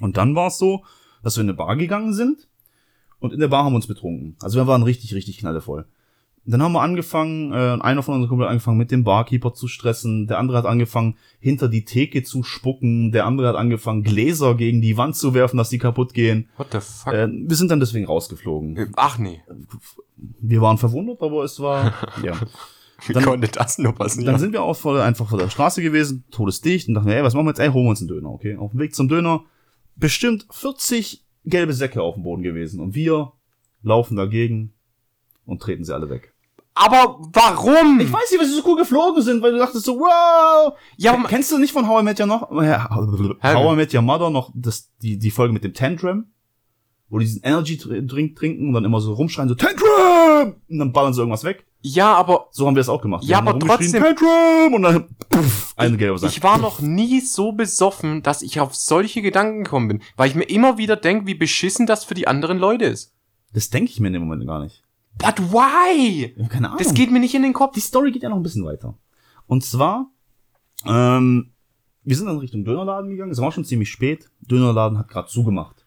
Und 0.00 0.16
dann 0.16 0.34
war 0.34 0.48
es 0.48 0.58
so, 0.58 0.84
dass 1.22 1.36
wir 1.36 1.42
in 1.42 1.48
eine 1.48 1.56
Bar 1.56 1.76
gegangen 1.76 2.14
sind 2.14 2.48
und 3.18 3.32
in 3.32 3.40
der 3.40 3.48
Bar 3.48 3.64
haben 3.64 3.72
wir 3.72 3.76
uns 3.76 3.86
betrunken. 3.86 4.36
Also 4.40 4.58
wir 4.58 4.66
waren 4.66 4.82
richtig, 4.82 5.14
richtig 5.14 5.38
knallevoll. 5.38 5.86
Dann 6.46 6.62
haben 6.62 6.72
wir 6.72 6.82
angefangen, 6.82 7.52
äh, 7.52 7.78
einer 7.80 8.02
von 8.02 8.14
unseren 8.16 8.28
Kumpel 8.28 8.44
hat 8.46 8.50
angefangen, 8.50 8.76
mit 8.76 8.90
dem 8.90 9.02
Barkeeper 9.02 9.54
zu 9.54 9.66
stressen, 9.66 10.26
der 10.26 10.38
andere 10.38 10.58
hat 10.58 10.66
angefangen, 10.66 11.16
hinter 11.40 11.68
die 11.68 11.84
Theke 11.86 12.22
zu 12.22 12.42
spucken, 12.42 13.12
der 13.12 13.24
andere 13.24 13.48
hat 13.48 13.56
angefangen, 13.56 14.02
Gläser 14.02 14.54
gegen 14.54 14.82
die 14.82 14.96
Wand 14.98 15.16
zu 15.16 15.32
werfen, 15.32 15.56
dass 15.56 15.70
die 15.70 15.78
kaputt 15.78 16.12
gehen. 16.12 16.48
What 16.58 16.68
the 16.72 16.80
fuck? 16.80 17.12
Äh, 17.14 17.28
wir 17.30 17.56
sind 17.56 17.70
dann 17.70 17.80
deswegen 17.80 18.04
rausgeflogen. 18.06 18.76
Äh, 18.76 18.86
Ach 18.96 19.16
nee. 19.18 19.40
Wir 20.16 20.60
waren 20.60 20.76
verwundert, 20.76 21.22
aber 21.22 21.44
es 21.44 21.58
war, 21.60 21.94
ja. 22.22 22.34
Wie 23.06 23.12
Dann- 23.14 23.24
konnte 23.24 23.48
das 23.48 23.78
nur 23.78 23.94
passieren? 23.94 24.26
Dann 24.26 24.38
sind 24.38 24.52
wir 24.52 24.62
auch 24.62 24.76
vor, 24.76 25.02
einfach 25.02 25.28
vor 25.28 25.38
der 25.38 25.48
Straße 25.50 25.80
gewesen, 25.82 26.24
todesdicht, 26.30 26.88
und 26.88 26.94
dachten, 26.94 27.08
ey, 27.08 27.22
was 27.24 27.32
machen 27.34 27.46
wir 27.46 27.50
jetzt? 27.50 27.58
Ey, 27.58 27.68
holen 27.70 27.86
wir 27.86 27.90
uns 27.90 28.00
einen 28.00 28.08
Döner, 28.08 28.30
okay? 28.30 28.56
Auf 28.56 28.70
dem 28.72 28.80
Weg 28.80 28.94
zum 28.94 29.08
Döner, 29.08 29.44
bestimmt 29.96 30.46
40 30.50 31.24
gelbe 31.46 31.72
Säcke 31.72 32.02
auf 32.02 32.14
dem 32.14 32.22
Boden 32.22 32.42
gewesen. 32.42 32.80
Und 32.80 32.94
wir 32.94 33.32
laufen 33.82 34.16
dagegen 34.16 34.74
und 35.46 35.60
treten 35.62 35.84
sie 35.84 35.94
alle 35.94 36.08
weg. 36.10 36.33
Aber 36.76 37.20
warum? 37.32 38.00
Ich 38.00 38.12
weiß 38.12 38.30
nicht, 38.32 38.40
weil 38.40 38.48
sie 38.48 38.54
so 38.56 38.62
cool 38.66 38.76
geflogen 38.76 39.22
sind, 39.22 39.40
weil 39.42 39.52
du 39.52 39.58
dachtest 39.58 39.84
so, 39.84 39.98
wow! 39.98 40.74
Ja, 40.96 41.12
aber- 41.14 41.28
Kennst 41.28 41.52
du 41.52 41.58
nicht 41.58 41.72
von 41.72 41.86
How 41.88 42.00
I 42.02 42.04
Met 42.04 42.18
Your 42.18 42.26
noch? 42.26 42.50
How 42.50 43.72
I 43.72 43.76
Met 43.76 43.94
Your 43.94 44.02
Mother 44.02 44.30
noch 44.30 44.50
das, 44.54 44.90
die, 45.00 45.18
die 45.18 45.30
Folge 45.30 45.52
mit 45.52 45.62
dem 45.62 45.72
Tantrum? 45.72 46.26
Wo 47.08 47.18
die 47.18 47.26
diesen 47.26 47.42
Energy 47.44 47.76
Drink 47.78 48.34
trinken 48.36 48.68
und 48.68 48.74
dann 48.74 48.84
immer 48.84 49.00
so 49.00 49.12
rumschreien, 49.14 49.48
so 49.48 49.54
Tantrum! 49.54 50.56
Und 50.68 50.78
dann 50.78 50.92
ballern 50.92 51.14
sie 51.14 51.20
irgendwas 51.20 51.44
weg. 51.44 51.64
ja, 51.82 52.12
aber 52.14 52.48
So 52.50 52.66
haben 52.66 52.74
wir 52.74 52.80
es 52.80 52.88
auch 52.88 53.00
gemacht. 53.02 53.22
Ja, 53.22 53.28
Wir 53.28 53.36
haben 53.36 53.48
aber 53.48 53.58
trotzdem- 53.60 54.02
Tantrum! 54.02 54.74
Und 54.74 54.82
dann, 54.82 55.08
puff, 55.28 55.74
eine 55.76 55.96
gelbe 55.96 56.18
Sache. 56.18 56.32
ich 56.32 56.42
war 56.42 56.58
noch 56.58 56.80
nie 56.80 57.20
so 57.20 57.52
besoffen, 57.52 58.22
dass 58.22 58.42
ich 58.42 58.58
auf 58.58 58.74
solche 58.74 59.22
Gedanken 59.22 59.62
gekommen 59.64 59.86
bin. 59.88 60.02
Weil 60.16 60.28
ich 60.28 60.34
mir 60.34 60.44
immer 60.44 60.76
wieder 60.76 60.96
denke, 60.96 61.26
wie 61.26 61.34
beschissen 61.34 61.86
das 61.86 62.02
für 62.04 62.14
die 62.14 62.26
anderen 62.26 62.58
Leute 62.58 62.86
ist. 62.86 63.12
Das 63.52 63.70
denke 63.70 63.92
ich 63.92 64.00
mir 64.00 64.08
in 64.08 64.14
dem 64.14 64.22
Moment 64.22 64.44
gar 64.46 64.60
nicht. 64.60 64.82
But 65.18 65.38
why? 65.52 66.34
Keine 66.48 66.68
Ahnung. 66.68 66.78
Das 66.78 66.94
geht 66.94 67.10
mir 67.10 67.20
nicht 67.20 67.34
in 67.34 67.42
den 67.42 67.52
Kopf. 67.52 67.74
die 67.74 67.80
Story 67.80 68.10
geht 68.10 68.22
ja 68.22 68.28
noch 68.28 68.36
ein 68.36 68.42
bisschen 68.42 68.64
weiter. 68.64 68.98
Und 69.46 69.64
zwar, 69.64 70.10
ähm, 70.86 71.52
wir 72.02 72.16
sind 72.16 72.26
dann 72.26 72.38
Richtung 72.38 72.64
Dönerladen 72.64 73.10
gegangen. 73.10 73.30
Es 73.30 73.40
war 73.40 73.52
schon 73.52 73.64
ziemlich 73.64 73.90
spät. 73.90 74.30
Dönerladen 74.40 74.98
hat 74.98 75.08
gerade 75.08 75.28
zugemacht. 75.28 75.86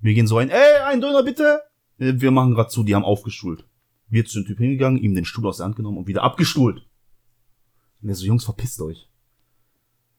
Wir 0.00 0.14
gehen 0.14 0.26
so 0.26 0.38
ein, 0.38 0.50
ey, 0.50 0.80
ein 0.86 1.00
Döner 1.00 1.22
bitte. 1.22 1.62
Äh, 1.98 2.14
Wir 2.16 2.30
machen 2.30 2.54
gerade 2.54 2.68
zu, 2.68 2.84
die 2.84 2.94
haben 2.94 3.04
aufgestuhlt. 3.04 3.64
Wir 4.08 4.24
zu 4.24 4.40
dem 4.40 4.46
Typ 4.46 4.58
hingegangen, 4.58 5.00
ihm 5.02 5.14
den 5.14 5.24
Stuhl 5.24 5.46
aus 5.46 5.58
der 5.58 5.66
Hand 5.66 5.76
genommen 5.76 5.98
und 5.98 6.06
wieder 6.06 6.22
abgestuhlt. 6.22 6.86
Und 8.02 8.08
er 8.08 8.14
so, 8.14 8.24
Jungs, 8.24 8.44
verpisst 8.44 8.80
euch. 8.80 9.08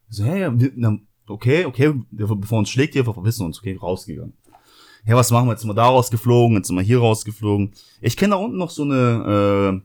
Ich 0.09 0.17
so, 0.17 0.25
hey, 0.25 0.49
wir, 0.59 0.71
na, 0.75 0.97
okay, 1.27 1.65
okay, 1.65 1.93
bevor 2.11 2.59
uns 2.59 2.69
schlägt 2.69 2.95
ihr, 2.95 3.05
wir 3.05 3.13
verpissen 3.13 3.45
uns, 3.45 3.59
okay, 3.59 3.75
rausgegangen. 3.75 4.33
Ja, 5.05 5.15
was 5.15 5.31
machen 5.31 5.47
wir? 5.47 5.51
Jetzt 5.51 5.61
sind 5.61 5.69
wir 5.69 5.75
da 5.75 5.87
rausgeflogen, 5.87 6.57
jetzt 6.57 6.67
sind 6.67 6.75
wir 6.75 6.83
hier 6.83 6.99
rausgeflogen. 6.99 7.73
Ich 8.01 8.17
kenne 8.17 8.31
da 8.31 8.37
unten 8.37 8.57
noch 8.57 8.69
so 8.69 8.83
eine 8.83 9.81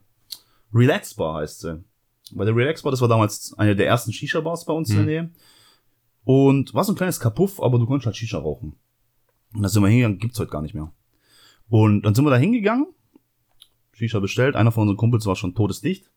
äh, 0.72 0.76
Relax 0.76 1.14
Bar 1.14 1.40
heißt 1.40 1.60
sie. 1.60 1.84
Bei 2.32 2.44
der 2.44 2.56
Relax 2.56 2.82
Bar, 2.82 2.90
das 2.90 3.00
war 3.00 3.08
damals 3.08 3.54
eine 3.56 3.76
der 3.76 3.86
ersten 3.86 4.12
Shisha-Bars 4.12 4.64
bei 4.64 4.72
uns 4.72 4.90
in 4.90 4.96
der 4.96 5.04
Nähe. 5.04 5.30
Und 6.24 6.74
war 6.74 6.84
so 6.84 6.92
ein 6.92 6.96
kleines 6.96 7.20
Kapuff, 7.20 7.60
aber 7.62 7.78
du 7.78 7.86
konntest 7.86 8.06
halt 8.06 8.16
Shisha 8.16 8.38
rauchen. 8.38 8.74
Und 9.54 9.62
da 9.62 9.68
sind 9.68 9.82
wir 9.82 9.88
hingegangen, 9.88 10.18
gibt's 10.18 10.38
heute 10.38 10.50
gar 10.50 10.62
nicht 10.62 10.74
mehr. 10.74 10.92
Und 11.68 12.02
dann 12.02 12.14
sind 12.14 12.24
wir 12.24 12.30
da 12.30 12.36
hingegangen, 12.36 12.86
Shisha 13.92 14.18
bestellt, 14.18 14.56
einer 14.56 14.72
von 14.72 14.82
unseren 14.82 14.96
Kumpels 14.96 15.26
war 15.26 15.36
schon 15.36 15.54
todesdicht. 15.54 16.10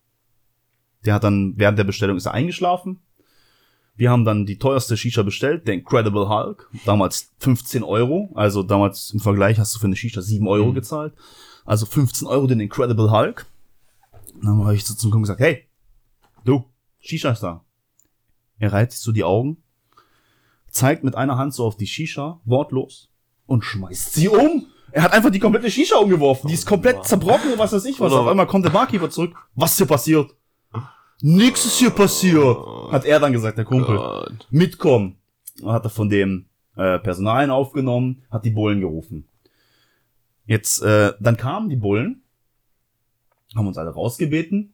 Der 1.05 1.13
hat 1.13 1.23
dann, 1.23 1.53
während 1.57 1.77
der 1.77 1.83
Bestellung 1.83 2.17
ist 2.17 2.25
er 2.25 2.33
eingeschlafen. 2.33 3.01
Wir 3.97 4.11
haben 4.11 4.25
dann 4.25 4.45
die 4.45 4.59
teuerste 4.59 4.95
Shisha 4.95 5.23
bestellt, 5.23 5.67
der 5.67 5.73
Incredible 5.73 6.29
Hulk. 6.29 6.69
Damals 6.85 7.31
15 7.39 7.83
Euro. 7.83 8.29
Also 8.35 8.61
damals 8.61 9.11
im 9.11 9.19
Vergleich 9.19 9.57
hast 9.57 9.73
du 9.75 9.79
für 9.79 9.87
eine 9.87 9.95
Shisha 9.95 10.21
7 10.21 10.47
Euro 10.47 10.71
gezahlt. 10.71 11.13
Also 11.65 11.87
15 11.87 12.27
Euro 12.27 12.45
den 12.45 12.59
Incredible 12.59 13.11
Hulk. 13.11 13.47
Dann 14.41 14.63
habe 14.63 14.75
ich 14.75 14.85
so 14.85 14.93
zum 14.93 15.09
Kunden 15.09 15.23
gesagt, 15.23 15.39
hey, 15.39 15.67
du, 16.45 16.63
Shisha 16.99 17.31
ist 17.31 17.41
da. 17.41 17.65
Er 18.59 18.71
reiht 18.71 18.91
sich 18.91 19.01
so 19.01 19.11
die 19.11 19.23
Augen, 19.23 19.57
zeigt 20.69 21.03
mit 21.03 21.15
einer 21.15 21.37
Hand 21.37 21.53
so 21.53 21.65
auf 21.65 21.75
die 21.75 21.87
Shisha, 21.87 22.39
wortlos, 22.45 23.09
und 23.47 23.63
schmeißt 23.63 24.13
sie 24.13 24.27
um. 24.27 24.67
Er 24.91 25.03
hat 25.03 25.13
einfach 25.13 25.31
die 25.31 25.39
komplette 25.39 25.69
Shisha 25.69 25.97
umgeworfen. 25.97 26.47
Die 26.47 26.53
ist 26.53 26.65
komplett 26.65 27.03
zerbrochen 27.05 27.53
und 27.53 27.59
was 27.59 27.73
weiß 27.73 27.85
ich 27.85 27.99
was. 27.99 28.13
Auf 28.13 28.27
einmal 28.27 28.47
kommt 28.47 28.65
der 28.65 28.69
Barkeeper 28.69 29.09
zurück. 29.09 29.35
Was 29.55 29.71
ist 29.71 29.77
hier 29.77 29.87
passiert? 29.87 30.35
Nix 31.21 31.65
ist 31.65 31.79
hier 31.79 31.89
passiert. 31.89 32.57
Hat 32.91 33.05
er 33.05 33.19
dann 33.19 33.33
gesagt, 33.33 33.57
der 33.57 33.65
Kumpel. 33.65 33.97
Gott. 33.97 34.47
Mitkommen. 34.49 35.17
Dann 35.59 35.71
hat 35.71 35.83
er 35.83 35.89
von 35.89 36.09
dem 36.09 36.45
äh, 36.75 36.99
Personal 36.99 37.49
aufgenommen, 37.49 38.23
hat 38.29 38.45
die 38.45 38.51
Bullen 38.51 38.81
gerufen. 38.81 39.27
Jetzt, 40.45 40.81
äh, 40.81 41.13
dann 41.19 41.35
kamen 41.35 41.69
die 41.69 41.75
Bullen, 41.75 42.21
haben 43.55 43.67
uns 43.67 43.77
alle 43.77 43.89
rausgebeten. 43.89 44.73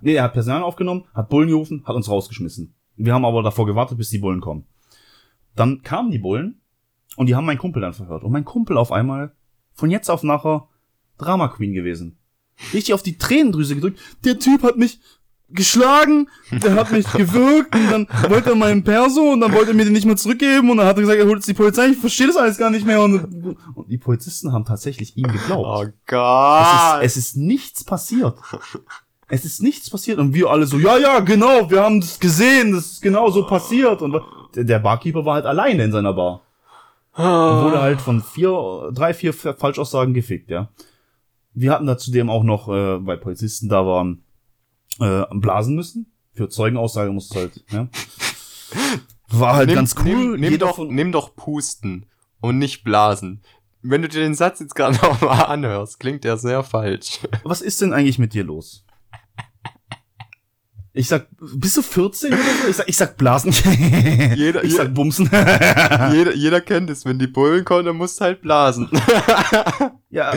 Nee, 0.00 0.14
er 0.14 0.24
hat 0.24 0.32
Personal 0.32 0.62
aufgenommen, 0.62 1.04
hat 1.12 1.28
Bullen 1.28 1.48
gerufen, 1.48 1.82
hat 1.84 1.96
uns 1.96 2.08
rausgeschmissen. 2.08 2.74
Wir 2.96 3.12
haben 3.12 3.24
aber 3.24 3.42
davor 3.42 3.66
gewartet, 3.66 3.98
bis 3.98 4.10
die 4.10 4.18
Bullen 4.18 4.40
kommen. 4.40 4.66
Dann 5.56 5.82
kamen 5.82 6.10
die 6.10 6.18
Bullen 6.18 6.60
und 7.16 7.26
die 7.26 7.34
haben 7.34 7.46
meinen 7.46 7.58
Kumpel 7.58 7.82
dann 7.82 7.94
verhört. 7.94 8.22
Und 8.22 8.32
mein 8.32 8.44
Kumpel 8.44 8.78
auf 8.78 8.92
einmal, 8.92 9.32
von 9.72 9.90
jetzt 9.90 10.08
auf 10.08 10.22
nachher, 10.22 10.68
Drama 11.18 11.48
Queen 11.48 11.74
gewesen. 11.74 12.16
Richtig 12.72 12.94
auf 12.94 13.02
die 13.02 13.18
Tränendrüse 13.18 13.74
gedrückt. 13.74 14.00
Der 14.24 14.38
Typ 14.38 14.62
hat 14.62 14.76
mich 14.76 15.00
geschlagen, 15.54 16.28
der 16.50 16.74
hat 16.74 16.92
mich 16.92 17.10
gewürgt 17.12 17.74
und 17.74 17.90
dann 17.90 18.06
wollte 18.28 18.50
er 18.50 18.56
meinen 18.56 18.84
Perso 18.84 19.22
und 19.32 19.40
dann 19.40 19.52
wollte 19.52 19.70
er 19.70 19.74
mir 19.74 19.84
den 19.84 19.92
nicht 19.94 20.06
mehr 20.06 20.16
zurückgeben 20.16 20.70
und 20.70 20.76
dann 20.76 20.86
hat 20.86 20.96
er 20.96 21.02
gesagt, 21.02 21.18
er 21.18 21.26
holt 21.26 21.36
jetzt 21.36 21.48
die 21.48 21.54
Polizei, 21.54 21.86
ich 21.88 21.98
verstehe 21.98 22.26
das 22.26 22.36
alles 22.36 22.58
gar 22.58 22.70
nicht 22.70 22.86
mehr 22.86 23.00
und, 23.02 23.56
und 23.74 23.88
die 23.88 23.98
Polizisten 23.98 24.52
haben 24.52 24.64
tatsächlich 24.64 25.16
ihm 25.16 25.28
geglaubt. 25.30 25.66
Oh 25.66 25.82
Es 25.82 25.92
Gott. 26.06 27.02
ist, 27.02 27.16
es 27.16 27.16
ist 27.16 27.36
nichts 27.36 27.84
passiert. 27.84 28.36
Es 29.28 29.44
ist 29.44 29.62
nichts 29.62 29.88
passiert. 29.88 30.18
Und 30.18 30.34
wir 30.34 30.50
alle 30.50 30.66
so, 30.66 30.78
ja, 30.78 30.98
ja, 30.98 31.20
genau, 31.20 31.70
wir 31.70 31.82
haben 31.82 32.00
das 32.00 32.20
gesehen, 32.20 32.72
das 32.72 32.86
ist 32.92 33.02
genau 33.02 33.30
so 33.30 33.46
passiert. 33.46 34.02
Und 34.02 34.12
der, 34.54 34.64
der 34.64 34.78
Barkeeper 34.80 35.24
war 35.24 35.34
halt 35.36 35.46
alleine 35.46 35.84
in 35.84 35.92
seiner 35.92 36.12
Bar. 36.12 36.42
Und 37.16 37.24
wurde 37.24 37.80
halt 37.80 38.00
von 38.00 38.20
vier, 38.22 38.90
drei, 38.92 39.14
vier 39.14 39.32
Falschaussagen 39.32 40.14
gefickt, 40.14 40.50
ja. 40.50 40.68
Wir 41.54 41.70
hatten 41.70 41.86
da 41.86 41.96
zudem 41.96 42.28
auch 42.28 42.42
noch, 42.42 42.68
äh, 42.68 43.06
weil 43.06 43.16
Polizisten 43.18 43.68
da 43.68 43.86
waren, 43.86 44.23
äh, 45.00 45.24
blasen 45.32 45.74
müssen. 45.74 46.12
Für 46.34 46.48
Zeugenaussage 46.48 47.12
musste 47.12 47.38
halt, 47.40 47.64
ja. 47.70 47.88
War 49.30 49.54
halt 49.56 49.72
ganz 49.74 49.94
cool. 49.98 50.04
Nimm, 50.04 50.40
nimm, 50.40 50.58
doch, 50.58 50.78
nimm 50.78 51.12
doch 51.12 51.34
Pusten 51.36 52.06
und 52.40 52.58
nicht 52.58 52.84
Blasen. 52.84 53.42
Wenn 53.82 54.02
du 54.02 54.08
dir 54.08 54.20
den 54.20 54.34
Satz 54.34 54.60
jetzt 54.60 54.74
gerade 54.74 54.96
noch 55.02 55.20
mal 55.20 55.42
anhörst, 55.44 56.00
klingt 56.00 56.24
der 56.24 56.36
sehr 56.36 56.62
falsch. 56.62 57.20
Was 57.44 57.60
ist 57.62 57.80
denn 57.80 57.92
eigentlich 57.92 58.18
mit 58.18 58.32
dir 58.34 58.44
los? 58.44 58.84
Ich 60.96 61.08
sag, 61.08 61.26
bist 61.40 61.76
du 61.76 61.82
14 61.82 62.32
oder 62.32 62.42
so? 62.42 62.68
Ich 62.68 62.76
sag, 62.76 62.88
ich 62.88 62.96
sag 62.96 63.16
Blasen. 63.16 63.52
Jeder- 64.36 64.62
ich 64.62 64.74
sag 64.76 64.94
Bumsen. 64.94 65.24
jeder, 66.12 66.34
jeder 66.36 66.60
kennt 66.60 66.88
es, 66.88 67.04
wenn 67.04 67.18
die 67.18 67.26
Bullen 67.26 67.64
kommen, 67.64 67.84
dann 67.86 67.96
musst 67.96 68.20
du 68.20 68.24
halt 68.26 68.42
blasen. 68.42 68.88
ja. 70.10 70.32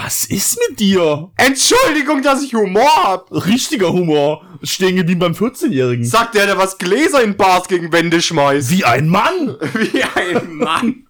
Was 0.00 0.26
ist 0.26 0.60
mit 0.68 0.78
dir? 0.78 1.32
Entschuldigung, 1.36 2.22
dass 2.22 2.44
ich 2.44 2.54
Humor 2.54 2.88
hab! 3.04 3.32
Richtiger 3.32 3.92
Humor. 3.92 4.44
Stehen 4.62 4.94
geblieben 4.94 5.18
beim 5.18 5.32
14-Jährigen. 5.32 6.04
Sagt 6.04 6.36
der, 6.36 6.46
der 6.46 6.56
was 6.56 6.78
Gläser 6.78 7.22
in 7.22 7.36
Bars 7.36 7.66
gegen 7.66 7.90
Wände 7.92 8.22
schmeißt. 8.22 8.70
Wie 8.70 8.84
ein 8.84 9.08
Mann. 9.08 9.56
Wie 9.74 10.04
ein 10.04 10.54
Mann. 10.54 11.06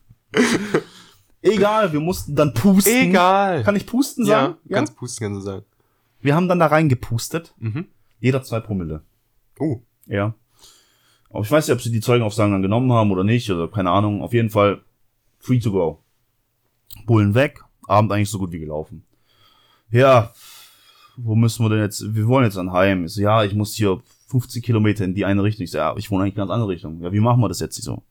Egal, 1.43 1.93
wir 1.93 2.01
mussten 2.01 2.34
dann 2.34 2.55
pusten. 2.55 3.11
Egal. 3.11 3.62
Kann 3.62 3.76
ich 3.76 3.84
pusten 3.84 4.24
ja, 4.24 4.41
sagen? 4.41 4.55
ganz 4.70 4.91
pusten 4.93 5.26
kannst 5.26 5.41
du 5.43 5.51
sagen. 5.51 5.64
Wir 6.22 6.34
haben 6.34 6.49
dann 6.49 6.59
da 6.59 6.66
reingepustet. 6.66 7.55
Mhm. 7.59 7.89
Jeder 8.20 8.43
zwei 8.43 8.61
Promille. 8.61 9.03
Oh. 9.59 9.82
Ja. 10.07 10.34
Aber 11.28 11.45
ich 11.45 11.51
weiß 11.51 11.68
nicht, 11.68 11.74
ob 11.74 11.82
sie 11.82 11.93
die 11.93 12.01
Zeugenaussagen 12.01 12.53
dann 12.53 12.62
genommen 12.62 12.91
haben 12.93 13.11
oder 13.12 13.22
nicht, 13.22 13.51
oder 13.51 13.68
keine 13.68 13.91
Ahnung. 13.91 14.22
Auf 14.22 14.32
jeden 14.32 14.49
Fall 14.49 14.80
free 15.41 15.59
to 15.59 15.72
go. 15.72 16.03
Bullen 17.05 17.34
weg, 17.34 17.62
Abend 17.89 18.12
eigentlich 18.12 18.30
so 18.30 18.39
gut 18.39 18.53
wie 18.53 18.61
gelaufen. 18.61 19.05
Ja, 19.91 20.32
wo 21.16 21.34
müssen 21.34 21.64
wir 21.64 21.70
denn 21.70 21.80
jetzt? 21.80 22.14
Wir 22.14 22.26
wollen 22.26 22.45
jetzt 22.45 22.59
an 22.59 22.72
Heim. 22.72 23.07
Ich 23.07 23.14
so, 23.14 23.22
ja, 23.22 23.45
ich 23.45 23.55
muss 23.55 23.74
hier 23.74 24.01
50 24.28 24.62
Kilometer 24.62 25.05
in 25.05 25.14
die 25.14 25.24
eine 25.24 25.43
Richtung. 25.43 25.64
Ich 25.64 25.70
so, 25.70 25.78
ja, 25.78 25.95
ich 25.97 26.11
wohne 26.11 26.24
eigentlich 26.24 26.34
in 26.34 26.41
eine 26.41 26.49
ganz 26.49 26.55
andere 26.55 26.70
Richtung. 26.70 27.03
Ja, 27.03 27.12
wie 27.12 27.20
machen 27.20 27.41
wir 27.41 27.49
das 27.49 27.61
jetzt? 27.61 27.78
Ich 27.78 27.84
so, 27.84 28.03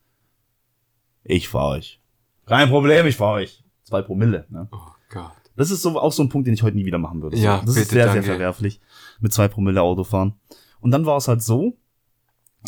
ich 1.23 1.47
fahre 1.47 1.78
euch. 1.78 2.01
Kein 2.45 2.69
Problem, 2.69 3.05
ich 3.05 3.15
fahre 3.15 3.36
euch. 3.36 3.63
Zwei 3.84 4.01
Promille. 4.01 4.45
Ne? 4.49 4.67
Oh 4.71 4.78
Gott. 5.09 5.32
Das 5.55 5.71
ist 5.71 5.82
so 5.82 5.99
auch 5.99 6.11
so 6.11 6.23
ein 6.23 6.30
Punkt, 6.30 6.47
den 6.47 6.53
ich 6.53 6.63
heute 6.63 6.78
nie 6.78 6.86
wieder 6.86 6.99
machen 6.99 7.21
würde. 7.21 7.38
Ja, 7.38 7.61
das 7.61 7.75
ist 7.75 7.75
bitte, 7.75 7.95
sehr, 7.95 8.05
danke. 8.05 8.21
sehr 8.21 8.34
verwerflich, 8.34 8.80
mit 9.19 9.34
zwei 9.34 9.47
Promille 9.47 9.82
Auto 9.82 10.03
fahren. 10.03 10.36
Und 10.80 10.91
dann 10.91 11.05
war 11.05 11.17
es 11.17 11.28
halt 11.28 11.41
so, 11.41 11.78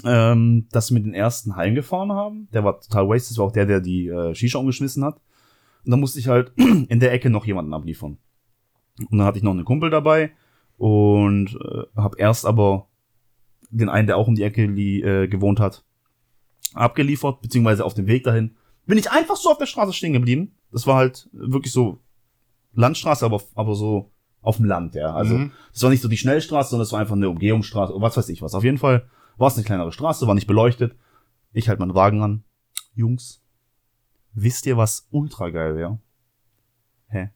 ähm, 0.03 0.67
dass 0.71 0.91
wir 0.91 0.99
den 0.99 1.13
ersten 1.13 1.55
heimgefahren 1.55 2.11
haben. 2.11 2.47
Der 2.51 2.63
war 2.63 2.79
total 2.81 3.07
wasted, 3.09 3.31
das 3.31 3.37
war 3.37 3.45
auch 3.45 3.51
der, 3.51 3.67
der 3.67 3.79
die 3.79 4.07
äh, 4.07 4.33
Shisha 4.33 4.57
umgeschmissen 4.57 5.05
hat. 5.05 5.21
Und 5.85 5.91
dann 5.91 5.99
musste 5.99 6.19
ich 6.19 6.27
halt 6.27 6.51
in 6.57 6.99
der 6.99 7.11
Ecke 7.13 7.29
noch 7.29 7.45
jemanden 7.45 7.73
abliefern. 7.73 8.17
Und 9.09 9.17
dann 9.17 9.25
hatte 9.25 9.37
ich 9.37 9.43
noch 9.43 9.51
einen 9.51 9.65
Kumpel 9.65 9.89
dabei 9.89 10.31
und 10.77 11.55
äh, 11.55 11.83
habe 11.95 12.17
erst 12.17 12.45
aber 12.45 12.87
den 13.69 13.89
einen, 13.89 14.07
der 14.07 14.17
auch 14.17 14.27
um 14.27 14.35
die 14.35 14.43
Ecke 14.43 14.63
äh, 14.63 15.27
gewohnt 15.27 15.59
hat, 15.59 15.83
abgeliefert, 16.73 17.41
beziehungsweise 17.41 17.85
auf 17.85 17.93
dem 17.93 18.07
Weg 18.07 18.23
dahin. 18.23 18.55
Bin 18.85 18.97
ich 18.97 19.11
einfach 19.11 19.35
so 19.35 19.49
auf 19.51 19.57
der 19.57 19.67
Straße 19.67 19.93
stehen 19.93 20.13
geblieben. 20.13 20.55
Das 20.71 20.87
war 20.87 20.95
halt 20.95 21.29
wirklich 21.31 21.71
so 21.71 21.99
Landstraße, 22.73 23.25
aber, 23.25 23.41
aber 23.55 23.75
so 23.75 24.11
auf 24.41 24.57
dem 24.57 24.65
Land, 24.65 24.95
ja. 24.95 25.13
Also, 25.13 25.37
Mhm. 25.37 25.51
das 25.73 25.83
war 25.83 25.89
nicht 25.89 26.01
so 26.01 26.07
die 26.07 26.17
Schnellstraße, 26.17 26.69
sondern 26.71 26.83
es 26.83 26.91
war 26.91 26.99
einfach 26.99 27.15
eine 27.15 27.29
Umgehungsstraße, 27.29 27.93
was 27.97 28.17
weiß 28.17 28.29
ich 28.29 28.41
was. 28.41 28.53
Auf 28.53 28.63
jeden 28.63 28.77
Fall 28.77 29.07
war 29.37 29.47
es 29.47 29.55
eine 29.55 29.65
kleinere 29.65 29.91
Straße, 29.91 30.27
war 30.27 30.35
nicht 30.35 30.47
beleuchtet. 30.47 30.95
Ich 31.51 31.67
halt 31.69 31.79
meinen 31.79 31.95
Wagen 31.95 32.21
an. 32.21 32.43
Jungs, 32.95 33.41
wisst 34.41 34.65
ihr, 34.65 34.77
was 34.77 35.07
ultra 35.11 35.49
geil 35.49 35.75
wäre? 35.75 35.99
Hä? 37.07 37.29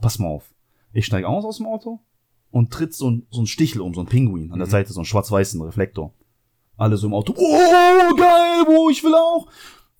Pass 0.00 0.18
mal 0.18 0.28
auf. 0.28 0.54
Ich 0.92 1.06
steige 1.06 1.28
aus 1.28 1.44
aus 1.44 1.58
dem 1.58 1.66
Auto 1.66 2.00
und 2.50 2.72
tritt 2.72 2.94
so 2.94 3.10
ein, 3.10 3.26
so 3.30 3.42
ein 3.42 3.46
Stichel 3.46 3.80
um, 3.80 3.94
so 3.94 4.00
ein 4.00 4.06
Pinguin 4.06 4.52
an 4.52 4.58
der 4.58 4.66
Mhm. 4.66 4.72
Seite, 4.72 4.92
so 4.92 5.00
ein 5.00 5.04
schwarz-weißen 5.04 5.60
Reflektor. 5.62 6.14
Alle 6.76 6.96
so 6.96 7.06
im 7.08 7.14
Auto. 7.14 7.34
Oh, 7.36 8.14
geil, 8.16 8.64
wo 8.66 8.88
ich 8.90 9.02
will 9.02 9.14
auch. 9.14 9.48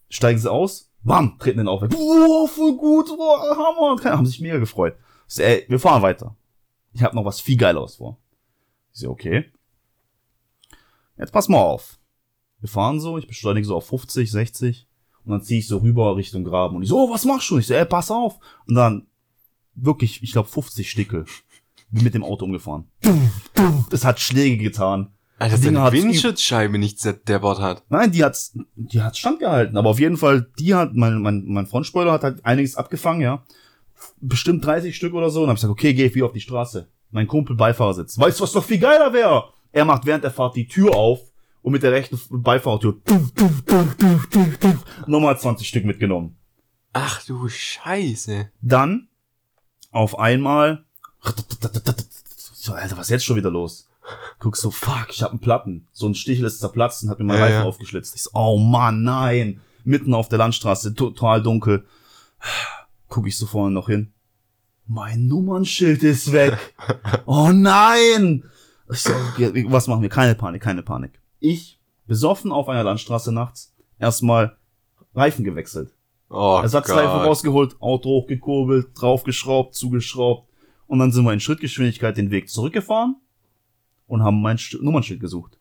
Steigen 0.08 0.38
sie 0.38 0.50
aus, 0.50 0.90
bam, 1.02 1.38
treten 1.38 1.58
den 1.58 1.68
auf. 1.68 1.82
Oh, 1.94 2.46
voll 2.46 2.76
gut, 2.76 3.10
oh, 3.10 3.38
Hammer. 3.56 4.00
Keine- 4.00 4.16
Haben 4.16 4.26
sich 4.26 4.40
mega 4.40 4.58
gefreut. 4.58 4.96
So, 5.26 5.42
ey, 5.42 5.64
wir 5.68 5.78
fahren 5.80 6.02
weiter. 6.02 6.36
Ich 6.94 7.02
habe 7.02 7.14
noch 7.16 7.24
was 7.24 7.40
viel 7.40 7.56
Geileres 7.56 7.96
vor. 7.96 8.18
Ich 8.92 9.00
so, 9.00 9.10
okay. 9.10 9.52
Jetzt 11.18 11.32
pass 11.32 11.48
mal 11.48 11.60
auf. 11.60 11.98
Wir 12.60 12.68
fahren 12.68 13.00
so, 13.00 13.18
ich 13.18 13.26
beschleunige 13.26 13.66
so 13.66 13.76
auf 13.76 13.86
50, 13.86 14.30
60 14.30 14.87
und 15.28 15.32
dann 15.32 15.42
ziehe 15.42 15.60
ich 15.60 15.68
so 15.68 15.76
rüber 15.76 16.16
Richtung 16.16 16.42
Graben 16.42 16.76
und 16.76 16.82
ich 16.82 16.88
so, 16.88 16.98
oh, 16.98 17.12
was 17.12 17.26
machst 17.26 17.50
du? 17.50 17.58
Ich 17.58 17.66
so, 17.66 17.74
ey, 17.74 17.84
pass 17.84 18.10
auf. 18.10 18.38
Und 18.66 18.76
dann 18.76 19.06
wirklich, 19.74 20.22
ich 20.22 20.32
glaube 20.32 20.48
50 20.48 20.90
Stickel 20.90 21.26
bin 21.90 22.02
mit 22.02 22.14
dem 22.14 22.24
Auto 22.24 22.46
umgefahren. 22.46 22.86
Das 23.90 24.06
hat 24.06 24.20
Schläge 24.20 24.56
getan. 24.56 25.12
Alter, 25.38 25.56
dass 25.56 25.64
deine 25.64 25.92
Windschutzscheibe 25.92 26.78
nicht 26.78 26.98
zerdeppert 26.98 27.60
hat. 27.60 27.84
Nein, 27.90 28.10
die 28.10 28.24
hat's, 28.24 28.58
die 28.74 29.02
hat's 29.02 29.18
standgehalten. 29.18 29.76
Aber 29.76 29.90
auf 29.90 30.00
jeden 30.00 30.16
Fall, 30.16 30.50
die 30.58 30.74
hat, 30.74 30.94
mein, 30.94 31.20
mein, 31.20 31.44
mein 31.46 31.66
Frontspoiler 31.66 32.12
hat 32.12 32.24
halt 32.24 32.44
einiges 32.46 32.74
abgefangen, 32.74 33.20
ja. 33.20 33.44
Bestimmt 34.20 34.64
30 34.64 34.96
Stück 34.96 35.12
oder 35.12 35.28
so. 35.28 35.42
Und 35.42 35.48
hab 35.48 35.56
ich 35.56 35.60
gesagt, 35.60 35.72
okay, 35.72 35.92
geh 35.92 36.06
ich 36.06 36.14
wieder 36.14 36.26
auf 36.26 36.32
die 36.32 36.40
Straße. 36.40 36.88
Mein 37.10 37.26
Kumpel 37.26 37.54
Beifahrersitz. 37.54 38.18
Weißt 38.18 38.40
du, 38.40 38.44
was 38.44 38.54
noch 38.54 38.64
viel 38.64 38.78
geiler 38.78 39.12
wäre? 39.12 39.44
Er 39.72 39.84
macht 39.84 40.06
während 40.06 40.24
der 40.24 40.30
Fahrt 40.30 40.56
die 40.56 40.66
Tür 40.66 40.96
auf 40.96 41.20
und 41.68 41.72
mit 41.72 41.82
der 41.82 41.92
rechten 41.92 42.18
Beifahrertür 42.30 42.96
nochmal 45.06 45.38
20 45.38 45.68
Stück 45.68 45.84
mitgenommen. 45.84 46.38
Ach 46.94 47.22
du 47.26 47.46
Scheiße. 47.46 48.50
Dann 48.62 49.08
auf 49.90 50.18
einmal, 50.18 50.86
Alter, 51.22 52.96
was 52.96 53.06
ist 53.06 53.10
jetzt 53.10 53.24
schon 53.26 53.36
wieder 53.36 53.50
los? 53.50 53.86
Guckst 54.38 54.62
so, 54.62 54.70
fuck, 54.70 55.08
ich 55.10 55.22
hab 55.22 55.32
einen 55.32 55.40
Platten. 55.40 55.86
So 55.92 56.06
ein 56.08 56.14
Stichel 56.14 56.46
ist 56.46 56.60
zerplatzt 56.60 57.02
und 57.02 57.10
hat 57.10 57.18
mir 57.18 57.26
meinen 57.26 57.38
Ja, 57.38 57.44
Reifen 57.44 57.58
ja. 57.60 57.64
aufgeschlitzt. 57.64 58.14
Ich 58.14 58.22
so, 58.22 58.30
oh 58.32 58.56
Mann, 58.56 59.02
nein. 59.02 59.60
Mitten 59.84 60.14
auf 60.14 60.30
der 60.30 60.38
Landstraße, 60.38 60.94
total 60.94 61.42
dunkel. 61.42 61.84
Guck 63.08 63.26
ich 63.26 63.36
so 63.36 63.44
vorne 63.44 63.74
noch 63.74 63.88
hin. 63.88 64.14
Mein 64.86 65.26
Nummernschild 65.26 66.02
ist 66.02 66.32
weg. 66.32 66.56
Oh 67.26 67.50
nein. 67.52 68.44
Ich 68.90 69.00
so, 69.00 69.10
was 69.10 69.86
machen 69.86 70.00
wir? 70.00 70.08
Keine 70.08 70.34
Panik, 70.34 70.62
keine 70.62 70.82
Panik. 70.82 71.20
Ich, 71.40 71.78
besoffen 72.06 72.52
auf 72.52 72.68
einer 72.68 72.84
Landstraße 72.84 73.32
nachts, 73.32 73.74
erstmal 73.98 74.56
Reifen 75.14 75.44
gewechselt. 75.44 75.92
Oh 76.30 76.58
Ersatzreifen 76.62 77.20
rausgeholt, 77.20 77.80
Auto 77.80 78.10
hochgekurbelt, 78.10 78.88
draufgeschraubt, 78.94 79.74
zugeschraubt. 79.74 80.48
Und 80.86 80.98
dann 80.98 81.12
sind 81.12 81.24
wir 81.24 81.32
in 81.32 81.40
Schrittgeschwindigkeit 81.40 82.16
den 82.16 82.30
Weg 82.30 82.48
zurückgefahren 82.48 83.16
und 84.06 84.22
haben 84.22 84.40
mein 84.42 84.58
St 84.58 84.82
Nummernschild 84.82 85.20
gesucht. 85.20 85.58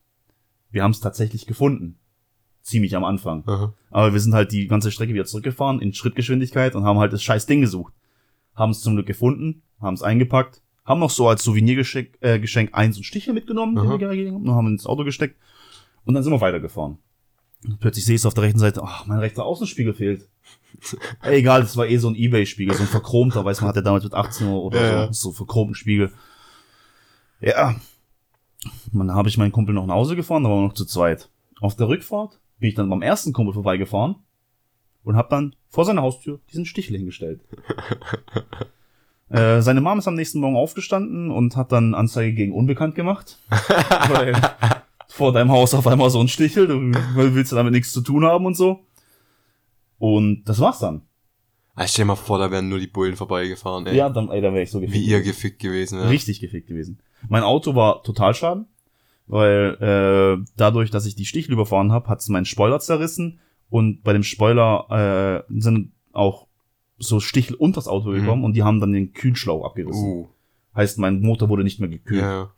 Wir 0.71 0.83
haben 0.83 0.91
es 0.91 0.99
tatsächlich 0.99 1.45
gefunden. 1.45 1.97
Ziemlich 2.61 2.95
am 2.95 3.05
Anfang. 3.05 3.47
Aha. 3.47 3.73
Aber 3.91 4.13
wir 4.13 4.19
sind 4.19 4.33
halt 4.33 4.51
die 4.51 4.67
ganze 4.67 4.91
Strecke 4.91 5.13
wieder 5.13 5.25
zurückgefahren 5.25 5.79
in 5.79 5.93
Schrittgeschwindigkeit 5.93 6.75
und 6.75 6.83
haben 6.83 6.99
halt 6.99 7.13
das 7.13 7.23
scheiß 7.23 7.45
Ding 7.45 7.61
gesucht. 7.61 7.93
Haben 8.55 8.71
es 8.71 8.81
zum 8.81 8.95
Glück 8.95 9.05
gefunden, 9.05 9.61
haben 9.79 9.93
es 9.93 10.01
eingepackt, 10.01 10.61
haben 10.83 10.99
noch 10.99 11.11
so 11.11 11.29
als 11.29 11.43
Souvenirgeschenk 11.43 12.17
äh, 12.21 12.39
Geschenk 12.39 12.71
einen 12.73 12.91
so 12.91 12.97
einen 12.97 13.03
Stichel 13.05 13.33
mitgenommen, 13.33 13.75
den 13.75 13.85
Aha. 13.85 13.91
wir 13.91 13.97
gerade 13.99 14.17
gegeben 14.17 14.35
haben, 14.35 14.49
und 14.49 14.55
haben 14.55 14.67
ins 14.67 14.85
Auto 14.85 15.03
gesteckt. 15.03 15.37
Und 16.07 16.13
dann 16.13 16.23
sind 16.23 16.31
wir 16.31 16.39
weitergefahren. 16.39 16.97
Und 17.65 17.79
plötzlich 17.79 18.05
sehe 18.05 18.15
ich 18.15 18.25
auf 18.25 18.33
der 18.33 18.43
rechten 18.43 18.59
Seite, 18.59 18.81
ach, 18.81 19.05
mein 19.07 19.19
rechter 19.19 19.43
Außenspiegel 19.43 19.93
fehlt. 19.93 20.29
Egal, 21.21 21.61
das 21.61 21.75
war 21.75 21.85
eh 21.85 21.97
so 21.97 22.07
ein 22.07 22.15
Ebay-Spiegel, 22.15 22.73
so 22.73 22.83
ein 22.83 22.87
verchromter, 22.89 23.43
weiß 23.43 23.59
man, 23.59 23.69
hat 23.69 23.75
er 23.75 23.81
damals 23.81 24.05
mit 24.05 24.13
18 24.13 24.47
oder 24.47 24.79
Ja, 24.79 24.89
so, 24.89 24.95
ja. 24.95 25.13
so 25.13 25.31
verchromten 25.33 25.75
Spiegel. 25.75 26.11
Ja. 27.41 27.75
Und 28.93 28.99
dann 28.99 29.13
habe 29.13 29.27
ich 29.27 29.37
meinen 29.37 29.51
Kumpel 29.51 29.75
noch 29.75 29.85
nach 29.85 29.95
Hause 29.95 30.15
gefahren, 30.15 30.43
da 30.43 30.49
waren 30.49 30.59
wir 30.59 30.67
noch 30.67 30.73
zu 30.73 30.85
zweit. 30.85 31.29
Auf 31.59 31.75
der 31.75 31.89
Rückfahrt 31.89 32.39
bin 32.59 32.69
ich 32.69 32.75
dann 32.75 32.89
beim 32.89 33.01
ersten 33.01 33.33
Kumpel 33.33 33.53
vorbeigefahren 33.53 34.15
und 35.03 35.17
habe 35.17 35.29
dann 35.29 35.55
vor 35.67 35.83
seiner 35.83 36.03
Haustür 36.03 36.39
diesen 36.51 36.65
Stichel 36.65 36.95
hingestellt. 36.95 37.41
äh, 39.29 39.61
seine 39.61 39.81
Mom 39.81 39.99
ist 39.99 40.07
am 40.07 40.15
nächsten 40.15 40.39
Morgen 40.39 40.55
aufgestanden 40.55 41.31
und 41.31 41.57
hat 41.57 41.73
dann 41.73 41.93
Anzeige 41.95 42.33
gegen 42.33 42.53
Unbekannt 42.53 42.95
gemacht. 42.95 43.39
weil 44.09 44.33
vor 45.17 45.33
deinem 45.33 45.51
Haus 45.51 45.73
auf 45.73 45.87
einmal 45.87 46.09
so 46.09 46.19
ein 46.21 46.27
Stichel, 46.27 46.67
du 46.67 46.93
willst 47.15 47.51
damit 47.51 47.73
nichts 47.73 47.91
zu 47.91 48.01
tun 48.01 48.23
haben 48.23 48.45
und 48.45 48.55
so. 48.55 48.85
Und 49.97 50.43
das 50.45 50.59
war's 50.59 50.79
dann. 50.79 51.01
Ah, 51.75 51.87
stell 51.87 52.03
dir 52.03 52.07
mal 52.09 52.15
vor, 52.15 52.39
da 52.39 52.49
wären 52.51 52.69
nur 52.69 52.79
die 52.79 52.87
Bullen 52.87 53.15
vorbeigefahren, 53.15 53.85
ey. 53.87 53.95
Ja, 53.95 54.09
dann, 54.09 54.29
ey, 54.29 54.41
da 54.41 54.51
wäre 54.53 54.63
ich 54.63 54.71
so 54.71 54.81
Wie 54.81 55.05
ihr 55.05 55.21
gefickt 55.21 55.59
gewesen 55.59 55.99
wäre. 55.99 56.09
Richtig 56.09 56.39
gefickt 56.39 56.67
gewesen. 56.67 56.99
Mein 57.29 57.43
Auto 57.43 57.75
war 57.75 58.03
Totalschaden, 58.03 58.67
weil 59.27 59.77
äh, 59.81 60.45
dadurch, 60.55 60.91
dass 60.91 61.05
ich 61.05 61.15
die 61.15 61.25
Stichel 61.25 61.53
überfahren 61.53 61.91
habe, 61.91 62.07
hat's 62.09 62.29
meinen 62.29 62.45
Spoiler 62.45 62.79
zerrissen 62.79 63.39
und 63.69 64.03
bei 64.03 64.13
dem 64.13 64.23
Spoiler 64.23 65.43
äh, 65.49 65.59
sind 65.59 65.91
auch 66.13 66.47
so 66.99 67.19
Stichel 67.19 67.55
unter 67.55 67.75
das 67.77 67.87
Auto 67.87 68.09
Mhm. 68.09 68.15
gekommen 68.21 68.43
und 68.43 68.53
die 68.53 68.63
haben 68.63 68.79
dann 68.79 68.93
den 68.93 69.13
Kühlschlauch 69.13 69.65
abgerissen. 69.65 70.03
Uh. 70.07 70.27
Heißt, 70.75 70.97
mein 70.99 71.21
Motor 71.21 71.49
wurde 71.49 71.63
nicht 71.63 71.79
mehr 71.79 71.89
gekühlt. 71.89 72.21
Ja. 72.21 72.51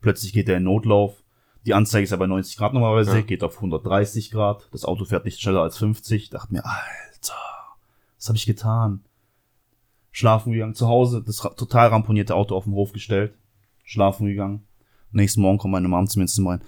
Plötzlich 0.00 0.32
geht 0.32 0.48
er 0.48 0.56
in 0.58 0.64
Notlauf. 0.64 1.22
Die 1.66 1.74
Anzeige 1.74 2.04
ist 2.04 2.10
ja 2.10 2.16
bei 2.16 2.26
90 2.26 2.56
Grad 2.56 2.72
normalerweise, 2.74 3.16
Ja. 3.16 3.20
geht 3.22 3.42
auf 3.42 3.56
130 3.60 4.30
Grad. 4.30 4.68
Das 4.72 4.84
Auto 4.84 5.04
fährt 5.04 5.24
nicht 5.24 5.40
schneller 5.40 5.62
als 5.62 5.76
50. 5.78 6.30
Dachte 6.30 6.52
mir, 6.52 6.64
Alter, 6.64 7.34
was 8.16 8.28
habe 8.28 8.36
ich 8.38 8.46
getan? 8.46 9.04
Schlafen 10.12 10.52
gegangen, 10.52 10.74
zu 10.74 10.88
Hause, 10.88 11.22
das 11.26 11.38
total 11.56 11.88
ramponierte 11.88 12.34
Auto 12.34 12.56
auf 12.56 12.64
den 12.64 12.72
Hof 12.74 12.92
gestellt. 12.92 13.34
Schlafen 13.84 14.26
gegangen. 14.26 14.66
Nächsten 15.12 15.40
Morgen 15.40 15.58
kommt 15.58 15.72
meine 15.72 15.88
Mom 15.88 16.06
zu 16.06 16.18
mir 16.18 16.22
ins 16.24 16.34
Zimmer 16.34 16.52
rein. 16.52 16.62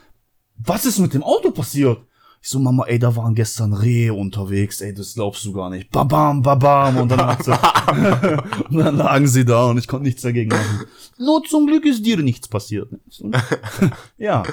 Was 0.59 0.85
ist 0.85 0.99
mit 0.99 1.15
dem 1.15 1.23
Auto 1.23 1.51
passiert? 1.53 1.99
Ich 2.41 2.51
so, 2.51 2.59
Mama, 2.61 2.85
ey, 2.85 2.99
da 3.01 3.15
waren 3.17 3.35
gestern 3.35 3.73
Rehe 3.73 4.15
unterwegs, 4.15 4.81
ey, 4.81 4.95
das 4.95 5.15
glaubst 5.15 5.45
du 5.45 5.53
gar 5.53 5.71
nicht. 5.71 5.91
Babam, 5.91 6.41
babam. 6.41 6.97
Und 6.99 7.09
dann, 7.11 7.37
sie, 7.43 7.51
und 8.71 8.79
dann 8.79 8.97
lagen 8.97 9.27
sie 9.27 9.45
da 9.45 9.67
und 9.67 9.79
ich 9.79 9.89
konnte 9.89 10.05
nichts 10.07 10.23
dagegen 10.23 10.51
machen. 10.51 10.85
Nur 11.19 11.43
zum 11.45 11.67
Glück 11.67 11.85
ist 11.85 12.05
dir 12.07 12.17
nichts 12.19 12.47
passiert. 12.49 12.91
Ja. 14.19 14.45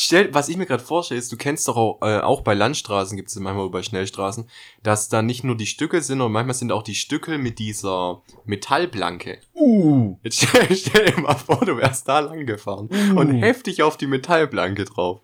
Stell, 0.00 0.32
was 0.32 0.48
ich 0.48 0.56
mir 0.56 0.64
gerade 0.64 0.84
vorstelle, 0.84 1.18
ist, 1.18 1.32
du 1.32 1.36
kennst 1.36 1.66
doch 1.66 1.76
auch, 1.76 1.98
äh, 2.02 2.20
auch 2.20 2.42
bei 2.42 2.54
Landstraßen 2.54 3.16
gibt 3.16 3.30
es 3.30 3.34
manchmal 3.40 3.68
bei 3.68 3.82
Schnellstraßen, 3.82 4.48
dass 4.84 5.08
da 5.08 5.22
nicht 5.22 5.42
nur 5.42 5.56
die 5.56 5.66
Stücke 5.66 6.00
sind, 6.02 6.18
sondern 6.18 6.30
manchmal 6.30 6.54
sind 6.54 6.70
auch 6.70 6.84
die 6.84 6.94
Stücke 6.94 7.36
mit 7.36 7.58
dieser 7.58 8.22
Metallplanke. 8.44 9.40
Uh. 9.56 10.16
Jetzt 10.22 10.40
stell, 10.40 10.76
stell 10.76 11.06
dir 11.06 11.20
mal 11.20 11.34
vor, 11.34 11.64
du 11.64 11.76
wärst 11.78 12.06
da 12.06 12.20
lang 12.20 12.46
gefahren 12.46 12.88
und 13.16 13.32
Uh. 13.34 13.40
heftig 13.40 13.82
auf 13.82 13.96
die 13.96 14.06
Metallplanke 14.06 14.84
drauf. 14.84 15.20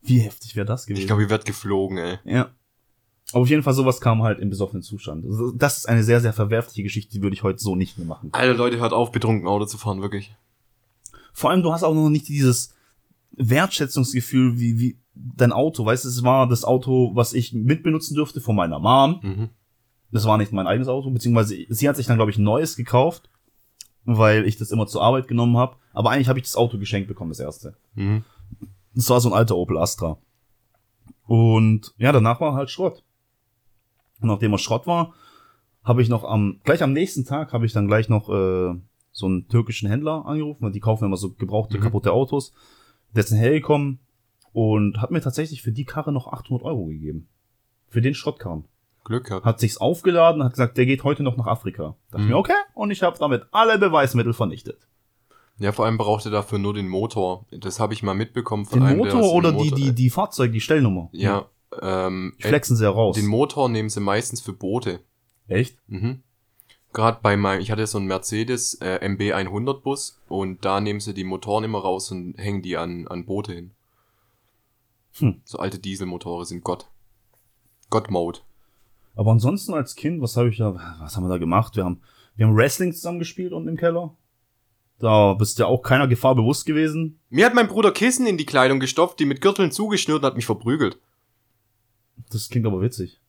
Wie 0.00 0.20
heftig 0.20 0.56
wäre 0.56 0.64
das 0.64 0.86
gewesen? 0.86 1.02
Ich 1.02 1.06
glaube, 1.06 1.20
ihr 1.24 1.28
werdet 1.28 1.46
geflogen, 1.46 1.98
ey. 1.98 2.18
ja. 2.24 2.50
Aber 3.32 3.42
auf 3.42 3.50
jeden 3.50 3.62
Fall, 3.62 3.74
sowas 3.74 4.00
kam 4.00 4.22
halt 4.22 4.38
im 4.38 4.48
besoffenen 4.48 4.82
Zustand. 4.82 5.26
Das 5.56 5.76
ist 5.76 5.86
eine 5.86 6.02
sehr, 6.02 6.22
sehr 6.22 6.32
verwerfliche 6.32 6.82
Geschichte, 6.82 7.12
die 7.12 7.22
würde 7.22 7.34
ich 7.34 7.42
heute 7.42 7.58
so 7.58 7.76
nicht 7.76 7.98
mehr 7.98 8.06
machen. 8.06 8.30
Alter 8.32 8.54
Leute, 8.54 8.78
hört 8.78 8.94
auf, 8.94 9.12
betrunken 9.12 9.46
Auto 9.46 9.66
zu 9.66 9.76
fahren, 9.76 10.00
wirklich. 10.00 10.34
Vor 11.34 11.50
allem, 11.50 11.62
du 11.62 11.74
hast 11.74 11.82
auch 11.82 11.92
noch 11.92 12.08
nicht 12.08 12.26
dieses 12.28 12.72
Wertschätzungsgefühl 13.36 14.58
wie, 14.58 14.78
wie 14.78 14.98
dein 15.14 15.52
Auto. 15.52 15.84
Weißt 15.84 16.04
du, 16.04 16.08
es 16.08 16.22
war 16.22 16.48
das 16.48 16.64
Auto, 16.64 17.10
was 17.14 17.32
ich 17.32 17.52
mitbenutzen 17.52 18.16
durfte 18.16 18.40
von 18.40 18.56
meiner 18.56 18.78
Mom. 18.78 19.20
Mhm. 19.22 19.48
Das 20.10 20.26
war 20.26 20.36
nicht 20.38 20.52
mein 20.52 20.66
eigenes 20.66 20.88
Auto, 20.88 21.10
beziehungsweise 21.10 21.56
sie 21.68 21.88
hat 21.88 21.96
sich 21.96 22.06
dann, 22.06 22.16
glaube 22.16 22.30
ich, 22.30 22.38
ein 22.38 22.44
neues 22.44 22.76
gekauft, 22.76 23.30
weil 24.04 24.46
ich 24.46 24.56
das 24.58 24.70
immer 24.70 24.86
zur 24.86 25.02
Arbeit 25.02 25.28
genommen 25.28 25.56
habe. 25.56 25.76
Aber 25.92 26.10
eigentlich 26.10 26.28
habe 26.28 26.38
ich 26.38 26.44
das 26.44 26.56
Auto 26.56 26.78
geschenkt 26.78 27.08
bekommen, 27.08 27.30
das 27.30 27.40
erste. 27.40 27.74
Mhm. 27.94 28.24
Das 28.94 29.08
war 29.08 29.20
so 29.20 29.30
ein 29.30 29.34
alter 29.34 29.56
Opel 29.56 29.78
Astra. 29.78 30.18
Und 31.26 31.94
ja, 31.96 32.12
danach 32.12 32.40
war 32.40 32.54
halt 32.54 32.70
Schrott. 32.70 33.02
Und 34.20 34.28
nachdem 34.28 34.52
er 34.52 34.58
Schrott 34.58 34.86
war, 34.86 35.14
habe 35.82 36.02
ich 36.02 36.08
noch 36.08 36.24
am, 36.24 36.60
gleich 36.64 36.82
am 36.82 36.92
nächsten 36.92 37.24
Tag 37.24 37.52
habe 37.52 37.66
ich 37.66 37.72
dann 37.72 37.86
gleich 37.88 38.08
noch 38.08 38.28
äh, 38.28 38.74
so 39.12 39.26
einen 39.26 39.48
türkischen 39.48 39.88
Händler 39.88 40.26
angerufen, 40.26 40.62
weil 40.62 40.72
die 40.72 40.80
kaufen 40.80 41.06
immer 41.06 41.16
so 41.16 41.32
gebrauchte, 41.32 41.78
Mhm. 41.78 41.82
kaputte 41.82 42.12
Autos. 42.12 42.52
Der 43.14 43.22
ist 43.24 43.30
dann 43.32 43.38
hergekommen 43.38 43.98
und 44.52 45.00
hat 45.00 45.10
mir 45.10 45.20
tatsächlich 45.20 45.62
für 45.62 45.72
die 45.72 45.84
Karre 45.84 46.12
noch 46.12 46.26
800 46.28 46.64
Euro 46.64 46.86
gegeben. 46.86 47.28
Für 47.88 48.00
den 48.00 48.14
Schrottkarren. 48.14 48.64
Glück 49.04 49.24
gehabt. 49.26 49.44
Hat 49.44 49.58
sich's 49.60 49.78
aufgeladen, 49.78 50.44
hat 50.44 50.52
gesagt, 50.52 50.76
der 50.78 50.86
geht 50.86 51.02
heute 51.04 51.22
noch 51.22 51.36
nach 51.36 51.46
Afrika. 51.46 51.96
Dachte 52.10 52.22
Mhm. 52.24 52.30
mir, 52.30 52.36
okay, 52.38 52.52
und 52.74 52.90
ich 52.90 53.02
habe 53.02 53.18
damit 53.18 53.46
alle 53.50 53.78
Beweismittel 53.78 54.32
vernichtet. 54.32 54.86
Ja, 55.58 55.72
vor 55.72 55.84
allem 55.86 55.98
braucht 55.98 56.24
er 56.24 56.30
dafür 56.30 56.58
nur 56.58 56.72
den 56.72 56.88
Motor. 56.88 57.44
Das 57.50 57.80
habe 57.80 57.92
ich 57.94 58.02
mal 58.02 58.14
mitbekommen 58.14 58.64
von 58.64 58.80
Den 58.80 58.88
einem, 58.88 59.02
der 59.02 59.14
Motor 59.14 59.20
einen 59.22 59.38
oder 59.38 59.52
die, 59.52 59.58
Motor- 59.70 59.76
die, 59.78 59.92
die 59.92 60.10
Fahrzeug, 60.10 60.52
die 60.52 60.60
Stellnummer. 60.60 61.08
Ja, 61.12 61.46
ähm, 61.80 62.34
Die 62.38 62.42
flexen 62.48 62.76
sie 62.76 62.84
ja 62.84 62.90
raus. 62.90 63.16
den 63.16 63.26
Motor 63.26 63.68
nehmen 63.68 63.90
sie 63.90 64.00
meistens 64.00 64.40
für 64.40 64.52
Boote. 64.52 65.00
Echt? 65.48 65.76
Mhm. 65.88 66.22
Gerade 66.92 67.20
bei 67.22 67.36
meinem, 67.36 67.60
ich 67.60 67.70
hatte 67.70 67.86
so 67.86 67.98
einen 67.98 68.06
Mercedes 68.06 68.74
äh, 68.74 68.98
MB 69.08 69.32
100 69.32 69.82
Bus 69.82 70.20
und 70.28 70.64
da 70.64 70.80
nehmen 70.80 71.00
sie 71.00 71.14
die 71.14 71.24
Motoren 71.24 71.64
immer 71.64 71.78
raus 71.78 72.10
und 72.10 72.34
hängen 72.36 72.62
die 72.62 72.76
an, 72.76 73.08
an 73.08 73.24
Boote 73.24 73.52
hin. 73.52 73.70
Hm. 75.18 75.40
So 75.44 75.58
alte 75.58 75.78
Dieselmotore 75.78 76.44
sind 76.44 76.64
Gott. 76.64 76.90
God-Mode. 77.90 78.40
Aber 79.14 79.30
ansonsten 79.30 79.74
als 79.74 79.94
Kind, 79.94 80.22
was 80.22 80.36
habe 80.36 80.48
ich 80.48 80.58
da, 80.58 80.74
was 81.00 81.16
haben 81.16 81.24
wir 81.24 81.28
da 81.28 81.38
gemacht? 81.38 81.76
Wir 81.76 81.84
haben, 81.84 82.00
wir 82.36 82.46
haben 82.46 82.56
Wrestling 82.56 82.92
zusammen 82.92 83.18
gespielt 83.18 83.52
unten 83.52 83.68
im 83.68 83.76
Keller. 83.76 84.16
Da 84.98 85.34
bist 85.34 85.58
ja 85.58 85.66
auch 85.66 85.82
keiner 85.82 86.08
Gefahr 86.08 86.34
bewusst 86.34 86.64
gewesen. 86.64 87.18
Mir 87.28 87.44
hat 87.44 87.54
mein 87.54 87.68
Bruder 87.68 87.90
Kissen 87.90 88.26
in 88.26 88.38
die 88.38 88.46
Kleidung 88.46 88.80
gestopft, 88.80 89.18
die 89.18 89.26
mit 89.26 89.40
Gürteln 89.40 89.72
zugeschnürt 89.72 90.20
und 90.20 90.24
hat 90.24 90.36
mich 90.36 90.46
verprügelt. 90.46 90.98
Das 92.30 92.48
klingt 92.48 92.66
aber 92.66 92.80
witzig. 92.80 93.20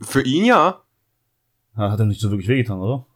Für 0.00 0.22
ihn 0.22 0.44
ja. 0.44 0.82
Ja, 1.78 1.90
Hat 1.92 2.00
er 2.00 2.06
nicht 2.06 2.20
so 2.20 2.30
wirklich 2.30 2.48
wehgetan, 2.48 2.80
oder? 2.80 3.06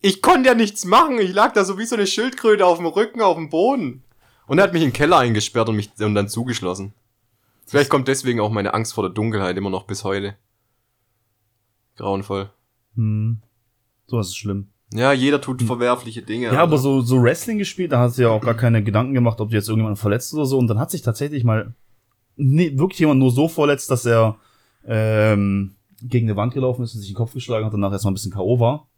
Ich 0.00 0.22
konnte 0.22 0.48
ja 0.48 0.54
nichts 0.54 0.84
machen. 0.84 1.18
Ich 1.20 1.32
lag 1.32 1.52
da 1.52 1.64
so 1.64 1.78
wie 1.78 1.84
so 1.84 1.94
eine 1.94 2.06
Schildkröte 2.06 2.66
auf 2.66 2.78
dem 2.78 2.86
Rücken, 2.86 3.20
auf 3.20 3.36
dem 3.36 3.50
Boden. 3.50 4.02
Und 4.46 4.58
er 4.58 4.64
hat 4.64 4.72
mich 4.72 4.82
in 4.82 4.88
den 4.88 4.94
Keller 4.94 5.18
eingesperrt 5.18 5.68
und 5.68 5.76
mich 5.76 5.90
und 6.00 6.14
dann 6.14 6.28
zugeschlossen. 6.28 6.94
Vielleicht 7.66 7.90
kommt 7.90 8.08
deswegen 8.08 8.40
auch 8.40 8.50
meine 8.50 8.74
Angst 8.74 8.94
vor 8.94 9.04
der 9.04 9.12
Dunkelheit 9.12 9.56
immer 9.56 9.70
noch 9.70 9.86
bis 9.86 10.02
heute. 10.02 10.34
Grauenvoll. 11.96 12.50
Hm. 12.96 13.42
Sowas 14.06 14.28
ist 14.28 14.36
schlimm. 14.36 14.68
Ja, 14.92 15.12
jeder 15.12 15.40
tut 15.40 15.62
verwerfliche 15.62 16.22
Dinge. 16.22 16.48
Ja, 16.48 16.62
aber 16.62 16.76
so, 16.76 17.00
so 17.00 17.22
Wrestling 17.22 17.58
gespielt, 17.58 17.92
da 17.92 18.00
hast 18.00 18.18
du 18.18 18.22
ja 18.22 18.28
auch 18.28 18.42
gar 18.42 18.54
keine 18.54 18.82
Gedanken 18.82 19.14
gemacht, 19.14 19.40
ob 19.40 19.50
du 19.50 19.54
jetzt 19.54 19.68
irgendjemanden 19.68 20.00
verletzt 20.00 20.34
oder 20.34 20.44
so. 20.44 20.58
Und 20.58 20.66
dann 20.66 20.78
hat 20.78 20.90
sich 20.90 21.02
tatsächlich 21.02 21.44
mal 21.44 21.74
nee, 22.36 22.76
wirklich 22.76 22.98
jemand 22.98 23.20
nur 23.20 23.30
so 23.30 23.48
verletzt, 23.48 23.90
dass 23.90 24.04
er 24.04 24.36
ähm, 24.84 25.76
gegen 26.08 26.28
eine 26.28 26.36
Wand 26.36 26.54
gelaufen 26.54 26.82
ist 26.82 26.94
und 26.94 27.00
sich 27.00 27.10
den 27.10 27.16
Kopf 27.16 27.32
geschlagen 27.32 27.64
hat 27.64 27.74
und 27.74 27.80
danach 27.80 27.92
erstmal 27.92 28.12
ein 28.12 28.14
bisschen 28.14 28.32
K.O. 28.32 28.60
war. 28.60 28.88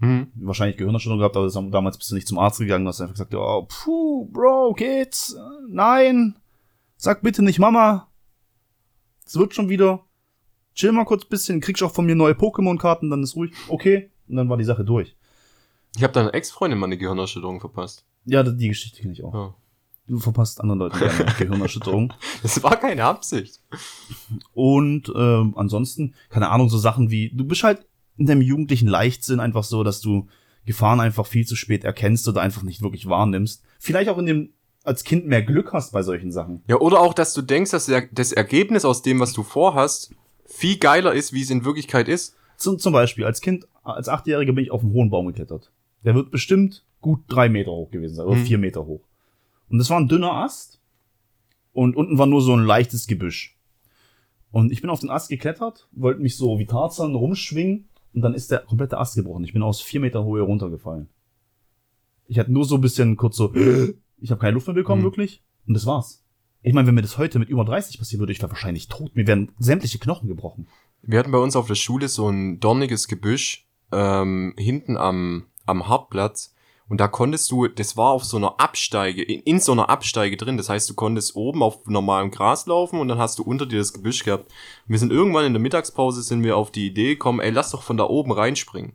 Hm. 0.00 0.30
Wahrscheinlich 0.34 0.76
Gehirnerschütterung 0.76 1.20
gehabt, 1.20 1.36
aber 1.36 1.50
damals 1.70 1.96
bist 1.96 2.10
du 2.10 2.14
nicht 2.14 2.28
zum 2.28 2.38
Arzt 2.38 2.58
gegangen, 2.58 2.86
hast 2.86 3.00
einfach 3.00 3.14
gesagt, 3.14 3.34
oh, 3.34 3.66
puh, 3.68 4.26
Bro, 4.26 4.74
geht's? 4.74 5.36
Nein. 5.68 6.36
Sag 6.96 7.22
bitte 7.22 7.42
nicht 7.42 7.58
Mama. 7.58 8.08
Es 9.24 9.36
wird 9.38 9.54
schon 9.54 9.68
wieder. 9.68 10.04
Chill 10.74 10.92
mal 10.92 11.04
kurz 11.04 11.24
bisschen, 11.24 11.60
kriegst 11.60 11.82
auch 11.82 11.92
von 11.92 12.04
mir 12.04 12.14
neue 12.14 12.34
Pokémon-Karten, 12.34 13.08
dann 13.08 13.22
ist 13.22 13.36
ruhig. 13.36 13.52
Okay. 13.68 14.10
Und 14.28 14.36
dann 14.36 14.48
war 14.50 14.58
die 14.58 14.64
Sache 14.64 14.84
durch. 14.84 15.16
Ich 15.96 16.02
habe 16.02 16.12
deiner 16.12 16.34
Ex-Freundin 16.34 16.78
mal 16.78 16.86
eine 16.86 16.98
Gehirnerschütterung 16.98 17.60
verpasst. 17.60 18.04
Ja, 18.26 18.42
die 18.42 18.68
Geschichte 18.68 19.00
kenne 19.00 19.14
ich 19.14 19.24
auch. 19.24 19.32
Ja. 19.32 19.54
Du 20.08 20.18
verpasst 20.20 20.60
anderen 20.60 20.78
Leuten 20.78 20.98
gerne 20.98 21.26
Gehirnerschütterung. 21.38 22.12
Das 22.42 22.62
war 22.62 22.76
keine 22.76 23.04
Absicht. 23.04 23.60
Und 24.54 25.12
ähm, 25.16 25.54
ansonsten, 25.56 26.14
keine 26.28 26.50
Ahnung, 26.50 26.68
so 26.68 26.78
Sachen 26.78 27.10
wie, 27.10 27.30
du 27.34 27.44
bist 27.44 27.62
halt 27.64 27.86
in 28.16 28.26
deinem 28.26 28.42
jugendlichen 28.42 28.88
Leichtsinn 28.88 29.40
einfach 29.40 29.64
so, 29.64 29.82
dass 29.84 30.00
du 30.00 30.28
Gefahren 30.64 31.00
einfach 31.00 31.26
viel 31.26 31.46
zu 31.46 31.56
spät 31.56 31.84
erkennst 31.84 32.26
oder 32.28 32.40
einfach 32.40 32.62
nicht 32.62 32.82
wirklich 32.82 33.08
wahrnimmst. 33.08 33.62
Vielleicht 33.78 34.08
auch 34.08 34.18
in 34.18 34.26
dem 34.26 34.50
als 34.84 35.02
Kind 35.02 35.26
mehr 35.26 35.42
Glück 35.42 35.72
hast 35.72 35.92
bei 35.92 36.02
solchen 36.02 36.30
Sachen. 36.30 36.62
Ja, 36.68 36.76
oder 36.76 37.00
auch, 37.00 37.12
dass 37.12 37.34
du 37.34 37.42
denkst, 37.42 37.72
dass 37.72 37.86
der, 37.86 38.04
das 38.12 38.30
Ergebnis 38.32 38.84
aus 38.84 39.02
dem, 39.02 39.18
was 39.18 39.32
du 39.32 39.42
vorhast, 39.42 40.14
viel 40.44 40.76
geiler 40.78 41.12
ist, 41.12 41.32
wie 41.32 41.42
es 41.42 41.50
in 41.50 41.64
Wirklichkeit 41.64 42.08
ist. 42.08 42.36
Zum, 42.56 42.78
zum 42.78 42.92
Beispiel, 42.92 43.24
als 43.24 43.40
Kind, 43.40 43.66
als 43.82 44.08
Achtjähriger 44.08 44.52
bin 44.52 44.64
ich 44.64 44.70
auf 44.70 44.82
einen 44.82 44.92
hohen 44.92 45.10
Baum 45.10 45.26
geklettert. 45.26 45.72
Der 46.04 46.14
wird 46.14 46.30
bestimmt 46.30 46.84
gut 47.00 47.20
drei 47.26 47.48
Meter 47.48 47.72
hoch 47.72 47.90
gewesen 47.90 48.14
sein, 48.14 48.26
oder 48.26 48.36
Mhm. 48.36 48.44
vier 48.46 48.58
Meter 48.58 48.86
hoch. 48.86 49.00
Und 49.68 49.78
das 49.78 49.90
war 49.90 49.98
ein 49.98 50.08
dünner 50.08 50.32
Ast. 50.32 50.80
Und 51.72 51.96
unten 51.96 52.18
war 52.18 52.26
nur 52.26 52.40
so 52.40 52.54
ein 52.56 52.64
leichtes 52.64 53.06
Gebüsch. 53.06 53.58
Und 54.50 54.72
ich 54.72 54.80
bin 54.80 54.88
auf 54.90 55.00
den 55.00 55.10
Ast 55.10 55.28
geklettert, 55.28 55.88
wollte 55.92 56.20
mich 56.22 56.36
so 56.36 56.58
wie 56.58 56.66
Tarzan 56.66 57.14
rumschwingen 57.14 57.88
und 58.14 58.22
dann 58.22 58.32
ist 58.32 58.50
der 58.50 58.60
komplette 58.60 58.96
Ast 58.96 59.14
gebrochen. 59.16 59.44
Ich 59.44 59.52
bin 59.52 59.62
aus 59.62 59.82
vier 59.82 60.00
Meter 60.00 60.24
Höhe 60.24 60.40
runtergefallen. 60.42 61.08
Ich 62.26 62.38
hatte 62.38 62.52
nur 62.52 62.64
so 62.64 62.76
ein 62.76 62.80
bisschen 62.80 63.16
kurz 63.16 63.36
so, 63.36 63.52
ich 64.18 64.30
habe 64.30 64.40
keine 64.40 64.52
Luft 64.54 64.66
mehr 64.66 64.74
bekommen, 64.74 65.02
Mhm. 65.02 65.06
wirklich. 65.06 65.42
Und 65.66 65.74
das 65.74 65.84
war's. 65.84 66.24
Ich 66.62 66.72
meine, 66.72 66.88
wenn 66.88 66.94
mir 66.94 67.02
das 67.02 67.18
heute 67.18 67.38
mit 67.38 67.48
über 67.50 67.64
30 67.64 67.98
passieren 67.98 68.20
würde, 68.20 68.32
ich 68.32 68.40
wäre 68.40 68.50
wahrscheinlich 68.50 68.88
tot. 68.88 69.14
Mir 69.14 69.26
wären 69.26 69.52
sämtliche 69.58 69.98
Knochen 69.98 70.28
gebrochen. 70.28 70.66
Wir 71.02 71.18
hatten 71.18 71.30
bei 71.30 71.38
uns 71.38 71.54
auf 71.54 71.66
der 71.68 71.74
Schule 71.74 72.08
so 72.08 72.28
ein 72.28 72.58
dorniges 72.58 73.06
Gebüsch 73.08 73.68
ähm, 73.92 74.54
hinten 74.56 74.96
am, 74.96 75.44
am 75.66 75.88
Hartplatz. 75.88 76.54
Und 76.88 77.00
da 77.00 77.08
konntest 77.08 77.50
du, 77.50 77.66
das 77.66 77.96
war 77.96 78.12
auf 78.12 78.24
so 78.24 78.36
einer 78.36 78.60
Absteige, 78.60 79.22
in, 79.22 79.40
in 79.40 79.60
so 79.60 79.72
einer 79.72 79.88
Absteige 79.88 80.36
drin. 80.36 80.56
Das 80.56 80.68
heißt, 80.68 80.88
du 80.88 80.94
konntest 80.94 81.34
oben 81.34 81.62
auf 81.62 81.84
normalem 81.86 82.30
Gras 82.30 82.66
laufen 82.66 83.00
und 83.00 83.08
dann 83.08 83.18
hast 83.18 83.38
du 83.38 83.42
unter 83.42 83.66
dir 83.66 83.78
das 83.78 83.92
Gebüsch 83.92 84.22
gehabt. 84.22 84.52
Wir 84.86 84.98
sind 84.98 85.10
irgendwann 85.10 85.46
in 85.46 85.52
der 85.52 85.62
Mittagspause 85.62 86.22
sind 86.22 86.44
wir 86.44 86.56
auf 86.56 86.70
die 86.70 86.86
Idee 86.86 87.14
gekommen, 87.14 87.40
ey, 87.40 87.50
lass 87.50 87.72
doch 87.72 87.82
von 87.82 87.96
da 87.96 88.04
oben 88.04 88.30
reinspringen. 88.30 88.94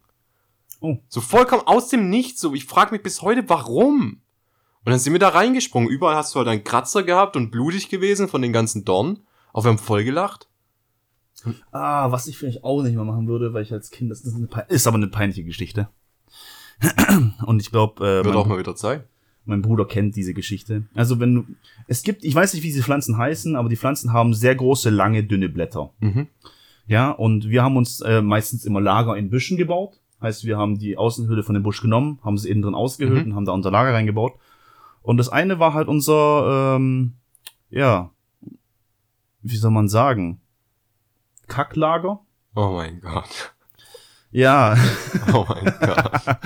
Oh. 0.80 0.98
So 1.10 1.20
vollkommen 1.20 1.64
aus 1.66 1.90
dem 1.90 2.10
Nichts. 2.10 2.40
So, 2.40 2.54
ich 2.54 2.66
frage 2.66 2.94
mich 2.94 3.04
bis 3.04 3.22
heute, 3.22 3.48
warum? 3.50 4.22
Und 4.84 4.90
dann 4.90 5.00
sind 5.00 5.14
wir 5.14 5.20
da 5.20 5.30
reingesprungen. 5.30 5.90
Überall 5.90 6.16
hast 6.16 6.34
du 6.34 6.40
halt 6.40 6.48
einen 6.48 6.64
Kratzer 6.64 7.04
gehabt 7.04 7.36
und 7.36 7.52
blutig 7.52 7.90
gewesen 7.90 8.30
von 8.30 8.42
den 8.42 8.54
ganzen 8.54 8.86
Dornen. 8.86 9.28
Aber 9.54 9.66
wir 9.66 9.70
haben 9.70 9.78
voll 9.78 10.04
gelacht. 10.04 10.48
Ah, 11.72 12.12
was 12.12 12.28
ich 12.28 12.38
vielleicht 12.38 12.64
auch 12.64 12.82
nicht 12.84 12.96
mehr 12.96 13.04
machen 13.04 13.28
würde, 13.28 13.54
weil 13.54 13.64
ich 13.64 13.74
als 13.74 13.90
Kind, 13.90 14.12
das 14.12 14.22
ist, 14.22 14.36
eine, 14.36 14.48
ist 14.70 14.88
aber 14.88 14.98
eine 14.98 15.08
peinliche 15.08 15.44
Geschichte. 15.44 15.90
Und 17.46 17.62
ich 17.62 17.72
glaube, 17.72 18.04
äh, 18.06 18.26
Wird 18.26 18.36
auch 18.36 18.46
mein, 18.46 18.56
mal 18.56 18.60
wieder 18.60 18.76
Zeit. 18.76 19.06
mein 19.46 19.62
Bruder 19.62 19.86
kennt 19.86 20.16
diese 20.16 20.34
Geschichte. 20.34 20.84
Also 20.96 21.20
wenn 21.20 21.36
du, 21.36 21.46
es 21.88 22.04
gibt, 22.04 22.24
ich 22.24 22.34
weiß 22.36 22.54
nicht, 22.54 22.64
wie 22.64 22.68
diese 22.68 22.84
Pflanzen 22.84 23.18
heißen, 23.18 23.56
aber 23.56 23.70
die 23.70 23.76
Pflanzen 23.78 24.14
haben 24.14 24.34
sehr 24.34 24.56
große, 24.56 24.90
lange, 24.90 25.24
dünne 25.24 25.50
Blätter. 25.50 25.92
Mhm. 26.00 26.28
Ja, 26.88 27.12
und 27.12 27.50
wir 27.50 27.64
haben 27.64 27.78
uns 27.78 28.02
äh, 28.02 28.22
meistens 28.22 28.66
immer 28.66 28.82
Lager 28.82 29.16
in 29.16 29.30
Büschen 29.30 29.58
gebaut. 29.58 30.00
Heißt, 30.22 30.46
wir 30.46 30.58
haben 30.58 30.78
die 30.78 30.98
Außenhülle 30.98 31.44
von 31.44 31.54
dem 31.56 31.64
Busch 31.64 31.82
genommen, 31.82 32.20
haben 32.24 32.38
sie 32.38 32.50
innen 32.50 32.62
drin 32.62 32.76
ausgehöhlt 32.76 33.26
Mhm. 33.26 33.32
und 33.32 33.36
haben 33.38 33.46
da 33.46 33.52
unser 33.54 33.72
Lager 33.72 33.94
reingebaut. 33.94 34.34
Und 35.02 35.18
das 35.18 35.30
eine 35.30 35.60
war 35.60 35.74
halt 35.74 35.88
unser, 35.88 36.76
ähm, 36.78 37.14
ja, 37.70 38.12
wie 39.42 39.56
soll 39.58 39.72
man 39.72 39.88
sagen, 39.90 40.42
Kacklager. 41.48 42.20
Oh 42.56 42.72
mein 42.74 43.02
Gott. 43.02 43.54
Ja, 44.32 44.76
Oh 45.34 45.46
mein 45.48 45.74
Gott. 45.80 46.38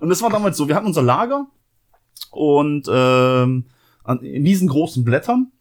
Und 0.00 0.08
das 0.08 0.22
war 0.22 0.30
damals 0.30 0.56
so, 0.56 0.68
wir 0.68 0.74
hatten 0.74 0.86
unser 0.86 1.02
Lager 1.02 1.46
und 2.30 2.88
ähm, 2.90 3.66
an, 4.04 4.20
in 4.20 4.44
diesen 4.44 4.68
großen 4.68 5.04
Blättern. 5.04 5.52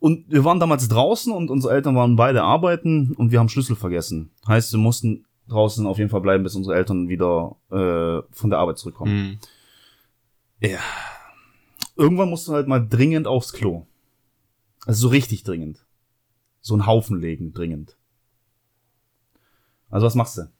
Und 0.00 0.30
wir 0.30 0.44
waren 0.44 0.60
damals 0.60 0.88
draußen 0.88 1.32
und 1.32 1.50
unsere 1.50 1.74
Eltern 1.74 1.96
waren 1.96 2.16
beide 2.16 2.42
arbeiten 2.42 3.14
und 3.14 3.32
wir 3.32 3.40
haben 3.40 3.48
Schlüssel 3.48 3.74
vergessen. 3.74 4.30
Heißt, 4.46 4.72
wir 4.72 4.78
mussten 4.78 5.26
draußen 5.48 5.86
auf 5.86 5.98
jeden 5.98 6.10
Fall 6.10 6.20
bleiben, 6.20 6.44
bis 6.44 6.54
unsere 6.54 6.76
Eltern 6.76 7.08
wieder 7.08 7.56
äh, 7.70 8.22
von 8.30 8.50
der 8.50 8.60
Arbeit 8.60 8.78
zurückkommen. 8.78 9.38
Hm. 10.60 10.78
Irgendwann 11.96 12.30
musst 12.30 12.46
du 12.46 12.52
halt 12.52 12.68
mal 12.68 12.86
dringend 12.86 13.26
aufs 13.26 13.52
Klo. 13.52 13.86
Also 14.86 15.02
so 15.02 15.08
richtig 15.08 15.42
dringend. 15.42 15.84
So 16.60 16.74
einen 16.74 16.86
Haufen 16.86 17.20
legen, 17.20 17.52
dringend. 17.52 17.97
Also 19.90 20.06
was 20.06 20.14
machst 20.14 20.38
du? 20.38 20.50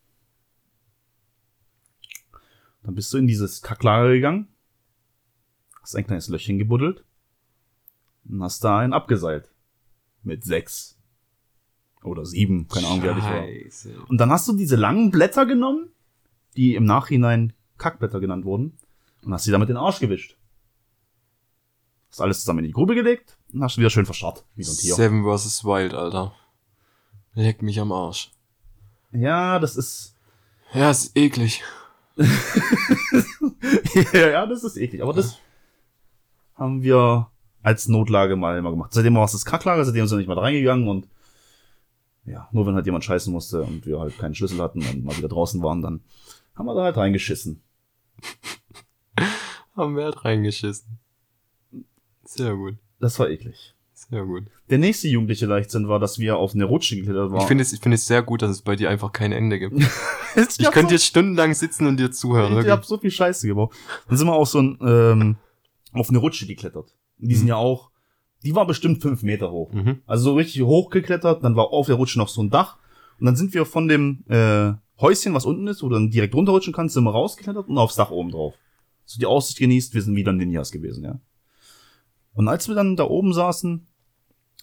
Dann 2.82 2.94
bist 2.94 3.12
du 3.12 3.18
in 3.18 3.26
dieses 3.26 3.60
Kacklager 3.62 4.10
gegangen, 4.10 4.48
hast 5.82 5.94
ein 5.94 6.06
kleines 6.06 6.28
Löchchen 6.28 6.58
gebuddelt 6.58 7.04
und 8.28 8.42
hast 8.42 8.64
da 8.64 8.78
einen 8.78 8.92
abgeseilt. 8.92 9.50
Mit 10.22 10.44
sechs. 10.44 10.98
Oder 12.02 12.24
sieben, 12.24 12.68
keine 12.68 12.86
Ahnung, 12.86 13.02
wie 13.02 13.08
alt 13.08 13.18
ich 13.18 13.94
war. 13.94 14.08
Und 14.08 14.18
dann 14.18 14.30
hast 14.30 14.48
du 14.48 14.52
diese 14.52 14.76
langen 14.76 15.10
Blätter 15.10 15.46
genommen, 15.46 15.90
die 16.56 16.74
im 16.74 16.84
Nachhinein 16.84 17.52
Kackblätter 17.76 18.20
genannt 18.20 18.44
wurden, 18.44 18.78
und 19.22 19.32
hast 19.32 19.44
sie 19.44 19.50
damit 19.50 19.68
in 19.68 19.74
den 19.74 19.82
Arsch 19.82 19.98
gewischt. 19.98 20.36
Hast 22.10 22.20
alles 22.20 22.40
zusammen 22.40 22.60
in 22.60 22.66
die 22.66 22.72
Grube 22.72 22.94
gelegt 22.94 23.36
und 23.52 23.62
hast 23.62 23.76
wieder 23.78 23.90
schön 23.90 24.06
verscharrt, 24.06 24.46
wie 24.54 24.62
so 24.62 24.72
ein 24.72 24.78
Tier. 24.78 24.94
Seven 24.94 25.24
vs. 25.24 25.64
Wild, 25.64 25.92
Alter. 25.92 26.34
Leck 27.34 27.62
mich 27.62 27.80
am 27.80 27.92
Arsch. 27.92 28.30
Ja, 29.12 29.58
das 29.58 29.76
ist, 29.76 30.14
Ja, 30.74 30.90
ist 30.90 31.16
eklig. 31.16 31.62
ja, 34.12 34.12
ja, 34.28 34.46
das 34.46 34.64
ist 34.64 34.76
eklig, 34.76 35.02
aber 35.02 35.12
das 35.12 35.38
haben 36.56 36.82
wir 36.82 37.28
als 37.62 37.88
Notlage 37.88 38.36
mal 38.36 38.58
immer 38.58 38.70
gemacht. 38.70 38.92
Seitdem 38.92 39.14
war 39.14 39.24
es 39.24 39.32
das 39.32 39.44
Kacklager, 39.44 39.84
seitdem 39.84 40.06
sind 40.06 40.16
wir 40.16 40.20
nicht 40.20 40.28
mal 40.28 40.38
reingegangen 40.38 40.88
und 40.88 41.08
ja, 42.24 42.48
nur 42.52 42.66
wenn 42.66 42.74
halt 42.74 42.86
jemand 42.86 43.04
scheißen 43.04 43.32
musste 43.32 43.62
und 43.62 43.86
wir 43.86 44.00
halt 44.00 44.18
keinen 44.18 44.34
Schlüssel 44.34 44.60
hatten 44.60 44.82
und 44.82 45.04
mal 45.04 45.16
wieder 45.16 45.28
draußen 45.28 45.62
waren, 45.62 45.80
dann 45.80 46.02
haben 46.54 46.66
wir 46.66 46.74
da 46.74 46.84
halt 46.84 46.96
reingeschissen. 46.96 47.62
Haben 49.76 49.96
wir 49.96 50.04
halt 50.04 50.24
reingeschissen. 50.24 50.98
Sehr 52.24 52.56
gut. 52.56 52.74
Das 52.98 53.16
war 53.20 53.30
eklig. 53.30 53.76
Sehr 54.10 54.24
gut. 54.24 54.44
Der 54.70 54.78
nächste 54.78 55.08
jugendliche 55.08 55.44
Leichtsinn 55.46 55.86
war, 55.88 55.98
dass 55.98 56.18
wir 56.18 56.38
auf 56.38 56.54
eine 56.54 56.64
Rutsche 56.64 56.96
geklettert 56.96 57.30
waren. 57.30 57.42
Ich 57.42 57.46
finde 57.46 57.62
es, 57.62 57.72
ich 57.74 57.80
finde 57.80 57.96
es 57.96 58.06
sehr 58.06 58.22
gut, 58.22 58.40
dass 58.40 58.50
es 58.50 58.62
bei 58.62 58.74
dir 58.74 58.88
einfach 58.88 59.12
kein 59.12 59.32
Ende 59.32 59.58
gibt. 59.58 59.76
Ich 60.36 60.70
könnte 60.70 60.94
jetzt 60.94 61.06
stundenlang 61.06 61.52
sitzen 61.54 61.86
und 61.86 61.96
dir 61.98 62.12
zuhören. 62.12 62.50
Ich 62.52 62.56
wirklich. 62.58 62.70
hab 62.72 62.84
so 62.84 62.98
viel 62.98 63.10
Scheiße 63.10 63.48
gebaut. 63.48 63.74
Dann 64.08 64.16
sind 64.16 64.28
wir 64.28 64.34
auf 64.34 64.48
so 64.48 64.60
ein, 64.60 64.78
ähm, 64.82 65.36
auf 65.92 66.10
eine 66.10 66.18
Rutsche 66.18 66.46
geklettert. 66.46 66.94
Die 67.16 67.34
sind 67.34 67.44
Mhm. 67.46 67.48
ja 67.48 67.56
auch, 67.56 67.90
die 68.44 68.54
war 68.54 68.64
bestimmt 68.66 69.02
fünf 69.02 69.22
Meter 69.24 69.50
hoch. 69.50 69.72
Mhm. 69.72 70.02
Also 70.06 70.24
so 70.30 70.34
richtig 70.36 70.62
hoch 70.62 70.90
geklettert, 70.90 71.42
dann 71.42 71.56
war 71.56 71.72
auf 71.72 71.86
der 71.86 71.96
Rutsche 71.96 72.18
noch 72.18 72.28
so 72.28 72.42
ein 72.42 72.50
Dach. 72.50 72.76
Und 73.18 73.26
dann 73.26 73.34
sind 73.36 73.52
wir 73.52 73.64
von 73.66 73.88
dem 73.88 74.22
äh, 74.28 74.74
Häuschen, 75.00 75.34
was 75.34 75.44
unten 75.44 75.66
ist, 75.66 75.82
wo 75.82 75.88
du 75.88 75.94
dann 75.94 76.10
direkt 76.10 76.34
runterrutschen 76.34 76.72
kannst, 76.72 76.94
sind 76.94 77.04
wir 77.04 77.10
rausgeklettert 77.10 77.66
und 77.66 77.78
aufs 77.78 77.96
Dach 77.96 78.10
oben 78.10 78.30
drauf. 78.30 78.54
So 79.06 79.18
die 79.18 79.26
Aussicht 79.26 79.58
genießt, 79.58 79.92
wir 79.94 80.02
sind 80.02 80.14
wieder 80.14 80.32
Ninjas 80.32 80.70
gewesen, 80.70 81.02
ja. 81.04 81.18
Und 82.34 82.46
als 82.46 82.68
wir 82.68 82.76
dann 82.76 82.94
da 82.94 83.04
oben 83.04 83.32
saßen, 83.32 83.88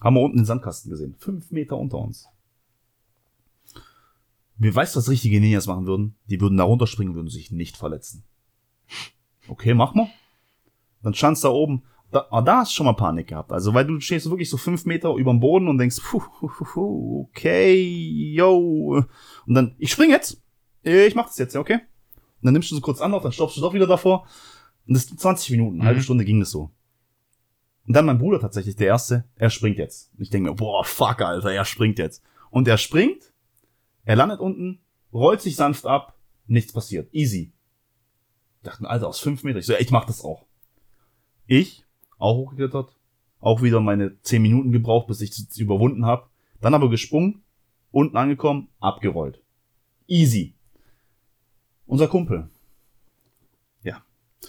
haben 0.01 0.15
wir 0.15 0.21
unten 0.21 0.37
den 0.37 0.45
Sandkasten 0.45 0.91
gesehen. 0.91 1.15
Fünf 1.17 1.51
Meter 1.51 1.77
unter 1.77 1.97
uns. 1.99 2.27
Wir 4.57 4.73
weißt, 4.73 4.95
was 4.95 5.09
richtige 5.09 5.39
Ninjas 5.39 5.67
machen 5.67 5.85
würden? 5.85 6.15
Die 6.29 6.39
würden 6.39 6.57
da 6.57 6.63
runterspringen 6.63 7.11
und 7.11 7.15
würden 7.17 7.29
sich 7.29 7.51
nicht 7.51 7.75
verletzen. 7.75 8.23
Okay, 9.47 9.73
mach 9.73 9.93
mal. 9.93 10.07
Dann 11.01 11.13
standst 11.13 11.43
da 11.43 11.49
oben. 11.49 11.83
Da, 12.11 12.27
ah, 12.31 12.41
da 12.41 12.59
hast 12.59 12.71
du 12.71 12.75
schon 12.75 12.85
mal 12.85 12.93
Panik 12.93 13.27
gehabt. 13.27 13.51
Also, 13.51 13.73
weil 13.73 13.85
du 13.85 13.99
stehst 13.99 14.29
wirklich 14.29 14.49
so 14.49 14.57
fünf 14.57 14.85
Meter 14.85 15.13
über 15.15 15.31
dem 15.31 15.39
Boden 15.41 15.67
und 15.67 15.77
denkst, 15.77 15.97
puh, 16.01 16.21
puh, 16.39 16.47
puh, 16.47 17.27
okay, 17.29 17.75
yo. 18.33 19.03
Und 19.45 19.53
dann, 19.53 19.75
ich 19.77 19.91
spring 19.91 20.11
jetzt. 20.11 20.41
Ich 20.83 21.15
mach 21.15 21.25
das 21.25 21.37
jetzt, 21.37 21.53
ja, 21.55 21.59
okay. 21.59 21.75
Und 21.75 22.43
dann 22.43 22.53
nimmst 22.53 22.71
du 22.71 22.75
so 22.75 22.81
kurz 22.81 23.01
Anlauf, 23.01 23.23
dann 23.23 23.31
stoppst 23.31 23.57
du 23.57 23.61
doch 23.61 23.73
wieder 23.73 23.87
davor. 23.87 24.27
Und 24.87 24.93
das 24.93 25.07
20 25.07 25.49
Minuten, 25.51 25.77
eine 25.79 25.87
halbe 25.87 25.99
Mhm. 25.99 26.03
Stunde 26.03 26.25
ging 26.25 26.39
das 26.39 26.51
so. 26.51 26.71
Und 27.87 27.95
dann 27.95 28.05
mein 28.05 28.17
Bruder 28.17 28.39
tatsächlich, 28.39 28.75
der 28.75 28.87
Erste, 28.87 29.25
er 29.35 29.49
springt 29.49 29.77
jetzt. 29.77 30.11
Und 30.15 30.23
ich 30.23 30.29
denke 30.29 30.49
mir, 30.49 30.55
boah, 30.55 30.83
fuck, 30.83 31.21
Alter, 31.21 31.51
er 31.51 31.65
springt 31.65 31.99
jetzt. 31.99 32.23
Und 32.49 32.67
er 32.67 32.77
springt, 32.77 33.31
er 34.05 34.15
landet 34.15 34.39
unten, 34.39 34.79
rollt 35.13 35.41
sich 35.41 35.55
sanft 35.55 35.85
ab, 35.85 36.17
nichts 36.47 36.73
passiert. 36.73 37.13
Easy. 37.13 37.51
Ich 38.57 38.63
dachte, 38.63 38.83
mir, 38.83 38.89
Alter, 38.89 39.07
aus 39.07 39.19
fünf 39.19 39.43
Meter. 39.43 39.59
Ich 39.59 39.67
so, 39.67 39.73
ja, 39.73 39.79
ich 39.79 39.91
mach 39.91 40.05
das 40.05 40.23
auch. 40.23 40.45
Ich, 41.45 41.85
auch 42.17 42.35
hochgeklettert, 42.35 42.97
auch 43.39 43.61
wieder 43.61 43.79
meine 43.79 44.19
zehn 44.21 44.41
Minuten 44.41 44.71
gebraucht, 44.71 45.07
bis 45.07 45.21
ich 45.21 45.29
es 45.31 45.57
überwunden 45.57 46.05
habe. 46.05 46.27
Dann 46.61 46.73
aber 46.73 46.89
gesprungen, 46.89 47.43
unten 47.91 48.17
angekommen, 48.17 48.69
abgerollt. 48.79 49.41
Easy. 50.07 50.55
Unser 51.85 52.07
Kumpel. 52.07 52.49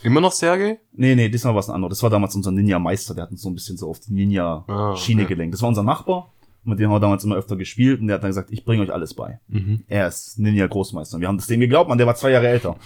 Immer 0.02 0.20
noch 0.20 0.32
Sergei? 0.32 0.80
Nee, 0.92 1.14
nee, 1.14 1.28
diesmal 1.28 1.54
war 1.54 1.60
es 1.60 1.68
ein 1.68 1.74
anderer. 1.74 1.88
Das 1.90 2.02
war 2.02 2.10
damals 2.10 2.34
unser 2.34 2.50
Ninja-Meister, 2.52 3.14
der 3.14 3.24
hat 3.24 3.30
uns 3.30 3.42
so 3.42 3.48
ein 3.48 3.54
bisschen 3.54 3.76
so 3.76 3.88
auf 3.90 4.00
die 4.00 4.12
Ninja-Schiene 4.12 5.22
Ah, 5.22 5.24
okay. 5.24 5.34
gelenkt. 5.34 5.54
Das 5.54 5.62
war 5.62 5.68
unser 5.68 5.82
Nachbar, 5.82 6.32
mit 6.64 6.78
dem 6.78 6.86
haben 6.88 6.96
wir 6.96 7.00
damals 7.00 7.24
immer 7.24 7.36
öfter 7.36 7.56
gespielt 7.56 8.00
und 8.00 8.06
der 8.08 8.16
hat 8.16 8.22
dann 8.22 8.30
gesagt, 8.30 8.50
ich 8.50 8.64
bringe 8.64 8.82
euch 8.82 8.92
alles 8.92 9.14
bei. 9.14 9.40
Mhm. 9.48 9.84
Er 9.88 10.08
ist 10.08 10.38
Ninja-Großmeister. 10.38 11.16
Und 11.16 11.20
wir 11.20 11.28
haben 11.28 11.38
das 11.38 11.46
dem 11.46 11.60
geglaubt, 11.60 11.88
man, 11.88 11.98
der 11.98 12.06
war 12.06 12.14
zwei 12.16 12.30
Jahre 12.30 12.48
älter. 12.48 12.76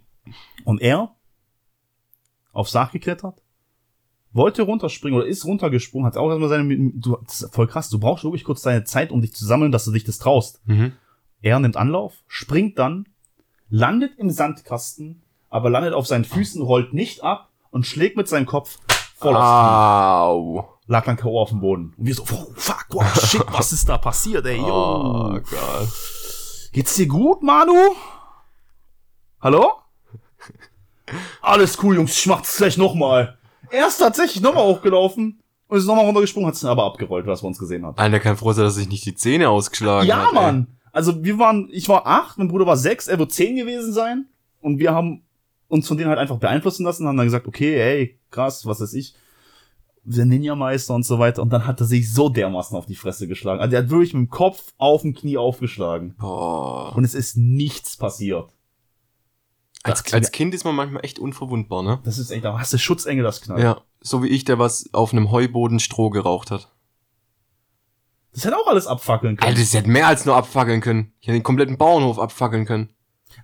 und 0.64 0.80
er, 0.80 1.14
aufs 2.52 2.72
Dach 2.72 2.92
geklettert, 2.92 3.42
wollte 4.32 4.62
runterspringen 4.62 5.18
oder 5.18 5.26
ist 5.28 5.44
runtergesprungen, 5.44 6.06
hat 6.06 6.16
auch 6.16 6.28
erstmal 6.28 6.48
seine, 6.48 6.90
du, 6.94 7.16
das 7.24 7.42
ist 7.42 7.54
voll 7.54 7.66
krass, 7.66 7.88
du 7.88 7.98
brauchst 7.98 8.24
wirklich 8.24 8.44
kurz 8.44 8.62
deine 8.62 8.84
Zeit, 8.84 9.10
um 9.10 9.20
dich 9.22 9.32
zu 9.34 9.44
sammeln, 9.46 9.72
dass 9.72 9.84
du 9.84 9.92
dich 9.92 10.04
das 10.04 10.18
traust. 10.18 10.60
Mhm. 10.66 10.92
Er 11.42 11.58
nimmt 11.58 11.76
Anlauf, 11.76 12.14
springt 12.26 12.78
dann, 12.78 13.06
landet 13.68 14.12
im 14.18 14.30
Sandkasten, 14.30 15.22
aber 15.50 15.70
landet 15.70 15.94
auf 15.94 16.06
seinen 16.06 16.24
Füßen, 16.24 16.62
rollt 16.62 16.92
nicht 16.92 17.22
ab 17.22 17.50
und 17.70 17.86
schlägt 17.86 18.16
mit 18.16 18.28
seinem 18.28 18.46
Kopf 18.46 18.78
voll 19.16 19.34
aufs 19.34 19.44
Au. 19.44 20.52
Knie. 20.62 20.72
Lag 20.88 21.04
dann 21.04 21.16
K.O. 21.16 21.40
auf 21.40 21.48
dem 21.50 21.60
Boden. 21.60 21.94
Und 21.96 22.06
wir 22.06 22.14
so, 22.14 22.22
oh, 22.22 22.46
fuck, 22.54 22.86
wow, 22.90 23.20
shit, 23.24 23.42
was 23.50 23.72
ist 23.72 23.88
da 23.88 23.98
passiert, 23.98 24.46
ey, 24.46 24.58
yo. 24.58 24.66
Oh 24.68 25.30
Gott. 25.32 25.88
Geht's 26.72 26.94
dir 26.94 27.06
gut, 27.08 27.42
Manu? 27.42 27.74
Hallo? 29.40 29.72
Alles 31.42 31.82
cool, 31.82 31.96
Jungs, 31.96 32.16
ich 32.18 32.26
mach's 32.26 32.56
gleich 32.56 32.76
nochmal. 32.76 33.38
Er 33.70 33.88
ist 33.88 33.98
tatsächlich 33.98 34.42
nochmal 34.42 34.64
hochgelaufen 34.64 35.40
und 35.68 35.76
ist 35.78 35.86
nochmal 35.86 36.04
runtergesprungen, 36.04 36.48
hat's 36.48 36.60
dann 36.60 36.70
aber 36.70 36.84
abgerollt, 36.84 37.26
was 37.26 37.42
wir 37.42 37.48
uns 37.48 37.58
gesehen 37.58 37.84
hat. 37.86 37.98
Alter, 37.98 38.20
kann 38.20 38.36
froh 38.36 38.52
sein, 38.52 38.64
dass 38.64 38.76
ich 38.76 38.88
nicht 38.88 39.04
die 39.06 39.14
Zähne 39.14 39.48
ausgeschlagen 39.48 40.06
Ja, 40.08 40.18
hat. 40.26 40.28
ey. 40.28 40.34
Mann! 40.34 40.66
Also 40.92 41.22
wir 41.24 41.38
waren, 41.38 41.68
ich 41.70 41.88
war 41.88 42.06
acht, 42.06 42.38
mein 42.38 42.48
Bruder 42.48 42.66
war 42.66 42.76
sechs, 42.76 43.06
er 43.06 43.18
wird 43.18 43.32
zehn 43.32 43.56
gewesen 43.56 43.92
sein. 43.92 44.26
Und 44.60 44.78
wir 44.78 44.92
haben 44.94 45.25
uns 45.68 45.88
von 45.88 45.96
denen 45.96 46.10
halt 46.10 46.18
einfach 46.18 46.38
beeinflussen 46.38 46.84
lassen, 46.84 47.06
haben 47.06 47.16
dann 47.16 47.26
gesagt, 47.26 47.46
okay, 47.46 47.80
ey, 47.80 48.20
krass, 48.30 48.66
was 48.66 48.80
weiß 48.80 48.94
ich. 48.94 49.14
Der 50.04 50.24
Ninja-Meister 50.24 50.94
und 50.94 51.04
so 51.04 51.18
weiter. 51.18 51.42
Und 51.42 51.50
dann 51.52 51.66
hat 51.66 51.80
er 51.80 51.86
sich 51.86 52.12
so 52.12 52.28
dermaßen 52.28 52.76
auf 52.76 52.86
die 52.86 52.94
Fresse 52.94 53.26
geschlagen. 53.26 53.60
Also 53.60 53.74
er 53.74 53.82
hat 53.82 53.90
wirklich 53.90 54.14
mit 54.14 54.28
dem 54.28 54.30
Kopf 54.30 54.72
auf 54.78 55.02
dem 55.02 55.14
Knie 55.14 55.36
aufgeschlagen. 55.36 56.14
Boah. 56.18 56.94
Und 56.96 57.04
es 57.04 57.14
ist 57.14 57.36
nichts 57.36 57.96
passiert. 57.96 58.50
Als, 59.82 60.12
als 60.12 60.32
Kind 60.32 60.54
ist 60.54 60.64
man 60.64 60.74
manchmal 60.74 61.04
echt 61.04 61.18
unverwundbar, 61.18 61.82
ne? 61.82 62.00
Das 62.04 62.18
ist 62.18 62.30
echt, 62.30 62.44
da 62.44 62.58
hast 62.58 62.72
du 62.72 62.78
Schutzengel, 62.78 63.24
das 63.24 63.40
knallt. 63.40 63.62
Ja. 63.62 63.80
So 64.00 64.22
wie 64.22 64.28
ich, 64.28 64.44
der 64.44 64.58
was 64.58 64.92
auf 64.92 65.12
einem 65.12 65.30
Heuboden 65.30 65.78
Stroh 65.78 66.10
geraucht 66.10 66.50
hat. 66.50 66.72
Das 68.32 68.44
hätte 68.44 68.58
auch 68.58 68.66
alles 68.66 68.86
abfackeln 68.86 69.36
können. 69.36 69.48
Alter, 69.48 69.60
das 69.60 69.74
hätte 69.74 69.88
mehr 69.88 70.08
als 70.08 70.26
nur 70.26 70.36
abfackeln 70.36 70.80
können. 70.80 71.12
Ich 71.20 71.28
hätte 71.28 71.38
den 71.38 71.42
kompletten 71.42 71.78
Bauernhof 71.78 72.18
abfackeln 72.18 72.66
können. 72.66 72.90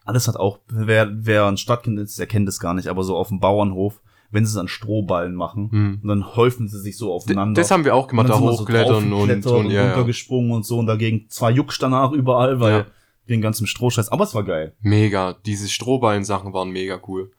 Alles 0.05 0.29
hat 0.29 0.37
auch, 0.37 0.59
wer, 0.69 1.09
wer 1.13 1.47
ein 1.47 1.57
Stadtkind 1.57 1.99
ist, 1.99 2.19
der 2.19 2.27
kennt 2.27 2.49
das 2.49 2.59
gar 2.61 2.75
nicht, 2.75 2.89
aber 2.89 3.05
so 3.05 3.17
auf 3.17 3.29
dem 3.29 3.41
Bauernhof, 3.41 4.01
wenn 4.31 4.45
sie 4.47 4.51
es 4.53 4.57
an 4.57 4.69
Strohballen 4.69 5.35
machen, 5.35 5.71
Hm. 5.71 5.99
und 6.03 6.09
dann 6.09 6.35
häufen 6.37 6.67
sie 6.69 6.81
sich 6.81 6.97
so 6.97 7.13
aufeinander. 7.13 7.61
das 7.61 7.71
haben 7.71 7.85
wir 7.85 7.95
auch 7.95 8.09
gemacht, 8.09 8.27
Und 8.27 8.31
da 8.31 8.41
wir 8.41 8.53
so 8.53 8.61
hochklettern 8.63 8.97
und, 9.05 9.11
draufgeklettert 9.11 9.53
und, 9.53 9.71
ja, 9.71 9.83
ja. 9.83 9.89
runtergesprungen 9.95 10.53
und 10.53 10.65
so 10.65 10.79
und 10.79 10.87
dagegen 10.87 11.27
zwar 11.29 11.51
juckst 11.51 11.83
danach 11.83 12.13
überall, 12.13 12.59
weil 12.61 12.73
Ja. 12.73 12.87
den 13.29 13.41
ganzen 13.43 13.67
Strohscheiß, 13.67 14.09
aber 14.11 14.25
es 14.25 14.35
war 14.35 14.43
geil. 14.45 14.75
Mega. 14.81 15.35
Diese 15.47 15.69
Strohballen-Sachen 15.69 16.53
waren 16.53 16.71
mega 16.71 17.01
cool. 17.09 17.31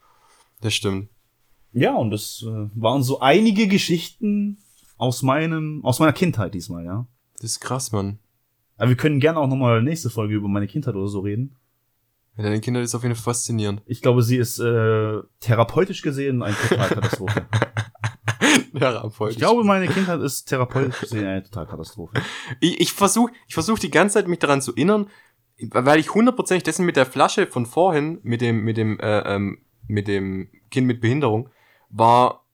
Das 0.62 0.74
stimmt. 0.74 1.10
Ja, 1.74 1.96
und 1.96 2.12
das 2.12 2.46
äh, 2.48 2.70
waren 2.76 3.02
so 3.02 3.20
einige 3.20 3.68
Geschichten 3.68 4.60
aus 4.98 5.24
meinem, 5.24 5.84
aus 5.84 6.00
meiner 6.00 6.14
Kindheit 6.14 6.54
diesmal, 6.54 6.86
ja. 6.86 7.08
Das 7.42 7.52
ist 7.52 7.60
krass, 7.60 7.92
Mann. 7.92 8.20
Aber 8.78 8.90
wir 8.90 8.96
können 8.96 9.20
gerne 9.20 9.40
auch 9.40 9.48
nochmal 9.48 9.82
nächste 9.82 10.10
Folge 10.12 10.36
über 10.36 10.48
meine 10.48 10.68
Kindheit 10.68 10.96
oder 10.96 11.08
so 11.08 11.20
reden. 11.22 11.56
Ja, 12.36 12.44
deine 12.44 12.60
Kinder 12.62 12.82
ist 12.82 12.96
auf 12.96 13.04
jeden 13.04 13.16
Fall 13.16 13.34
faszinierend. 13.34 13.82
Ich 13.86 14.02
glaube, 14.02 14.24
sie 14.24 14.38
ist 14.38 14.58
äh, 14.60 15.20
therapeutisch 15.40 16.02
gesehen 16.02 16.42
eine 16.42 16.56
Totalkatastrophe. 16.56 17.46
Voll. 19.12 19.30
ich 19.32 19.38
glaube, 19.38 19.64
meine 19.64 19.88
Kindheit 19.88 20.20
ist 20.22 20.46
therapeutisch 20.46 21.00
gesehen 21.00 21.28
eine 21.28 21.44
Totalkatastrophe. 21.44 22.22
Ich, 22.60 22.80
ich 22.82 22.94
versuche 22.94 23.32
ich 23.48 23.54
versuch 23.54 23.78
die 23.78 23.92
ganze 23.92 24.16
Zeit 24.16 24.28
mich 24.28 24.40
daran 24.40 24.62
zu 24.62 24.72
erinnern, 24.72 25.10
weil 25.72 26.00
ich 26.00 26.14
hundertprozentig 26.14 26.64
dessen 26.64 26.86
mit 26.86 26.96
der 26.96 27.06
Flasche 27.06 27.46
von 27.46 27.68
vorhin, 27.68 28.20
mit 28.24 28.42
dem, 28.42 28.64
mit 28.64 28.78
dem, 28.78 29.00
äh, 29.00 29.20
ähm, 29.36 29.60
mit 29.88 30.08
dem 30.08 30.50
Kind 30.72 30.88
mit 30.88 31.02
Behinderung, 31.02 31.50
war, 31.90 32.46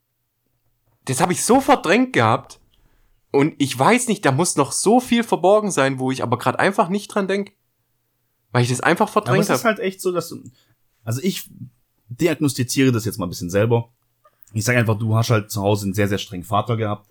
das 1.05 1.21
habe 1.21 1.31
ich 1.31 1.43
so 1.43 1.61
verdrängt 1.61 2.11
gehabt 2.11 2.59
und 3.31 3.55
ich 3.59 3.77
weiß 3.77 4.09
nicht, 4.09 4.25
da 4.25 4.31
muss 4.31 4.57
noch 4.57 4.73
so 4.73 4.99
viel 4.99 5.23
verborgen 5.23 5.71
sein, 5.71 5.99
wo 5.99 6.11
ich 6.11 6.21
aber 6.21 6.37
gerade 6.37 6.59
einfach 6.59 6.89
nicht 6.89 7.07
dran 7.07 7.27
denk, 7.27 7.53
weil 8.51 8.63
ich 8.63 8.69
das 8.69 8.81
einfach 8.81 9.05
Aber 9.05 9.11
verdrängt 9.11 9.43
es 9.43 9.49
ist 9.49 9.63
habe. 9.63 9.75
halt 9.75 9.79
echt 9.79 10.01
so, 10.01 10.11
dass 10.11 10.29
du, 10.29 10.43
also 11.03 11.21
ich 11.23 11.49
diagnostiziere 12.09 12.91
das 12.91 13.05
jetzt 13.05 13.19
mal 13.19 13.25
ein 13.25 13.29
bisschen 13.29 13.49
selber. 13.49 13.89
Ich 14.53 14.65
sage 14.65 14.79
einfach, 14.79 14.97
du 14.97 15.15
hast 15.15 15.29
halt 15.29 15.51
zu 15.51 15.61
Hause 15.61 15.85
einen 15.85 15.93
sehr, 15.93 16.07
sehr 16.07 16.17
strengen 16.17 16.43
Vater 16.43 16.75
gehabt. 16.75 17.07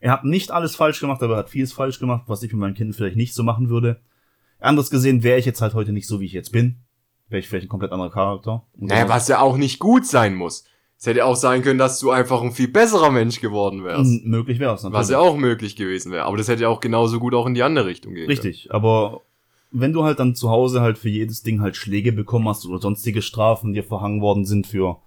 Er 0.00 0.12
hat 0.12 0.24
nicht 0.24 0.50
alles 0.50 0.76
falsch 0.76 1.00
gemacht, 1.00 1.22
aber 1.22 1.34
er 1.34 1.38
hat 1.40 1.50
vieles 1.50 1.72
falsch 1.72 1.98
gemacht, 1.98 2.24
was 2.26 2.42
ich 2.42 2.52
mit 2.52 2.60
meinen 2.60 2.74
Kindern 2.74 2.92
vielleicht 2.92 3.16
nicht 3.16 3.34
so 3.34 3.42
machen 3.42 3.70
würde. 3.70 4.00
Anders 4.58 4.90
gesehen 4.90 5.22
wäre 5.22 5.38
ich 5.38 5.46
jetzt 5.46 5.62
halt 5.62 5.74
heute 5.74 5.92
nicht 5.92 6.06
so, 6.06 6.20
wie 6.20 6.26
ich 6.26 6.32
jetzt 6.32 6.52
bin. 6.52 6.76
Wäre 7.28 7.40
ich 7.40 7.48
vielleicht 7.48 7.66
ein 7.66 7.68
komplett 7.70 7.92
anderer 7.92 8.10
Charakter. 8.10 8.64
Naja, 8.76 9.08
was 9.08 9.28
ja 9.28 9.40
auch 9.40 9.56
nicht 9.56 9.78
gut 9.78 10.06
sein 10.06 10.34
muss. 10.34 10.64
Es 10.98 11.06
hätte 11.06 11.24
auch 11.24 11.34
sein 11.34 11.62
können, 11.62 11.78
dass 11.78 11.98
du 11.98 12.10
einfach 12.10 12.42
ein 12.42 12.52
viel 12.52 12.68
besserer 12.68 13.10
Mensch 13.10 13.40
geworden 13.40 13.82
wärst. 13.82 14.24
Möglich 14.24 14.60
wäre 14.60 14.74
es 14.74 14.82
natürlich. 14.82 15.00
Was 15.00 15.10
ja 15.10 15.18
auch 15.18 15.36
möglich 15.36 15.74
gewesen 15.74 16.12
wäre. 16.12 16.26
Aber 16.26 16.36
das 16.36 16.46
hätte 16.46 16.62
ja 16.62 16.68
auch 16.68 16.78
genauso 16.78 17.18
gut 17.18 17.34
auch 17.34 17.46
in 17.46 17.54
die 17.54 17.62
andere 17.62 17.86
Richtung 17.86 18.14
gehen 18.14 18.28
Richtig, 18.28 18.72
aber 18.72 19.22
wenn 19.72 19.92
du 19.92 20.04
halt 20.04 20.18
dann 20.18 20.34
zu 20.34 20.50
Hause 20.50 20.80
halt 20.80 20.98
für 20.98 21.08
jedes 21.08 21.42
Ding 21.42 21.60
halt 21.60 21.76
Schläge 21.76 22.12
bekommen 22.12 22.48
hast 22.48 22.66
oder 22.66 22.78
sonstige 22.80 23.22
Strafen 23.22 23.72
dir 23.72 23.84
verhangen 23.84 24.20
worden 24.20 24.44
sind 24.44 24.66
für 24.66 24.98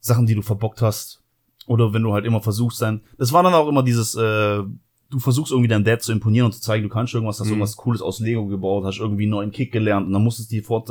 Sachen, 0.00 0.26
die 0.26 0.34
du 0.34 0.42
verbockt 0.42 0.82
hast, 0.82 1.22
oder 1.66 1.92
wenn 1.92 2.02
du 2.02 2.12
halt 2.12 2.24
immer 2.24 2.40
versuchst 2.40 2.78
sein, 2.78 3.02
das 3.18 3.32
war 3.32 3.42
dann 3.42 3.52
auch 3.54 3.68
immer 3.68 3.82
dieses, 3.82 4.14
äh, 4.14 4.62
du 5.10 5.18
versuchst 5.18 5.52
irgendwie 5.52 5.68
deinem 5.68 5.84
Dad 5.84 6.02
zu 6.02 6.12
imponieren 6.12 6.46
und 6.46 6.52
zu 6.52 6.60
zeigen, 6.60 6.82
du 6.84 6.88
kannst 6.88 7.12
irgendwas, 7.14 7.40
hast 7.40 7.46
Mhm. 7.46 7.52
irgendwas 7.54 7.76
Cooles 7.76 8.00
aus 8.02 8.20
Lego 8.20 8.46
gebaut, 8.46 8.84
hast 8.84 8.98
irgendwie 9.00 9.24
einen 9.24 9.30
neuen 9.32 9.50
Kick 9.50 9.72
gelernt 9.72 10.06
und 10.06 10.12
dann 10.12 10.22
musstest 10.22 10.50
du 10.52 10.56
sofort, 10.62 10.88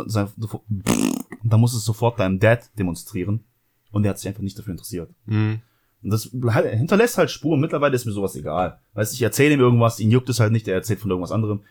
dann 1.44 1.60
musstest 1.60 1.86
sofort 1.86 2.20
deinem 2.20 2.40
Dad 2.40 2.70
demonstrieren 2.78 3.44
und 3.92 4.04
der 4.04 4.12
hat 4.12 4.20
sich 4.20 4.28
einfach 4.28 4.42
nicht 4.44 4.58
dafür 4.58 4.72
interessiert. 4.74 5.10
Mhm. 5.26 5.62
Und 6.04 6.12
das 6.12 6.30
halt- 6.54 6.78
hinterlässt 6.78 7.18
halt 7.18 7.32
Spuren. 7.32 7.60
Mittlerweile 7.60 7.96
ist 7.96 8.06
mir 8.06 8.12
sowas 8.12 8.36
egal. 8.36 8.80
Weißt 8.94 9.12
du, 9.12 9.16
ich 9.16 9.22
erzähle 9.24 9.56
ihm 9.56 9.60
irgendwas, 9.60 10.00
ihn 10.00 10.12
juckt 10.12 10.30
es 10.30 10.40
halt 10.40 10.52
nicht, 10.52 10.68
er 10.68 10.76
erzählt 10.76 11.00
von 11.00 11.10
irgendwas 11.10 11.32
anderem. 11.32 11.62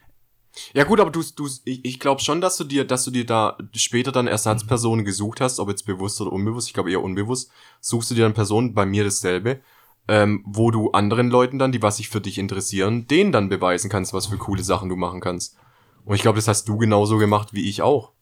Ja 0.75 0.85
gut, 0.85 1.01
aber 1.01 1.11
du, 1.11 1.23
du 1.35 1.49
ich, 1.65 1.85
ich 1.85 2.01
glaube 2.01 2.21
schon, 2.21 2.41
dass 2.41 2.57
du 2.57 2.65
dir, 2.65 2.85
dass 2.85 3.05
du 3.05 3.11
dir 3.11 3.27
da 3.27 3.59
später 3.75 4.13
dann 4.13 4.27
Ersatzpersonen 4.27 5.05
gesucht 5.05 5.41
hast, 5.41 5.59
ob 5.61 5.69
jetzt 5.69 5.87
bewusst 5.87 6.21
oder 6.21 6.33
unbewusst, 6.33 6.69
ich 6.69 6.75
glaube 6.75 6.91
eher 6.91 7.03
unbewusst, 7.03 7.51
suchst 7.81 8.11
du 8.11 8.15
dir 8.15 8.23
dann 8.23 8.35
Personen, 8.35 8.75
bei 8.75 8.87
mir 8.87 9.05
dasselbe, 9.05 9.61
ähm, 10.09 10.43
wo 10.47 10.71
du 10.71 10.91
anderen 10.93 11.31
Leuten 11.31 11.59
dann, 11.59 11.73
die 11.73 11.83
was 11.83 11.99
sich 11.99 12.09
für 12.09 12.21
dich 12.21 12.39
interessieren, 12.39 13.07
denen 13.07 13.33
dann 13.33 13.49
beweisen 13.49 13.91
kannst, 13.91 14.13
was 14.13 14.27
für 14.27 14.39
coole 14.39 14.63
Sachen 14.63 14.89
du 14.89 14.97
machen 14.97 15.21
kannst. 15.21 15.57
Und 16.05 16.15
ich 16.15 16.23
glaube, 16.23 16.37
das 16.37 16.49
hast 16.49 16.69
du 16.69 16.79
genauso 16.79 17.19
gemacht 17.19 17.53
wie 17.53 17.69
ich 17.69 17.83
auch. 17.83 18.13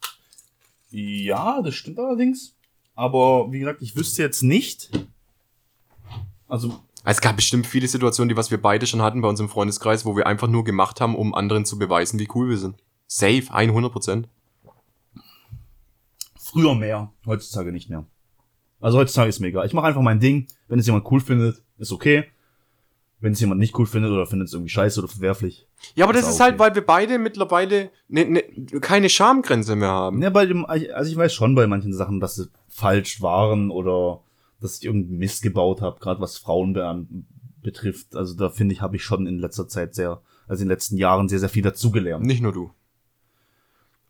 Ja, 0.90 1.60
das 1.60 1.74
stimmt 1.74 1.98
allerdings. 1.98 2.54
Aber 2.94 3.52
wie 3.52 3.58
gesagt, 3.58 3.82
ich 3.82 3.96
wüsste 3.96 4.22
jetzt 4.22 4.42
nicht. 4.42 4.90
Also, 6.46 6.80
Es 7.06 7.20
gab 7.20 7.36
bestimmt 7.36 7.66
viele 7.66 7.86
Situationen, 7.86 8.30
die 8.30 8.36
was 8.36 8.50
wir 8.50 8.60
beide 8.60 8.86
schon 8.86 9.02
hatten 9.02 9.20
bei 9.20 9.28
uns 9.28 9.38
im 9.38 9.50
Freundeskreis, 9.50 10.06
wo 10.06 10.16
wir 10.16 10.26
einfach 10.26 10.48
nur 10.48 10.64
gemacht 10.64 11.02
haben, 11.02 11.14
um 11.14 11.34
anderen 11.34 11.66
zu 11.66 11.78
beweisen, 11.78 12.18
wie 12.18 12.28
cool 12.34 12.48
wir 12.48 12.56
sind. 12.58 12.76
Safe, 13.06 13.44
100 13.50 13.92
Prozent. 13.92 14.28
früher 16.36 16.74
mehr, 16.74 17.12
heutzutage 17.26 17.72
nicht 17.72 17.90
mehr. 17.90 18.06
Also 18.80 18.98
heutzutage 18.98 19.28
ist 19.28 19.40
mir 19.40 19.48
egal. 19.48 19.66
Ich 19.66 19.72
mache 19.74 19.86
einfach 19.86 20.02
mein 20.02 20.20
Ding. 20.20 20.46
Wenn 20.68 20.78
es 20.78 20.86
jemand 20.86 21.10
cool 21.10 21.20
findet, 21.20 21.62
ist 21.78 21.92
okay. 21.92 22.24
Wenn 23.20 23.32
es 23.32 23.40
jemand 23.40 23.60
nicht 23.60 23.78
cool 23.78 23.86
findet 23.86 24.12
oder 24.12 24.26
findet 24.26 24.48
es 24.48 24.54
irgendwie 24.54 24.70
scheiße 24.70 25.00
oder 25.00 25.08
verwerflich. 25.08 25.66
Ja, 25.94 26.04
aber 26.04 26.12
das 26.12 26.28
Ist 26.28 26.40
halt, 26.40 26.54
okay. 26.54 26.60
weil 26.60 26.74
wir 26.74 26.86
beide 26.86 27.18
mittlerweile 27.18 27.90
ne, 28.08 28.24
ne, 28.26 28.42
keine 28.80 29.08
Schamgrenze 29.08 29.76
mehr 29.76 29.88
haben. 29.88 30.22
Ja, 30.22 30.30
bei 30.30 30.46
dem, 30.46 30.64
also 30.66 31.10
ich 31.10 31.16
weiß 31.16 31.32
schon 31.32 31.54
bei 31.54 31.66
manchen 31.66 31.92
Sachen, 31.92 32.20
dass 32.20 32.36
sie 32.36 32.48
falsch 32.68 33.20
waren 33.22 33.70
oder 33.70 34.20
dass 34.64 34.78
ich 34.78 34.84
irgendeinen 34.86 35.18
Mist 35.18 35.42
gebaut 35.42 35.82
habe, 35.82 36.00
gerade 36.00 36.20
was 36.20 36.38
Frauen 36.38 37.06
betrifft. 37.60 38.16
Also 38.16 38.34
da 38.34 38.48
finde 38.48 38.74
ich, 38.74 38.80
habe 38.80 38.96
ich 38.96 39.04
schon 39.04 39.26
in 39.26 39.38
letzter 39.38 39.68
Zeit 39.68 39.94
sehr, 39.94 40.22
also 40.48 40.62
in 40.62 40.68
den 40.68 40.72
letzten 40.72 40.96
Jahren 40.96 41.28
sehr, 41.28 41.38
sehr 41.38 41.50
viel 41.50 41.62
dazugelernt. 41.62 42.24
Nicht 42.24 42.40
nur 42.40 42.52
du. 42.52 42.72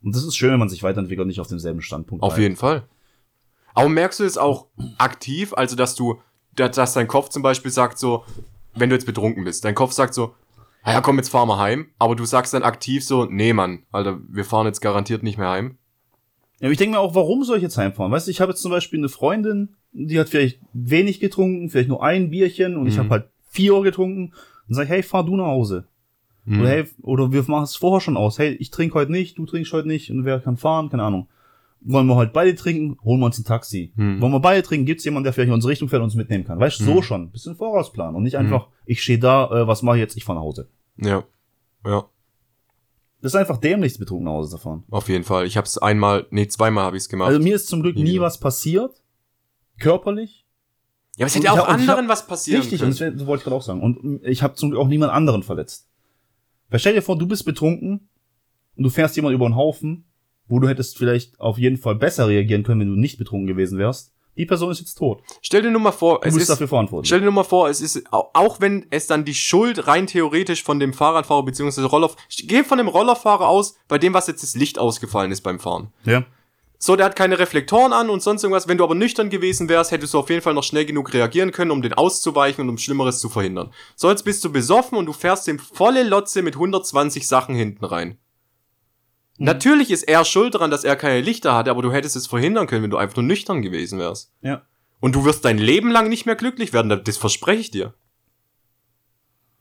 Und 0.02 0.14
das 0.14 0.22
ist 0.22 0.36
schön, 0.36 0.52
wenn 0.52 0.61
man 0.61 0.68
sich 0.68 0.82
weiterentwickelt 0.82 1.22
und 1.22 1.28
nicht 1.28 1.40
auf 1.40 1.48
demselben 1.48 1.80
Standpunkt 1.82 2.22
Auf 2.22 2.34
bleibt. 2.34 2.42
jeden 2.42 2.57
Fall. 2.57 2.84
Aber 3.74 3.88
merkst 3.88 4.20
du 4.20 4.24
es 4.24 4.38
auch 4.38 4.68
aktiv, 4.98 5.52
also 5.55 5.74
dass 5.74 5.96
du, 5.96 6.20
dass 6.55 6.92
dein 6.92 7.09
Kopf 7.09 7.30
zum 7.30 7.42
Beispiel 7.42 7.72
sagt 7.72 7.98
so, 7.98 8.24
wenn 8.74 8.90
du 8.90 8.94
jetzt 8.94 9.07
betrunken 9.07 9.42
bist, 9.42 9.64
dein 9.64 9.74
Kopf 9.74 9.92
sagt 9.92 10.14
so, 10.14 10.34
"Ah 10.84 10.92
ja 10.92 11.00
komm, 11.00 11.16
jetzt 11.16 11.30
fahren 11.30 11.48
wir 11.48 11.59
heim, 11.59 11.88
aber 11.98 12.14
du 12.14 12.24
sagst 12.24 12.55
dann 12.55 12.62
aktiv 12.62 13.05
so, 13.05 13.24
nee 13.24 13.52
Mann, 13.52 13.84
Alter, 13.90 14.20
wir 14.28 14.44
fahren 14.44 14.66
jetzt 14.66 14.80
garantiert 14.80 15.24
nicht 15.24 15.38
mehr 15.38 15.50
heim. 15.50 15.78
Ja, 16.61 16.66
aber 16.66 16.72
ich 16.72 16.78
denke 16.78 16.94
mir 16.96 17.00
auch, 17.00 17.16
warum 17.16 17.42
soll 17.42 17.57
ich 17.57 17.62
jetzt 17.64 17.76
heimfahren? 17.76 18.12
Weißt 18.12 18.28
du, 18.28 18.30
ich 18.30 18.40
habe 18.40 18.52
jetzt 18.52 18.62
zum 18.62 18.70
Beispiel 18.70 19.00
eine 19.00 19.09
Freundin, 19.09 19.74
die 19.95 20.18
hat 20.20 20.28
vielleicht 20.28 20.61
wenig 20.72 21.20
getrunken, 21.20 21.70
vielleicht 21.70 21.88
nur 21.88 22.03
ein 22.03 22.28
Bierchen 22.30 22.76
und 22.76 22.86
ich 22.86 22.95
Mhm. 22.97 22.99
habe 23.01 23.11
halt 23.11 23.24
vier 23.49 23.80
getrunken. 23.82 24.32
Dann 24.68 24.74
sag 24.74 24.82
ich, 24.84 24.90
hey, 24.90 25.03
fahr 25.03 25.24
du 25.24 25.36
nach 25.36 25.47
Hause. 25.47 25.86
Hm. 26.47 26.61
Oder 26.61 26.68
hey, 26.68 26.84
oder 27.03 27.32
wir 27.32 27.42
machen 27.47 27.64
es 27.64 27.76
vorher 27.76 28.01
schon 28.01 28.16
aus. 28.16 28.38
Hey, 28.38 28.53
ich 28.55 28.70
trinke 28.70 28.95
heute 28.97 29.12
nicht, 29.12 29.38
du 29.38 29.47
trinkst 29.47 29.72
heute 29.72 29.88
nicht 29.88 30.11
und 30.11 30.24
wer 30.24 30.40
kann 30.40 30.57
fahren, 30.59 30.90
keine 30.90 31.03
Ahnung. 31.05 31.28
Wollen 31.80 32.07
wir 32.07 32.16
heute 32.16 32.32
beide 32.32 32.55
trinken, 32.55 32.99
holen 33.05 33.20
wir 33.20 33.26
uns 33.26 33.38
ein 33.38 33.45
Taxi. 33.45 33.92
Hm. 33.97 34.20
Wollen 34.20 34.32
wir 34.32 34.40
beide 34.40 34.62
trinken, 34.62 34.86
gibt's 34.86 35.05
jemanden, 35.05 35.24
der 35.24 35.32
vielleicht 35.32 35.49
in 35.49 35.55
unsere 35.55 35.70
Richtung 35.70 35.88
fährt 35.88 36.01
und 36.01 36.05
uns 36.07 36.14
mitnehmen 36.14 36.45
kann. 36.45 36.59
Weißt 36.59 36.80
du, 36.80 36.84
so 36.84 36.97
Hm. 36.97 37.03
schon. 37.03 37.30
Bisschen 37.30 37.57
Vorausplan 37.57 38.14
und 38.14 38.22
nicht 38.24 38.36
einfach, 38.36 38.68
ich 38.86 39.03
stehe 39.03 39.18
da, 39.18 39.51
äh, 39.51 39.66
was 39.66 39.82
mache 39.82 39.97
ich 39.97 40.01
jetzt, 40.01 40.16
ich 40.16 40.24
fahr 40.24 40.34
nach 40.34 40.42
Hause. 40.42 40.68
Ja. 40.97 41.24
Ja, 41.86 42.05
Das 43.20 43.32
ist 43.32 43.36
einfach 43.36 43.59
dämlich, 43.59 43.99
betrunken 43.99 44.24
nach 44.24 44.32
Hause 44.32 44.51
zu 44.51 44.59
fahren. 44.59 44.84
auf 44.90 45.09
jeden 45.09 45.24
Fall. 45.24 45.47
Ich 45.47 45.57
hab's 45.59 45.76
einmal, 45.78 46.26
nee, 46.30 46.47
zweimal 46.49 46.84
habe 46.84 46.97
ich's 46.97 47.09
gemacht. 47.09 47.28
Also 47.28 47.40
mir 47.42 47.55
ist 47.55 47.68
zum 47.68 47.82
Glück 47.82 47.97
Nie 47.97 48.03
nie 48.03 48.20
was 48.20 48.38
passiert. 48.40 48.92
Körperlich. 49.78 50.46
ja, 51.16 51.24
aber 51.24 51.26
es 51.26 51.34
hätte 51.36 51.50
auch 51.52 51.56
ich 51.56 51.62
hab- 51.62 51.68
anderen 51.68 52.08
was 52.08 52.26
passieren 52.26 52.60
Richtig, 52.62 52.80
können. 52.80 52.92
und 52.92 53.00
das, 53.20 53.26
wollte 53.26 53.40
ich 53.40 53.44
gerade 53.44 53.56
auch 53.56 53.62
sagen. 53.62 53.82
Und 53.82 54.20
ich 54.24 54.42
habe 54.42 54.54
zum 54.54 54.70
Glück 54.70 54.80
auch 54.82 54.88
niemand 54.88 55.12
anderen 55.12 55.42
verletzt. 55.42 55.88
Weil 56.70 56.78
stell 56.80 56.94
dir 56.94 57.02
vor, 57.02 57.18
du 57.18 57.26
bist 57.26 57.44
betrunken 57.44 58.08
und 58.76 58.82
du 58.84 58.90
fährst 58.90 59.16
jemand 59.16 59.34
über 59.34 59.46
den 59.48 59.56
Haufen, 59.56 60.06
wo 60.48 60.58
du 60.58 60.68
hättest 60.68 60.98
vielleicht 60.98 61.38
auf 61.40 61.58
jeden 61.58 61.76
Fall 61.76 61.94
besser 61.94 62.28
reagieren 62.28 62.62
können, 62.64 62.80
wenn 62.80 62.88
du 62.88 62.96
nicht 63.00 63.18
betrunken 63.18 63.46
gewesen 63.46 63.78
wärst. 63.78 64.12
Die 64.36 64.46
Person 64.46 64.72
ist 64.72 64.80
jetzt 64.80 64.94
tot. 64.96 65.22
Stell 65.42 65.62
dir 65.62 65.70
nur 65.70 65.80
mal 65.80 65.92
vor, 65.92 66.18
Du 66.20 66.26
es 66.28 66.34
ist, 66.36 66.50
dafür 66.50 66.66
verantwortlich. 66.66 67.06
Stell 67.08 67.20
dir 67.20 67.26
nur 67.26 67.32
mal 67.34 67.44
vor, 67.44 67.68
es 67.68 67.80
ist, 67.80 68.12
au- 68.12 68.30
auch 68.34 68.60
wenn 68.60 68.84
es 68.90 69.06
dann 69.06 69.24
die 69.24 69.34
Schuld 69.34 69.86
rein 69.86 70.08
theoretisch 70.08 70.64
von 70.64 70.80
dem 70.80 70.92
Fahrradfahrer 70.92 71.44
bzw. 71.44 71.82
Roller, 71.82 72.10
geh 72.38 72.64
von 72.64 72.78
dem 72.78 72.88
Rollerfahrer 72.88 73.46
aus, 73.46 73.76
bei 73.86 73.96
dem 73.98 74.12
was 74.12 74.26
jetzt 74.26 74.42
das 74.42 74.56
Licht 74.56 74.76
ausgefallen 74.78 75.30
ist 75.30 75.42
beim 75.42 75.60
Fahren. 75.60 75.92
Ja. 76.04 76.24
So, 76.85 76.97
der 76.97 77.07
hat 77.07 77.16
keine 77.16 77.39
Reflektoren 77.39 77.95
an 77.95 78.11
und 78.11 78.22
sonst 78.22 78.43
irgendwas. 78.43 78.68
Wenn 78.68 78.76
du 78.76 78.85
aber 78.85 78.95
nüchtern 78.95 79.30
gewesen 79.30 79.70
wärst, 79.70 79.91
hättest 79.91 80.12
du 80.12 80.18
auf 80.18 80.28
jeden 80.28 80.43
Fall 80.43 80.53
noch 80.53 80.64
schnell 80.64 80.85
genug 80.85 81.14
reagieren 81.14 81.51
können, 81.51 81.70
um 81.70 81.80
den 81.80 81.95
auszuweichen 81.95 82.61
und 82.61 82.68
um 82.68 82.76
Schlimmeres 82.76 83.20
zu 83.20 83.30
verhindern. 83.30 83.72
So, 83.97 84.11
jetzt 84.11 84.26
bist 84.26 84.45
du 84.45 84.53
besoffen 84.53 84.99
und 84.99 85.07
du 85.07 85.14
fährst 85.14 85.47
dem 85.47 85.59
volle 85.59 86.03
Lotze 86.03 86.43
mit 86.43 86.57
120 86.57 87.26
Sachen 87.26 87.55
hinten 87.55 87.87
rein. 87.87 88.18
Mhm. 89.39 89.47
Natürlich 89.47 89.91
ist 89.91 90.03
er 90.03 90.26
schuld 90.26 90.57
daran, 90.57 90.70
dass 90.70 90.85
er 90.85 90.95
keine 90.95 91.22
Lichter 91.22 91.55
hatte, 91.55 91.70
aber 91.70 91.80
du 91.80 91.91
hättest 91.91 92.16
es 92.16 92.26
verhindern 92.26 92.66
können, 92.66 92.82
wenn 92.82 92.91
du 92.91 92.99
einfach 92.99 93.16
nur 93.16 93.24
nüchtern 93.24 93.62
gewesen 93.62 93.99
wärst. 93.99 94.35
Ja. 94.43 94.61
Und 95.01 95.14
du 95.14 95.24
wirst 95.24 95.47
dein 95.47 95.57
Leben 95.57 95.91
lang 95.91 96.11
nicht 96.11 96.26
mehr 96.26 96.37
glücklich 96.37 96.74
werden, 96.74 97.03
das 97.03 97.16
verspreche 97.16 97.62
ich 97.62 97.70
dir. 97.70 97.95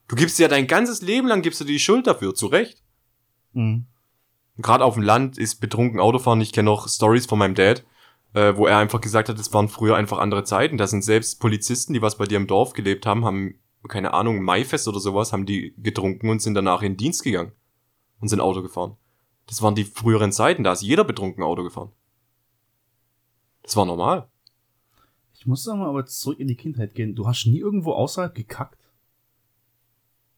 Du 0.09 0.17
gibst 0.17 0.39
dir 0.39 0.43
ja 0.43 0.49
dein 0.49 0.67
ganzes 0.67 1.01
Leben 1.01 1.29
lang 1.29 1.41
gibst 1.41 1.61
du 1.61 1.63
dir 1.63 1.71
die 1.71 1.79
Schuld 1.79 2.05
dafür, 2.05 2.35
zu 2.35 2.47
Recht. 2.47 2.83
Mhm. 3.53 3.85
Gerade 4.57 4.85
auf 4.85 4.93
dem 4.93 5.03
Land 5.03 5.37
ist 5.37 5.55
betrunken 5.55 5.99
Autofahren. 5.99 6.41
Ich 6.41 6.53
kenne 6.53 6.69
noch 6.69 6.87
Stories 6.87 7.25
von 7.25 7.39
meinem 7.39 7.55
Dad, 7.55 7.85
äh, 8.33 8.55
wo 8.55 8.67
er 8.67 8.77
einfach 8.77 9.01
gesagt 9.01 9.29
hat, 9.29 9.39
es 9.39 9.53
waren 9.53 9.67
früher 9.67 9.95
einfach 9.95 10.19
andere 10.19 10.43
Zeiten. 10.43 10.77
Da 10.77 10.87
sind 10.87 11.03
selbst 11.03 11.39
Polizisten, 11.39 11.93
die 11.93 12.01
was 12.01 12.17
bei 12.17 12.25
dir 12.25 12.37
im 12.37 12.47
Dorf 12.47 12.73
gelebt 12.73 13.05
haben, 13.05 13.25
haben, 13.25 13.55
keine 13.87 14.13
Ahnung, 14.13 14.43
Maifest 14.43 14.87
oder 14.87 14.99
sowas, 14.99 15.33
haben 15.33 15.45
die 15.45 15.73
getrunken 15.77 16.29
und 16.29 16.41
sind 16.41 16.53
danach 16.53 16.83
in 16.83 16.97
Dienst 16.97 17.23
gegangen 17.23 17.51
und 18.19 18.27
sind 18.27 18.41
Auto 18.41 18.61
gefahren. 18.61 18.95
Das 19.47 19.61
waren 19.61 19.75
die 19.75 19.83
früheren 19.83 20.31
Zeiten, 20.31 20.63
da 20.63 20.71
ist 20.71 20.83
jeder 20.83 21.03
betrunken 21.03 21.43
Auto 21.43 21.63
gefahren. 21.63 21.91
Das 23.63 23.75
war 23.75 23.85
normal. 23.85 24.29
Ich 25.33 25.47
muss 25.47 25.65
mal 25.65 25.89
aber 25.89 26.05
zurück 26.05 26.39
in 26.39 26.47
die 26.47 26.55
Kindheit 26.55 26.93
gehen. 26.93 27.15
Du 27.15 27.27
hast 27.27 27.45
nie 27.45 27.59
irgendwo 27.59 27.93
außerhalb 27.93 28.33
gekackt? 28.33 28.79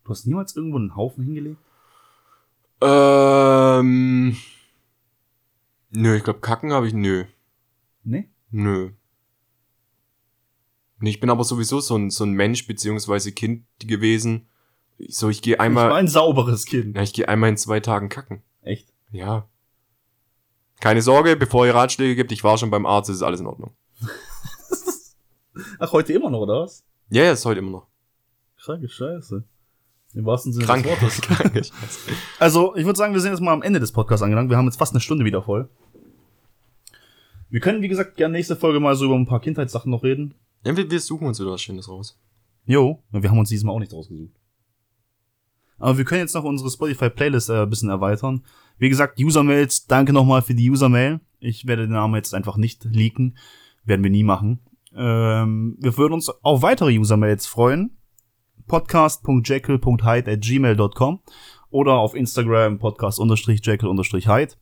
Du 0.03 0.09
hast 0.11 0.25
niemals 0.25 0.55
irgendwo 0.55 0.77
einen 0.77 0.95
Haufen 0.95 1.23
hingelegt? 1.23 1.59
Ähm. 2.81 4.37
Nö, 5.91 6.15
ich 6.15 6.23
glaube, 6.23 6.39
kacken 6.39 6.73
habe 6.73 6.87
ich 6.87 6.93
nö. 6.93 7.25
Nee? 8.03 8.29
Nö. 8.51 8.91
Nee, 10.99 11.09
Ich 11.09 11.19
bin 11.19 11.29
aber 11.29 11.43
sowieso 11.43 11.79
so 11.79 11.95
ein, 11.97 12.09
so 12.09 12.23
ein 12.23 12.31
Mensch 12.33 12.67
beziehungsweise 12.67 13.31
Kind 13.31 13.65
gewesen. 13.79 14.47
So, 15.07 15.29
ich 15.29 15.41
gehe 15.41 15.55
ich 15.55 15.59
war 15.59 15.65
einmal, 15.65 15.91
ein 15.93 16.07
sauberes 16.07 16.65
Kind. 16.65 16.95
ja, 16.95 17.01
ich 17.01 17.13
gehe 17.13 17.27
einmal 17.27 17.49
in 17.49 17.57
zwei 17.57 17.79
Tagen 17.79 18.09
kacken. 18.09 18.43
Echt? 18.61 18.93
Ja. 19.11 19.47
Keine 20.79 21.01
Sorge, 21.01 21.35
bevor 21.35 21.65
ihr 21.65 21.75
Ratschläge 21.75 22.15
gibt, 22.15 22.31
ich 22.31 22.43
war 22.43 22.57
schon 22.57 22.69
beim 22.71 22.85
Arzt, 22.85 23.09
es 23.09 23.17
ist 23.17 23.23
alles 23.23 23.39
in 23.39 23.47
Ordnung. 23.47 23.75
Ach, 25.79 25.91
heute 25.91 26.13
immer 26.13 26.29
noch, 26.29 26.39
oder 26.41 26.61
was? 26.61 26.83
Ja, 27.09 27.23
ja, 27.23 27.31
ist 27.31 27.45
heute 27.45 27.59
immer 27.59 27.71
noch. 27.71 27.87
Kranke 28.57 28.89
Scheiße. 28.89 29.43
Im 30.15 30.25
wahrsten 30.25 30.53
Sinne 30.53 30.65
Krank. 30.65 30.83
des 30.83 31.21
Wortes. 31.29 31.71
Also, 32.39 32.75
ich 32.75 32.85
würde 32.85 32.97
sagen, 32.97 33.13
wir 33.13 33.19
sind 33.19 33.31
jetzt 33.31 33.41
mal 33.41 33.51
am 33.51 33.61
Ende 33.61 33.81
des 33.81 33.91
Podcasts 33.91 34.23
angelangt. 34.23 34.49
Wir 34.49 34.57
haben 34.57 34.65
jetzt 34.65 34.77
fast 34.77 34.93
eine 34.93 35.01
Stunde 35.01 35.25
wieder 35.25 35.41
voll. 35.41 35.69
Wir 37.49 37.59
können, 37.59 37.81
wie 37.81 37.89
gesagt, 37.89 38.15
gerne 38.15 38.31
nächste 38.31 38.55
Folge 38.55 38.79
mal 38.79 38.95
so 38.95 39.05
über 39.05 39.15
ein 39.15 39.25
paar 39.25 39.41
Kindheitssachen 39.41 39.91
noch 39.91 40.03
reden. 40.03 40.33
Ja, 40.65 40.75
wir, 40.75 40.89
wir 40.89 40.99
suchen 40.99 41.27
uns 41.27 41.39
wieder 41.39 41.51
was 41.51 41.61
Schönes 41.61 41.89
raus. 41.89 42.17
Jo, 42.65 43.03
wir 43.11 43.29
haben 43.29 43.37
uns 43.37 43.49
diesmal 43.49 43.75
auch 43.75 43.79
nichts 43.79 43.93
rausgesucht. 43.93 44.33
Aber 45.77 45.97
wir 45.97 46.05
können 46.05 46.21
jetzt 46.21 46.33
noch 46.33 46.45
unsere 46.45 46.71
Spotify-Playlist 46.71 47.49
äh, 47.49 47.63
ein 47.63 47.69
bisschen 47.69 47.89
erweitern. 47.89 48.43
Wie 48.77 48.89
gesagt, 48.89 49.19
User-Mails, 49.19 49.85
danke 49.87 50.13
nochmal 50.13 50.41
für 50.41 50.55
die 50.55 50.69
User-Mail. 50.71 51.19
Ich 51.39 51.67
werde 51.67 51.83
den 51.83 51.91
Namen 51.91 52.15
jetzt 52.15 52.33
einfach 52.33 52.55
nicht 52.57 52.85
leaken. 52.85 53.37
Werden 53.83 54.03
wir 54.03 54.09
nie 54.09 54.23
machen. 54.23 54.61
Ähm, 54.95 55.75
wir 55.79 55.97
würden 55.97 56.13
uns 56.13 56.29
auf 56.29 56.61
weitere 56.61 56.97
User-Mails 56.97 57.45
freuen. 57.45 57.97
podcast.jekyll.hyde 58.67 60.31
at 60.31 60.41
gmail.com 60.41 61.19
oder 61.69 61.93
auf 61.93 62.15
Instagram 62.15 62.79
podcast-jekyll-hyde. 62.79 64.53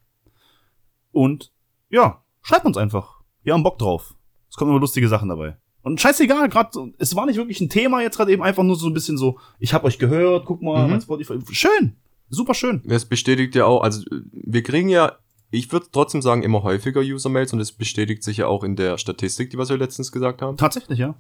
Und 1.12 1.52
ja, 1.90 2.24
schreibt 2.42 2.66
uns 2.66 2.78
einfach. 2.78 3.22
Wir 3.44 3.54
haben 3.54 3.64
Bock 3.64 3.78
drauf. 3.78 4.16
Es 4.50 4.56
kommen 4.56 4.72
immer 4.72 4.80
lustige 4.80 5.08
Sachen 5.08 5.30
dabei. 5.30 5.58
Und 5.82 6.00
scheißegal, 6.00 6.48
gerade, 6.50 6.94
es 6.98 7.16
war 7.16 7.26
nicht 7.26 7.36
wirklich 7.36 7.60
ein 7.60 7.70
Thema 7.70 8.02
jetzt 8.02 8.16
gerade 8.18 8.32
eben 8.32 8.42
einfach 8.42 8.64
nur 8.64 8.78
so 8.78 8.88
ein 8.88 8.94
bisschen 8.94 9.18
so, 9.18 9.38
ich 9.60 9.74
hab 9.74 9.84
euch 9.84 10.00
gehört, 10.00 10.46
guck 10.46 10.62
mal, 10.62 10.88
Mhm. 10.88 11.02
Spotify. 11.02 11.38
Schön, 11.52 11.98
super 12.30 12.54
schön. 12.54 12.82
Es 12.88 13.06
bestätigt 13.06 13.54
ja 13.56 13.66
auch, 13.66 13.84
also 13.84 14.02
wir 14.32 14.64
kriegen 14.64 14.88
ja, 14.88 15.18
ich 15.52 15.72
würde 15.74 15.88
trotzdem 15.92 16.22
sagen, 16.22 16.42
immer 16.42 16.64
häufiger 16.64 17.02
User-Mails 17.02 17.52
und 17.54 17.60
es 17.60 17.74
bestätigt 17.74 18.24
sich 18.24 18.38
ja 18.38 18.48
auch 18.48 18.64
in 18.64 18.76
der 18.78 18.98
Statistik, 18.98 19.50
die 19.50 19.58
was 19.58 19.70
wir 19.70 19.78
letztens 19.78 20.12
gesagt 20.12 20.42
haben. 20.42 20.56
Tatsächlich, 20.58 21.00
ja. 21.00 21.16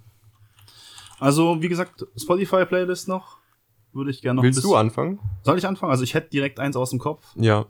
Also, 1.19 1.61
wie 1.61 1.69
gesagt, 1.69 2.05
Spotify-Playlist 2.15 3.07
noch. 3.07 3.37
Würde 3.91 4.09
ich 4.09 4.21
gerne 4.21 4.37
noch 4.37 4.43
Willst 4.43 4.63
du 4.63 4.75
anfangen? 4.75 5.19
Soll 5.43 5.57
ich 5.57 5.67
anfangen? 5.67 5.91
Also, 5.91 6.03
ich 6.03 6.13
hätte 6.13 6.29
direkt 6.29 6.59
eins 6.59 6.75
aus 6.75 6.89
dem 6.89 6.99
Kopf. 6.99 7.25
Ja. 7.35 7.67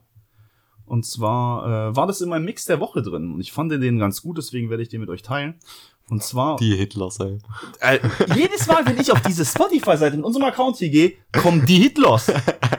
Und 0.85 1.05
zwar 1.05 1.89
äh, 1.89 1.95
war 1.95 2.07
das 2.07 2.21
in 2.21 2.29
meinem 2.29 2.45
Mix 2.45 2.65
der 2.65 2.79
Woche 2.79 3.01
drin. 3.01 3.33
Und 3.33 3.41
ich 3.41 3.51
fand 3.51 3.71
den 3.71 3.99
ganz 3.99 4.21
gut, 4.21 4.37
deswegen 4.37 4.69
werde 4.69 4.83
ich 4.83 4.89
den 4.89 5.01
mit 5.01 5.09
euch 5.09 5.21
teilen. 5.21 5.55
Und 6.09 6.21
zwar. 6.23 6.57
Die 6.57 6.75
Hitlers, 6.75 7.19
ey. 7.19 7.39
Äh, 7.79 7.99
jedes 8.35 8.67
Mal, 8.67 8.85
wenn 8.85 8.99
ich 8.99 9.11
auf 9.11 9.21
diese 9.21 9.45
Spotify-Seite 9.45 10.15
in 10.15 10.23
unserem 10.23 10.45
Account 10.45 10.77
hier 10.77 10.89
gehe, 10.89 11.13
kommen 11.31 11.65
die 11.65 11.79
Hitlers. 11.79 12.31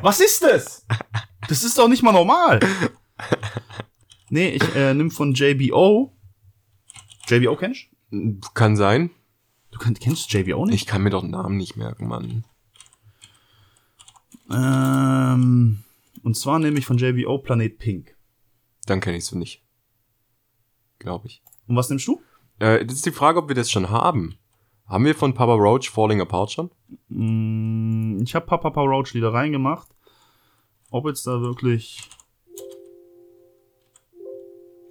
Was 0.03 0.21
ist 0.21 0.43
das? 0.43 0.87
Das 1.49 1.65
ist 1.65 1.79
doch 1.79 1.89
nicht 1.89 2.03
mal 2.03 2.13
normal. 2.13 2.61
Nee, 4.31 4.49
ich 4.51 4.75
äh, 4.75 4.95
nimm 4.95 5.11
von 5.11 5.35
JBO. 5.35 6.13
JBO 7.29 7.57
kennst 7.57 7.87
Kann 8.55 8.77
sein. 8.77 9.11
Du? 9.75 9.79
Du 9.79 10.01
kennst 10.01 10.33
JBO 10.33 10.65
nicht? 10.67 10.75
Ich 10.75 10.87
kann 10.87 11.03
mir 11.03 11.11
doch 11.11 11.23
Namen 11.23 11.57
nicht 11.57 11.77
merken, 11.77 12.09
Mann. 12.09 12.45
Ähm, 14.51 15.85
und 16.23 16.37
zwar 16.37 16.59
nehme 16.59 16.79
ich 16.79 16.87
von 16.87 16.99
JBO 16.99 17.39
Planet 17.39 17.79
Pink. 17.79 18.17
Dann 18.87 19.01
kenne 19.01 19.17
ich 19.17 19.25
es 19.25 19.33
nicht. 19.33 19.63
Glaube 20.99 21.27
ich. 21.27 21.43
Und 21.67 21.77
was 21.77 21.89
nimmst 21.89 22.07
du? 22.07 22.21
Äh, 22.59 22.85
das 22.85 22.97
ist 22.97 23.07
die 23.07 23.11
Frage, 23.13 23.39
ob 23.39 23.49
wir 23.49 23.55
das 23.55 23.71
schon 23.71 23.91
haben. 23.91 24.37
Haben 24.87 25.07
wir 25.07 25.15
von 25.15 25.33
Papa 25.33 25.55
Roach 25.55 25.89
Falling 25.91 26.21
Apart 26.21 26.53
schon? 26.53 26.71
Mm, 27.09 28.23
Ich 28.23 28.35
habe 28.35 28.47
Papa 28.47 28.81
Roach 28.83 29.15
Lieder 29.15 29.33
reingemacht. 29.33 29.89
Ob 30.91 31.07
jetzt 31.07 31.27
da 31.27 31.41
wirklich. 31.41 32.09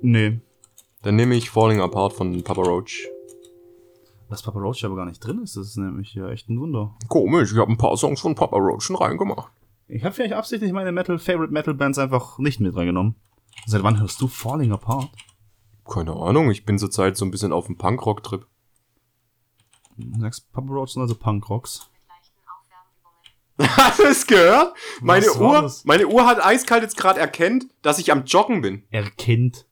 Nee. 0.02 0.42
Dann 1.04 1.16
nehme 1.16 1.36
ich 1.36 1.50
Falling 1.52 1.80
Apart 1.80 2.14
von 2.14 2.44
Papa 2.44 2.64
Roach. 2.64 3.08
Dass 4.30 4.42
Papa 4.42 4.60
Roach 4.60 4.84
aber 4.84 4.96
gar 4.96 5.06
nicht 5.06 5.20
drin 5.20 5.42
ist, 5.44 5.58
das 5.58 5.68
ist 5.68 5.78
nämlich 5.78 6.14
ja 6.14 6.30
echt 6.30 6.50
ein 6.50 6.60
Wunder. 6.60 6.96
Komisch, 7.08 7.52
ich 7.52 7.58
habe 7.60 7.72
ein 7.72 7.78
paar 7.78 7.96
Songs 7.98 8.22
von 8.22 8.36
Papa 8.36 8.58
Roach 8.58 8.82
schon 8.82 8.96
reingemacht. 8.96 9.52
Ich 9.88 10.04
habe 10.04 10.16
vielleicht 10.16 10.34
absichtlich 10.34 10.72
meine 10.72 10.92
Metal 10.92 11.20
Favorite 11.20 11.54
Metal 11.54 11.74
Bands 11.74 12.00
einfach 12.00 12.40
nicht 12.40 12.60
mit 12.60 12.76
reingenommen. 12.76 13.16
Seit 13.66 13.84
wann 13.84 14.00
hörst 14.00 14.20
du 14.22 14.28
Falling 14.28 14.72
Apart? 14.72 15.10
Keine 15.86 16.16
Ahnung, 16.16 16.50
ich 16.50 16.66
bin 16.66 16.80
zurzeit 16.80 17.18
so 17.18 17.26
ein 17.26 17.32
bisschen 17.32 17.52
auf 17.52 17.68
dem 17.68 17.78
Punkrock-Trip. 17.78 18.48
Du 19.98 20.20
sagst, 20.20 20.52
Papa 20.52 20.68
Roach 20.72 20.90
sind 20.90 21.02
also 21.02 21.16
Punkrocks. 21.16 21.90
Hast 23.60 24.00
du 24.00 24.04
es 24.04 24.26
gehört? 24.26 24.76
Meine 25.02 25.32
Uhr, 25.32 25.72
meine 25.84 26.08
Uhr 26.08 26.26
hat 26.26 26.44
eiskalt 26.44 26.82
jetzt 26.82 26.98
gerade 26.98 27.20
erkennt, 27.20 27.68
dass 27.84 28.00
ich 28.00 28.12
am 28.12 28.26
Joggen 28.26 28.62
bin. 28.62 28.84
Erkennt. 28.90 29.68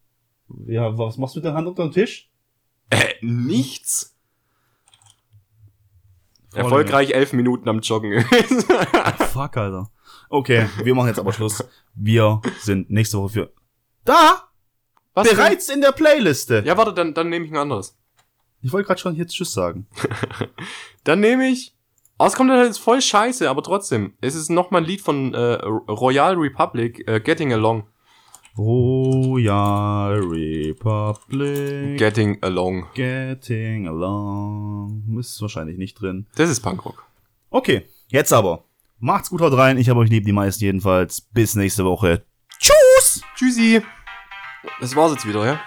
Ja, 0.68 0.98
was 0.98 1.18
machst 1.18 1.36
du 1.36 1.40
mit 1.40 1.46
der 1.46 1.54
Hand 1.54 1.68
unter 1.68 1.84
dem 1.84 1.92
Tisch? 1.92 2.30
Äh, 2.90 3.14
nichts. 3.22 4.11
Erfolgreich 6.54 7.12
elf 7.12 7.34
Minuten 7.34 7.70
am 7.70 7.80
Joggen. 7.80 8.24
Fuck, 9.34 9.58
Alter. 9.58 9.90
Okay, 10.30 10.68
wir 10.84 10.96
machen 10.96 11.08
jetzt 11.08 11.20
aber 11.20 11.34
Schluss. 11.34 11.64
Wir 11.94 12.42
sind 12.60 12.90
nächste 12.90 13.18
Woche 13.18 13.30
für. 13.30 13.54
Da! 14.06 14.48
Was 15.14 15.30
Bereits 15.30 15.70
in 15.70 15.82
der 15.82 15.92
Playliste. 15.92 16.56
denn? 16.56 16.66
Ja, 16.66 16.78
warte, 16.78 16.94
dann, 16.94 17.14
dann 17.14 17.30
nehme 17.30 17.46
ich 17.46 17.52
ein 17.52 17.58
anderes. 17.58 17.98
Ich 18.62 18.72
wollte 18.72 18.88
gerade 18.88 19.00
schon 19.00 19.16
jetzt 19.16 19.34
Tschüss 19.34 19.54
sagen. 19.54 19.88
Dann 21.04 21.20
nehme 21.20 21.48
ich. 21.48 21.76
Oh, 22.20 22.26
es 22.26 22.36
kommt 22.36 22.52
halt 22.52 22.68
jetzt 22.68 22.78
voll 22.78 23.02
scheiße, 23.02 23.50
aber 23.50 23.64
trotzdem. 23.64 24.14
Es 24.22 24.36
ist 24.36 24.50
nochmal 24.50 24.82
ein 24.82 24.88
Lied 24.88 25.02
von 25.02 25.34
äh, 25.34 25.54
Royal 25.66 26.36
Republic, 26.36 27.08
äh, 27.08 27.20
Getting 27.20 27.52
Along. 27.52 27.88
Royal 28.58 30.20
Republic. 30.20 31.98
Getting 31.98 32.38
Along. 32.42 32.88
Getting 32.94 33.88
along. 33.88 35.18
Ist 35.20 35.42
wahrscheinlich 35.42 35.78
nicht 35.78 36.02
drin. 36.02 36.28
Das 36.36 36.50
ist 36.50 36.60
Punkrock. 36.60 37.06
Okay, 37.50 37.84
jetzt 38.10 38.34
aber. 38.34 38.66
Macht's 39.00 39.30
gut, 39.30 39.42
haut 39.42 39.54
rein. 39.54 39.78
Ich 39.78 39.90
hab 39.90 39.98
euch 39.98 40.10
lieb, 40.10 40.26
die 40.26 40.34
meisten 40.34 40.66
jedenfalls. 40.66 41.22
Bis 41.22 41.56
nächste 41.56 41.86
Woche. 41.86 42.24
Tschüss! 42.60 43.22
Tschüssi. 43.36 43.82
Das 44.80 44.96
war's 44.96 45.14
jetzt 45.14 45.28
wieder, 45.28 45.46
ja? 45.46 45.60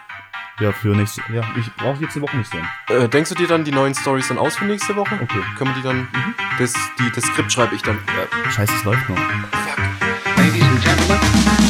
Ja, 0.61 0.71
für 0.71 0.95
nächste. 0.95 1.21
Ja, 1.33 1.43
ich 1.59 1.75
brauche 1.77 2.01
jetzt 2.03 2.15
eine 2.15 2.27
Woche 2.27 2.37
nicht 2.37 2.51
sehen. 2.51 2.65
Äh, 2.89 3.09
denkst 3.09 3.31
du 3.31 3.35
dir 3.35 3.49
dann 3.49 3.65
die 3.65 3.73
neuen 3.73 3.95
Stories 3.95 4.29
dann 4.29 4.39
aus 4.39 4.57
für 4.57 4.67
nächste 4.67 4.95
Woche? 4.95 5.15
Okay. 5.21 5.41
Können 5.57 5.71
wir 5.71 5.77
die 5.77 5.83
dann. 5.83 6.09
Das, 6.59 6.75
die, 6.99 7.11
das 7.13 7.25
Skript 7.25 7.51
schreibe 7.51 7.75
ich 7.75 7.83
dann. 7.83 7.99
Ja. 8.07 8.51
Scheiße, 8.51 8.73
es 8.73 8.85
läuft 8.85 9.09
noch. 9.09 9.17
Fuck. 9.17 9.79
Ladies 10.37 10.63
and 10.63 10.85
gentlemen, 10.85 11.64